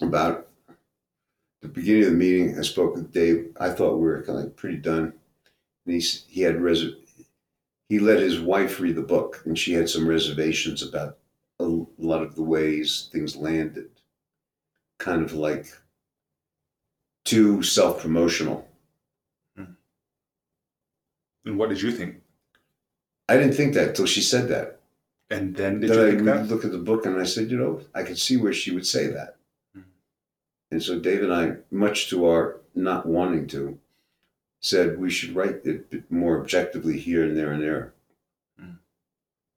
about 0.00 0.48
the 1.60 1.68
beginning 1.68 2.04
of 2.04 2.10
the 2.10 2.16
meeting, 2.16 2.58
I 2.58 2.62
spoke 2.62 2.94
with 2.94 3.12
Dave. 3.12 3.52
I 3.58 3.70
thought 3.70 3.96
we 3.96 4.02
were 4.02 4.22
kind 4.22 4.38
of 4.38 4.56
pretty 4.56 4.78
done. 4.78 5.14
And 5.86 5.94
he, 5.94 6.00
he 6.00 6.42
had 6.42 6.60
res- 6.60 6.94
he 7.88 7.98
let 7.98 8.20
his 8.20 8.40
wife 8.40 8.80
read 8.80 8.96
the 8.96 9.02
book, 9.02 9.42
and 9.44 9.58
she 9.58 9.74
had 9.74 9.88
some 9.88 10.08
reservations 10.08 10.82
about 10.82 11.18
a 11.60 11.64
lot 11.98 12.22
of 12.22 12.34
the 12.34 12.42
ways 12.42 13.08
things 13.12 13.36
landed. 13.36 13.90
Kind 14.98 15.22
of 15.22 15.32
like 15.32 15.66
too 17.24 17.62
self 17.62 18.00
promotional. 18.00 18.68
And 21.44 21.58
what 21.58 21.70
did 21.70 21.82
you 21.82 21.90
think? 21.90 22.22
I 23.28 23.36
didn't 23.36 23.54
think 23.54 23.74
that 23.74 23.94
till 23.94 24.06
she 24.06 24.20
said 24.22 24.48
that. 24.48 24.80
And 25.30 25.56
then 25.56 25.80
did 25.80 25.90
then 25.90 26.24
you 26.24 26.32
I 26.32 26.42
looked 26.42 26.64
at 26.64 26.72
the 26.72 26.78
book 26.78 27.06
and 27.06 27.20
I 27.20 27.24
said, 27.24 27.50
you 27.50 27.58
know, 27.58 27.80
I 27.94 28.02
could 28.02 28.18
see 28.18 28.36
where 28.36 28.52
she 28.52 28.70
would 28.70 28.86
say 28.86 29.06
that. 29.08 29.36
Mhm. 29.76 29.84
And 30.70 30.82
so 30.82 31.00
Dave 31.00 31.22
and 31.22 31.32
I, 31.32 31.56
much 31.70 32.10
to 32.10 32.26
our 32.26 32.60
not 32.74 33.06
wanting 33.06 33.46
to, 33.48 33.78
said 34.60 34.98
we 34.98 35.10
should 35.10 35.34
write 35.34 35.66
it 35.66 36.10
more 36.10 36.40
objectively 36.40 36.98
here 36.98 37.24
and 37.24 37.36
there 37.36 37.50
and 37.52 37.62
there 37.62 37.92
Mhm. 38.60 38.78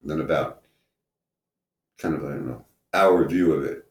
than 0.02 0.22
about 0.22 0.64
kind 1.98 2.16
of, 2.16 2.24
I 2.26 2.30
don't 2.30 2.48
know, 2.48 2.66
our 2.94 3.28
view 3.28 3.54
of 3.54 3.64
it. 3.64 3.85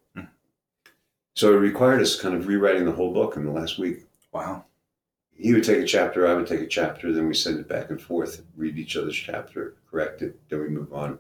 So 1.35 1.53
it 1.53 1.57
required 1.57 2.01
us 2.01 2.21
kind 2.21 2.35
of 2.35 2.47
rewriting 2.47 2.85
the 2.85 2.93
whole 2.93 3.13
book 3.13 3.37
in 3.37 3.45
the 3.45 3.51
last 3.51 3.79
week. 3.79 4.05
Wow. 4.33 4.65
He 5.37 5.53
would 5.53 5.65
take 5.65 5.83
a 5.83 5.87
chapter, 5.87 6.29
I 6.29 6.35
would 6.35 6.47
take 6.47 6.61
a 6.61 6.67
chapter, 6.67 7.13
then 7.13 7.27
we 7.27 7.35
send 7.35 7.59
it 7.59 7.69
back 7.69 7.91
and 7.91 8.01
forth, 8.01 8.43
read 8.57 8.79
each 8.79 8.97
other's 8.97 9.17
chapter, 9.17 9.75
correct 9.91 10.23
it, 10.23 10.39
then 10.49 10.61
we 10.61 10.69
move 10.69 10.93
on. 10.93 11.19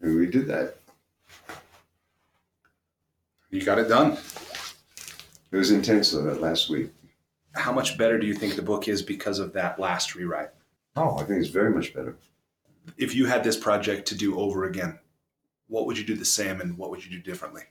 And 0.00 0.18
we 0.18 0.26
did 0.26 0.46
that. 0.48 0.78
You 3.50 3.62
got 3.62 3.78
it 3.78 3.88
done. 3.88 4.16
It 5.50 5.56
was 5.56 5.70
intense 5.70 6.10
though 6.10 6.22
that 6.22 6.40
last 6.40 6.70
week. 6.70 6.90
How 7.54 7.72
much 7.72 7.98
better 7.98 8.18
do 8.18 8.26
you 8.26 8.34
think 8.34 8.56
the 8.56 8.62
book 8.62 8.88
is 8.88 9.02
because 9.02 9.38
of 9.38 9.52
that 9.52 9.78
last 9.78 10.14
rewrite? 10.14 10.48
Oh, 10.96 11.18
I 11.18 11.24
think 11.24 11.40
it's 11.40 11.50
very 11.50 11.70
much 11.70 11.92
better. 11.92 12.16
If 12.96 13.14
you 13.14 13.26
had 13.26 13.44
this 13.44 13.58
project 13.58 14.08
to 14.08 14.14
do 14.14 14.38
over 14.38 14.64
again, 14.64 14.98
what 15.68 15.84
would 15.86 15.98
you 15.98 16.04
do 16.04 16.14
the 16.14 16.24
same 16.24 16.62
and 16.62 16.78
what 16.78 16.88
would 16.88 17.04
you 17.04 17.10
do 17.10 17.20
differently? 17.20 17.64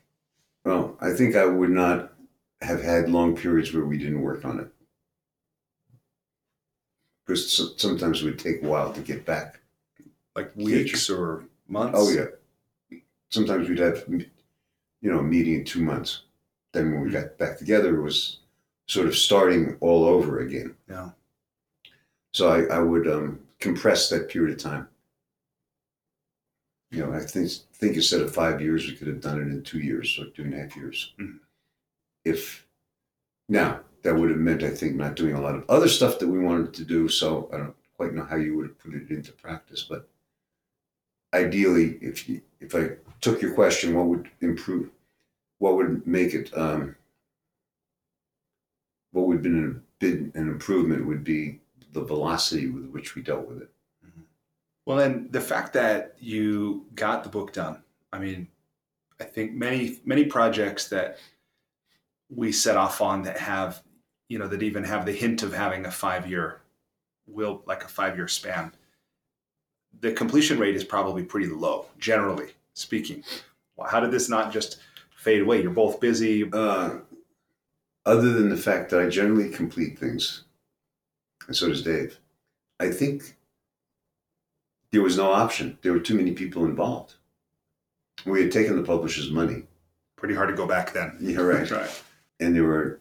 Well, 0.63 0.97
I 0.99 1.11
think 1.13 1.35
I 1.35 1.45
would 1.45 1.69
not 1.71 2.13
have 2.61 2.81
had 2.83 3.09
long 3.09 3.35
periods 3.35 3.73
where 3.73 3.85
we 3.85 3.97
didn't 3.97 4.21
work 4.21 4.45
on 4.45 4.59
it. 4.59 4.67
Because 7.25 7.51
so- 7.51 7.73
sometimes 7.77 8.21
it 8.21 8.25
would 8.25 8.39
take 8.39 8.63
a 8.63 8.67
while 8.67 8.93
to 8.93 9.01
get 9.01 9.25
back. 9.25 9.59
Like 10.35 10.55
weeks 10.55 11.09
or 11.09 11.45
months? 11.67 11.97
Oh, 11.99 12.09
yeah. 12.11 12.97
Sometimes 13.29 13.67
we'd 13.67 13.79
have, 13.79 14.03
you 14.07 14.25
know, 15.01 15.19
a 15.19 15.23
meeting 15.23 15.55
in 15.55 15.65
two 15.65 15.81
months. 15.81 16.23
Then 16.73 16.91
when 16.91 17.01
we 17.01 17.11
got 17.11 17.38
back 17.38 17.57
together, 17.57 17.97
it 17.97 18.01
was 18.03 18.39
sort 18.88 19.07
of 19.07 19.15
starting 19.15 19.77
all 19.81 20.05
over 20.05 20.39
again. 20.39 20.75
Yeah. 20.89 21.11
So 22.33 22.49
I, 22.49 22.75
I 22.75 22.79
would 22.79 23.07
um, 23.07 23.39
compress 23.59 24.09
that 24.09 24.29
period 24.29 24.55
of 24.57 24.63
time. 24.63 24.88
You 26.91 27.05
know, 27.05 27.13
I 27.13 27.22
think 27.22 27.49
think 27.73 27.95
instead 27.95 28.22
of 28.22 28.34
five 28.34 28.61
years, 28.61 28.85
we 28.85 28.95
could 28.95 29.07
have 29.07 29.22
done 29.22 29.39
it 29.39 29.47
in 29.47 29.63
two 29.63 29.80
years 29.80 30.19
or 30.19 30.26
two 30.26 30.43
and 30.43 30.53
a 30.53 30.57
half 30.57 30.76
years. 30.76 31.13
Mhm. 31.18 31.39
If 32.26 32.68
now 33.47 33.81
that 34.03 34.15
would 34.15 34.30
have 34.30 34.39
meant, 34.39 34.63
I 34.63 34.72
think, 34.72 34.95
not 34.95 35.15
doing 35.15 35.35
a 35.35 35.41
lot 35.41 35.55
of 35.55 35.69
other 35.69 35.88
stuff 35.88 36.19
that 36.19 36.27
we 36.27 36.39
wanted 36.39 36.73
to 36.76 36.85
do. 36.85 37.07
So 37.07 37.49
I 37.53 37.57
don't 37.57 37.76
quite 37.95 38.13
know 38.13 38.23
how 38.26 38.35
you 38.35 38.57
would 38.57 38.68
have 38.68 38.80
put 38.80 38.93
it 38.93 39.09
into 39.09 39.31
practice, 39.31 39.84
but 39.84 40.09
ideally, 41.34 41.97
if 42.01 42.27
you, 42.27 42.41
if 42.59 42.76
I 42.76 42.97
took 43.22 43.41
your 43.41 43.53
question, 43.53 43.93
what 43.95 44.07
would 44.07 44.30
improve? 44.41 44.89
What 45.59 45.76
would 45.76 46.05
make 46.05 46.34
it? 46.34 46.55
Um, 46.57 46.95
what 49.11 49.27
would 49.27 49.35
have 49.35 49.43
been 49.43 49.65
a 49.65 49.80
bit 49.99 50.19
an 50.35 50.49
improvement 50.49 51.05
would 51.05 51.23
be 51.23 51.59
the 51.93 52.03
velocity 52.03 52.68
with 52.68 52.89
which 52.89 53.15
we 53.15 53.22
dealt 53.22 53.47
with 53.47 53.61
it. 53.61 53.69
Well, 54.91 54.99
then 54.99 55.30
the 55.31 55.39
fact 55.39 55.72
that 55.72 56.18
you 56.19 56.85
got 56.95 57.23
the 57.23 57.30
book 57.30 57.53
done. 57.53 57.81
I 58.11 58.19
mean, 58.19 58.49
I 59.22 59.23
think 59.23 59.53
many 59.53 60.01
many 60.03 60.26
projects 60.26 60.89
that 60.89 61.18
we 62.30 62.51
set 62.51 62.76
off 62.76 62.99
on 62.99 63.22
that 63.22 63.38
have, 63.38 63.84
you 64.27 64.38
know, 64.38 64.49
that 64.49 64.61
even 64.61 64.84
have 64.84 65.05
the 65.05 65.13
hint 65.13 65.43
of 65.43 65.53
having 65.53 65.85
a 65.85 65.91
five 65.91 66.30
year 66.30 66.59
will 67.26 67.63
like 67.65 67.85
a 67.85 67.88
five 67.88 68.18
year 68.18 68.27
span. 68.27 68.73
The 70.01 70.11
completion 70.11 70.59
rate 70.59 70.76
is 70.76 70.84
probably 70.84 71.23
pretty 71.23 71.47
low, 71.47 71.85
generally 71.97 72.49
speaking. 72.73 73.23
Well, 73.77 73.88
how 73.88 74.01
did 74.01 74.11
this 74.11 74.27
not 74.27 74.51
just 74.51 74.80
fade 75.15 75.41
away? 75.41 75.61
You're 75.61 75.72
both 75.72 76.01
busy. 76.01 76.51
Uh, 76.51 76.95
other 78.05 78.34
than 78.34 78.49
the 78.49 78.57
fact 78.57 78.89
that 78.89 78.99
I 78.99 79.07
generally 79.07 79.51
complete 79.51 79.97
things, 79.97 80.43
and 81.47 81.55
so 81.55 81.69
does 81.69 81.81
Dave, 81.81 82.19
I 82.77 82.91
think 82.91 83.38
there 84.91 85.01
was 85.01 85.18
no 85.18 85.31
option. 85.31 85.77
There 85.81 85.93
were 85.93 85.99
too 85.99 86.15
many 86.15 86.31
people 86.34 86.65
involved. 86.65 87.15
We 88.26 88.41
had 88.41 88.51
taken 88.51 88.76
the 88.76 88.84
publisher's 88.84 89.31
money. 89.31 89.63
Pretty 90.15 90.35
hard 90.35 90.49
to 90.49 90.55
go 90.55 90.68
back 90.68 90.93
then. 90.93 91.18
You're 91.19 91.47
right. 91.47 91.69
Right. 91.72 92.03
and 92.39 92.55
there 92.55 92.63
were 92.63 92.99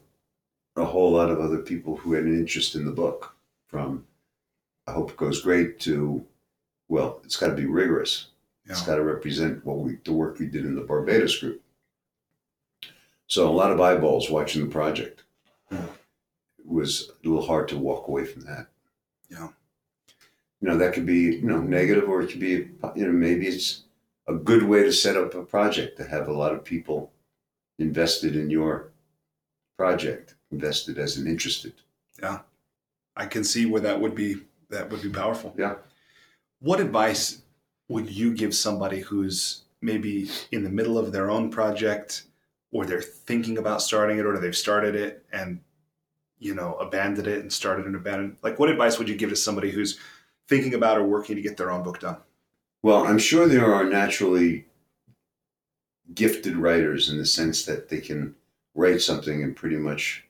a 0.77 0.85
whole 0.85 1.13
lot 1.13 1.31
of 1.31 1.41
other 1.41 1.59
people 1.59 1.97
who 1.97 2.13
had 2.15 2.25
an 2.25 2.39
interest 2.39 2.75
in 2.75 2.85
the 2.85 2.93
book 2.93 3.35
from 3.67 4.07
I 4.87 4.93
hope 4.93 5.11
it 5.11 5.17
goes 5.17 5.43
great 5.43 5.79
to 5.81 6.25
well, 6.89 7.21
it's 7.25 7.37
got 7.37 7.49
to 7.49 7.55
be 7.55 7.67
rigorous. 7.67 8.27
Yeah. 8.67 8.73
It's 8.73 8.83
got 8.83 8.97
to 8.97 9.05
represent 9.05 9.65
what 9.65 9.79
we 9.79 9.99
the 10.05 10.13
work 10.13 10.39
we 10.39 10.47
did 10.47 10.65
in 10.65 10.75
the 10.75 10.83
Barbados 10.83 11.39
group. 11.39 11.61
So 13.27 13.49
a 13.49 13.53
lot 13.53 13.71
of 13.73 13.81
eyeballs 13.81 14.31
watching 14.31 14.65
the 14.65 14.71
project. 14.73 15.23
Yeah. 15.71 15.85
It 16.59 16.67
was 16.67 17.11
a 17.25 17.29
little 17.29 17.47
hard 17.47 17.69
to 17.69 17.79
walk 17.79 18.09
away 18.09 18.25
from 18.25 18.43
that. 18.43 18.67
Yeah. 19.29 19.49
You 20.61 20.69
know, 20.69 20.77
that 20.77 20.93
could 20.93 21.07
be, 21.07 21.37
you 21.37 21.43
know, 21.43 21.61
negative 21.61 22.09
or 22.09 22.23
it 22.23 22.31
could 22.31 22.41
be, 22.41 22.69
you 22.95 23.07
know, 23.07 23.13
maybe 23.13 23.47
it's 23.47 23.83
a 24.29 24.35
good 24.35 24.63
way 24.63 24.83
to 24.83 24.93
set 24.93 25.17
up 25.17 25.35
a 25.35 25.43
project 25.43 25.97
to 25.97 26.05
have 26.05 26.29
a 26.29 26.33
lot 26.33 26.53
of 26.53 26.65
people 26.65 27.13
invested 27.79 28.37
in 28.37 28.51
your 28.51 28.91
project, 29.77 30.35
invested 30.51 30.99
as 30.99 31.17
an 31.17 31.27
interested. 31.27 31.73
Yeah. 32.23 32.41
I 33.17 33.27
can 33.27 33.45
see 33.45 33.67
where 33.67 33.81
that 33.81 34.01
would 34.01 34.15
be 34.15 34.37
that 34.69 34.91
would 34.91 35.03
be 35.03 35.11
powerful. 35.11 35.55
Yeah. 35.59 35.77
What 36.61 36.81
advice 36.81 37.43
would 37.89 38.09
you 38.09 38.35
give 38.35 38.55
somebody 38.55 39.01
who's 39.01 39.63
maybe 39.83 40.31
in 40.53 40.63
the 40.63 40.71
middle 40.71 40.97
of 40.97 41.13
their 41.13 41.31
own 41.31 41.51
project 41.51 42.25
or 42.71 42.87
they're 42.87 43.03
thinking 43.03 43.59
about 43.59 43.83
starting 43.83 44.19
it 44.19 44.27
or 44.27 44.39
they've 44.39 44.57
started 44.57 44.95
it 44.95 45.25
and 45.33 45.61
you 46.39 46.55
know 46.55 46.75
abandoned 46.75 47.27
it 47.27 47.41
and 47.41 47.53
started 47.53 47.87
and 47.87 47.97
abandoned 47.97 48.37
like 48.43 48.59
what 48.59 48.71
advice 48.71 48.99
would 48.99 49.09
you 49.09 49.17
give 49.17 49.31
to 49.31 49.37
somebody 49.37 49.71
who's 49.71 49.99
thinking 50.51 50.75
about 50.75 50.99
or 50.99 51.05
working 51.05 51.37
to 51.37 51.43
get 51.43 51.57
their 51.57 51.71
own 51.71 51.83
book 51.83 52.01
done 52.01 52.17
Well, 52.83 53.07
I'm 53.07 53.19
sure 53.19 53.47
there 53.47 53.73
are 53.73 53.85
naturally 53.85 54.67
gifted 56.13 56.57
writers 56.57 57.09
in 57.09 57.19
the 57.19 57.25
sense 57.25 57.65
that 57.67 57.89
they 57.89 58.01
can 58.01 58.35
write 58.75 59.01
something 59.01 59.43
and 59.43 59.55
pretty 59.57 59.77
much 59.77 60.25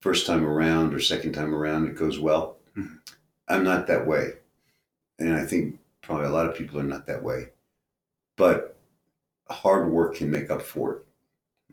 first 0.00 0.26
time 0.26 0.44
around 0.44 0.94
or 0.94 1.00
second 1.00 1.32
time 1.32 1.54
around 1.54 1.86
it 1.86 1.96
goes 1.96 2.18
well. 2.18 2.56
Mhm. 2.76 2.98
I'm 3.48 3.64
not 3.64 3.86
that 3.88 4.06
way. 4.06 4.38
And 5.18 5.34
I 5.34 5.44
think 5.44 5.80
probably 6.00 6.26
a 6.26 6.30
lot 6.30 6.48
of 6.48 6.56
people 6.56 6.78
are 6.80 6.84
not 6.94 7.06
that 7.06 7.22
way. 7.22 7.50
But 8.36 8.76
hard 9.50 9.90
work 9.90 10.14
can 10.14 10.30
make 10.30 10.50
up 10.50 10.62
for 10.62 10.96
it. 10.96 11.06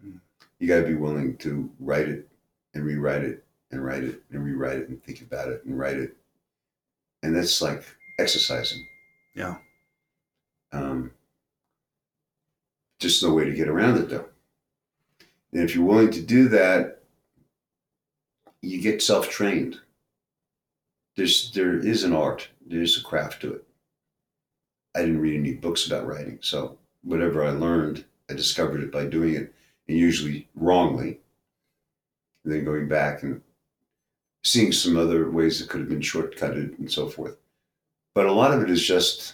Mhm. 0.04 0.20
You 0.60 0.68
got 0.68 0.82
to 0.82 0.88
be 0.88 0.96
willing 0.96 1.38
to 1.38 1.72
write 1.80 2.10
it 2.10 2.28
and 2.74 2.84
rewrite 2.84 3.24
it 3.24 3.46
and 3.72 3.86
write 3.86 4.04
it 4.04 4.22
and 4.32 4.44
rewrite 4.44 4.80
it 4.80 4.90
and 4.90 5.02
think 5.04 5.22
about 5.22 5.50
it 5.50 5.64
and 5.64 5.78
write 5.78 5.98
it. 5.98 6.18
And 7.26 7.36
that's 7.36 7.60
like 7.60 7.84
exercising. 8.20 8.86
Yeah. 9.34 9.56
Um, 10.72 11.10
just 13.00 13.24
no 13.24 13.34
way 13.34 13.46
to 13.46 13.54
get 13.54 13.68
around 13.68 13.98
it 13.98 14.10
though. 14.10 14.26
And 15.52 15.64
if 15.64 15.74
you're 15.74 15.84
willing 15.84 16.12
to 16.12 16.22
do 16.22 16.48
that, 16.50 17.02
you 18.62 18.80
get 18.80 19.02
self-trained. 19.02 19.80
There's 21.16 21.52
there 21.54 21.80
is 21.80 22.04
an 22.04 22.14
art. 22.14 22.50
There's 22.64 22.96
a 23.00 23.04
craft 23.04 23.42
to 23.42 23.56
it. 23.56 23.64
I 24.94 25.00
didn't 25.00 25.22
read 25.22 25.40
any 25.40 25.54
books 25.54 25.88
about 25.88 26.06
writing, 26.06 26.38
so 26.42 26.78
whatever 27.02 27.44
I 27.44 27.50
learned, 27.50 28.06
I 28.30 28.34
discovered 28.34 28.82
it 28.82 28.92
by 28.92 29.06
doing 29.06 29.34
it, 29.34 29.52
and 29.88 29.98
usually 29.98 30.48
wrongly. 30.54 31.22
And 32.44 32.54
then 32.54 32.66
going 32.66 32.88
back 32.88 33.24
and 33.24 33.42
seeing 34.46 34.72
some 34.72 34.96
other 34.96 35.32
ways 35.32 35.60
that 35.60 35.68
could 35.68 35.80
have 35.80 35.90
been 35.90 36.00
shortcutted 36.00 36.78
and 36.78 36.90
so 36.90 37.10
forth. 37.10 37.36
But 38.14 38.28
a 38.28 38.32
lot 38.32 38.54
of 38.54 38.62
it 38.62 38.70
is 38.70 38.86
just 38.86 39.34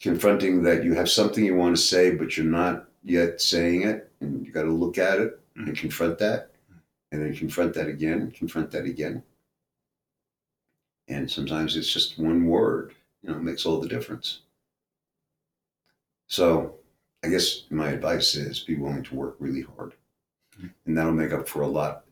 confronting 0.00 0.62
that 0.62 0.84
you 0.84 0.94
have 0.94 1.10
something 1.10 1.44
you 1.44 1.56
want 1.56 1.76
to 1.76 1.82
say, 1.82 2.14
but 2.14 2.36
you're 2.36 2.46
not 2.46 2.88
yet 3.02 3.40
saying 3.40 3.82
it, 3.82 4.10
and 4.20 4.46
you 4.46 4.52
got 4.52 4.62
to 4.62 4.70
look 4.70 4.98
at 4.98 5.18
it 5.18 5.40
and 5.56 5.76
confront 5.76 6.16
that, 6.18 6.52
and 7.10 7.20
then 7.22 7.34
confront 7.34 7.74
that 7.74 7.88
again, 7.88 8.30
confront 8.30 8.70
that 8.70 8.84
again. 8.84 9.20
And 11.08 11.28
sometimes 11.28 11.76
it's 11.76 11.92
just 11.92 12.18
one 12.18 12.46
word, 12.46 12.94
you 13.22 13.30
know, 13.30 13.38
makes 13.40 13.66
all 13.66 13.80
the 13.80 13.88
difference. 13.88 14.42
So, 16.28 16.76
I 17.24 17.28
guess 17.28 17.64
my 17.68 17.88
advice 17.88 18.36
is 18.36 18.60
be 18.60 18.76
willing 18.76 19.02
to 19.02 19.14
work 19.14 19.36
really 19.40 19.62
hard, 19.62 19.94
Mhm. 20.56 20.70
and 20.86 20.96
that'll 20.96 21.12
make 21.12 21.32
up 21.32 21.48
for 21.48 21.62
a 21.62 21.66
lot 21.66 22.03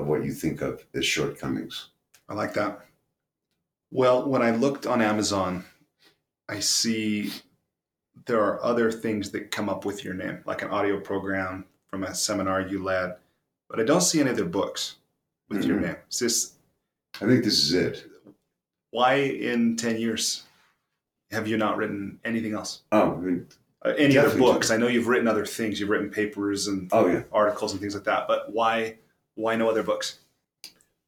of 0.00 0.06
what 0.06 0.24
you 0.24 0.32
think 0.32 0.62
of 0.62 0.84
as 0.94 1.04
shortcomings. 1.06 1.88
i 2.28 2.34
like 2.34 2.54
that 2.54 2.80
well 3.90 4.28
when 4.28 4.42
i 4.42 4.50
looked 4.50 4.86
on 4.86 5.00
amazon 5.02 5.64
i 6.48 6.58
see 6.60 7.32
there 8.26 8.40
are 8.42 8.62
other 8.64 8.90
things 8.90 9.30
that 9.30 9.50
come 9.50 9.68
up 9.68 9.84
with 9.84 10.04
your 10.04 10.14
name 10.14 10.40
like 10.46 10.62
an 10.62 10.70
audio 10.70 10.98
program 11.00 11.64
from 11.88 12.04
a 12.04 12.14
seminar 12.14 12.60
you 12.60 12.82
led 12.82 13.16
but 13.68 13.80
i 13.80 13.84
don't 13.84 14.02
see 14.02 14.20
any 14.20 14.30
other 14.30 14.44
books 14.44 14.96
with 15.48 15.64
your 15.64 15.78
Mhm. 15.78 15.82
name 15.82 15.96
is 16.10 16.18
this 16.18 16.52
I 17.20 17.26
think 17.26 17.42
this 17.44 17.58
is 17.64 17.72
it. 17.74 18.06
why 18.92 19.14
in 19.14 19.76
10 19.76 19.98
years 19.98 20.44
have 21.30 21.46
you 21.48 21.56
not 21.56 21.76
written 21.76 22.18
anything 22.24 22.54
else 22.54 22.82
Oh, 22.92 23.12
I 23.14 23.16
mean, 23.16 23.46
uh, 23.84 23.94
any 23.98 24.16
other 24.16 24.36
books 24.38 24.70
i 24.70 24.76
know 24.76 24.86
you've 24.86 25.08
written 25.08 25.26
other 25.28 25.44
things 25.46 25.80
you've 25.80 25.88
written 25.90 26.10
papers 26.10 26.68
and 26.68 26.88
oh 26.92 27.06
yeah. 27.08 27.22
articles 27.32 27.72
and 27.72 27.80
things 27.80 27.94
like 27.94 28.04
that 28.04 28.28
but 28.28 28.52
why 28.52 28.96
why 29.40 29.56
no 29.56 29.68
other 29.68 29.82
books 29.82 30.20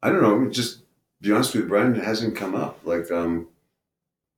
I 0.03 0.11
don't 0.11 0.23
know. 0.23 0.51
Just 0.51 0.79
to 0.79 0.85
be 1.29 1.33
honest 1.33 1.55
with 1.55 1.65
you, 1.65 1.69
Bryan, 1.69 1.95
it 1.95 2.05
hasn't 2.05 2.37
come 2.37 2.55
up. 2.55 2.81
Like, 2.85 3.11
um, 3.11 3.49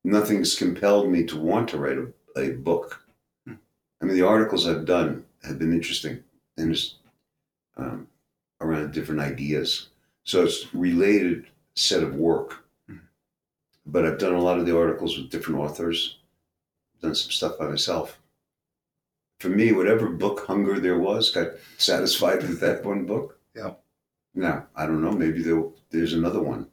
nothing's 0.04 0.54
compelled 0.54 1.10
me 1.10 1.24
to 1.24 1.40
want 1.40 1.70
to 1.70 1.78
write 1.78 1.98
a, 1.98 2.12
a 2.38 2.50
book. 2.52 3.02
Hmm. 3.46 3.54
I 4.00 4.04
mean, 4.04 4.14
the 4.14 4.26
articles 4.26 4.68
I've 4.68 4.84
done 4.84 5.24
have 5.42 5.58
been 5.58 5.72
interesting 5.72 6.22
and 6.58 6.74
just 6.74 6.96
um, 7.76 8.08
around 8.60 8.92
different 8.92 9.22
ideas. 9.22 9.88
So 10.24 10.44
it's 10.44 10.72
related 10.74 11.46
set 11.74 12.02
of 12.02 12.14
work. 12.14 12.64
Hmm. 12.86 12.96
But 13.86 14.04
I've 14.04 14.18
done 14.18 14.34
a 14.34 14.42
lot 14.42 14.58
of 14.58 14.66
the 14.66 14.78
articles 14.78 15.16
with 15.16 15.30
different 15.30 15.60
authors. 15.60 16.18
Done 17.00 17.14
some 17.14 17.30
stuff 17.30 17.58
by 17.58 17.68
myself. 17.68 18.18
For 19.40 19.48
me, 19.48 19.72
whatever 19.72 20.08
book 20.08 20.46
hunger 20.46 20.78
there 20.78 20.98
was, 20.98 21.30
got 21.30 21.52
satisfied 21.78 22.42
with 22.42 22.60
that 22.60 22.84
one 22.84 23.06
book. 23.06 23.38
Yeah. 23.56 23.72
Now, 24.35 24.66
I 24.74 24.86
don't 24.86 25.02
know. 25.02 25.12
Maybe 25.12 25.43
there, 25.43 25.62
there's 25.90 26.12
another 26.15 26.43
one. 26.43 26.66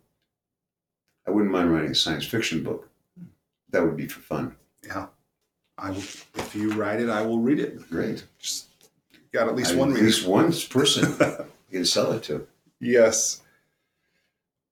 I 1.27 1.31
wouldn't 1.31 1.51
mind 1.51 1.71
writing 1.71 1.91
a 1.91 1.95
science 1.95 2.25
fiction 2.25 2.63
book. 2.63 2.89
That 3.69 3.83
would 3.83 3.95
be 3.97 4.07
for 4.07 4.19
fun. 4.19 4.55
yeah 4.85 5.07
i 5.77 5.89
will 5.89 5.97
if 6.35 6.53
you 6.53 6.71
write 6.73 6.99
it 6.99 7.09
i 7.09 7.21
will 7.21 7.39
read 7.39 7.57
it 7.59 7.89
Great. 7.89 8.23
just 8.37 8.67
got 9.31 9.47
at 9.47 9.55
least 9.55 9.73
I- 9.73 9.75
one 9.77 9.89
At 9.89 9.95
reader 9.95 10.05
least 10.07 10.27
one 10.27 10.51
person 10.69 11.15
you 11.69 11.77
can 11.79 11.85
sell 11.85 12.11
it 12.11 12.23
to. 12.23 12.45
Yes. 12.81 13.41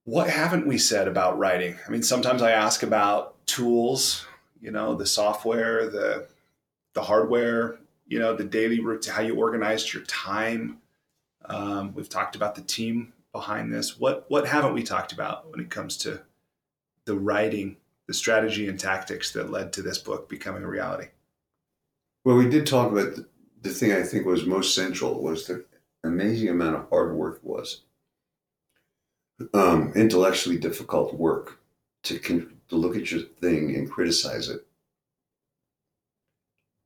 What 0.03 0.29
haven't 0.29 0.67
we 0.67 0.77
said 0.77 1.07
about 1.07 1.37
writing? 1.37 1.77
I 1.87 1.89
mean, 1.91 2.01
sometimes 2.03 2.41
I 2.41 2.51
ask 2.51 2.81
about 2.83 3.35
tools, 3.45 4.25
you 4.61 4.71
know, 4.71 4.95
the 4.95 5.05
software, 5.05 5.89
the 5.89 6.27
the 6.93 7.03
hardware, 7.03 7.77
you 8.07 8.19
know, 8.19 8.35
the 8.35 8.43
daily 8.43 8.79
routine, 8.81 9.13
how 9.13 9.21
you 9.21 9.35
organized 9.35 9.93
your 9.93 10.03
time. 10.03 10.79
Um, 11.49 11.93
we've 11.93 12.09
talked 12.09 12.35
about 12.35 12.55
the 12.55 12.61
team 12.61 13.13
behind 13.31 13.73
this. 13.73 13.99
What 13.99 14.25
what 14.29 14.47
haven't 14.47 14.73
we 14.73 14.83
talked 14.83 15.11
about 15.11 15.49
when 15.51 15.59
it 15.59 15.69
comes 15.69 15.97
to 15.97 16.21
the 17.05 17.15
writing, 17.15 17.77
the 18.07 18.13
strategy 18.13 18.67
and 18.67 18.79
tactics 18.79 19.31
that 19.33 19.51
led 19.51 19.73
to 19.73 19.81
this 19.81 19.97
book 19.97 20.29
becoming 20.29 20.63
a 20.63 20.67
reality? 20.67 21.07
Well, 22.23 22.37
we 22.37 22.49
did 22.49 22.67
talk 22.67 22.91
about 22.91 23.15
the, 23.61 23.69
thing 23.69 23.91
I 23.91 24.03
think 24.03 24.25
was 24.25 24.45
most 24.45 24.75
central 24.75 25.21
was 25.21 25.47
the 25.47 25.65
amazing 26.03 26.49
amount 26.49 26.75
of 26.75 26.89
hard 26.89 27.15
work 27.15 27.39
was. 27.43 27.81
Um, 29.53 29.93
intellectually 29.95 30.57
difficult 30.57 31.13
work 31.13 31.59
to, 32.03 32.19
con- 32.19 32.57
to 32.67 32.75
look 32.75 32.95
at 32.95 33.09
your 33.09 33.21
thing 33.21 33.73
and 33.75 33.89
criticize 33.89 34.49
it. 34.49 34.65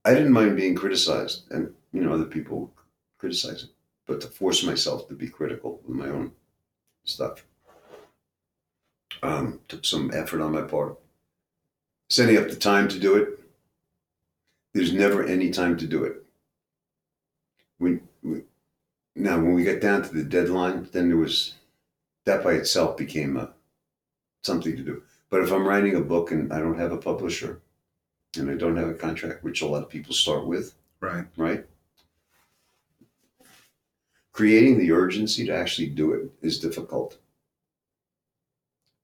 I 0.06 0.14
didn't 0.14 0.34
mind 0.34 0.56
being 0.56 0.76
criticized, 0.76 1.52
and 1.52 1.74
you 1.92 2.02
know 2.02 2.14
other 2.14 2.26
people 2.26 2.72
criticize 3.18 3.64
it, 3.64 3.70
but 4.06 4.22
to 4.22 4.28
force 4.28 4.64
myself 4.64 5.08
to 5.08 5.14
be 5.14 5.30
critical 5.30 5.82
with 5.86 5.96
my 5.96 6.08
own 6.08 6.32
stuff 7.06 7.44
um, 9.24 9.60
took 9.68 9.86
some 9.86 10.12
effort 10.14 10.42
on 10.42 10.52
my 10.52 10.62
part. 10.62 11.00
Setting 12.10 12.38
up 12.38 12.50
the 12.50 12.56
time 12.56 12.88
to 12.90 13.00
do 13.00 13.16
it, 13.16 13.40
there's 14.74 14.94
never 14.94 15.24
any 15.24 15.50
time 15.50 15.78
to 15.78 15.88
do 15.88 16.04
it. 16.04 16.24
When, 17.78 18.02
we, 18.22 18.42
now, 19.16 19.38
when 19.38 19.54
we 19.54 19.64
got 19.64 19.82
down 19.82 20.04
to 20.04 20.14
the 20.14 20.24
deadline, 20.24 20.90
then 20.92 21.08
there 21.08 21.18
was 21.18 21.56
that 22.26 22.44
by 22.44 22.54
itself 22.54 22.98
became 22.98 23.38
a, 23.38 23.52
something 24.44 24.76
to 24.76 24.84
do. 24.84 25.04
But 25.30 25.42
if 25.42 25.52
I'm 25.52 25.68
writing 25.68 25.96
a 25.96 26.02
book 26.02 26.32
and 26.32 26.54
I 26.54 26.60
don't 26.60 26.78
have 26.80 26.92
a 26.92 26.98
publisher 26.98 27.62
and 28.38 28.50
I 28.50 28.56
don't 28.56 28.78
have 28.78 28.90
a 28.90 28.94
contract, 28.94 29.44
which 29.44 29.62
a 29.62 29.68
lot 29.68 29.84
of 29.84 29.90
people 29.90 30.14
start 30.14 30.46
with, 30.46 30.76
Right. 31.00 31.26
right? 31.36 31.66
Creating 34.34 34.78
the 34.78 34.92
urgency 34.92 35.46
to 35.46 35.56
actually 35.56 35.90
do 35.90 36.12
it 36.14 36.32
is 36.42 36.60
difficult, 36.60 37.18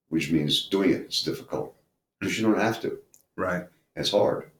which 0.08 0.30
means 0.30 0.68
doing 0.68 0.90
it 0.90 1.08
is 1.08 1.22
difficult 1.22 1.74
because 2.18 2.38
you 2.38 2.44
don't 2.44 2.60
have 2.60 2.80
to. 2.82 2.98
Right. 3.36 3.64
It's 3.96 4.10
hard. 4.10 4.50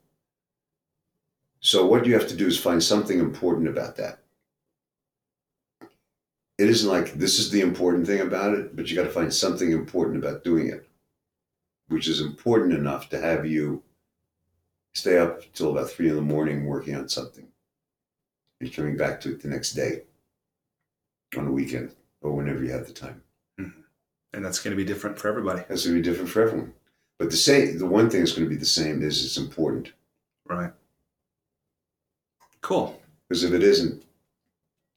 So 1.60 1.86
what 1.86 2.06
you 2.06 2.14
have 2.14 2.28
to 2.28 2.36
do 2.36 2.46
is 2.46 2.58
find 2.58 2.82
something 2.82 3.18
important 3.18 3.68
about 3.68 3.96
that. 3.96 4.20
it 6.60 6.68
isn't 6.68 6.90
like 6.90 7.14
this 7.14 7.38
is 7.38 7.50
the 7.50 7.62
important 7.62 8.06
thing 8.06 8.20
about 8.20 8.52
it, 8.52 8.76
but 8.76 8.88
you 8.88 8.94
got 8.96 9.04
to 9.04 9.10
find 9.10 9.32
something 9.32 9.72
important 9.72 10.22
about 10.22 10.44
doing 10.44 10.68
it, 10.68 10.86
which 11.88 12.06
is 12.06 12.20
important 12.20 12.74
enough 12.74 13.08
to 13.08 13.18
have 13.18 13.46
you 13.46 13.82
stay 14.92 15.16
up 15.16 15.40
till 15.54 15.70
about 15.70 15.90
three 15.90 16.10
in 16.10 16.16
the 16.16 16.20
morning 16.20 16.66
working 16.66 16.94
on 16.94 17.08
something. 17.08 17.48
You're 18.60 18.70
coming 18.70 18.98
back 18.98 19.22
to 19.22 19.32
it 19.32 19.40
the 19.40 19.48
next 19.48 19.72
day 19.72 20.02
on 21.36 21.44
the 21.44 21.50
weekend 21.52 21.94
or 22.22 22.32
whenever 22.32 22.62
you 22.64 22.70
have 22.72 22.86
the 22.86 22.92
time. 22.92 23.22
And 24.32 24.44
that's 24.44 24.60
going 24.60 24.70
to 24.70 24.76
be 24.76 24.84
different 24.84 25.18
for 25.18 25.26
everybody. 25.26 25.64
That's 25.68 25.84
going 25.84 25.96
to 25.96 26.00
be 26.02 26.08
different 26.08 26.30
for 26.30 26.40
everyone. 26.42 26.72
But 27.18 27.30
the 27.30 27.36
same, 27.36 27.78
the 27.78 27.86
one 27.86 28.08
thing 28.08 28.20
that's 28.20 28.30
going 28.30 28.44
to 28.44 28.48
be 28.48 28.54
the 28.54 28.64
same 28.64 29.02
is 29.02 29.24
it's 29.24 29.36
important. 29.36 29.92
Right. 30.46 30.70
Cool. 32.60 33.00
Because 33.28 33.42
if 33.42 33.52
it 33.52 33.64
isn't, 33.64 34.04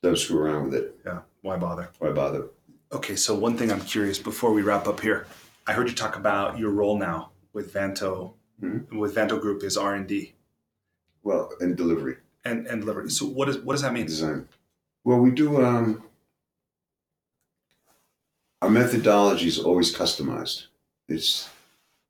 don't 0.03 0.17
screw 0.19 0.37
around 0.37 0.65
with 0.65 0.75
it. 0.75 0.95
Yeah. 1.03 1.21
Why 1.41 1.57
bother? 1.57 1.89
Why 1.97 2.11
bother? 2.11 2.49
Okay. 2.91 3.15
So 3.15 3.33
one 3.33 3.57
thing 3.57 3.71
I'm 3.71 3.81
curious 3.81 4.19
before 4.19 4.53
we 4.53 4.61
wrap 4.61 4.87
up 4.87 4.99
here, 4.99 5.25
I 5.65 5.73
heard 5.73 5.89
you 5.89 5.95
talk 5.95 6.15
about 6.15 6.59
your 6.59 6.69
role 6.69 6.97
now 6.99 7.31
with 7.53 7.73
Vanto, 7.73 8.33
Mhm. 8.61 8.91
with 8.99 9.15
Vanto 9.15 9.41
Group 9.41 9.63
is 9.63 9.77
R 9.77 9.95
and 9.95 10.05
D 10.07 10.35
Well, 11.23 11.51
and 11.59 11.75
delivery 11.75 12.17
and 12.45 12.67
and 12.67 12.81
delivery. 12.81 13.09
So 13.09 13.25
what 13.25 13.49
is 13.49 13.57
what 13.57 13.73
does 13.73 13.81
that 13.81 13.93
mean? 13.93 14.05
design. 14.05 14.47
Well, 15.03 15.17
we 15.19 15.31
do. 15.31 15.63
Um, 15.65 16.03
our 18.63 18.69
methodology 18.69 19.45
is 19.49 19.59
always 19.59 19.93
customized. 19.93 20.67
It's 21.09 21.49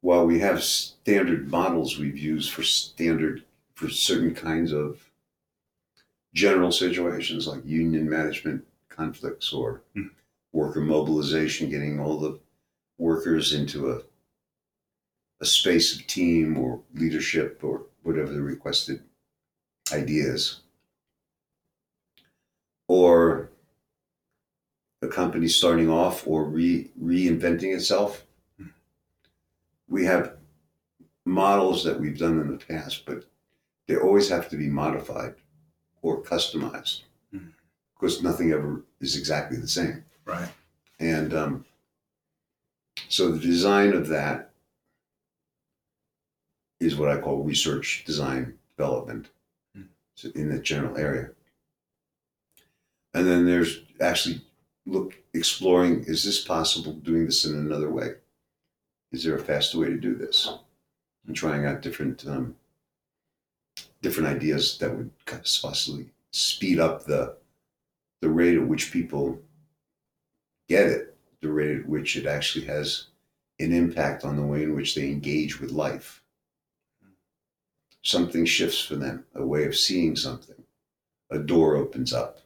while 0.01 0.27
we 0.27 0.37
have 0.41 0.63
standard 0.63 1.49
models 1.49 1.97
we've 1.97 2.15
used 2.17 2.51
for 2.51 2.61
standard 2.61 3.43
for 3.73 3.89
certain 3.89 4.35
kinds 4.35 4.71
of 4.71 5.09
general 6.35 6.71
situations 6.71 7.47
like 7.47 7.65
union 7.65 8.07
management 8.07 8.67
conflicts 8.87 9.51
or 9.51 9.81
Hmm. 9.95 10.09
worker 10.51 10.79
mobilization, 10.81 11.71
getting 11.71 11.99
all 11.99 12.19
the 12.19 12.39
workers 12.99 13.51
into 13.51 13.91
a 13.91 14.03
a 15.41 15.45
space 15.45 15.95
of 15.95 16.05
team 16.05 16.55
or 16.55 16.83
leadership 16.93 17.63
or 17.63 17.87
whatever 18.03 18.31
the 18.31 18.43
requested 18.43 19.01
ideas. 19.91 20.61
Or 22.87 23.49
a 25.03 25.07
company 25.07 25.47
starting 25.47 25.89
off 25.89 26.25
or 26.25 26.45
re, 26.45 26.89
reinventing 27.01 27.75
itself. 27.75 28.25
We 29.87 30.05
have 30.05 30.37
models 31.25 31.83
that 31.83 31.99
we've 31.99 32.17
done 32.17 32.39
in 32.39 32.47
the 32.49 32.65
past, 32.65 33.05
but 33.05 33.25
they 33.87 33.97
always 33.97 34.29
have 34.29 34.49
to 34.49 34.57
be 34.57 34.67
modified 34.67 35.35
or 36.01 36.23
customized 36.23 37.01
Mhm. 37.33 37.53
because 37.93 38.23
nothing 38.23 38.51
ever 38.51 38.81
is 39.01 39.15
exactly 39.17 39.57
the 39.57 39.67
same. 39.67 40.05
Right. 40.25 40.49
And 40.99 41.33
um, 41.33 41.65
so 43.09 43.31
the 43.31 43.39
design 43.39 43.93
of 43.93 44.07
that 44.07 44.51
is 46.79 46.95
what 46.95 47.09
I 47.09 47.19
call 47.19 47.43
research 47.43 48.03
design 48.05 48.57
development 48.77 49.29
Hmm. 49.75 49.83
in 50.35 50.49
that 50.49 50.63
general 50.63 50.97
area. 50.97 51.31
And 53.13 53.27
then 53.27 53.45
there's 53.45 53.81
actually 53.99 54.41
look 54.85 55.15
exploring 55.33 56.03
is 56.05 56.23
this 56.23 56.43
possible 56.43 56.93
doing 56.93 57.25
this 57.25 57.45
in 57.45 57.55
another 57.55 57.89
way? 57.89 58.15
Is 59.11 59.23
there 59.23 59.35
a 59.35 59.39
faster 59.39 59.79
way 59.79 59.87
to 59.87 59.97
do 59.97 60.15
this? 60.15 60.51
And 61.27 61.35
trying 61.35 61.65
out 61.65 61.81
different 61.81 62.25
um, 62.27 62.55
different 64.01 64.29
ideas 64.29 64.77
that 64.79 64.95
would 64.95 65.11
possibly 65.25 66.09
speed 66.31 66.79
up 66.79 67.05
the 67.05 67.37
the 68.21 68.29
rate 68.29 68.57
at 68.57 68.67
which 68.67 68.91
people 68.91 69.39
get 70.69 70.87
it, 70.87 71.15
the 71.41 71.51
rate 71.51 71.79
at 71.79 71.87
which 71.87 72.15
it 72.15 72.25
actually 72.25 72.65
has 72.65 73.07
an 73.59 73.73
impact 73.73 74.23
on 74.23 74.35
the 74.35 74.45
way 74.45 74.63
in 74.63 74.75
which 74.75 74.95
they 74.95 75.07
engage 75.07 75.59
with 75.59 75.71
life. 75.71 76.21
Something 78.01 78.45
shifts 78.45 78.79
for 78.79 78.95
them, 78.95 79.25
a 79.35 79.45
way 79.45 79.65
of 79.65 79.75
seeing 79.75 80.15
something. 80.15 80.63
A 81.29 81.39
door 81.39 81.75
opens 81.75 82.13
up. 82.13 82.39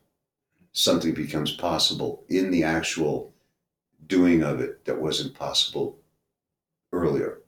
Something 0.77 1.15
becomes 1.15 1.53
possible 1.53 2.23
in 2.29 2.51
the 2.51 2.63
actual 2.63 3.33
doing 4.05 4.43
of 4.43 4.61
it 4.61 4.85
that 4.85 5.01
wasn't 5.01 5.33
possible 5.33 5.97
earlier. 6.93 7.39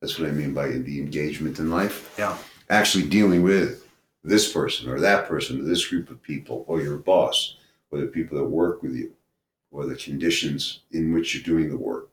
That's 0.00 0.18
what 0.18 0.30
I 0.30 0.32
mean 0.32 0.54
by 0.54 0.68
the 0.68 0.98
engagement 0.98 1.58
in 1.58 1.70
life. 1.70 2.14
Yeah. 2.18 2.38
Actually 2.70 3.06
dealing 3.06 3.42
with 3.42 3.86
this 4.24 4.50
person 4.50 4.88
or 4.88 4.98
that 4.98 5.28
person 5.28 5.60
or 5.60 5.64
this 5.64 5.86
group 5.86 6.08
of 6.08 6.22
people 6.22 6.64
or 6.66 6.80
your 6.80 6.96
boss 6.96 7.58
or 7.90 8.00
the 8.00 8.06
people 8.06 8.38
that 8.38 8.44
work 8.44 8.82
with 8.82 8.94
you 8.94 9.12
or 9.70 9.84
the 9.84 9.94
conditions 9.94 10.80
in 10.90 11.12
which 11.12 11.34
you're 11.34 11.44
doing 11.44 11.68
the 11.68 11.76
work 11.76 12.08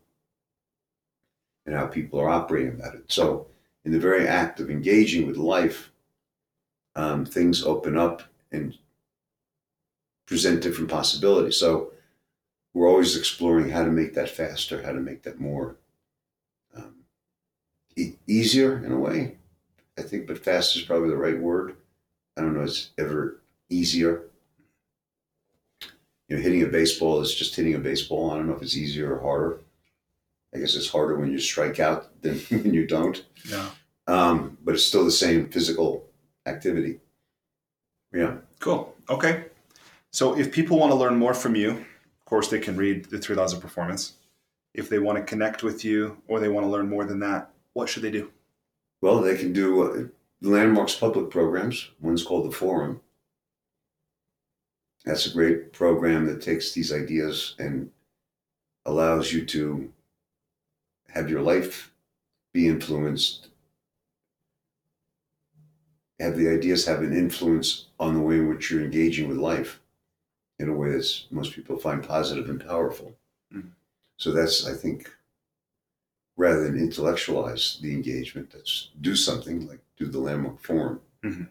and 1.65 1.73
how 1.73 1.87
people 1.87 2.19
are 2.19 2.27
operating 2.27 2.73
about 2.73 2.95
it. 2.95 3.05
So, 3.07 3.47
in 3.85 3.93
the 3.93 3.99
very 3.99 4.27
act 4.27 4.59
of 4.59 4.69
engaging 4.69 5.27
with 5.27 5.37
life, 5.37 5.91
um, 6.97 7.23
things 7.25 7.63
open 7.63 7.97
up 7.97 8.23
and 8.51 8.77
present 10.25 10.61
different 10.61 10.89
possibilities. 10.89 11.57
So, 11.57 11.91
we're 12.75 12.89
always 12.89 13.15
exploring 13.15 13.69
how 13.69 13.85
to 13.85 13.91
make 13.91 14.13
that 14.15 14.29
faster, 14.29 14.83
how 14.83 14.91
to 14.91 14.99
make 14.99 15.23
that 15.23 15.39
more 15.39 15.77
um, 16.75 17.05
e- 17.95 18.15
easier 18.27 18.83
in 18.85 18.91
a 18.91 18.99
way. 18.99 19.37
I 19.97 20.01
think, 20.01 20.27
but 20.27 20.43
fast 20.43 20.75
is 20.75 20.81
probably 20.81 21.09
the 21.09 21.15
right 21.15 21.39
word. 21.39 21.77
I 22.37 22.41
don't 22.41 22.53
know 22.53 22.63
if 22.63 22.67
it's 22.67 22.89
ever 22.97 23.39
easier. 23.69 24.23
You 26.27 26.35
know, 26.35 26.41
hitting 26.43 26.63
a 26.63 26.67
baseball 26.67 27.21
is 27.21 27.33
just 27.33 27.55
hitting 27.55 27.75
a 27.75 27.79
baseball. 27.79 28.31
I 28.31 28.35
don't 28.35 28.47
know 28.47 28.55
if 28.55 28.61
it's 28.61 28.75
easier 28.75 29.15
or 29.15 29.21
harder. 29.21 29.61
I 30.53 30.59
guess 30.59 30.75
it's 30.75 30.89
harder 30.89 31.17
when 31.17 31.31
you 31.31 31.39
strike 31.39 31.79
out 31.79 32.21
than 32.21 32.39
when 32.49 32.73
you 32.73 32.85
don't. 32.85 33.23
Yeah. 33.49 33.69
Um, 34.07 34.57
but 34.63 34.75
it's 34.75 34.85
still 34.85 35.05
the 35.05 35.11
same 35.11 35.47
physical 35.49 36.07
activity. 36.45 36.99
Yeah. 38.13 38.35
Cool. 38.59 38.93
Okay. 39.09 39.45
So 40.15 40.39
if 40.39 40.49
people 40.49 40.79
want 40.79 40.93
to 40.93 40.97
learn 40.97 41.17
more 41.17 41.33
from 41.33 41.57
you, 41.57 41.71
of 41.71 42.25
course, 42.25 42.47
they 42.47 42.59
can 42.59 42.77
read 42.77 43.03
the 43.03 43.17
Three 43.17 43.35
Laws 43.35 43.51
of 43.51 43.59
Performance. 43.59 44.13
If 44.73 44.87
they 44.87 44.97
want 44.97 45.17
to 45.17 45.23
connect 45.25 45.61
with 45.61 45.83
you 45.83 46.21
or 46.29 46.39
they 46.39 46.47
want 46.47 46.65
to 46.65 46.69
learn 46.69 46.89
more 46.89 47.03
than 47.03 47.19
that, 47.19 47.49
what 47.73 47.89
should 47.89 48.03
they 48.03 48.11
do? 48.11 48.31
Well, 49.01 49.19
they 49.19 49.35
can 49.35 49.51
do 49.51 49.83
uh, 49.83 50.03
Landmarks 50.41 50.95
public 50.95 51.29
programs. 51.29 51.89
One's 51.99 52.23
called 52.23 52.49
the 52.49 52.55
Forum. 52.55 53.01
That's 55.03 55.25
a 55.25 55.33
great 55.33 55.73
program 55.73 56.27
that 56.27 56.41
takes 56.41 56.71
these 56.71 56.93
ideas 56.93 57.53
and 57.59 57.91
allows 58.85 59.33
you 59.33 59.45
to 59.47 59.91
have 61.09 61.29
your 61.29 61.41
life 61.41 61.91
be 62.53 62.69
influenced, 62.69 63.49
have 66.21 66.37
the 66.37 66.47
ideas 66.47 66.85
have 66.85 67.01
an 67.01 67.11
influence 67.11 67.87
on 67.99 68.13
the 68.13 68.21
way 68.21 68.35
in 68.35 68.47
which 68.47 68.71
you're 68.71 68.81
engaging 68.81 69.27
with 69.27 69.37
life 69.37 69.81
in 70.59 70.69
a 70.69 70.73
way 70.73 70.91
that 70.91 71.23
most 71.31 71.53
people 71.53 71.77
find 71.77 72.03
positive 72.03 72.49
and 72.49 72.65
powerful. 72.65 73.15
Mhm. 73.53 73.71
So 74.17 74.31
that's, 74.31 74.65
I 74.65 74.73
think, 74.73 75.11
rather 76.37 76.63
than 76.63 76.77
intellectualize 76.77 77.79
the 77.81 77.93
engagement, 77.93 78.51
that's 78.51 78.89
do 79.01 79.15
something 79.15 79.67
like 79.67 79.79
do 79.97 80.05
the 80.07 80.19
landmark 80.19 80.59
forum. 80.61 81.01
Mhm. 81.23 81.49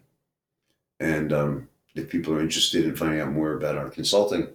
And 1.00 1.32
um, 1.32 1.68
if 1.94 2.08
people 2.08 2.34
are 2.34 2.40
interested 2.40 2.84
in 2.84 2.96
finding 2.96 3.20
out 3.20 3.32
more 3.32 3.52
about 3.54 3.76
our 3.76 3.90
consulting, 3.90 4.48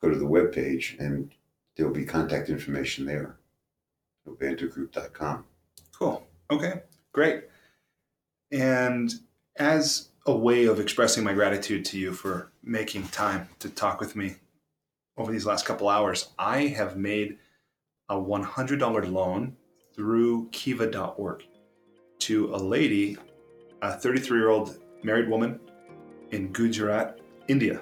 go 0.00 0.10
to 0.10 0.18
the 0.18 0.26
webpage 0.26 0.98
and 0.98 1.32
there'll 1.76 1.92
be 1.92 2.04
contact 2.04 2.48
information 2.50 3.06
there. 3.06 3.36
Vantogroup.com. 4.26 5.44
Cool. 5.92 6.26
Okay. 6.50 6.82
Great. 7.12 7.44
And 8.50 9.12
as 9.56 10.08
a 10.26 10.36
way 10.36 10.66
of 10.66 10.78
expressing 10.78 11.24
my 11.24 11.32
gratitude 11.32 11.84
to 11.86 11.98
you 11.98 12.12
for 12.12 12.51
making 12.62 13.08
time 13.08 13.48
to 13.58 13.68
talk 13.68 14.00
with 14.00 14.16
me 14.16 14.36
over 15.16 15.32
these 15.32 15.46
last 15.46 15.66
couple 15.66 15.88
hours, 15.88 16.30
I 16.38 16.68
have 16.68 16.96
made 16.96 17.38
a 18.08 18.14
$100 18.14 19.12
loan 19.12 19.56
through 19.94 20.48
kiva.org 20.50 21.44
to 22.20 22.54
a 22.54 22.56
lady, 22.56 23.16
a 23.82 23.92
33 23.92 24.38
year 24.38 24.48
old 24.48 24.78
married 25.02 25.28
woman 25.28 25.60
in 26.30 26.52
Gujarat, 26.52 27.18
India, 27.48 27.80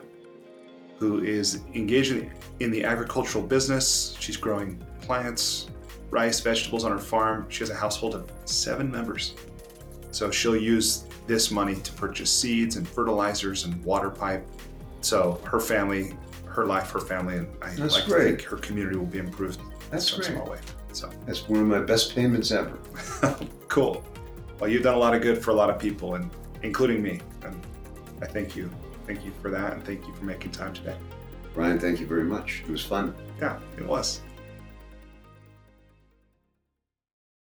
who 0.99 1.23
is 1.23 1.61
engaged 1.75 2.13
in- 2.13 2.31
in 2.61 2.71
the 2.71 2.85
agricultural 2.85 3.45
business. 3.45 4.17
She's 4.19 4.37
growing 4.37 4.85
plants, 5.03 5.69
rice, 6.11 6.41
vegetables 6.41 6.85
on 6.85 6.91
her 6.91 6.99
farm. 6.99 7.47
She 7.49 7.61
has 7.61 7.71
a 7.71 7.75
household 7.75 8.15
of 8.15 8.31
seven 8.45 8.91
members. 8.91 9.35
So 10.11 10.31
she'll 10.31 10.57
use 10.57 11.05
this 11.27 11.51
money 11.51 11.77
to 11.77 11.93
purchase 11.93 12.33
seeds 12.33 12.77
and 12.77 12.87
fertilizers 12.89 13.65
and 13.65 13.83
water 13.85 14.11
pipe. 14.11 14.45
So 15.01 15.41
her 15.45 15.61
family, 15.61 16.15
her 16.47 16.67
life, 16.67 16.91
her 16.91 17.01
family, 17.01 17.37
and 17.39 17.49
I 17.63 17.75
That's 17.75 17.95
like 17.95 18.07
great. 18.07 18.19
to 18.19 18.25
think 18.37 18.43
her 18.43 18.57
community 18.57 18.97
will 18.97 19.07
be 19.07 19.19
improved 19.19 19.61
That's 19.91 20.09
some 20.11 20.21
great. 20.21 20.33
small 20.33 20.51
way. 20.51 20.59
So 20.93 21.09
That's 21.27 21.49
one 21.49 21.61
of 21.61 21.67
my 21.67 21.81
best 21.81 22.15
payments 22.15 22.51
ever. 22.51 22.79
cool. 23.69 24.05
Well, 24.59 24.69
you've 24.69 24.83
done 24.83 24.95
a 24.95 24.99
lot 24.99 25.15
of 25.15 25.23
good 25.23 25.43
for 25.43 25.53
a 25.53 25.55
lot 25.55 25.71
of 25.71 25.79
people, 25.79 26.17
and 26.17 26.31
including 26.63 27.03
me. 27.03 27.21
And 27.43 27.61
I 28.21 28.27
thank 28.27 28.57
you. 28.57 28.71
Thank 29.07 29.25
you 29.25 29.33
for 29.41 29.51
that, 29.51 29.73
and 29.73 29.85
thank 29.85 30.07
you 30.07 30.13
for 30.15 30.25
making 30.25 30.53
time 30.53 30.73
today. 30.75 30.97
Bryan, 31.55 31.79
thank 31.81 31.99
you 32.01 32.07
very 32.07 32.25
much. 32.25 32.63
It 32.67 32.71
was 32.71 32.85
fun. 32.85 33.15
Yeah, 33.41 33.59
it 33.77 33.87
was. 33.87 34.21